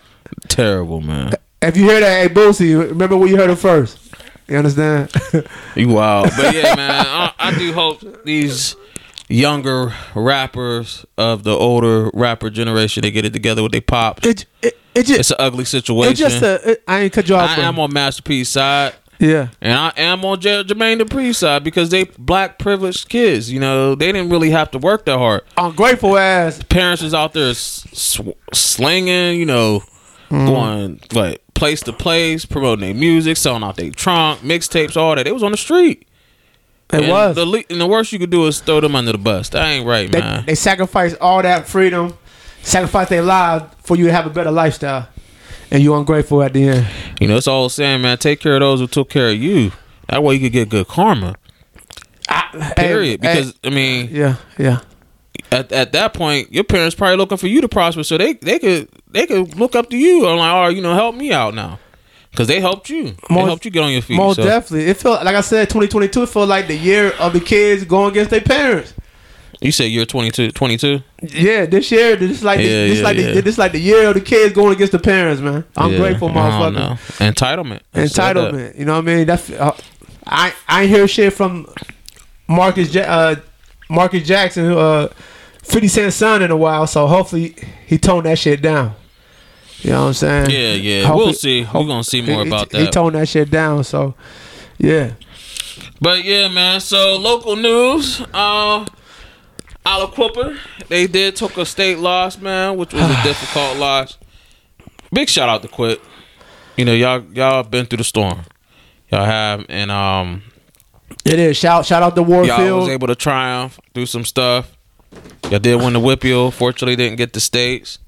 Terrible, 0.48 1.00
man. 1.00 1.32
If 1.60 1.76
you 1.76 1.84
hear 1.84 2.00
that, 2.00 2.28
hey 2.28 2.32
Boosie, 2.32 2.78
remember 2.90 3.16
where 3.16 3.28
you 3.28 3.36
heard 3.36 3.50
it 3.50 3.56
first. 3.56 3.98
You 4.48 4.56
understand? 4.58 5.10
You 5.76 5.88
wild, 5.88 6.30
but 6.36 6.54
yeah, 6.54 6.74
man. 6.76 7.04
I, 7.06 7.32
I 7.38 7.58
do 7.58 7.72
hope 7.72 8.24
these 8.24 8.76
younger 9.28 9.92
rappers 10.14 11.04
of 11.18 11.42
the 11.44 11.50
older 11.52 12.10
rapper 12.14 12.50
generation 12.50 13.02
they 13.02 13.10
get 13.10 13.24
it 13.24 13.32
together 13.32 13.62
with 13.62 13.72
their 13.72 13.80
pops. 13.80 14.26
it, 14.26 14.46
it, 14.62 14.76
it 14.94 15.06
just. 15.06 15.18
It's 15.20 15.30
an 15.32 15.36
ugly 15.40 15.64
situation. 15.64 16.12
It's 16.12 16.20
just 16.20 16.42
a. 16.42 16.72
It, 16.72 16.84
I 16.86 17.00
ain't 17.00 17.12
cut 17.12 17.28
you 17.28 17.34
off. 17.36 17.50
I 17.58 17.62
am 17.62 17.78
on 17.80 17.92
Master 17.92 18.22
P's 18.22 18.48
side. 18.48 18.94
Yeah. 19.18 19.48
And 19.60 19.72
I 19.72 19.92
am 19.96 20.24
on 20.24 20.40
J- 20.40 20.62
Jermaine 20.64 21.00
Dupri's 21.00 21.38
side 21.38 21.64
because 21.64 21.88
they 21.90 22.04
black 22.18 22.58
privileged 22.58 23.08
kids. 23.08 23.50
You 23.50 23.60
know, 23.60 23.94
they 23.94 24.12
didn't 24.12 24.28
really 24.30 24.50
have 24.50 24.70
to 24.72 24.78
work 24.78 25.06
that 25.06 25.18
hard. 25.18 25.42
Ungrateful 25.56 26.16
ass. 26.18 26.60
Parents 26.68 27.02
was 27.02 27.14
out 27.14 27.32
there 27.32 27.54
sw- 27.54 28.20
slinging, 28.52 29.38
you 29.38 29.46
know, 29.46 29.82
Mm-hmm. 30.30 30.46
going 30.46 31.00
what 31.12 31.42
place 31.64 31.80
to 31.80 31.94
place, 31.94 32.44
promoting 32.44 32.84
their 32.84 32.94
music, 32.94 33.38
selling 33.38 33.62
out 33.62 33.76
their 33.76 33.90
trunk, 33.90 34.40
mixtapes, 34.40 34.98
all 34.98 35.14
that. 35.14 35.22
They 35.22 35.32
was 35.32 35.42
on 35.42 35.50
the 35.50 35.56
street. 35.56 36.06
It 36.92 37.00
and 37.00 37.08
was. 37.08 37.34
The, 37.36 37.46
le- 37.46 37.64
and 37.70 37.80
the 37.80 37.86
worst 37.86 38.12
you 38.12 38.18
could 38.18 38.28
do 38.28 38.46
is 38.46 38.60
throw 38.60 38.82
them 38.82 38.94
under 38.94 39.12
the 39.12 39.18
bus. 39.18 39.48
That 39.48 39.66
ain't 39.66 39.86
right, 39.86 40.12
they, 40.12 40.20
man. 40.20 40.44
they 40.44 40.56
sacrificed 40.56 41.16
all 41.22 41.40
that 41.40 41.66
freedom, 41.66 42.18
sacrificed 42.60 43.08
their 43.08 43.22
lives 43.22 43.64
for 43.78 43.96
you 43.96 44.04
to 44.04 44.12
have 44.12 44.26
a 44.26 44.30
better 44.30 44.50
lifestyle, 44.50 45.08
and 45.70 45.82
you 45.82 45.94
ungrateful 45.94 46.42
at 46.42 46.52
the 46.52 46.68
end. 46.68 46.86
you 47.18 47.28
know, 47.28 47.36
it's 47.38 47.48
all 47.48 47.70
saying, 47.70 48.02
man, 48.02 48.18
take 48.18 48.40
care 48.40 48.56
of 48.56 48.60
those 48.60 48.80
who 48.80 48.86
took 48.86 49.08
care 49.08 49.30
of 49.30 49.36
you. 49.36 49.72
That 50.10 50.22
way 50.22 50.34
you 50.34 50.40
could 50.40 50.52
get 50.52 50.68
good 50.68 50.86
karma. 50.86 51.34
Period. 52.76 53.24
Hey, 53.24 53.34
because 53.34 53.54
I 53.64 53.70
mean, 53.70 54.10
yeah, 54.12 54.36
yeah. 54.58 54.80
At, 55.50 55.72
at 55.72 55.92
that 55.92 56.14
point, 56.14 56.52
your 56.52 56.64
parents 56.64 56.94
probably 56.94 57.16
looking 57.16 57.38
for 57.38 57.46
you 57.46 57.60
to 57.60 57.68
prosper, 57.68 58.02
so 58.02 58.18
they 58.18 58.34
they 58.34 58.58
could 58.58 58.88
they 59.10 59.26
could 59.26 59.54
look 59.56 59.74
up 59.74 59.90
to 59.90 59.96
you 59.96 60.26
and 60.26 60.38
like, 60.38 60.52
oh, 60.52 60.68
you 60.68 60.82
know, 60.82 60.94
help 60.94 61.14
me 61.14 61.32
out 61.32 61.54
now, 61.54 61.78
because 62.30 62.48
they 62.48 62.60
helped 62.60 62.88
you. 62.90 63.04
they 63.04 63.34
Most- 63.34 63.46
helped 63.46 63.64
you 63.64 63.70
get 63.70 63.82
on 63.84 63.92
your 63.92 64.02
feet. 64.02 64.16
Most 64.16 64.36
so. 64.36 64.44
definitely. 64.44 64.86
It 64.86 64.96
felt 64.96 65.24
like 65.24 65.34
I 65.36 65.40
said, 65.40 65.68
2022. 65.68 66.22
It 66.22 66.28
felt 66.28 66.48
like 66.48 66.66
the 66.66 66.76
year 66.76 67.12
of 67.18 67.32
the 67.32 67.40
kids 67.40 67.84
going 67.84 68.10
against 68.12 68.30
their 68.30 68.40
parents. 68.40 68.94
You 69.60 69.72
said 69.72 69.84
you're 69.84 70.04
22, 70.04 70.50
22? 70.50 71.00
Yeah, 71.22 71.64
this 71.64 71.90
year, 71.90 72.16
this 72.16 72.42
like 72.42 72.58
Yeah, 72.58 72.64
this, 72.64 72.90
this 72.90 72.98
yeah, 72.98 73.04
like 73.04 73.16
yeah. 73.16 73.32
the, 73.32 73.40
this 73.40 73.56
like 73.56 73.72
the 73.72 73.80
year 73.80 74.08
of 74.08 74.14
the 74.14 74.20
kids 74.20 74.52
going 74.52 74.74
against 74.74 74.92
the 74.92 74.98
parents, 74.98 75.40
man. 75.40 75.64
I'm 75.76 75.96
grateful, 75.96 76.28
motherfucker. 76.28 76.98
Entitlement. 77.32 77.80
Entitlement. 77.94 78.78
You 78.78 78.84
know 78.84 78.94
what 78.94 78.98
I 79.08 79.14
mean? 79.14 79.26
That's 79.26 79.48
uh, 79.50 79.74
I 80.26 80.52
I 80.68 80.86
hear 80.86 81.08
shit 81.08 81.32
from 81.32 81.66
Marcus 82.46 82.94
uh, 82.94 83.36
Marcus 83.88 84.26
Jackson, 84.26 84.70
uh, 84.72 85.08
Fifty 85.62 85.88
Cent 85.88 86.12
son 86.12 86.42
in 86.42 86.50
a 86.50 86.56
while. 86.56 86.86
So 86.86 87.06
hopefully 87.06 87.54
he 87.86 87.98
toned 87.98 88.26
that 88.26 88.38
shit 88.38 88.60
down. 88.62 88.94
You 89.80 89.90
know 89.90 90.02
what 90.02 90.06
I'm 90.08 90.14
saying? 90.14 90.50
Yeah, 90.50 90.72
yeah. 90.72 91.02
Hopefully- 91.04 91.24
we'll 91.26 91.32
see. 91.34 91.60
We're 91.60 91.66
hope- 91.66 91.86
gonna 91.88 92.04
see 92.04 92.22
more 92.22 92.42
he- 92.42 92.48
about 92.48 92.72
he, 92.72 92.78
He 92.84 92.86
toned 92.88 93.14
that 93.16 93.28
shit 93.28 93.50
down. 93.50 93.84
So 93.84 94.14
yeah, 94.78 95.12
But 96.00 96.24
yeah, 96.24 96.48
man. 96.48 96.80
So 96.80 97.16
local 97.16 97.56
news. 97.56 98.20
Uh, 98.32 98.86
Aliquippa, 99.86 100.56
they 100.88 101.06
did 101.06 101.36
took 101.36 101.58
a 101.58 101.66
state 101.66 101.98
loss, 101.98 102.38
man, 102.38 102.76
which 102.78 102.94
was 102.94 103.02
a 103.02 103.22
difficult 103.22 103.76
loss. 103.76 104.16
Big 105.12 105.28
shout 105.28 105.48
out 105.48 105.60
to 105.62 105.68
Quip. 105.68 106.02
You 106.76 106.84
know, 106.86 106.94
y'all 106.94 107.22
y'all 107.32 107.62
been 107.62 107.84
through 107.86 107.98
the 107.98 108.04
storm. 108.04 108.40
Y'all 109.12 109.26
have, 109.26 109.66
and 109.68 109.90
um, 109.90 110.42
It 111.24 111.38
is 111.38 111.56
shout 111.56 111.86
shout 111.86 112.02
out 112.02 112.14
to 112.16 112.22
y'all 112.22 112.80
was 112.80 112.88
able 112.88 113.06
to 113.06 113.14
triumph, 113.14 113.80
do 113.94 114.04
some 114.06 114.24
stuff. 114.24 114.76
Y'all 115.50 115.58
did 115.58 115.76
win 115.76 115.92
the 115.94 116.00
WPIAL. 116.00 116.52
Fortunately, 116.52 116.96
didn't 116.96 117.16
get 117.16 117.32
the 117.32 117.40
states, 117.40 117.98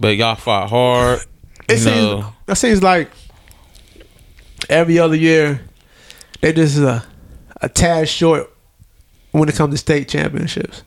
but 0.00 0.16
y'all 0.16 0.34
fought 0.34 0.68
hard. 0.70 1.20
It 1.68 1.78
You 1.80 1.84
know, 1.84 2.20
seems 2.22 2.34
it 2.48 2.54
seems 2.56 2.82
like 2.82 3.10
every 4.68 4.98
other 4.98 5.16
year 5.16 5.60
they 6.40 6.52
just 6.52 6.78
a 6.78 7.04
a 7.60 7.68
tad 7.68 8.08
short 8.08 8.52
when 9.32 9.48
it 9.48 9.54
comes 9.54 9.74
to 9.74 9.78
state 9.78 10.08
championships. 10.08 10.82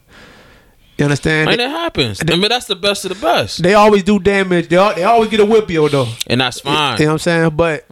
You 0.98 1.06
understand? 1.06 1.50
and 1.50 1.60
it 1.60 1.70
happens. 1.70 2.22
I 2.22 2.36
mean, 2.36 2.50
that's 2.50 2.66
the 2.68 2.76
best 2.76 3.06
of 3.06 3.10
the 3.10 3.22
best, 3.22 3.64
they 3.64 3.74
always 3.74 4.04
do 4.04 4.20
damage. 4.20 4.68
They 4.68 4.78
al- 4.78 4.94
they 4.96 5.04
always 5.04 5.30
get 5.30 5.40
a 5.40 5.46
WPIAL 5.46 5.90
though. 5.90 6.08
and 6.28 6.42
that's 6.42 6.60
fine. 6.60 7.00
You 7.00 7.06
know 7.06 7.12
what 7.12 7.14
I'm 7.14 7.20
saying? 7.20 7.50
But 7.56 7.86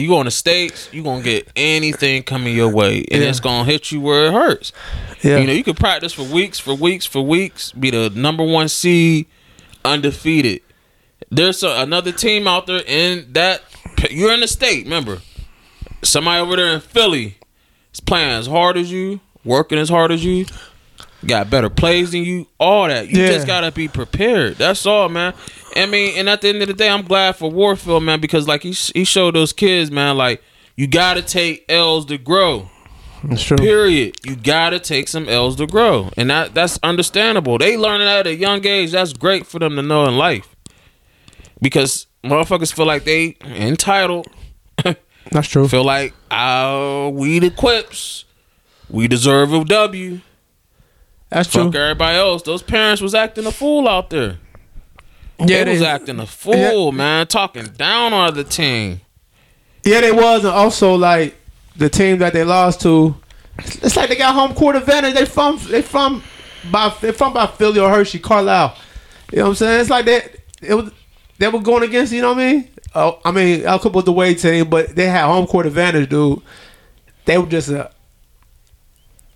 You 0.00 0.08
go 0.08 0.20
in 0.20 0.24
the 0.26 0.30
states, 0.30 0.88
you 0.92 1.02
gonna 1.02 1.22
get 1.22 1.48
anything 1.56 2.22
coming 2.22 2.54
your 2.54 2.68
way, 2.68 3.04
and 3.10 3.22
Yeah. 3.22 3.28
it's 3.28 3.40
gonna 3.40 3.64
hit 3.64 3.90
you 3.92 4.00
where 4.00 4.26
it 4.26 4.32
hurts. 4.32 4.72
yeah, 5.22 5.38
You 5.38 5.46
know, 5.46 5.52
you 5.52 5.64
could 5.64 5.76
practice 5.76 6.12
for 6.12 6.22
weeks, 6.24 6.58
for 6.58 6.74
weeks, 6.74 7.06
for 7.06 7.22
weeks, 7.22 7.72
be 7.72 7.90
the 7.90 8.10
number 8.10 8.44
one 8.44 8.68
seed, 8.68 9.26
undefeated. 9.84 10.60
There's 11.30 11.62
a, 11.62 11.70
another 11.82 12.12
team 12.12 12.46
out 12.46 12.66
there 12.66 12.82
in 12.86 13.32
that 13.32 13.62
you're 14.10 14.32
in 14.32 14.40
the 14.40 14.48
state. 14.48 14.84
Remember, 14.84 15.18
somebody 16.02 16.40
over 16.40 16.56
there 16.56 16.72
in 16.74 16.80
Philly 16.80 17.36
is 17.92 18.00
playing 18.00 18.30
as 18.30 18.46
hard 18.46 18.76
as 18.76 18.90
you, 18.90 19.20
working 19.44 19.78
as 19.78 19.88
hard 19.88 20.12
as 20.12 20.24
you, 20.24 20.46
got 21.24 21.50
better 21.50 21.70
plays 21.70 22.12
than 22.12 22.24
you, 22.24 22.46
all 22.58 22.86
that. 22.88 23.08
You 23.08 23.22
Yeah. 23.22 23.28
just 23.32 23.46
gotta 23.46 23.72
be 23.72 23.88
prepared. 23.88 24.56
That's 24.58 24.84
all, 24.86 25.08
man. 25.08 25.32
I 25.76 25.86
mean, 25.86 26.16
and 26.16 26.28
at 26.28 26.40
the 26.40 26.48
end 26.48 26.62
of 26.62 26.68
the 26.68 26.74
day, 26.74 26.88
I'm 26.88 27.02
glad 27.02 27.36
for 27.36 27.50
Warfield, 27.50 28.02
man, 28.02 28.20
because 28.20 28.48
like 28.48 28.62
he 28.62 28.72
he 28.72 29.04
showed 29.04 29.34
those 29.34 29.52
kids, 29.52 29.90
man, 29.90 30.16
like 30.16 30.42
you 30.76 30.86
gotta 30.86 31.22
take 31.22 31.64
L's 31.68 32.04
to 32.06 32.18
grow. 32.18 32.68
it's 33.24 33.42
true. 33.42 33.56
Period. 33.56 34.16
You 34.24 34.36
gotta 34.36 34.78
take 34.78 35.08
some 35.08 35.28
L's 35.28 35.56
to 35.56 35.66
grow, 35.66 36.10
and 36.16 36.30
that 36.30 36.54
that's 36.54 36.78
understandable. 36.82 37.58
They 37.58 37.76
learning 37.76 38.08
at 38.08 38.26
a 38.26 38.34
young 38.34 38.66
age. 38.66 38.92
That's 38.92 39.12
great 39.12 39.46
for 39.46 39.58
them 39.58 39.76
to 39.76 39.82
know 39.82 40.04
in 40.06 40.16
life, 40.16 40.56
because 41.60 42.06
motherfuckers 42.24 42.72
feel 42.72 42.86
like 42.86 43.04
they 43.04 43.36
entitled. 43.44 44.26
That's 45.32 45.48
true. 45.48 45.66
feel 45.66 45.84
like 45.84 46.14
uh, 46.30 47.10
we 47.12 47.40
the 47.40 47.50
quips. 47.50 48.24
We 48.88 49.08
deserve 49.08 49.52
a 49.52 49.64
W. 49.64 50.20
That's 51.30 51.50
true. 51.50 51.64
Fuck 51.64 51.74
everybody 51.74 52.16
else. 52.16 52.42
Those 52.42 52.62
parents 52.62 53.02
was 53.02 53.14
acting 53.14 53.46
a 53.46 53.50
fool 53.50 53.88
out 53.88 54.10
there. 54.10 54.38
Yeah, 55.38 55.64
they 55.64 55.72
was 55.72 55.80
they, 55.80 55.86
acting 55.86 56.18
a 56.20 56.26
fool, 56.26 56.86
Yeah. 56.86 56.90
man. 56.96 57.26
Talking 57.26 57.66
down 57.66 58.12
on 58.12 58.34
the 58.34 58.44
team. 58.44 59.00
yeah, 59.84 60.00
they 60.00 60.12
was, 60.12 60.44
and 60.44 60.52
also 60.52 60.94
like 60.94 61.34
the 61.76 61.88
team 61.90 62.18
that 62.18 62.32
they 62.32 62.44
lost 62.44 62.80
to. 62.82 63.16
It's 63.58 63.96
like 63.96 64.08
they 64.08 64.16
got 64.16 64.34
home 64.34 64.54
court 64.54 64.76
advantage. 64.76 65.14
They 65.14 65.24
from 65.24 65.58
they 65.68 65.82
from 65.82 66.22
by 66.70 66.94
they 67.00 67.12
from 67.12 67.32
by 67.32 67.46
Philly 67.46 67.80
or 67.80 67.88
Hershey, 67.90 68.18
Carlisle. 68.18 68.76
You 69.32 69.38
know 69.38 69.44
what 69.44 69.48
I'm 69.50 69.54
saying? 69.56 69.80
It's 69.80 69.90
like 69.90 70.04
that. 70.06 70.36
It 70.62 70.74
was 70.74 70.90
they 71.38 71.48
were 71.48 71.60
going 71.60 71.82
against. 71.82 72.12
You 72.12 72.22
know 72.22 72.32
what 72.32 72.42
I 72.42 72.52
mean? 72.52 72.68
Oh, 72.94 73.18
I 73.24 73.30
mean, 73.30 73.60
Aliquippa 73.60 73.92
was 73.92 74.04
the 74.04 74.12
way 74.12 74.34
team, 74.34 74.70
but 74.70 74.94
they 74.96 75.06
had 75.06 75.26
home 75.26 75.46
court 75.46 75.66
advantage, 75.66 76.08
dude. 76.08 76.40
They 77.26 77.36
were 77.36 77.46
just 77.46 77.68
a, 77.68 77.90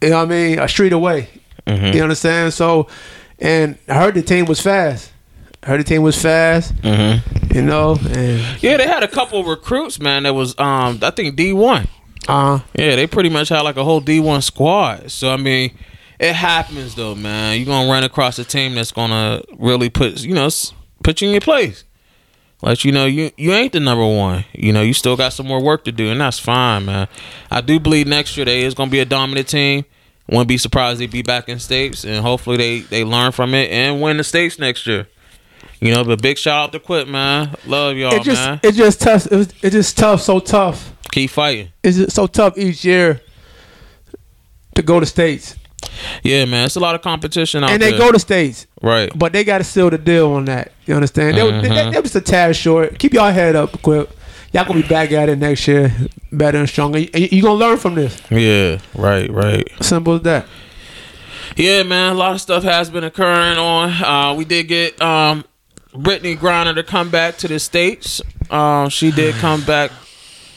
you 0.01 0.11
know 0.11 0.17
what 0.17 0.23
I 0.23 0.27
mean, 0.27 0.59
a 0.59 0.67
street 0.69 0.93
away. 0.95 1.29
Mm-hmm. 1.67 1.95
You 1.97 2.03
understand? 2.03 2.55
So, 2.55 2.87
and 3.39 3.77
I 3.87 3.95
heard 3.95 4.15
the 4.15 4.23
team 4.23 4.47
was 4.47 4.61
fast. 4.61 5.13
I 5.63 5.67
heard 5.67 5.81
the 5.81 5.85
team 5.85 6.03
was 6.03 6.21
fast. 6.21 6.75
Mm-hmm. 6.77 7.55
You 7.55 7.63
know, 7.63 7.97
and 8.11 8.63
Yeah, 8.63 8.77
they 8.77 8.87
had 8.87 9.03
a 9.03 9.09
couple 9.09 9.41
of 9.41 9.47
recruits, 9.47 10.01
man. 10.01 10.23
That 10.23 10.35
was 10.35 10.59
um, 10.59 10.99
I 11.03 11.11
think 11.11 11.37
D 11.37 11.53
one. 11.53 11.89
uh, 12.29 12.61
Yeah, 12.75 12.97
they 12.97 13.07
pretty 13.07 13.29
much 13.29 13.49
had 13.51 13.61
like 13.63 13.77
a 13.77 13.85
whole 13.85 14.01
D 14.01 14.21
one 14.21 14.41
squad. 14.43 15.11
So 15.11 15.31
I 15.33 15.37
mean, 15.37 15.77
it 16.19 16.35
happens 16.35 16.95
though, 16.95 17.15
man. 17.15 17.57
You're 17.59 17.67
gonna 17.67 17.91
run 17.91 18.05
across 18.05 18.39
a 18.39 18.45
team 18.45 18.75
that's 18.75 18.93
gonna 18.93 19.43
really 19.59 19.91
put 19.91 20.21
you 20.23 20.35
know 20.35 20.49
put 21.03 21.21
you 21.21 21.29
in 21.29 21.33
your 21.35 21.41
place. 21.41 21.85
Like 22.63 22.85
you 22.85 22.93
know, 22.93 23.07
you 23.07 23.31
you 23.37 23.53
ain't 23.53 23.73
the 23.73 23.81
number 23.81 24.07
one. 24.07 24.45
You 24.53 24.73
know, 24.73 24.83
you 24.83 24.93
still 24.95 25.17
got 25.17 25.33
some 25.33 25.47
more 25.47 25.63
work 25.63 25.85
to 25.85 25.93
do, 25.93 26.09
and 26.11 26.21
that's 26.21 26.39
fine, 26.39 26.85
man. 26.87 27.09
I 27.51 27.61
do 27.63 27.81
believe 27.81 28.07
next 28.07 28.37
year 28.37 28.45
they 28.47 28.63
is 28.65 28.75
gonna 28.75 28.91
be 28.91 29.01
a 29.01 29.05
dominant 29.05 29.49
team. 29.49 29.85
Wouldn't 30.29 30.47
be 30.49 30.59
surprised 30.59 31.01
they 31.01 31.07
be 31.07 31.23
back 31.23 31.49
in 31.49 31.59
states, 31.59 32.05
and 32.05 32.23
hopefully 32.25 32.57
they 32.57 32.81
they 32.81 33.03
learn 33.05 33.33
from 33.33 33.53
it 33.55 33.71
and 33.71 34.01
win 34.01 34.17
the 34.19 34.25
states 34.25 34.59
next 34.59 34.87
year. 34.87 35.09
You 35.81 35.95
know, 35.95 36.05
but 36.05 36.21
big 36.21 36.37
shout 36.39 36.65
out 36.65 36.73
to 36.73 36.79
Quip, 36.81 37.09
man. 37.09 37.57
Love 37.67 37.97
y'all, 37.97 38.15
it 38.15 38.23
just 38.23 38.43
man. 38.43 38.61
it 38.63 38.73
just 38.73 39.01
tough. 39.01 39.27
It 39.27 39.37
was 39.37 39.49
it 39.63 39.71
just 39.71 39.97
tough. 39.97 40.21
So 40.21 40.39
tough. 40.41 40.93
Keep 41.11 41.31
fighting. 41.31 41.69
It's 41.83 41.97
just 41.97 42.15
so 42.15 42.27
tough 42.27 42.57
each 42.59 42.85
year 42.85 43.21
to 44.75 44.83
go 44.83 45.01
to 45.01 45.07
states, 45.07 45.57
Yeah, 46.23 46.45
man. 46.45 46.67
It's 46.67 46.77
a 46.77 46.81
lot 46.81 46.95
of 46.95 47.03
competition 47.03 47.65
out 47.65 47.69
there. 47.69 47.75
and 47.75 47.83
there. 47.83 47.93
they 47.93 47.99
go 47.99 48.13
to 48.13 48.19
states, 48.19 48.67
right. 48.83 49.11
but 49.19 49.33
they 49.33 49.43
got 49.43 49.59
to 49.59 49.65
seal 49.65 49.91
the 49.91 49.99
deal 49.99 50.31
on 50.33 50.45
that. 50.45 50.73
You 50.87 50.95
understand? 50.95 51.37
They, 51.37 51.41
Mhm. 51.43 51.63
they, 51.63 51.91
they 51.91 52.01
was 52.01 52.15
a 52.15 52.21
tad 52.21 52.55
short. 52.55 52.99
Keep 52.99 53.15
y'all 53.15 53.33
head 53.33 53.57
up, 53.57 53.81
Quip. 53.83 54.17
Y'all 54.53 54.65
gonna 54.65 54.83
be 54.83 54.89
back 54.89 55.13
at 55.13 55.29
it 55.29 55.39
next 55.39 55.67
year, 55.69 55.93
better 56.33 56.59
and 56.59 56.69
stronger. 56.69 56.99
You, 56.99 57.09
you 57.15 57.43
gonna 57.43 57.55
learn 57.55 57.77
from 57.79 57.95
this. 57.95 58.21
Yeah, 58.31 58.79
right, 58.97 59.31
right. 59.33 59.67
Simple 59.81 60.15
as 60.17 60.23
that. 60.23 60.47
Yeah, 61.57 61.83
man, 61.85 62.13
a 62.13 62.15
lot 62.15 62.33
of 62.33 62.41
stuff 62.41 62.63
has 62.65 62.91
been 62.91 63.05
occurring 63.05 63.59
on. 63.59 63.91
Uh, 64.03 64.35
we 64.35 64.45
did 64.45 64.67
get 64.69 65.01
um, 65.01 65.45
Brittney 65.93 66.37
Griner 66.37 66.75
to 66.75 66.83
come 66.83 67.11
back 67.11 67.37
to 67.39 67.49
the 67.49 67.59
states. 67.59 68.21
Uh, 68.49 68.89
she 68.89 69.11
did 69.11 69.35
come 69.41 69.63
back 69.65 69.91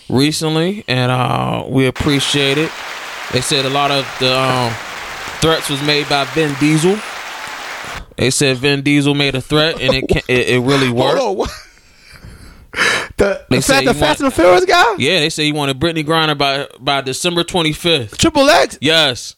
recently, 0.10 0.84
and 0.88 1.12
uh, 1.12 1.64
we 1.68 1.86
appreciate 1.88 2.58
it. 2.58 2.72
They 3.32 3.42
said 3.42 3.66
a 3.66 3.70
lot 3.70 3.90
of 3.92 4.06
the 4.20 4.38
um, 4.38 4.72
threats 5.40 5.70
was 5.70 5.82
made 5.84 6.08
by 6.10 6.26
Vin 6.26 6.54
Diesel. 6.60 6.98
They 8.18 8.30
said 8.30 8.58
Vin 8.58 8.84
Diesel 8.84 9.16
made 9.16 9.34
a 9.36 9.42
threat, 9.42 9.82
and 9.82 9.94
it 9.94 10.08
can, 10.08 10.22
it, 10.28 10.50
it 10.50 10.60
really 10.60 10.92
worked. 10.92 11.18
Hold 11.20 11.32
on, 11.32 11.38
what? 11.38 11.52
The, 13.18 13.46
They 13.48 13.58
the, 13.60 13.62
the 13.62 13.94
Fast 13.94 14.02
want- 14.02 14.20
and 14.22 14.28
the 14.28 14.32
Furious 14.32 14.66
guy, 14.66 14.96
Yeah, 14.98 15.20
they 15.20 15.30
say 15.30 15.46
he 15.46 15.52
wanted 15.52 15.80
Brittney 15.80 16.04
Griner 16.04 16.36
by 16.36 16.68
by 16.80 17.02
December 17.02 17.44
twenty 17.44 17.72
fifth. 17.72 18.18
Triple 18.18 18.50
X. 18.50 18.80
Yes, 18.82 19.36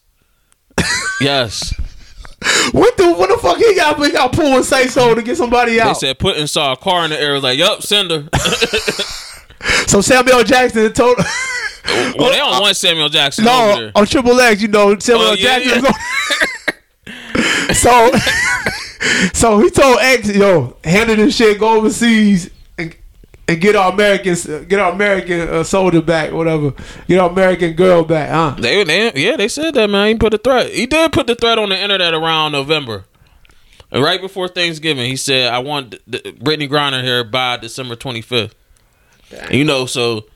yes. 1.20 1.74
What 2.72 2.96
the 2.96 3.12
what 3.12 3.28
the 3.30 3.38
fuck 3.38 3.56
he 3.58 3.74
got? 3.74 3.98
He 4.04 4.10
got 4.12 4.32
pull 4.32 4.56
and 4.56 4.64
say 4.64 4.86
so 4.88 5.14
to 5.14 5.22
get 5.22 5.36
somebody 5.36 5.80
out. 5.80 5.88
They 6.00 6.08
said 6.08 6.18
Putin 6.18 6.48
saw 6.48 6.72
a 6.72 6.76
car 6.76 7.04
in 7.04 7.10
the 7.10 7.20
air. 7.20 7.34
Was 7.34 7.42
like, 7.42 7.58
"Yup, 7.58 7.82
send 7.82 8.10
her." 8.10 8.28
so 9.86 10.00
Samuel 10.00 10.44
Jackson 10.44 10.92
told. 10.92 11.16
Well, 12.18 12.32
they 12.32 12.38
don't 12.38 12.60
want 12.60 12.76
Samuel 12.76 13.08
Jackson 13.08 13.46
over 13.46 13.80
No, 13.86 13.90
on 13.94 14.06
Triple 14.06 14.40
X, 14.40 14.60
you 14.60 14.66
know, 14.66 14.98
Samuel 14.98 15.28
Oh, 15.28 15.32
yeah, 15.34 15.60
Jackson. 15.60 15.84
yeah. 17.06 17.72
so, 17.72 18.10
so 19.32 19.60
he 19.60 19.70
told 19.70 19.98
X, 20.00 20.28
yo, 20.34 20.76
handle 20.82 21.14
this 21.14 21.36
shit, 21.36 21.60
go 21.60 21.78
overseas 21.78 22.50
and 23.48 23.60
get 23.60 23.76
our 23.76 23.92
American, 23.92 24.34
get 24.66 24.80
our 24.80 24.92
American 24.92 25.40
uh, 25.48 25.62
soldier 25.64 26.02
back, 26.02 26.32
whatever, 26.32 26.72
get 27.06 27.18
our 27.20 27.30
American 27.30 27.74
girl 27.74 28.02
back, 28.04 28.30
huh? 28.30 28.56
They, 28.60 28.82
they, 28.84 29.12
yeah, 29.14 29.36
they 29.36 29.48
said 29.48 29.74
that 29.74 29.88
man. 29.88 30.08
He 30.08 30.14
put 30.16 30.34
a 30.34 30.38
threat. 30.38 30.70
He 30.72 30.86
did 30.86 31.12
put 31.12 31.26
the 31.26 31.34
threat 31.36 31.58
on 31.58 31.68
the 31.68 31.78
internet 31.80 32.12
around 32.14 32.52
November, 32.52 33.04
And 33.92 34.02
right 34.02 34.20
before 34.20 34.48
Thanksgiving. 34.48 35.06
He 35.08 35.16
said, 35.16 35.52
"I 35.52 35.60
want 35.60 35.90
the, 36.06 36.18
Brittney 36.18 36.68
Griner 36.68 37.02
here 37.02 37.22
by 37.24 37.56
December 37.56 37.94
25th." 37.96 38.52
You 39.50 39.64
know, 39.64 39.86
so 39.86 40.26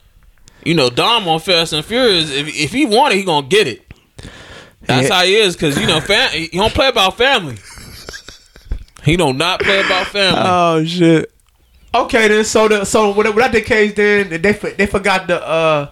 you 0.65 0.73
know 0.73 0.89
Dom 0.89 1.27
on 1.27 1.39
Fast 1.39 1.73
and 1.73 1.83
Furious. 1.83 2.29
If 2.31 2.47
if 2.47 2.71
he 2.71 2.85
want 2.85 3.13
it, 3.13 3.17
he 3.17 3.23
gonna 3.23 3.47
get 3.47 3.67
it. 3.67 3.81
That's 4.83 5.09
Yeah. 5.09 5.15
how 5.15 5.23
he 5.25 5.35
is, 5.35 5.55
cause 5.55 5.77
you 5.79 5.85
know, 5.87 5.99
fam- 6.01 6.31
he 6.31 6.47
don't 6.49 6.73
play 6.73 6.87
about 6.87 7.17
family. 7.17 7.57
He 9.03 9.17
don't 9.17 9.37
not 9.37 9.59
play 9.61 9.79
about 9.81 10.07
family. 10.07 10.41
Oh 10.45 10.83
shit. 10.85 11.31
Okay 11.93 12.27
then, 12.29 12.45
so 12.45 12.67
the 12.67 12.85
so 12.85 13.11
whatever 13.13 13.39
that 13.41 13.51
the 13.51 13.61
case, 13.61 13.93
then 13.93 14.29
they 14.29 14.51
they 14.53 14.85
forgot 14.85 15.27
the 15.27 15.45
uh 15.45 15.89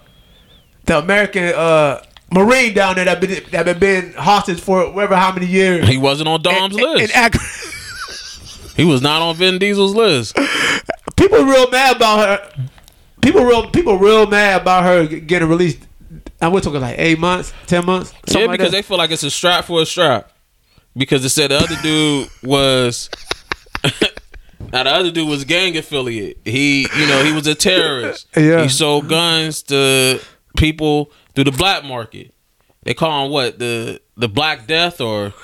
the 0.84 0.98
American 0.98 1.44
uh 1.54 2.02
Marine 2.32 2.72
down 2.74 2.94
there 2.94 3.04
that 3.04 3.20
been 3.20 3.42
that 3.50 3.64
been 3.66 3.78
been 3.78 4.12
hostage 4.14 4.60
for 4.60 4.90
whatever 4.92 5.16
how 5.16 5.32
many 5.32 5.46
years. 5.46 5.86
he 5.88 5.98
wasn't 5.98 6.28
on 6.28 6.40
Dom's 6.42 6.74
And- 6.76 6.84
and- 6.86 6.94
list. 7.00 7.14
and 7.14 7.34
Ak- 7.34 8.76
he 8.76 8.84
was 8.84 9.02
not 9.02 9.20
on 9.20 9.36
Vin 9.36 9.58
Diesel's 9.58 9.94
list. 9.94 10.36
people 11.16 11.44
real 11.44 11.68
mad 11.70 11.96
about 11.96 12.18
her. 12.20 12.64
People 13.20 13.44
real 13.44 13.68
people 13.70 13.98
real 13.98 14.26
mad 14.26 14.62
about 14.62 14.84
her 14.84 15.06
getting 15.06 15.48
released. 15.48 15.80
And 16.40 16.50
we're 16.54 16.60
talking 16.60 16.80
like 16.80 16.98
eight 16.98 17.18
months, 17.18 17.52
ten 17.66 17.84
months, 17.84 18.14
yeah, 18.28 18.46
like 18.46 18.52
because 18.52 18.70
that. 18.70 18.78
they 18.78 18.82
feel 18.82 18.96
like 18.96 19.10
it's 19.10 19.22
a 19.22 19.30
strap 19.30 19.66
for 19.66 19.82
a 19.82 19.86
strap. 19.86 20.32
Because 20.96 21.20
they 21.22 21.28
said 21.28 21.50
the 21.50 21.58
other 21.58 21.76
dude 21.82 22.30
was. 22.42 23.10
now 24.72 24.82
the 24.84 24.90
other 24.90 25.10
dude 25.10 25.28
was 25.28 25.44
gang 25.44 25.76
affiliate. 25.76 26.38
He, 26.44 26.82
you 26.82 27.06
know, 27.06 27.24
he 27.24 27.32
was 27.32 27.46
a 27.46 27.54
terrorist. 27.54 28.26
Yeah. 28.36 28.62
He 28.62 28.68
sold 28.68 29.08
guns 29.08 29.62
to 29.64 30.20
people 30.56 31.10
through 31.34 31.44
the 31.44 31.52
black 31.52 31.84
market. 31.84 32.32
They 32.82 32.94
call 32.94 33.26
him 33.26 33.32
what 33.32 33.58
the 33.58 34.00
the 34.16 34.28
Black 34.28 34.66
Death 34.66 35.00
or 35.00 35.34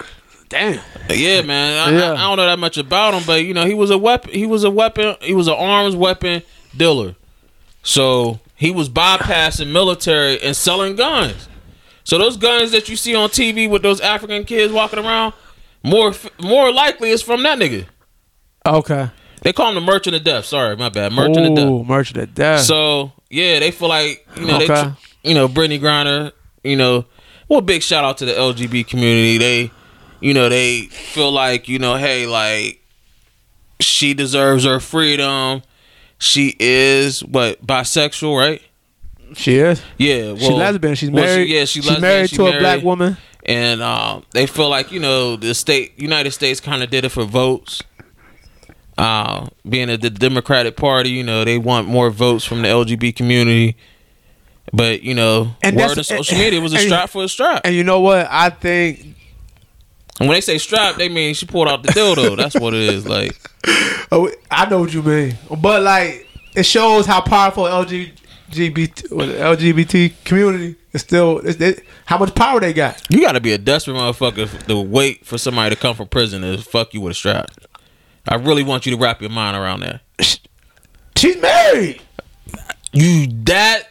Damn. 0.48 0.80
yeah, 1.10 1.42
man. 1.42 1.88
I, 1.88 1.98
Yeah. 1.98 2.10
I, 2.12 2.14
I 2.14 2.20
don't 2.28 2.36
know 2.36 2.46
that 2.46 2.58
much 2.58 2.78
about 2.78 3.14
him, 3.14 3.22
but 3.26 3.44
you 3.44 3.52
know, 3.52 3.66
he 3.66 3.74
was 3.74 3.90
a 3.90 3.98
weapon. 3.98 4.30
He 4.32 4.46
was 4.46 4.64
a 4.64 4.70
weapon. 4.70 5.16
He 5.20 5.34
was 5.34 5.48
an 5.48 5.54
arms 5.54 5.96
weapon 5.96 6.42
dealer. 6.76 7.16
So 7.82 8.40
he 8.54 8.70
was 8.70 8.88
bypassing 8.88 9.70
military 9.72 10.40
and 10.40 10.56
selling 10.56 10.96
guns. 10.96 11.48
So 12.04 12.18
those 12.18 12.36
guns 12.36 12.70
that 12.70 12.88
you 12.88 12.96
see 12.96 13.14
on 13.14 13.28
TV 13.30 13.68
with 13.68 13.82
those 13.82 14.00
African 14.00 14.44
kids 14.44 14.72
walking 14.72 14.98
around, 15.00 15.34
more 15.82 16.14
more 16.40 16.72
likely 16.72 17.10
is 17.10 17.22
from 17.22 17.42
that 17.42 17.58
nigga. 17.58 17.86
Okay. 18.66 19.10
They 19.42 19.52
call 19.52 19.68
him 19.68 19.74
the 19.76 19.80
Merchant 19.80 20.16
of 20.16 20.24
Death. 20.24 20.44
Sorry, 20.46 20.76
my 20.76 20.88
bad. 20.88 21.12
Merchant 21.12 21.46
of 21.46 21.54
Death. 21.54 21.86
Merchant 21.86 22.18
of 22.18 22.34
death. 22.34 22.60
So 22.62 23.12
yeah, 23.30 23.60
they 23.60 23.70
feel 23.70 23.88
like 23.88 24.26
you 24.36 24.46
know 24.46 24.56
Okay. 24.56 24.66
tr- 24.66 24.88
you 25.22 25.34
know, 25.34 25.48
Brittney 25.48 25.80
Griner. 25.80 26.32
You 26.64 26.76
know, 26.76 27.04
well, 27.48 27.60
big 27.60 27.82
shout 27.82 28.02
out 28.04 28.18
to 28.18 28.24
the 28.24 28.32
LGB 28.32 28.86
community. 28.88 29.38
They, 29.38 29.70
you 30.20 30.34
know, 30.34 30.48
they 30.48 30.82
feel 30.86 31.30
like 31.30 31.68
you 31.68 31.78
know, 31.78 31.94
hey, 31.96 32.26
like 32.26 32.80
she 33.80 34.14
deserves 34.14 34.64
her 34.64 34.80
freedom. 34.80 35.62
She 36.18 36.56
is 36.58 37.22
what 37.24 37.64
bisexual, 37.64 38.36
right? 38.38 38.62
she 39.34 39.56
is. 39.56 39.82
Yeah, 39.98 40.32
well, 40.32 40.36
She's 40.36 40.48
lesbian. 40.50 40.94
She's 40.94 41.10
well, 41.10 41.24
married. 41.24 41.46
She, 41.48 41.54
yeah, 41.54 41.64
she's, 41.66 41.84
she's 41.84 42.00
married 42.00 42.30
she 42.30 42.36
to 42.36 42.46
a 42.46 42.58
black 42.58 42.82
woman. 42.82 43.16
and 43.44 43.82
um, 43.82 44.24
they 44.32 44.46
feel 44.46 44.68
like 44.68 44.90
you 44.92 45.00
know 45.00 45.36
the 45.36 45.54
state, 45.54 46.00
United 46.00 46.30
States, 46.32 46.58
kind 46.60 46.82
of 46.82 46.90
did 46.90 47.04
it 47.04 47.10
for 47.10 47.24
votes. 47.24 47.82
Uh, 48.98 49.48
being 49.68 49.90
at 49.90 50.00
the 50.00 50.08
Democratic 50.08 50.76
Party, 50.76 51.10
you 51.10 51.22
know, 51.22 51.44
they 51.44 51.58
want 51.58 51.86
more 51.86 52.08
votes 52.10 52.44
from 52.44 52.62
the 52.62 52.68
LGBT 52.68 53.14
community. 53.14 53.76
But 54.72 55.02
you 55.02 55.14
know, 55.14 55.54
And 55.62 55.76
word 55.76 55.96
on 55.98 56.04
social 56.04 56.38
media 56.38 56.60
was 56.60 56.72
a 56.72 56.78
strap 56.78 57.10
for 57.10 57.22
a 57.24 57.28
strap. 57.28 57.60
And 57.64 57.74
you 57.74 57.84
know 57.84 58.00
what? 58.00 58.26
I 58.30 58.50
think 58.50 59.00
And 60.18 60.28
when 60.28 60.30
they 60.36 60.40
say 60.40 60.58
strap, 60.58 60.96
they 60.96 61.08
mean 61.08 61.34
she 61.34 61.46
pulled 61.46 61.68
out 61.68 61.82
the 61.82 61.90
dildo. 61.90 62.36
That's 62.36 62.54
what 62.58 62.74
it 62.74 62.80
is. 62.80 63.06
Like, 63.06 63.38
Oh, 64.12 64.30
I 64.50 64.68
know 64.68 64.80
what 64.80 64.92
you 64.94 65.02
mean, 65.02 65.36
but 65.60 65.82
like 65.82 66.26
it 66.54 66.64
shows 66.64 67.06
how 67.06 67.20
powerful 67.20 67.64
LGBT 67.64 68.12
LGBT 69.10 70.12
community 70.24 70.76
is 70.92 71.02
still. 71.02 71.38
Is 71.40 71.56
they, 71.58 71.80
how 72.06 72.18
much 72.18 72.34
power 72.34 72.60
they 72.60 72.72
got? 72.72 73.00
you 73.10 73.20
got 73.20 73.32
to 73.32 73.40
be 73.40 73.52
a 73.52 73.58
desperate 73.58 73.94
motherfucker 73.94 74.66
to 74.66 74.80
wait 74.80 75.24
for 75.24 75.38
somebody 75.38 75.74
to 75.74 75.80
come 75.80 75.94
from 75.94 76.08
prison 76.08 76.42
to 76.42 76.58
fuck 76.58 76.94
you 76.94 77.00
with 77.00 77.12
a 77.12 77.14
strap. 77.14 77.50
I 78.28 78.36
really 78.36 78.62
want 78.62 78.86
you 78.86 78.92
to 78.92 78.98
wrap 78.98 79.20
your 79.20 79.30
mind 79.30 79.56
around 79.56 79.80
that. 79.80 80.00
She's 81.16 81.36
married. 81.40 82.02
You 82.92 83.26
that 83.44 83.84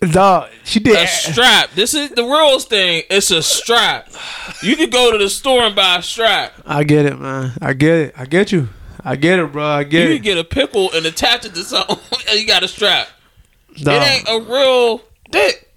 Dog, 0.00 0.48
she 0.64 0.80
did. 0.80 0.96
a 0.98 1.06
strap. 1.06 1.70
This 1.76 1.94
is 1.94 2.10
the 2.10 2.24
rules 2.24 2.64
thing. 2.64 3.04
It's 3.08 3.30
a 3.30 3.40
strap. 3.42 4.08
You 4.60 4.74
could 4.74 4.90
go 4.90 5.12
to 5.12 5.18
the 5.18 5.30
store 5.30 5.62
and 5.62 5.76
buy 5.76 5.98
a 5.98 6.02
strap. 6.02 6.54
I 6.66 6.82
get 6.82 7.06
it, 7.06 7.20
man. 7.20 7.52
I 7.62 7.72
get 7.72 7.94
it. 7.98 8.14
I 8.16 8.24
get 8.26 8.50
you. 8.50 8.68
I 9.04 9.14
get 9.14 9.38
it, 9.38 9.52
bro. 9.52 9.64
I 9.64 9.84
get 9.84 10.08
You 10.08 10.14
it. 10.14 10.18
could 10.18 10.22
get 10.24 10.38
a 10.38 10.44
pickle 10.44 10.90
and 10.92 11.06
attach 11.06 11.44
it 11.44 11.54
to 11.54 11.62
something, 11.62 11.98
and 12.30 12.40
you 12.40 12.46
got 12.48 12.64
a 12.64 12.68
strap. 12.68 13.08
Dog, 13.76 14.02
It 14.02 14.08
ain't 14.08 14.28
a 14.28 14.52
real 14.52 15.02
dick. 15.30 15.72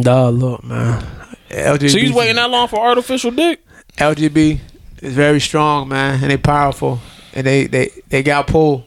dog, 0.00 0.34
look, 0.34 0.64
man. 0.64 1.04
LGBT, 1.50 1.90
So 1.90 1.98
you 1.98 2.14
waiting 2.14 2.34
that 2.36 2.50
long 2.50 2.66
for 2.68 2.80
artificial 2.80 3.30
dick? 3.30 3.64
LGB 3.98 4.58
is 5.02 5.14
very 5.14 5.40
strong, 5.40 5.88
man, 5.88 6.20
and 6.22 6.30
they 6.32 6.36
powerful, 6.36 6.98
and 7.34 7.46
they 7.46 7.66
they 7.66 7.90
they 8.08 8.22
got 8.22 8.46
pulled. 8.46 8.84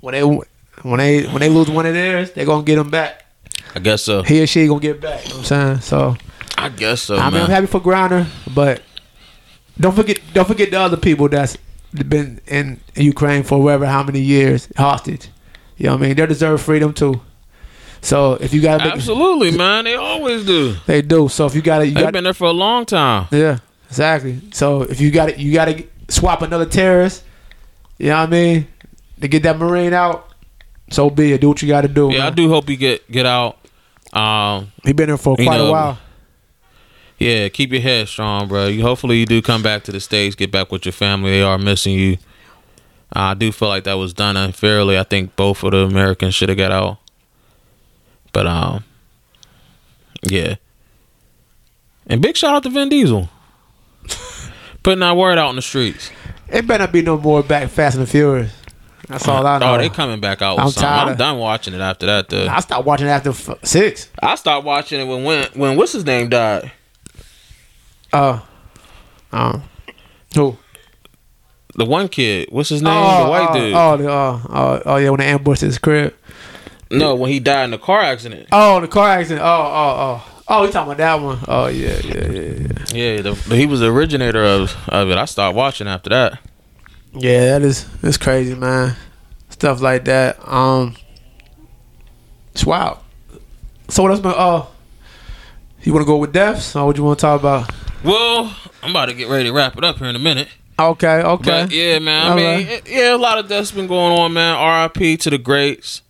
When 0.00 0.12
they 0.14 0.22
when 0.22 0.98
they 0.98 1.24
when 1.26 1.40
they 1.40 1.48
lose 1.48 1.70
one 1.70 1.86
of 1.86 1.94
theirs, 1.94 2.32
they 2.32 2.44
gonna 2.44 2.64
get 2.64 2.76
them 2.76 2.90
back. 2.90 3.24
I 3.74 3.78
guess 3.78 4.02
so. 4.02 4.22
He 4.22 4.42
or 4.42 4.46
she 4.46 4.66
gonna 4.66 4.80
get 4.80 5.00
back. 5.00 5.24
You 5.24 5.30
know 5.30 5.36
what 5.36 5.52
I'm 5.52 5.78
saying 5.78 5.80
so. 5.80 6.16
I 6.56 6.68
guess 6.68 7.00
so, 7.02 7.16
I 7.16 7.24
mean, 7.24 7.34
man. 7.34 7.42
I'm 7.44 7.50
happy 7.50 7.66
for 7.66 7.80
Griner, 7.80 8.26
but 8.54 8.82
don't 9.78 9.94
forget 9.96 10.20
don't 10.34 10.46
forget 10.46 10.70
the 10.70 10.78
other 10.78 10.96
people 10.96 11.28
that's 11.28 11.56
been 11.92 12.40
in 12.46 12.80
Ukraine 12.94 13.42
for 13.42 13.62
whatever 13.62 13.86
how 13.86 14.02
many 14.02 14.20
years 14.20 14.68
hostage. 14.76 15.28
You 15.76 15.86
know 15.86 15.92
what 15.92 16.02
I 16.02 16.06
mean? 16.08 16.16
They 16.16 16.26
deserve 16.26 16.60
freedom 16.60 16.92
too. 16.92 17.20
So 18.02 18.34
if 18.34 18.52
you 18.52 18.62
make 18.62 18.80
Absolutely, 18.80 19.56
man. 19.56 19.84
They 19.84 19.94
always 19.94 20.44
do. 20.44 20.74
they 20.86 21.02
do. 21.02 21.28
So 21.28 21.46
if 21.46 21.54
you 21.54 21.62
got 21.62 21.82
it, 21.82 21.88
you 21.88 21.94
They've 21.94 22.12
been 22.12 22.24
there 22.24 22.34
for 22.34 22.48
a 22.48 22.52
long 22.52 22.86
time. 22.86 23.28
yeah 23.30 23.58
exactly. 23.88 24.40
So 24.52 24.82
if 24.82 25.00
you 25.00 25.10
got 25.10 25.30
it, 25.30 25.38
you 25.38 25.52
gotta 25.52 25.84
swap 26.08 26.42
another 26.42 26.66
terrorist. 26.66 27.24
You 28.00 28.06
know 28.06 28.20
what 28.20 28.28
I 28.28 28.32
mean? 28.32 28.68
To 29.20 29.28
get 29.28 29.42
that 29.42 29.58
marine 29.58 29.92
out. 29.92 30.32
So 30.90 31.10
be 31.10 31.34
it. 31.34 31.42
Do 31.42 31.48
what 31.48 31.60
you 31.60 31.68
got 31.68 31.82
to 31.82 31.88
do. 31.88 32.10
Yeah, 32.10 32.28
I 32.28 32.30
do 32.30 32.48
hope 32.48 32.66
he 32.66 32.76
get 32.76 33.08
get 33.12 33.26
out. 33.26 33.58
Um, 34.14 34.72
He 34.82 34.94
been 34.94 35.08
there 35.08 35.18
for 35.18 35.36
quite 35.36 35.58
know, 35.58 35.66
a 35.66 35.70
while. 35.70 35.98
yeah, 37.18 37.48
keep 37.50 37.70
your 37.72 37.82
head 37.82 38.08
strong, 38.08 38.48
bro. 38.48 38.68
You 38.68 38.80
hopefully 38.80 39.18
you 39.18 39.26
do 39.26 39.42
come 39.42 39.62
back 39.62 39.84
to 39.84 39.92
the 39.92 40.00
states, 40.00 40.34
get 40.34 40.50
back 40.50 40.72
with 40.72 40.86
your 40.86 40.94
family. 40.94 41.30
They 41.32 41.42
are 41.42 41.58
missing 41.58 41.92
you. 41.92 42.16
I 43.12 43.34
do 43.34 43.52
feel 43.52 43.68
like 43.68 43.84
that 43.84 43.94
was 43.94 44.14
done 44.14 44.34
unfairly. 44.38 44.98
I 44.98 45.02
think 45.02 45.36
both 45.36 45.62
of 45.62 45.72
the 45.72 45.78
Americans 45.84 46.34
should 46.34 46.48
have 46.48 46.56
got 46.56 46.72
out. 46.72 46.96
But 48.32 48.46
um, 48.46 48.84
yeah. 50.22 50.54
And 52.06 52.22
big 52.22 52.34
shout 52.38 52.54
out 52.54 52.62
to 52.62 52.70
Vin 52.70 52.88
Diesel, 52.88 53.28
putting 54.82 55.00
that 55.00 55.16
word 55.18 55.36
out 55.36 55.50
in 55.50 55.56
the 55.56 55.62
streets. 55.62 56.10
It 56.50 56.66
better 56.66 56.84
not 56.84 56.92
be 56.92 57.02
no 57.02 57.16
more 57.18 57.42
back 57.42 57.68
Fast 57.70 57.96
and 57.96 58.06
the 58.06 58.10
Furious. 58.10 58.52
That's 59.08 59.26
all 59.26 59.44
I 59.46 59.58
know. 59.58 59.74
Oh, 59.74 59.78
they 59.78 59.88
coming 59.88 60.20
back 60.20 60.40
out 60.40 60.56
with 60.56 60.64
I'm 60.66 60.70
something. 60.70 60.82
tired 60.82 61.02
I'm 61.06 61.12
of- 61.12 61.18
done 61.18 61.38
watching 61.38 61.74
it 61.74 61.80
after 61.80 62.06
that. 62.06 62.28
Though. 62.28 62.46
I 62.46 62.60
stopped 62.60 62.86
watching 62.86 63.06
it 63.06 63.10
after 63.10 63.30
f- 63.30 63.58
six. 63.64 64.08
I 64.22 64.34
stopped 64.36 64.64
watching 64.64 65.00
it 65.00 65.04
when 65.04 65.24
when 65.24 65.46
when 65.54 65.76
what's 65.76 65.92
his 65.92 66.04
name 66.04 66.28
died. 66.28 66.70
Uh, 68.12 68.40
um, 69.32 69.62
who? 70.34 70.56
The 71.74 71.84
one 71.84 72.08
kid. 72.08 72.48
What's 72.50 72.68
his 72.68 72.82
name? 72.82 72.92
Oh, 72.94 73.24
the 73.24 73.30
white 73.30 73.48
oh, 73.50 73.54
dude. 73.54 73.74
Oh, 73.74 73.96
the, 73.96 74.10
uh, 74.10 74.40
oh, 74.48 74.82
oh, 74.86 74.96
yeah, 74.96 75.10
when 75.10 75.20
they 75.20 75.26
ambushed 75.28 75.60
his 75.62 75.78
crib. 75.78 76.14
No, 76.90 77.14
when 77.14 77.30
he 77.30 77.38
died 77.38 77.64
in 77.64 77.70
the 77.70 77.78
car 77.78 78.00
accident. 78.00 78.48
Oh, 78.50 78.80
the 78.80 78.88
car 78.88 79.08
accident. 79.10 79.42
Oh, 79.42 79.46
oh, 79.46 80.22
oh. 80.24 80.29
Oh, 80.52 80.64
you 80.64 80.72
talking 80.72 80.92
about 80.92 80.96
that 80.98 81.14
one? 81.22 81.38
Oh, 81.46 81.68
yeah, 81.68 82.00
yeah, 82.02 82.26
yeah, 82.28 82.40
yeah. 82.40 82.84
Yeah, 82.92 83.22
the, 83.22 83.34
he 83.54 83.66
was 83.66 83.78
the 83.80 83.86
originator 83.92 84.42
of, 84.44 84.76
of 84.88 85.08
it. 85.08 85.16
I 85.16 85.24
stopped 85.26 85.54
watching 85.56 85.86
after 85.86 86.10
that. 86.10 86.40
Yeah, 87.14 87.58
that 87.58 87.62
is 87.62 87.88
that's 88.00 88.16
crazy, 88.16 88.54
man. 88.56 88.96
Stuff 89.50 89.80
like 89.80 90.04
that. 90.06 90.38
Um, 90.48 90.96
it's 92.52 92.64
wild. 92.66 92.98
So 93.88 94.02
what 94.02 94.10
else? 94.10 94.20
been- 94.20 94.32
Oh, 94.36 94.70
you 95.82 95.92
want 95.92 96.02
to 96.04 96.06
go 96.06 96.16
with 96.16 96.32
deaths, 96.32 96.74
or 96.74 96.86
what 96.86 96.96
you 96.96 97.04
want 97.04 97.18
to 97.18 97.22
talk 97.22 97.40
about? 97.40 97.70
Well, 98.02 98.54
I'm 98.82 98.90
about 98.90 99.06
to 99.06 99.14
get 99.14 99.28
ready 99.28 99.44
to 99.44 99.52
wrap 99.52 99.76
it 99.78 99.84
up 99.84 99.98
here 99.98 100.08
in 100.08 100.16
a 100.16 100.20
minute. 100.20 100.48
Okay, 100.78 101.22
okay. 101.22 101.62
But 101.64 101.70
yeah, 101.72 101.98
man. 102.00 102.26
I 102.26 102.30
All 102.30 102.36
mean, 102.36 102.44
right. 102.46 102.68
it- 102.68 102.88
yeah, 102.88 103.14
a 103.14 103.16
lot 103.16 103.38
of 103.38 103.48
deaths 103.48 103.70
been 103.70 103.86
going 103.86 104.18
on, 104.18 104.32
man. 104.32 104.56
R.I.P. 104.56 105.16
to 105.18 105.30
the 105.30 105.38
greats. 105.38 106.02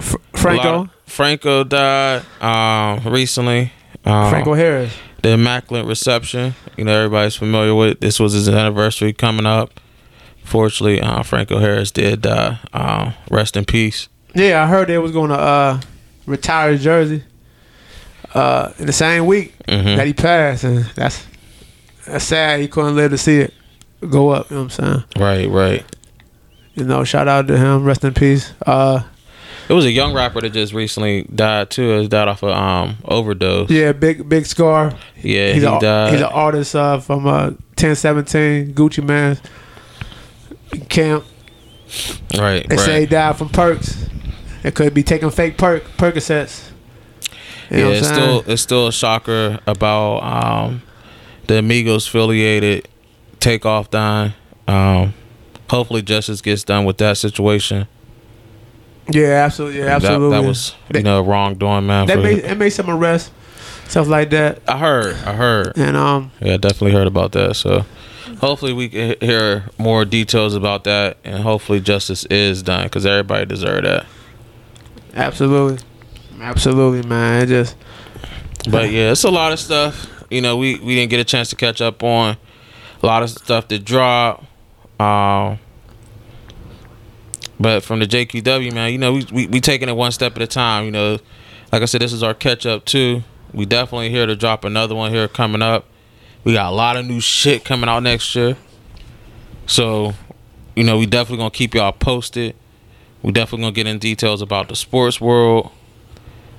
Fr- 0.00 0.16
Franco, 0.34 0.82
of- 0.82 0.90
Franco 1.06 1.64
died 1.64 2.22
um, 2.40 3.12
recently. 3.12 3.72
Um, 4.04 4.30
Franco 4.30 4.54
Harris. 4.54 4.92
the 5.22 5.30
Immaculate 5.30 5.86
Reception. 5.86 6.54
You 6.76 6.84
know, 6.84 6.92
everybody's 6.92 7.36
familiar 7.36 7.74
with. 7.74 8.00
This 8.00 8.18
was 8.18 8.32
his 8.32 8.48
anniversary 8.48 9.12
coming 9.12 9.46
up. 9.46 9.78
Fortunately, 10.44 11.00
uh, 11.00 11.22
Franco 11.22 11.58
Harris 11.58 11.90
did 11.92 12.22
die. 12.22 12.58
Um, 12.72 13.14
rest 13.30 13.56
in 13.56 13.64
peace. 13.64 14.08
Yeah, 14.34 14.62
I 14.62 14.66
heard 14.66 14.88
they 14.88 14.98
was 14.98 15.12
going 15.12 15.28
to 15.30 15.36
uh, 15.38 15.80
retire 16.26 16.72
his 16.72 16.82
jersey 16.82 17.22
uh, 18.34 18.72
in 18.78 18.86
the 18.86 18.92
same 18.92 19.26
week 19.26 19.54
Mhm. 19.68 19.96
that 19.96 20.06
he 20.06 20.12
passed, 20.12 20.64
and 20.64 20.84
that's 20.96 21.24
that's 22.06 22.24
sad. 22.24 22.60
He 22.60 22.66
couldn't 22.68 22.96
live 22.96 23.12
to 23.12 23.18
see 23.18 23.38
it 23.38 23.54
go 24.10 24.30
up. 24.30 24.50
You 24.50 24.56
know 24.56 24.62
what 24.64 24.78
I'm 24.80 24.84
saying? 24.84 25.04
Right, 25.16 25.48
right. 25.48 25.84
You 26.74 26.84
know, 26.84 27.04
shout 27.04 27.28
out 27.28 27.46
to 27.48 27.56
him. 27.56 27.84
Rest 27.84 28.02
in 28.02 28.14
peace. 28.14 28.52
Uh, 28.66 29.02
It 29.68 29.72
was 29.74 29.84
a 29.84 29.90
young 29.90 30.12
rapper 30.12 30.40
that 30.40 30.50
just 30.50 30.72
recently 30.72 31.22
died 31.34 31.70
too. 31.70 32.00
He 32.00 32.08
died 32.08 32.28
off 32.28 32.42
of 32.42 32.50
um 32.50 32.96
overdose. 33.04 33.70
yeah, 33.70 33.92
big 33.92 34.28
Big 34.28 34.44
Scarr. 34.44 34.94
Yeah, 35.16 35.52
he's 35.52 35.62
he 35.62 35.68
a, 35.68 35.80
died. 35.80 36.12
He's 36.12 36.20
an 36.20 36.26
artist 36.32 36.74
uh, 36.74 36.98
from 36.98 37.26
uh, 37.26 37.50
1017 37.78 38.74
Gucci 38.74 39.04
Mane 39.04 39.38
camp. 40.88 41.24
right, 42.38 42.66
They 42.68 42.76
right. 42.76 42.84
say 42.84 43.00
he 43.00 43.06
died 43.06 43.36
from 43.36 43.48
perks. 43.48 44.08
It 44.64 44.74
could 44.74 44.94
be 44.94 45.02
taking 45.02 45.30
fake 45.30 45.58
perk 45.58 45.84
Percocets. 45.96 46.70
You 47.70 47.78
yeah, 47.78 47.86
it's 47.88 48.08
I'm 48.08 48.14
still 48.14 48.44
it's 48.46 48.62
still 48.62 48.86
a 48.88 48.92
shocker 48.92 49.58
about 49.66 50.18
um 50.22 50.82
the 51.46 51.58
Amigos 51.58 52.06
affiliated 52.06 52.88
Takeoff 53.40 53.90
dying. 53.90 54.34
Um, 54.68 55.14
hopefully 55.68 56.02
justice 56.02 56.40
gets 56.40 56.62
done 56.64 56.84
with 56.84 56.98
that 56.98 57.16
situation. 57.16 57.88
Yeah, 59.10 59.44
absolutely, 59.44 59.80
yeah, 59.80 59.86
absolutely. 59.96 60.30
That, 60.40 60.46
was 60.46 60.74
you 60.88 60.92
They- 60.94 61.02
know 61.02 61.20
wrongdoing, 61.22 61.86
man. 61.86 62.06
They 62.06 62.14
for- 62.14 62.20
made 62.22 62.42
they 62.44 62.54
made 62.54 62.70
some 62.70 62.88
arrests, 62.90 63.30
stuff 63.88 64.06
like 64.08 64.30
that, 64.30 64.60
I 64.68 64.78
heard, 64.78 65.16
I 65.26 65.32
heard. 65.34 65.76
and 65.76 65.96
um, 65.96 66.30
Yeah, 66.40 66.54
I 66.54 66.56
definitely 66.56 66.92
heard 66.92 67.06
about 67.06 67.32
that. 67.32 67.56
So 67.56 67.84
hopefully 68.40 68.72
we 68.72 68.88
can 68.88 69.14
hear 69.20 69.64
more 69.78 70.04
details 70.04 70.54
about 70.54 70.84
that, 70.84 71.16
and 71.24 71.42
hopefully 71.42 71.80
justice 71.80 72.24
is 72.26 72.62
done 72.62 72.84
because 72.84 73.04
everybody 73.06 73.46
deserve 73.46 73.82
that. 73.84 74.06
absolutely, 75.14 75.84
absolutely, 76.40 77.06
man. 77.08 77.42
It 77.42 77.46
just 77.46 77.76
But 78.70 78.90
yeah, 78.90 79.10
it's 79.12 79.24
a 79.24 79.30
lot 79.30 79.52
of 79.52 79.58
stuff. 79.58 80.08
You 80.30 80.40
know, 80.40 80.56
we 80.56 80.76
we 80.76 80.94
didn't 80.94 81.10
get 81.10 81.20
a 81.20 81.24
chance 81.24 81.50
to 81.50 81.56
catch 81.56 81.80
up 81.80 82.02
on 82.02 82.36
a 83.02 83.06
lot 83.06 83.22
of 83.22 83.30
stuff 83.30 83.68
that 83.68 83.84
dropped. 83.84 84.44
Um, 85.00 85.58
but 87.62 87.84
from 87.84 88.00
the 88.00 88.06
JQW 88.06 88.72
man, 88.72 88.90
you 88.90 88.98
know, 88.98 89.12
we, 89.12 89.26
we 89.32 89.46
we 89.46 89.60
taking 89.60 89.88
it 89.88 89.92
one 89.92 90.10
step 90.10 90.34
at 90.34 90.42
a 90.42 90.48
time. 90.48 90.84
You 90.84 90.90
know, 90.90 91.18
like 91.70 91.80
I 91.80 91.84
said, 91.84 92.02
this 92.02 92.12
is 92.12 92.22
our 92.22 92.34
catch 92.34 92.66
up 92.66 92.84
too. 92.84 93.22
We 93.54 93.66
definitely 93.66 94.10
here 94.10 94.26
to 94.26 94.34
drop 94.34 94.64
another 94.64 94.96
one 94.96 95.12
here 95.12 95.28
coming 95.28 95.62
up. 95.62 95.86
We 96.42 96.54
got 96.54 96.72
a 96.72 96.74
lot 96.74 96.96
of 96.96 97.06
new 97.06 97.20
shit 97.20 97.64
coming 97.64 97.88
out 97.88 98.02
next 98.02 98.34
year. 98.34 98.56
So, 99.66 100.14
you 100.74 100.82
know, 100.82 100.98
we 100.98 101.06
definitely 101.06 101.38
gonna 101.38 101.50
keep 101.50 101.74
y'all 101.74 101.92
posted. 101.92 102.56
We 103.22 103.30
definitely 103.30 103.62
gonna 103.62 103.74
get 103.74 103.86
in 103.86 104.00
details 104.00 104.42
about 104.42 104.68
the 104.68 104.74
sports 104.74 105.20
world. 105.20 105.70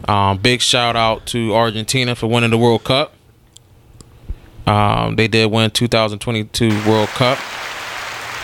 Um, 0.07 0.37
big 0.37 0.61
shout 0.61 0.95
out 0.95 1.25
to 1.27 1.53
Argentina 1.53 2.15
for 2.15 2.27
winning 2.27 2.51
the 2.51 2.57
World 2.57 2.85
Cup. 2.85 3.13
Um, 4.65 5.17
they 5.17 5.27
did 5.27 5.51
win 5.51 5.69
2022 5.71 6.87
World 6.87 7.09
Cup. 7.09 7.37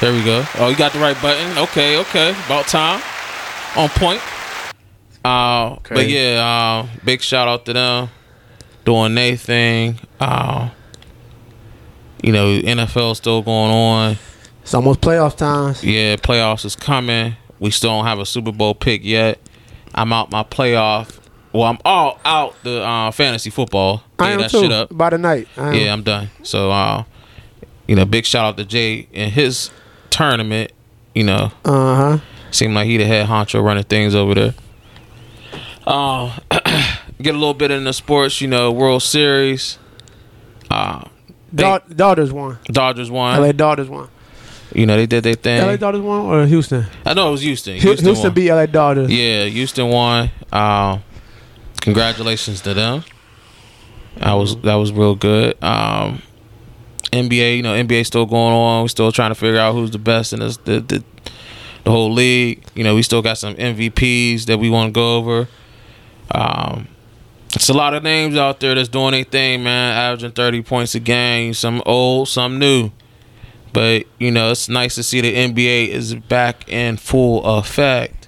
There 0.02 0.14
we 0.14 0.24
go. 0.24 0.46
Oh, 0.56 0.70
you 0.70 0.78
got 0.78 0.94
the 0.94 1.00
right 1.00 1.22
button. 1.22 1.58
Okay, 1.58 1.98
okay. 1.98 2.30
About 2.46 2.68
time. 2.68 3.02
On 3.76 3.90
point. 3.90 4.22
Uh, 5.26 5.78
but 5.90 6.08
yeah, 6.08 6.86
uh, 6.88 6.88
big 7.04 7.22
shout 7.22 7.50
out 7.50 7.66
to 7.66 7.74
them 7.74 8.10
doing 8.86 9.14
their 9.14 9.36
thing. 9.36 10.00
Uh, 10.20 10.70
you 12.24 12.32
know, 12.32 12.48
NFL 12.62 13.18
still 13.18 13.42
going 13.42 13.72
on. 13.72 14.18
It's 14.62 14.74
almost 14.74 15.02
playoff 15.02 15.36
times. 15.36 15.84
Yeah, 15.84 16.16
playoffs 16.16 16.64
is 16.64 16.78
coming. 16.78 17.36
We 17.60 17.70
still 17.72 17.90
don't 17.90 18.06
have 18.06 18.20
a 18.20 18.26
Super 18.26 18.54
Bowl 18.54 18.76
pick 18.76 19.04
yet. 19.04 19.40
I'm 19.94 20.14
out 20.14 20.32
my 20.32 20.44
playoff. 20.44 21.20
Well, 21.52 21.64
I'm 21.64 21.80
all 21.84 22.22
out 22.24 22.56
the 22.64 22.82
uh, 22.88 23.12
fantasy 23.12 23.50
football. 23.50 24.04
I 24.18 24.32
am 24.32 24.40
that 24.40 24.52
too. 24.52 24.62
shit 24.62 24.72
up. 24.72 24.96
By 24.96 25.10
the 25.10 25.18
night. 25.18 25.50
Yeah, 25.58 25.92
I'm 25.92 26.04
done. 26.04 26.30
So, 26.44 26.72
uh, 26.72 27.04
you 27.86 27.96
know, 27.96 28.06
big 28.06 28.26
shout 28.26 28.46
out 28.46 28.58
to 28.58 28.66
Jay 28.66 29.10
and 29.14 29.32
his 29.32 29.72
tournament. 30.20 30.72
You 31.16 31.24
know, 31.24 31.52
Uh 31.66 31.96
huh. 31.96 32.18
seemed 32.52 32.76
like 32.76 32.86
he 32.88 32.98
the 32.98 33.06
head 33.06 33.28
honcho 33.28 33.64
running 33.64 33.84
things 33.84 34.14
over 34.14 34.36
there. 34.36 34.54
Uh, 35.88 36.38
get 37.22 37.34
a 37.34 37.38
little 37.38 37.54
bit 37.56 37.72
in 37.72 37.84
the 37.86 37.94
sports. 37.94 38.42
You 38.42 38.48
know, 38.48 38.72
World 38.72 39.02
Series. 39.02 39.80
Uh, 40.70 41.04
they, 41.52 41.64
Da- 41.64 41.80
Dodgers 41.80 42.32
won. 42.32 42.60
Dodgers 42.66 43.10
won. 43.10 43.42
LA 43.42 43.52
Dodgers 43.54 43.90
won. 43.90 44.08
You 44.76 44.86
know, 44.86 44.96
they 44.98 45.08
did 45.08 45.24
their 45.24 45.34
thing. 45.34 45.62
LA 45.66 45.78
Dodgers 45.78 46.02
won 46.02 46.26
or 46.28 46.46
Houston? 46.46 46.86
I 47.06 47.16
know 47.16 47.30
it 47.30 47.32
was 47.32 47.42
Houston. 47.42 47.76
Houston, 47.78 48.14
won. 48.14 48.34
beat 48.34 48.52
LA 48.52 48.68
Dodgers. 48.68 49.10
Yeah, 49.10 49.46
Houston 49.46 49.88
won. 49.90 50.30
Um, 50.54 51.02
congratulations 51.82 52.62
to 52.62 52.76
them. 52.76 53.04
That 54.18 54.34
was 54.34 54.58
that 54.62 54.76
was 54.76 54.92
real 54.92 55.16
good. 55.16 55.62
Um, 55.64 56.22
NBA, 57.12 57.58
you 57.58 57.64
know, 57.64 57.74
NBA 57.74 58.06
still 58.06 58.26
going 58.26 58.54
on. 58.54 58.84
We're 58.84 58.90
still 58.90 59.12
trying 59.12 59.32
to 59.32 59.36
figure 59.36 59.60
out 59.60 59.74
who's 59.74 59.92
the 59.92 60.00
best 60.00 60.34
in 60.34 60.40
this 60.40 60.58
the 60.58 60.80
the, 60.80 61.04
the 61.84 61.92
whole 61.92 62.12
league. 62.12 62.64
You 62.76 62.84
know, 62.84 62.96
we 62.96 63.04
still 63.04 63.22
got 63.22 63.38
some 63.38 63.56
MVPs 63.56 64.46
that 64.46 64.58
we 64.60 64.70
want 64.70 64.90
to 64.90 64.92
go 64.92 65.18
over. 65.18 65.48
Um, 66.32 66.88
it's 67.56 67.70
a 67.70 67.74
lot 67.74 67.94
of 67.94 68.04
names 68.04 68.38
out 68.38 68.60
there 68.60 68.76
that's 68.76 68.90
doing 68.90 69.12
their 69.12 69.24
thing, 69.24 69.64
man. 69.64 69.98
Averaging 69.98 70.32
thirty 70.32 70.62
points 70.62 70.94
a 70.96 71.00
game. 71.00 71.54
Some 71.54 71.82
old, 71.86 72.28
some 72.28 72.60
new. 72.60 72.92
But 73.74 74.06
you 74.20 74.32
know, 74.32 74.52
it's 74.52 74.70
nice 74.70 74.96
to 74.96 75.04
see 75.04 75.22
the 75.22 75.34
NBA 75.34 75.90
is 75.90 76.16
back 76.16 76.70
in 76.70 76.98
full 76.98 77.44
effect. 77.46 78.28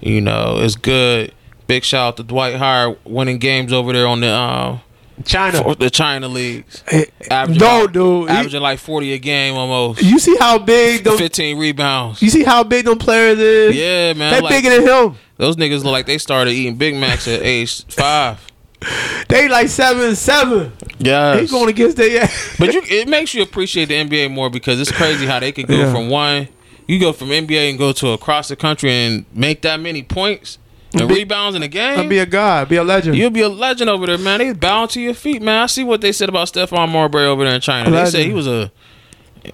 You 0.00 0.20
know, 0.20 0.58
it's 0.58 0.76
good. 0.76 1.32
Big 1.68 1.84
shout 1.84 2.08
out 2.08 2.16
to 2.18 2.22
Dwight 2.24 2.56
Howard 2.56 2.98
winning 3.04 3.38
games 3.38 3.72
over 3.72 3.92
there 3.92 4.06
on 4.06 4.20
the 4.20 4.28
uh, 4.28 4.78
China. 5.24 5.62
for 5.62 5.74
the 5.74 5.90
China 5.90 6.28
leagues. 6.28 6.82
Eh, 6.90 7.04
Averaging 7.30 7.60
no, 7.60 7.80
like, 7.82 7.92
dude. 7.92 8.30
He- 8.30 8.36
Averaging 8.36 8.62
like 8.62 8.78
forty 8.78 9.12
a 9.12 9.18
game 9.18 9.54
almost. 9.54 10.02
you 10.02 10.18
see 10.18 10.36
how 10.38 10.58
big 10.58 11.04
them, 11.04 11.16
Fifteen 11.16 11.58
rebounds. 11.58 12.20
You 12.22 12.30
see 12.30 12.42
how 12.44 12.62
big 12.64 12.84
them 12.84 12.98
players 12.98 13.38
is? 13.38 13.76
Yeah, 13.76 14.12
man. 14.14 14.32
They 14.34 14.40
like, 14.40 14.50
bigger 14.52 14.70
than 14.70 14.82
him. 15.10 15.16
those 15.36 15.56
niggas 15.56 15.84
look 15.84 15.92
like 15.92 16.06
they 16.06 16.18
started 16.18 16.52
eating 16.52 16.76
Big 16.76 16.94
Macs 16.96 17.26
at 17.28 17.42
age 17.42 17.84
five. 17.86 18.38
They 19.28 19.48
like 19.48 19.68
seven 19.68 20.16
seven. 20.16 20.72
Yeah. 20.98 21.38
He 21.40 21.46
going 21.46 21.68
against 21.68 21.96
their 21.96 22.22
ass. 22.24 22.56
But 22.58 22.74
you, 22.74 22.82
it 22.84 23.08
makes 23.08 23.32
you 23.32 23.42
appreciate 23.42 23.86
the 23.86 23.94
NBA 23.94 24.30
more 24.32 24.50
because 24.50 24.80
it's 24.80 24.90
crazy 24.90 25.24
how 25.24 25.38
they 25.40 25.52
could 25.52 25.68
go 25.68 25.76
Yeah. 25.76 25.92
from 25.92 26.08
one. 26.10 26.48
You 26.88 26.98
go 26.98 27.12
from 27.12 27.28
NBA 27.28 27.70
and 27.70 27.78
go 27.78 27.92
to 27.92 28.08
across 28.08 28.48
the 28.48 28.56
country 28.56 28.90
and 28.90 29.24
make 29.32 29.62
that 29.62 29.78
many 29.78 30.02
points 30.02 30.58
and 30.94 31.08
Be- 31.08 31.14
rebounds 31.14 31.56
in 31.56 31.62
a 31.62 31.68
game. 31.68 31.98
I'll 31.98 32.08
be 32.08 32.18
a 32.18 32.26
god, 32.26 32.68
be 32.68 32.76
a 32.76 32.84
legend. 32.84 33.16
You'll 33.16 33.30
be 33.30 33.40
a 33.40 33.48
legend 33.48 33.88
over 33.90 34.06
there, 34.06 34.18
man. 34.18 34.38
They 34.38 34.52
bound 34.52 34.90
to 34.90 35.00
your 35.00 35.14
feet, 35.14 35.40
man. 35.42 35.62
I 35.62 35.66
see 35.66 35.84
what 35.84 36.00
they 36.00 36.12
said 36.12 36.28
about 36.28 36.48
Stephon 36.48 36.88
Marbury 36.90 37.24
over 37.26 37.44
there 37.44 37.54
in 37.54 37.60
China. 37.60 37.90
They 37.90 38.06
said 38.06 38.26
he 38.26 38.32
was 38.32 38.46
a, 38.46 38.70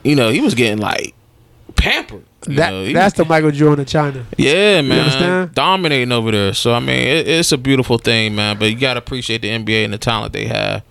you 0.03 0.15
know, 0.17 0.31
he 0.31 0.41
was 0.41 0.55
getting 0.55 0.79
like 0.79 1.15
pampered. 1.77 2.25
That 2.43 2.71
know, 2.71 2.93
that's 2.93 3.19
was- 3.19 3.25
the 3.27 3.29
Michael 3.29 3.51
Jordan 3.51 3.81
of 3.83 3.89
China. 3.89 4.25
yeah, 4.37 4.81
man, 4.81 4.99
understand? 5.01 5.55
dominating 5.55 6.13
over 6.13 6.31
there. 6.31 6.55
So 6.55 6.73
I 6.73 6.81
mean, 6.81 6.91
it, 7.07 7.29
it's 7.29 7.53
a 7.53 7.59
beautiful 7.59 7.99
thing, 7.99 8.35
man. 8.35 8.59
But 8.59 8.67
you 8.71 8.77
gotta 8.77 8.99
appreciate 8.99 9.43
the 9.43 9.49
NBA 9.49 9.85
and 9.85 9.93
the 9.93 9.99
talent 9.99 10.33
they 10.33 10.47
have 10.47 10.83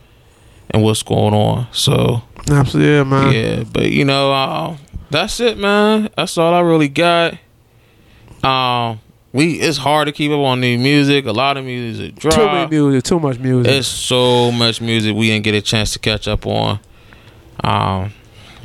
and 0.72 0.84
what's 0.84 1.04
going 1.04 1.34
on. 1.34 1.68
So 1.72 2.22
Absolutely, 2.50 2.94
yeah, 2.96 3.04
man. 3.04 3.34
yeah, 3.34 3.64
but 3.72 3.92
you 3.92 4.04
know, 4.06 4.32
uh, 4.34 4.78
that's 5.10 5.40
it, 5.40 5.58
man. 5.58 6.10
That's 6.18 6.38
all 6.38 6.54
I 6.54 6.60
really 6.60 6.90
got. 6.90 7.34
Um, 8.44 9.00
we 9.38 9.54
it's 9.60 9.78
hard 9.78 10.08
to 10.08 10.12
keep 10.12 10.32
up 10.32 10.40
on 10.40 10.60
new 10.60 10.80
music. 10.80 11.28
A 11.28 11.32
lot 11.32 11.58
of 11.58 11.64
music 11.64 12.16
drop. 12.16 12.34
Too 12.34 12.46
many 12.48 12.70
music, 12.72 13.04
too 13.04 13.20
much 13.20 13.38
music. 13.38 13.72
It's 13.72 13.88
so 13.88 14.52
much 14.52 14.82
music 14.82 15.16
we 15.16 15.28
didn't 15.28 15.44
get 15.44 15.54
a 15.54 15.62
chance 15.62 15.94
to 15.94 16.00
catch 16.00 16.28
up 16.28 16.48
on. 16.48 16.80
Um, 17.64 18.14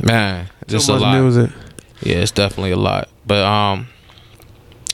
man, 0.02 0.48
just 0.66 0.88
a 0.88 0.94
lot. 0.94 1.20
music. 1.20 1.50
Yeah, 2.00 2.16
it's 2.16 2.30
definitely 2.30 2.70
a 2.70 2.78
lot. 2.78 3.10
But 3.26 3.44
um, 3.44 3.88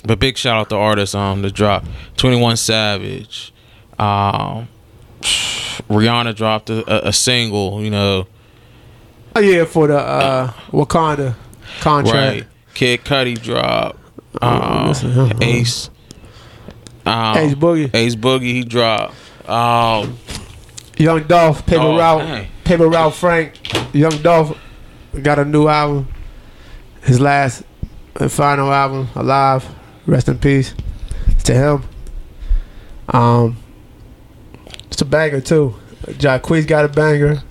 but 0.04 0.18
big 0.18 0.36
shout 0.36 0.56
out 0.56 0.68
to 0.70 0.76
artists 0.76 1.14
um 1.14 1.42
the 1.42 1.50
drop. 1.50 1.84
Twenty 2.16 2.40
One 2.40 2.56
Savage, 2.56 3.52
um, 4.00 4.66
Rihanna 5.22 6.34
dropped 6.34 6.70
a, 6.70 7.06
a, 7.06 7.10
a 7.10 7.12
single. 7.12 7.84
You 7.84 7.90
know, 7.90 8.26
Oh 9.36 9.40
yeah, 9.40 9.64
for 9.64 9.86
the 9.86 9.98
uh, 9.98 10.52
Wakanda 10.72 11.36
contract. 11.78 12.16
right? 12.16 12.46
Kid 12.74 13.04
Cudi 13.04 13.40
dropped. 13.40 14.07
Um, 14.40 14.94
huh? 14.94 15.32
Ace. 15.40 15.90
Um, 17.06 17.36
Ace 17.38 17.54
Boogie, 17.54 17.90
Ace 17.94 18.14
Boogie 18.14 18.42
he 18.52 18.64
dropped. 18.64 19.14
Um, 19.48 20.18
Young 20.98 21.22
Dolph, 21.26 21.64
Paper 21.64 21.82
Oh, 21.82 21.96
Route, 21.96 22.18
dang. 22.18 22.46
Paper 22.64 22.88
Route 22.88 23.14
Frank, 23.14 23.94
Young 23.94 24.20
Dolph 24.22 24.56
got 25.22 25.38
a 25.38 25.44
new 25.44 25.68
album. 25.68 26.08
His 27.02 27.20
last 27.20 27.62
and 28.16 28.30
final 28.30 28.70
album, 28.72 29.08
Alive. 29.14 29.66
Rest 30.06 30.28
in 30.28 30.38
peace 30.38 30.74
to 31.44 31.54
him. 31.54 31.82
Um, 33.08 33.56
it's 34.90 35.00
a 35.00 35.04
banger 35.06 35.40
too. 35.40 35.74
Jacquees 36.06 36.66
got 36.66 36.84
a 36.84 36.88
banger. 36.88 37.42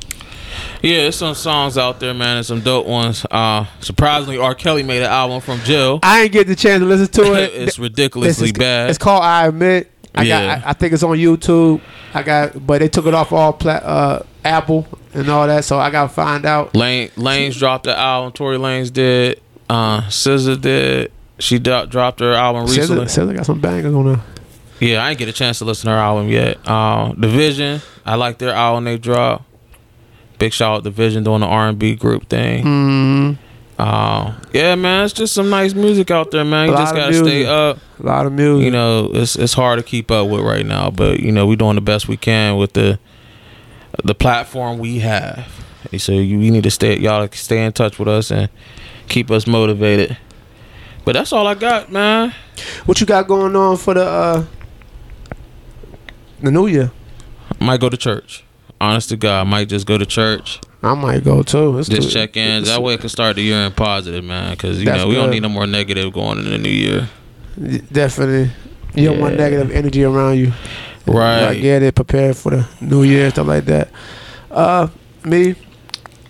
Yeah, 0.81 0.97
there's 1.03 1.15
some 1.15 1.34
songs 1.35 1.77
out 1.77 1.99
there, 1.99 2.13
man, 2.13 2.38
and 2.38 2.45
some 2.45 2.61
dope 2.61 2.85
ones. 2.85 3.25
Uh, 3.29 3.65
surprisingly, 3.79 4.38
R. 4.38 4.53
Kelly 4.55 4.84
made 4.84 5.01
an 5.01 5.09
album 5.09 5.41
from 5.41 5.59
jail. 5.61 5.99
I 6.03 6.23
ain't 6.23 6.31
get 6.31 6.47
the 6.47 6.55
chance 6.55 6.79
to 6.81 6.85
listen 6.85 7.07
to 7.23 7.34
it. 7.34 7.53
it's 7.53 7.79
ridiculously 7.79 8.49
It's- 8.49 8.59
bad. 8.59 8.89
It's 8.89 8.99
called 8.99 9.23
I 9.23 9.47
Admit. 9.47 9.91
I 10.15 10.23
Yeah. 10.23 10.55
got. 10.57 10.65
I, 10.67 10.69
I 10.69 10.73
think 10.73 10.93
it's 10.93 11.03
on 11.03 11.17
YouTube. 11.17 11.81
I 12.13 12.23
got, 12.23 12.65
but 12.65 12.79
they 12.79 12.89
took 12.89 13.05
it 13.05 13.13
off 13.13 13.31
all 13.31 13.53
pla- 13.53 13.73
uh, 13.73 14.23
Apple 14.45 14.88
and 15.13 15.29
all 15.29 15.45
that. 15.47 15.63
So 15.65 15.77
I 15.77 15.89
got 15.91 16.03
to 16.03 16.09
find 16.09 16.45
out. 16.45 16.75
Lane 16.75 17.09
Lanez 17.09 17.57
dropped 17.57 17.84
the 17.85 17.95
album. 17.97 18.31
Tory 18.31 18.57
Lanez 18.57 18.91
did. 18.91 19.41
Uh, 19.69 20.01
SZA 20.03 20.59
did. 20.61 21.11
She 21.39 21.59
do- 21.59 21.85
dropped 21.85 22.19
her 22.21 22.34
album 22.34 22.63
recently. 22.65 23.05
SZA, 23.05 23.27
SZA 23.27 23.35
got 23.35 23.45
some 23.45 23.59
bangers 23.61 23.93
on 23.93 24.05
there. 24.05 24.21
Yeah, 24.79 25.03
I 25.03 25.09
didn't 25.09 25.19
get 25.19 25.27
a 25.29 25.34
chance 25.34 25.59
to 25.59 25.65
listen 25.65 25.88
to 25.88 25.91
her 25.91 25.97
album 25.97 26.29
yet. 26.29 26.57
Uh, 26.65 27.11
DVSN, 27.13 27.84
I 28.05 28.15
like 28.15 28.38
their 28.38 28.51
album 28.53 28.84
they 28.85 28.97
dropped. 28.97 29.43
Big 30.39 30.53
shout 30.53 30.77
out 30.77 30.84
to 30.84 30.89
Vision 30.89 31.23
doing 31.23 31.41
the 31.41 31.47
R 31.47 31.68
and 31.69 31.80
B 31.80 31.95
group 31.95 32.27
thing. 32.30 32.64
Mm, 32.64 33.38
Uh, 33.80 34.34
yeah, 34.53 34.76
man, 34.76 35.05
it's 35.05 35.14
just 35.14 35.34
some 35.34 35.49
nice 35.49 35.73
music 35.73 36.09
out 36.11 36.31
there, 36.31 36.43
man. 36.45 36.69
You 36.69 36.76
just 36.77 36.95
gotta 36.95 37.14
stay 37.14 37.45
up. 37.45 37.77
a 37.99 38.03
lot 38.03 38.26
of 38.26 38.34
music. 38.34 38.65
you 38.65 38.72
know 38.72 39.09
it's 39.14 39.35
it's 39.35 39.53
hard 39.53 39.77
to 39.80 39.84
keep 39.84 40.09
up 40.11 40.27
with 40.30 40.41
right 40.41 40.65
now 40.65 40.89
but 40.91 41.19
you 41.19 41.31
know 41.31 41.45
we're 41.47 41.55
doing 41.55 41.76
the 41.76 41.81
best 41.81 42.07
we 42.07 42.18
can 42.18 42.57
with 42.57 42.73
the 42.73 42.99
the 44.03 44.14
platform 44.14 44.77
we 44.77 44.99
have 44.99 45.47
so 45.97 46.11
you 46.11 46.38
we 46.38 46.49
need 46.51 46.64
to 46.64 46.69
stay 46.72 46.97
y'all 46.99 47.27
stay 47.31 47.65
in 47.65 47.72
touch 47.73 47.97
with 47.97 48.07
us 48.07 48.30
and 48.31 48.49
keep 49.07 49.31
us 49.31 49.47
motivated 49.47 50.15
but 51.05 51.14
that's 51.14 51.34
all 51.34 51.47
i 51.47 51.55
got 51.55 51.91
man 51.91 52.31
what 52.85 52.99
you 53.01 53.07
got 53.07 53.27
going 53.27 53.55
on 53.55 53.77
for 53.77 53.93
the 53.95 54.03
uh, 54.05 54.45
the 56.41 56.51
new 56.51 56.68
year? 56.68 56.91
might 57.59 57.80
go 57.80 57.89
to 57.89 57.97
church 57.97 58.43
honest 58.80 59.10
to 59.10 59.18
god 59.18 59.41
I 59.41 59.44
might 59.44 59.70
just 59.70 59.86
go 59.88 59.98
to 59.98 60.06
church 60.06 60.60
I 60.84 60.94
might 60.94 61.24
go 61.24 61.41
too. 61.41 61.80
It's 61.80 61.90
just 61.90 62.10
too- 62.10 62.14
check 62.14 62.38
in 62.38 62.64
that 62.66 62.82
way 62.84 62.94
it 62.94 62.99
can 62.99 63.10
start 63.10 63.36
the 63.36 63.41
year 63.41 63.58
in 63.66 63.72
positive 63.72 64.24
man 64.24 64.52
because 64.52 64.80
you 64.80 64.86
know 64.86 65.08
we 65.08 65.16
don't 65.16 65.32
need 65.32 65.41
no 65.41 65.49
more 65.49 65.66
negative 65.68 66.14
going 66.14 66.38
into 66.38 66.52
the 66.52 66.58
new 66.60 66.70
year 66.70 67.10
Definitely. 67.91 68.52
You 68.95 69.06
don't 69.10 69.20
want 69.20 69.36
negative 69.38 69.72
energy 69.72 70.04
around 70.04 70.38
you. 70.38 70.54
Right. 71.06 71.41
Like 71.48 71.62
get 71.62 71.82
it 71.84 71.95
prepared 71.95 72.38
for 72.38 72.52
the 72.52 72.68
new 72.82 73.04
year 73.04 73.30
stuff 73.32 73.48
like 73.48 73.66
that. 73.66 73.90
Uh, 74.52 74.88
me 75.24 75.54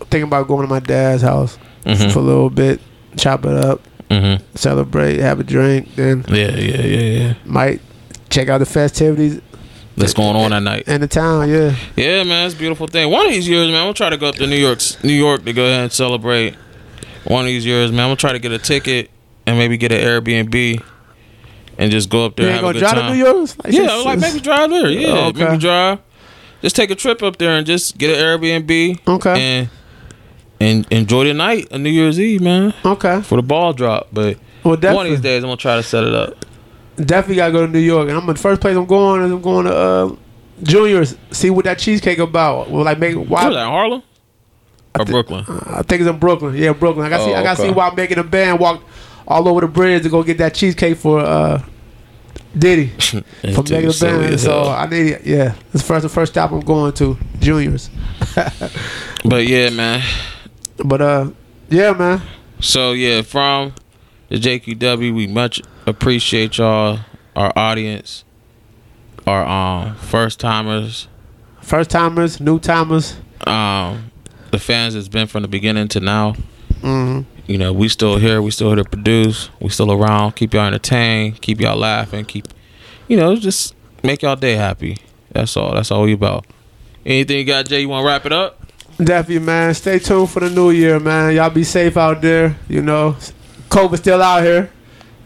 thinking 0.09 0.23
about 0.23 0.47
going 0.47 0.61
to 0.61 0.67
my 0.69 0.79
dad's 0.79 1.21
house 1.21 1.57
Mhm. 1.85 2.11
for 2.11 2.19
a 2.19 2.21
little 2.21 2.49
bit, 2.49 2.79
chop 3.17 3.45
it 3.45 3.53
up, 3.53 3.81
Mm-hmm. 4.09 4.41
celebrate, 4.55 5.19
have 5.19 5.39
a 5.41 5.43
drink, 5.43 5.95
then 5.97 6.23
Yeah, 6.29 6.55
yeah, 6.55 6.81
yeah, 6.81 7.19
yeah. 7.19 7.33
might 7.45 7.81
check 8.29 8.47
out 8.47 8.59
the 8.59 8.65
festivities 8.65 9.41
That's 9.97 10.13
going 10.13 10.35
on 10.35 10.51
that 10.51 10.61
night. 10.61 10.87
in 10.87 11.01
the 11.01 11.07
town. 11.07 11.49
Yeah, 11.49 11.75
Yeah, 11.95 12.23
man, 12.23 12.45
it's 12.45 12.53
a 12.55 12.57
beautiful 12.57 12.85
thing. 12.87 13.11
One 13.11 13.25
of 13.25 13.31
these 13.31 13.47
years, 13.49 13.67
man, 13.67 13.77
I'm 13.77 13.83
gonna 13.85 13.93
try 13.95 14.09
to 14.11 14.17
go 14.17 14.27
up 14.27 14.35
to 14.35 14.45
New 14.47 14.55
York, 14.55 14.79
New 15.03 15.13
York 15.13 15.43
to 15.45 15.53
go 15.53 15.65
ahead 15.65 15.81
and 15.83 15.91
celebrate. 15.91 16.55
One 17.25 17.41
of 17.41 17.47
these 17.47 17.65
years, 17.65 17.91
man, 17.91 18.01
I'm 18.01 18.07
gonna 18.09 18.15
try 18.17 18.31
to 18.33 18.39
get 18.39 18.51
a 18.51 18.59
ticket 18.59 19.09
and 19.47 19.57
maybe 19.57 19.75
get 19.77 19.91
an 19.91 19.99
Airbnb 19.99 20.83
and 21.79 21.91
just 21.91 22.09
go 22.09 22.25
up 22.25 22.39
you 22.39 22.45
there 22.45 22.53
ain't 22.53 22.61
gonna 22.61 22.79
drive 22.79 22.93
time. 22.93 23.11
to 23.11 23.17
New 23.17 23.23
York. 23.25 23.49
Like, 23.63 23.73
Yeah, 23.73 23.81
it's- 23.83 24.05
like 24.05 24.19
maybe 24.19 24.39
drive 24.39 24.69
there. 24.69 24.89
Yeah, 24.89 25.07
Oh, 25.09 25.27
okay. 25.29 25.43
maybe 25.45 25.57
drive. 25.57 25.99
Just 26.61 26.75
take 26.75 26.89
a 26.91 26.95
trip 26.95 27.21
up 27.23 27.37
there 27.37 27.51
and 27.57 27.65
just 27.67 27.97
get 27.97 28.15
an 28.17 28.23
Airbnb. 28.23 28.99
Okay. 29.07 29.41
And 29.41 29.69
and 30.59 30.87
enjoy 30.91 31.25
the 31.25 31.33
night 31.35 31.67
of 31.71 31.81
New 31.81 31.89
Year's 31.91 32.19
Eve, 32.19 32.41
man, 32.41 32.73
Okay, 32.83 33.21
for 33.21 33.35
the 33.35 33.43
ball 33.43 33.73
drop. 33.73 34.07
But 34.11 34.37
well, 34.63 34.75
one 34.77 35.05
of 35.05 35.11
these 35.11 35.21
days, 35.21 35.43
I'm 35.43 35.49
gonna 35.49 35.57
try 35.57 35.75
to 35.75 35.83
set 35.83 36.03
it 36.03 36.13
up. 36.15 36.45
Definitely 36.97 37.35
gotta 37.37 37.51
go 37.51 37.65
to 37.65 37.71
New 37.71 37.79
York. 37.79 38.09
And 38.09 38.17
I'm 38.17 38.25
the 38.25 38.35
first 38.35 38.61
place 38.61 38.75
I'm 38.75 38.85
going 38.85 39.23
is 39.23 39.31
I'm 39.31 39.41
going 39.41 39.65
to 39.65 39.75
uh, 39.75 40.15
Junior's. 40.63 41.15
See 41.31 41.49
what 41.49 41.65
that 41.65 41.79
cheesecake 41.79 42.19
about. 42.19 42.69
Well, 42.69 42.83
like 42.83 42.99
make 42.99 43.15
why 43.15 43.43
Where's 43.43 43.55
that? 43.55 43.65
Harlem 43.65 44.03
or 44.99 45.05
Brooklyn? 45.05 45.45
I 45.47 45.83
think 45.83 46.01
it's 46.01 46.09
in 46.09 46.19
Brooklyn. 46.19 46.55
Yeah, 46.55 46.73
Brooklyn. 46.73 47.05
I 47.05 47.09
got 47.09 47.23
see. 47.23 47.31
Oh, 47.31 47.35
I 47.35 47.43
got 47.43 47.57
to 47.57 47.61
okay. 47.63 47.71
see 47.71 47.75
why 47.75 47.87
I'm 47.87 47.95
making 47.95 48.17
a 48.17 48.23
band 48.23 48.59
walk 48.59 48.83
all 49.27 49.47
over 49.47 49.61
the 49.61 49.67
bridge 49.67 50.03
to 50.03 50.09
go 50.09 50.23
get 50.23 50.37
that 50.39 50.53
cheesecake 50.53 50.97
for 50.97 51.19
uh, 51.19 51.63
Diddy 52.57 52.87
from 52.99 53.23
Dude, 53.41 53.71
making 53.71 53.89
a 53.89 53.93
silly 53.93 54.27
band. 54.27 54.39
So 54.39 54.51
hell. 54.51 54.69
I 54.69 54.85
need 54.87 55.07
it. 55.11 55.25
Yeah, 55.25 55.55
it's 55.73 55.83
first 55.83 56.03
the 56.03 56.09
first 56.09 56.33
stop 56.33 56.51
I'm 56.51 56.61
going 56.61 56.93
to 56.93 57.17
Juniors. 57.39 57.89
But 59.25 59.45
yeah, 59.45 59.69
man. 59.71 60.03
But 60.77 61.01
uh, 61.01 61.31
yeah, 61.69 61.91
man. 61.91 62.21
So 62.61 62.93
yeah, 62.93 63.23
from 63.23 63.73
the 64.29 64.37
JQW, 64.37 65.13
we 65.13 65.27
much 65.27 65.61
appreciate 65.87 66.57
y'all, 66.57 66.99
our 67.35 67.51
audience, 67.55 68.23
our 69.25 69.45
um 69.45 69.95
first 69.95 70.39
timers, 70.39 71.07
First 71.61 71.89
timers, 71.89 72.39
new 72.39 72.59
timers. 72.59 73.17
um 73.45 74.11
the 74.51 74.59
fans 74.59 74.93
that's 74.93 75.07
been 75.09 75.27
from 75.27 75.41
the 75.41 75.47
beginning 75.47 75.87
to 75.89 75.99
now. 75.99 76.33
hmm 76.81 77.21
You 77.47 77.57
know, 77.57 77.73
we 77.73 77.89
still 77.89 78.17
here, 78.17 78.41
we 78.41 78.51
still 78.51 78.67
here 78.67 78.77
to 78.83 78.85
produce, 78.89 79.49
we 79.59 79.69
still 79.69 79.91
around, 79.91 80.35
keep 80.35 80.53
y'all 80.53 80.65
entertained, 80.67 81.41
keep 81.41 81.59
y'all 81.59 81.77
laughing, 81.77 82.25
keep 82.25 82.47
you 83.07 83.17
know, 83.17 83.35
just 83.35 83.73
make 84.03 84.21
y'all 84.21 84.35
day 84.35 84.53
happy. 84.55 84.97
That's 85.31 85.55
all. 85.57 85.73
That's 85.73 85.91
all 85.91 86.03
we 86.03 86.13
about. 86.13 86.45
Anything 87.05 87.37
you 87.39 87.45
got, 87.45 87.65
Jay? 87.67 87.81
You 87.81 87.89
want 87.89 88.03
to 88.03 88.07
wrap 88.07 88.25
it 88.25 88.33
up? 88.33 88.59
Definitely, 88.97 89.45
man. 89.45 89.73
Stay 89.73 89.99
tuned 89.99 90.29
for 90.29 90.39
the 90.41 90.49
new 90.49 90.71
year, 90.71 90.99
man. 90.99 91.33
Y'all 91.35 91.49
be 91.49 91.63
safe 91.63 91.95
out 91.95 92.21
there. 92.21 92.57
You 92.67 92.81
know, 92.81 93.15
COVID 93.69 93.97
still 93.97 94.21
out 94.21 94.43
here. 94.43 94.69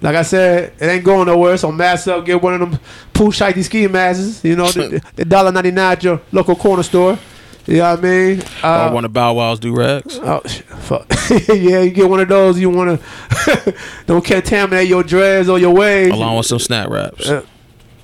Like 0.01 0.15
I 0.15 0.23
said, 0.23 0.73
it 0.79 0.85
ain't 0.85 1.03
going 1.03 1.27
nowhere. 1.27 1.57
So 1.57 1.71
mask 1.71 2.07
up, 2.07 2.25
get 2.25 2.41
one 2.41 2.55
of 2.55 2.59
them 2.59 2.79
pool 3.13 3.27
shitey 3.27 3.63
ski 3.63 3.87
masks. 3.87 4.43
You 4.43 4.55
know, 4.55 4.71
the, 4.71 5.01
the 5.15 5.25
dollar 5.25 5.51
ninety 5.51 5.71
nine 5.71 5.93
at 5.93 6.03
your 6.03 6.21
local 6.31 6.55
corner 6.55 6.83
store. 6.83 7.19
You 7.67 7.77
know 7.77 7.91
what 7.91 7.99
I 7.99 8.01
mean? 8.01 8.43
Uh, 8.63 8.87
or 8.89 8.93
one 8.95 9.05
of 9.05 9.13
Bow 9.13 9.35
Wow's 9.35 9.59
do 9.59 9.75
rags? 9.75 10.17
Oh, 10.17 10.39
fuck. 10.39 11.05
yeah, 11.47 11.81
you 11.81 11.91
get 11.91 12.09
one 12.09 12.19
of 12.19 12.27
those. 12.27 12.59
You 12.59 12.71
want 12.71 12.99
to 12.99 13.75
don't 14.07 14.25
contaminate 14.25 14.87
your 14.87 15.03
dreads 15.03 15.47
or 15.47 15.59
your 15.59 15.73
waves. 15.73 16.13
Along 16.13 16.37
with 16.37 16.47
some 16.47 16.57
snap 16.57 16.89
wraps. 16.89 17.29
Uh, 17.29 17.45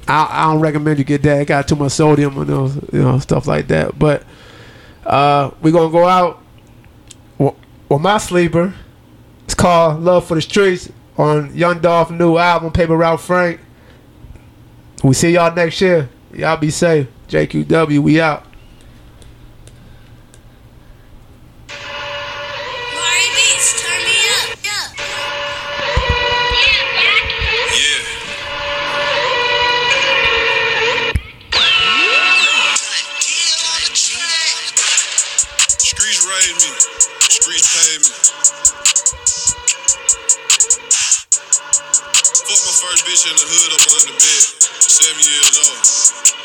I, 0.07 0.27
I 0.29 0.53
don't 0.53 0.61
recommend 0.61 0.99
you 0.99 1.05
get 1.05 1.23
that. 1.23 1.41
It 1.41 1.47
got 1.47 1.67
too 1.67 1.75
much 1.75 1.93
sodium 1.93 2.37
and 2.37 2.47
those, 2.47 2.75
you 2.93 3.01
know, 3.01 3.17
stuff 3.17 3.47
like 3.47 3.67
that. 3.69 3.97
But 3.97 4.23
uh, 5.05 5.51
we 5.61 5.71
gonna 5.71 5.91
go 5.91 6.07
out. 6.07 6.41
Well, 7.39 7.55
well, 7.89 7.99
my 7.99 8.19
sleeper. 8.19 8.75
It's 9.45 9.55
called 9.55 10.01
"Love 10.01 10.27
for 10.27 10.35
the 10.35 10.41
Streets" 10.41 10.91
on 11.17 11.55
Young 11.55 11.79
Dolph 11.79 12.11
new 12.11 12.37
album, 12.37 12.71
Paper 12.71 12.95
Route 12.95 13.21
Frank. 13.21 13.59
We 15.03 15.13
see 15.13 15.31
y'all 15.31 15.53
next 15.53 15.79
year. 15.81 16.09
Y'all 16.33 16.57
be 16.57 16.69
safe. 16.69 17.07
JQW, 17.27 17.99
we 17.99 18.21
out. 18.21 18.46
Bitch 43.17 43.29
in 43.29 43.37
the 43.37 43.47
hood 43.49 43.73
up 43.73 43.81
under 43.97 44.13
the 44.13 44.17
bed. 44.21 44.43
Seven 44.77 45.17
years 45.17 45.57
old. 45.57 45.81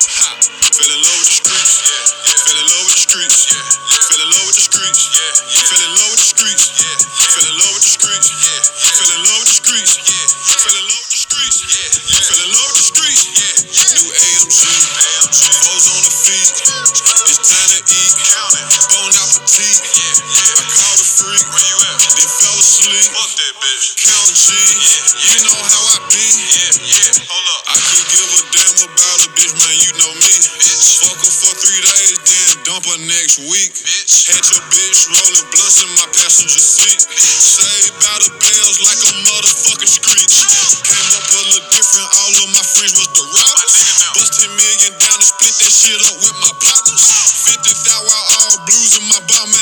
Ha! 0.09 0.29
Fell 0.73 0.89
in 0.89 1.01
love 1.05 1.19
with 1.21 1.29
the 1.29 1.37
streets. 1.37 1.73
Yeah. 1.85 2.01
yeah. 2.01 2.49
Fell 2.49 2.57
in 2.57 2.69
love 2.73 2.85
with 2.89 2.97
the 2.97 3.05
streets. 3.05 3.39
Yeah. 3.53 3.61
yeah. 3.61 4.01
Fell 4.09 4.23
in 4.25 4.31
love 4.33 4.47
with 4.49 4.57
the 4.57 4.65
streets. 4.65 5.01
Yeah. 5.13 5.37
yeah. 5.53 5.69
Fell 5.69 5.85
in 5.85 5.93
love 5.93 6.09
with 6.09 6.21
the 6.23 6.29
streets. 6.33 6.65
Yeah. 6.81 6.97
yeah. 6.97 7.29
Fell 7.29 7.45
in 7.45 7.57
love 7.61 7.73
with 7.77 7.85
the 7.85 7.93
streets. 7.93 8.29
Yeah. 8.33 8.57
yeah. 8.57 8.93
Fell 8.97 9.13
in 9.13 9.21
love 9.21 9.41
with 9.43 9.51
the 9.53 9.59
streets. 9.61 9.93
Yeah. 10.01 10.17
yeah. 10.17 10.63
Fell 10.65 10.77
in 10.81 10.82
Counting 24.33 24.57
cheese. 24.57 25.13
Yeah. 25.29 25.37
You 25.37 25.41
know 25.45 25.61
how 25.61 25.83
I 25.93 25.99
be. 26.09 26.25
Yeah. 26.25 26.73
Yeah. 26.89 27.29
Hold 27.29 27.49
up. 27.53 27.63
I 27.69 27.77
could 27.77 28.09
give 28.17 28.31
a 28.33 28.41
damn 28.49 28.77
about 28.89 29.19
a 29.21 29.29
bitch, 29.37 29.53
man. 29.61 29.77
You 29.77 29.93
know 30.01 30.13
me. 30.17 30.33
Bitch. 30.57 31.05
Fuck 31.05 31.21
her 31.21 31.33
for 31.33 31.53
three 31.61 31.83
days, 31.85 32.17
then 32.25 32.49
dump 32.65 32.85
her 32.89 33.01
next 33.13 33.45
week. 33.45 33.73
Bitch. 33.77 34.33
Had 34.33 34.45
your 34.49 34.65
bitch 34.73 34.99
rolling 35.13 35.49
blunts 35.53 35.85
in 35.85 35.91
my 36.01 36.09
passenger 36.17 36.63
seat. 36.65 37.01
Saved 37.13 37.93
by 38.01 38.17
the 38.25 38.31
bells 38.41 38.79
like 38.89 39.01
a 39.05 39.13
motherfucking 39.21 39.93
screech. 40.01 40.33
Came 40.81 41.11
up 41.13 41.27
a 41.29 41.43
little 41.53 41.69
different. 41.69 42.09
All 42.25 42.33
of 42.33 42.49
my 42.57 42.65
friends 42.73 42.97
was 42.97 43.11
the 43.13 43.25
robbers. 43.37 43.75
Bust 44.17 44.33
10 44.41 44.49
million 44.49 44.93
down 44.97 45.19
and 45.21 45.29
split 45.29 45.55
that 45.61 45.73
shit 45.73 46.01
up 46.09 46.17
with 46.25 46.37
my 46.41 46.53
partners. 46.57 47.05
50 47.53 47.69
thou 47.85 48.01
out 48.01 48.27
all 48.41 48.57
blues 48.65 48.97
in 48.97 49.05
my 49.13 49.21
bomb 49.29 49.53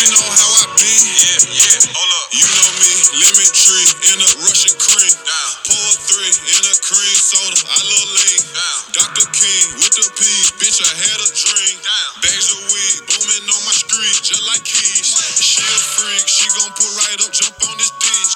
you 0.00 0.06
know 0.10 0.26
how 0.26 0.50
I 0.62 0.64
be. 0.78 0.90
Yeah, 0.90 1.40
yeah. 1.54 1.80
Hold 1.94 2.12
up. 2.18 2.26
You 2.34 2.46
know 2.46 2.70
me, 2.82 2.92
lemon 3.22 3.50
tree 3.54 3.90
in 4.10 4.18
a 4.18 4.30
Russian 4.42 4.74
cream. 4.80 5.14
Down. 5.22 5.50
Pour 5.70 5.90
three 6.10 6.34
in 6.58 6.62
a 6.66 6.74
cream 6.82 7.18
soda. 7.18 7.60
I 7.62 7.78
love 7.78 8.08
lean. 8.18 8.42
Down. 8.54 8.78
Dr. 8.94 9.26
King 9.30 9.66
with 9.78 9.94
the 9.94 10.06
peas, 10.18 10.50
bitch. 10.58 10.82
I 10.82 10.92
had 10.98 11.18
a 11.22 11.28
dream. 11.30 11.76
Down. 11.80 12.10
Bags 12.22 12.48
of 12.50 12.60
weed 12.74 13.04
booming 13.08 13.46
on 13.50 13.62
my 13.66 13.76
street, 13.76 14.16
just 14.22 14.42
like 14.48 14.62
keys. 14.64 15.14
She 15.40 15.62
a 15.62 15.80
freak, 15.96 16.24
she 16.26 16.46
gon' 16.58 16.72
put 16.74 16.90
right 17.06 17.18
up, 17.24 17.32
jump 17.32 17.56
on 17.68 17.74
this 17.78 17.92
disc. 18.00 18.34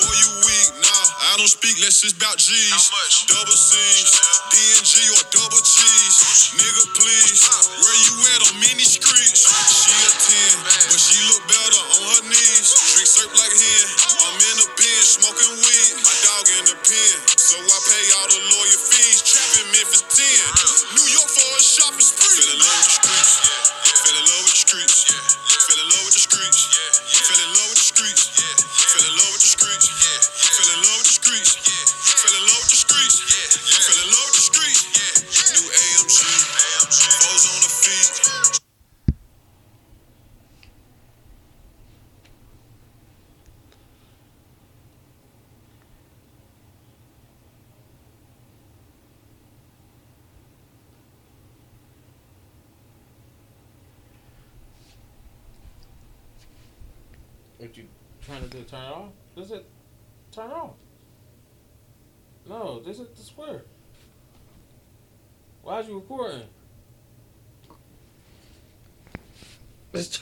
Boy, 0.00 0.14
you 0.14 0.30
weak, 0.46 0.68
nah. 0.80 1.06
I 1.30 1.38
don't 1.38 1.50
speak 1.50 1.78
less, 1.82 2.02
it's 2.04 2.14
about 2.16 2.38
G's. 2.38 2.70
How 2.70 2.82
much? 2.94 3.26
Double 3.30 3.58
C's, 3.58 4.10
DNG 4.50 4.94
or 5.14 5.24
double 5.30 5.62
cheese. 5.62 6.16
Nigga, 6.58 6.84
please, 6.96 7.40
where 7.82 7.98
you 8.06 8.09
trying 58.30 58.48
to 58.48 58.56
do? 58.56 58.62
Turn 58.62 58.84
it 58.84 58.92
off? 58.92 59.08
Does 59.36 59.50
it. 59.50 59.66
Turn 60.32 60.50
off. 60.50 60.74
No, 62.48 62.80
this 62.80 63.00
is 63.00 63.08
the 63.08 63.22
square. 63.22 63.62
Why's 65.62 65.88
you 65.88 65.96
recording? 65.96 66.42
It's 69.92 70.16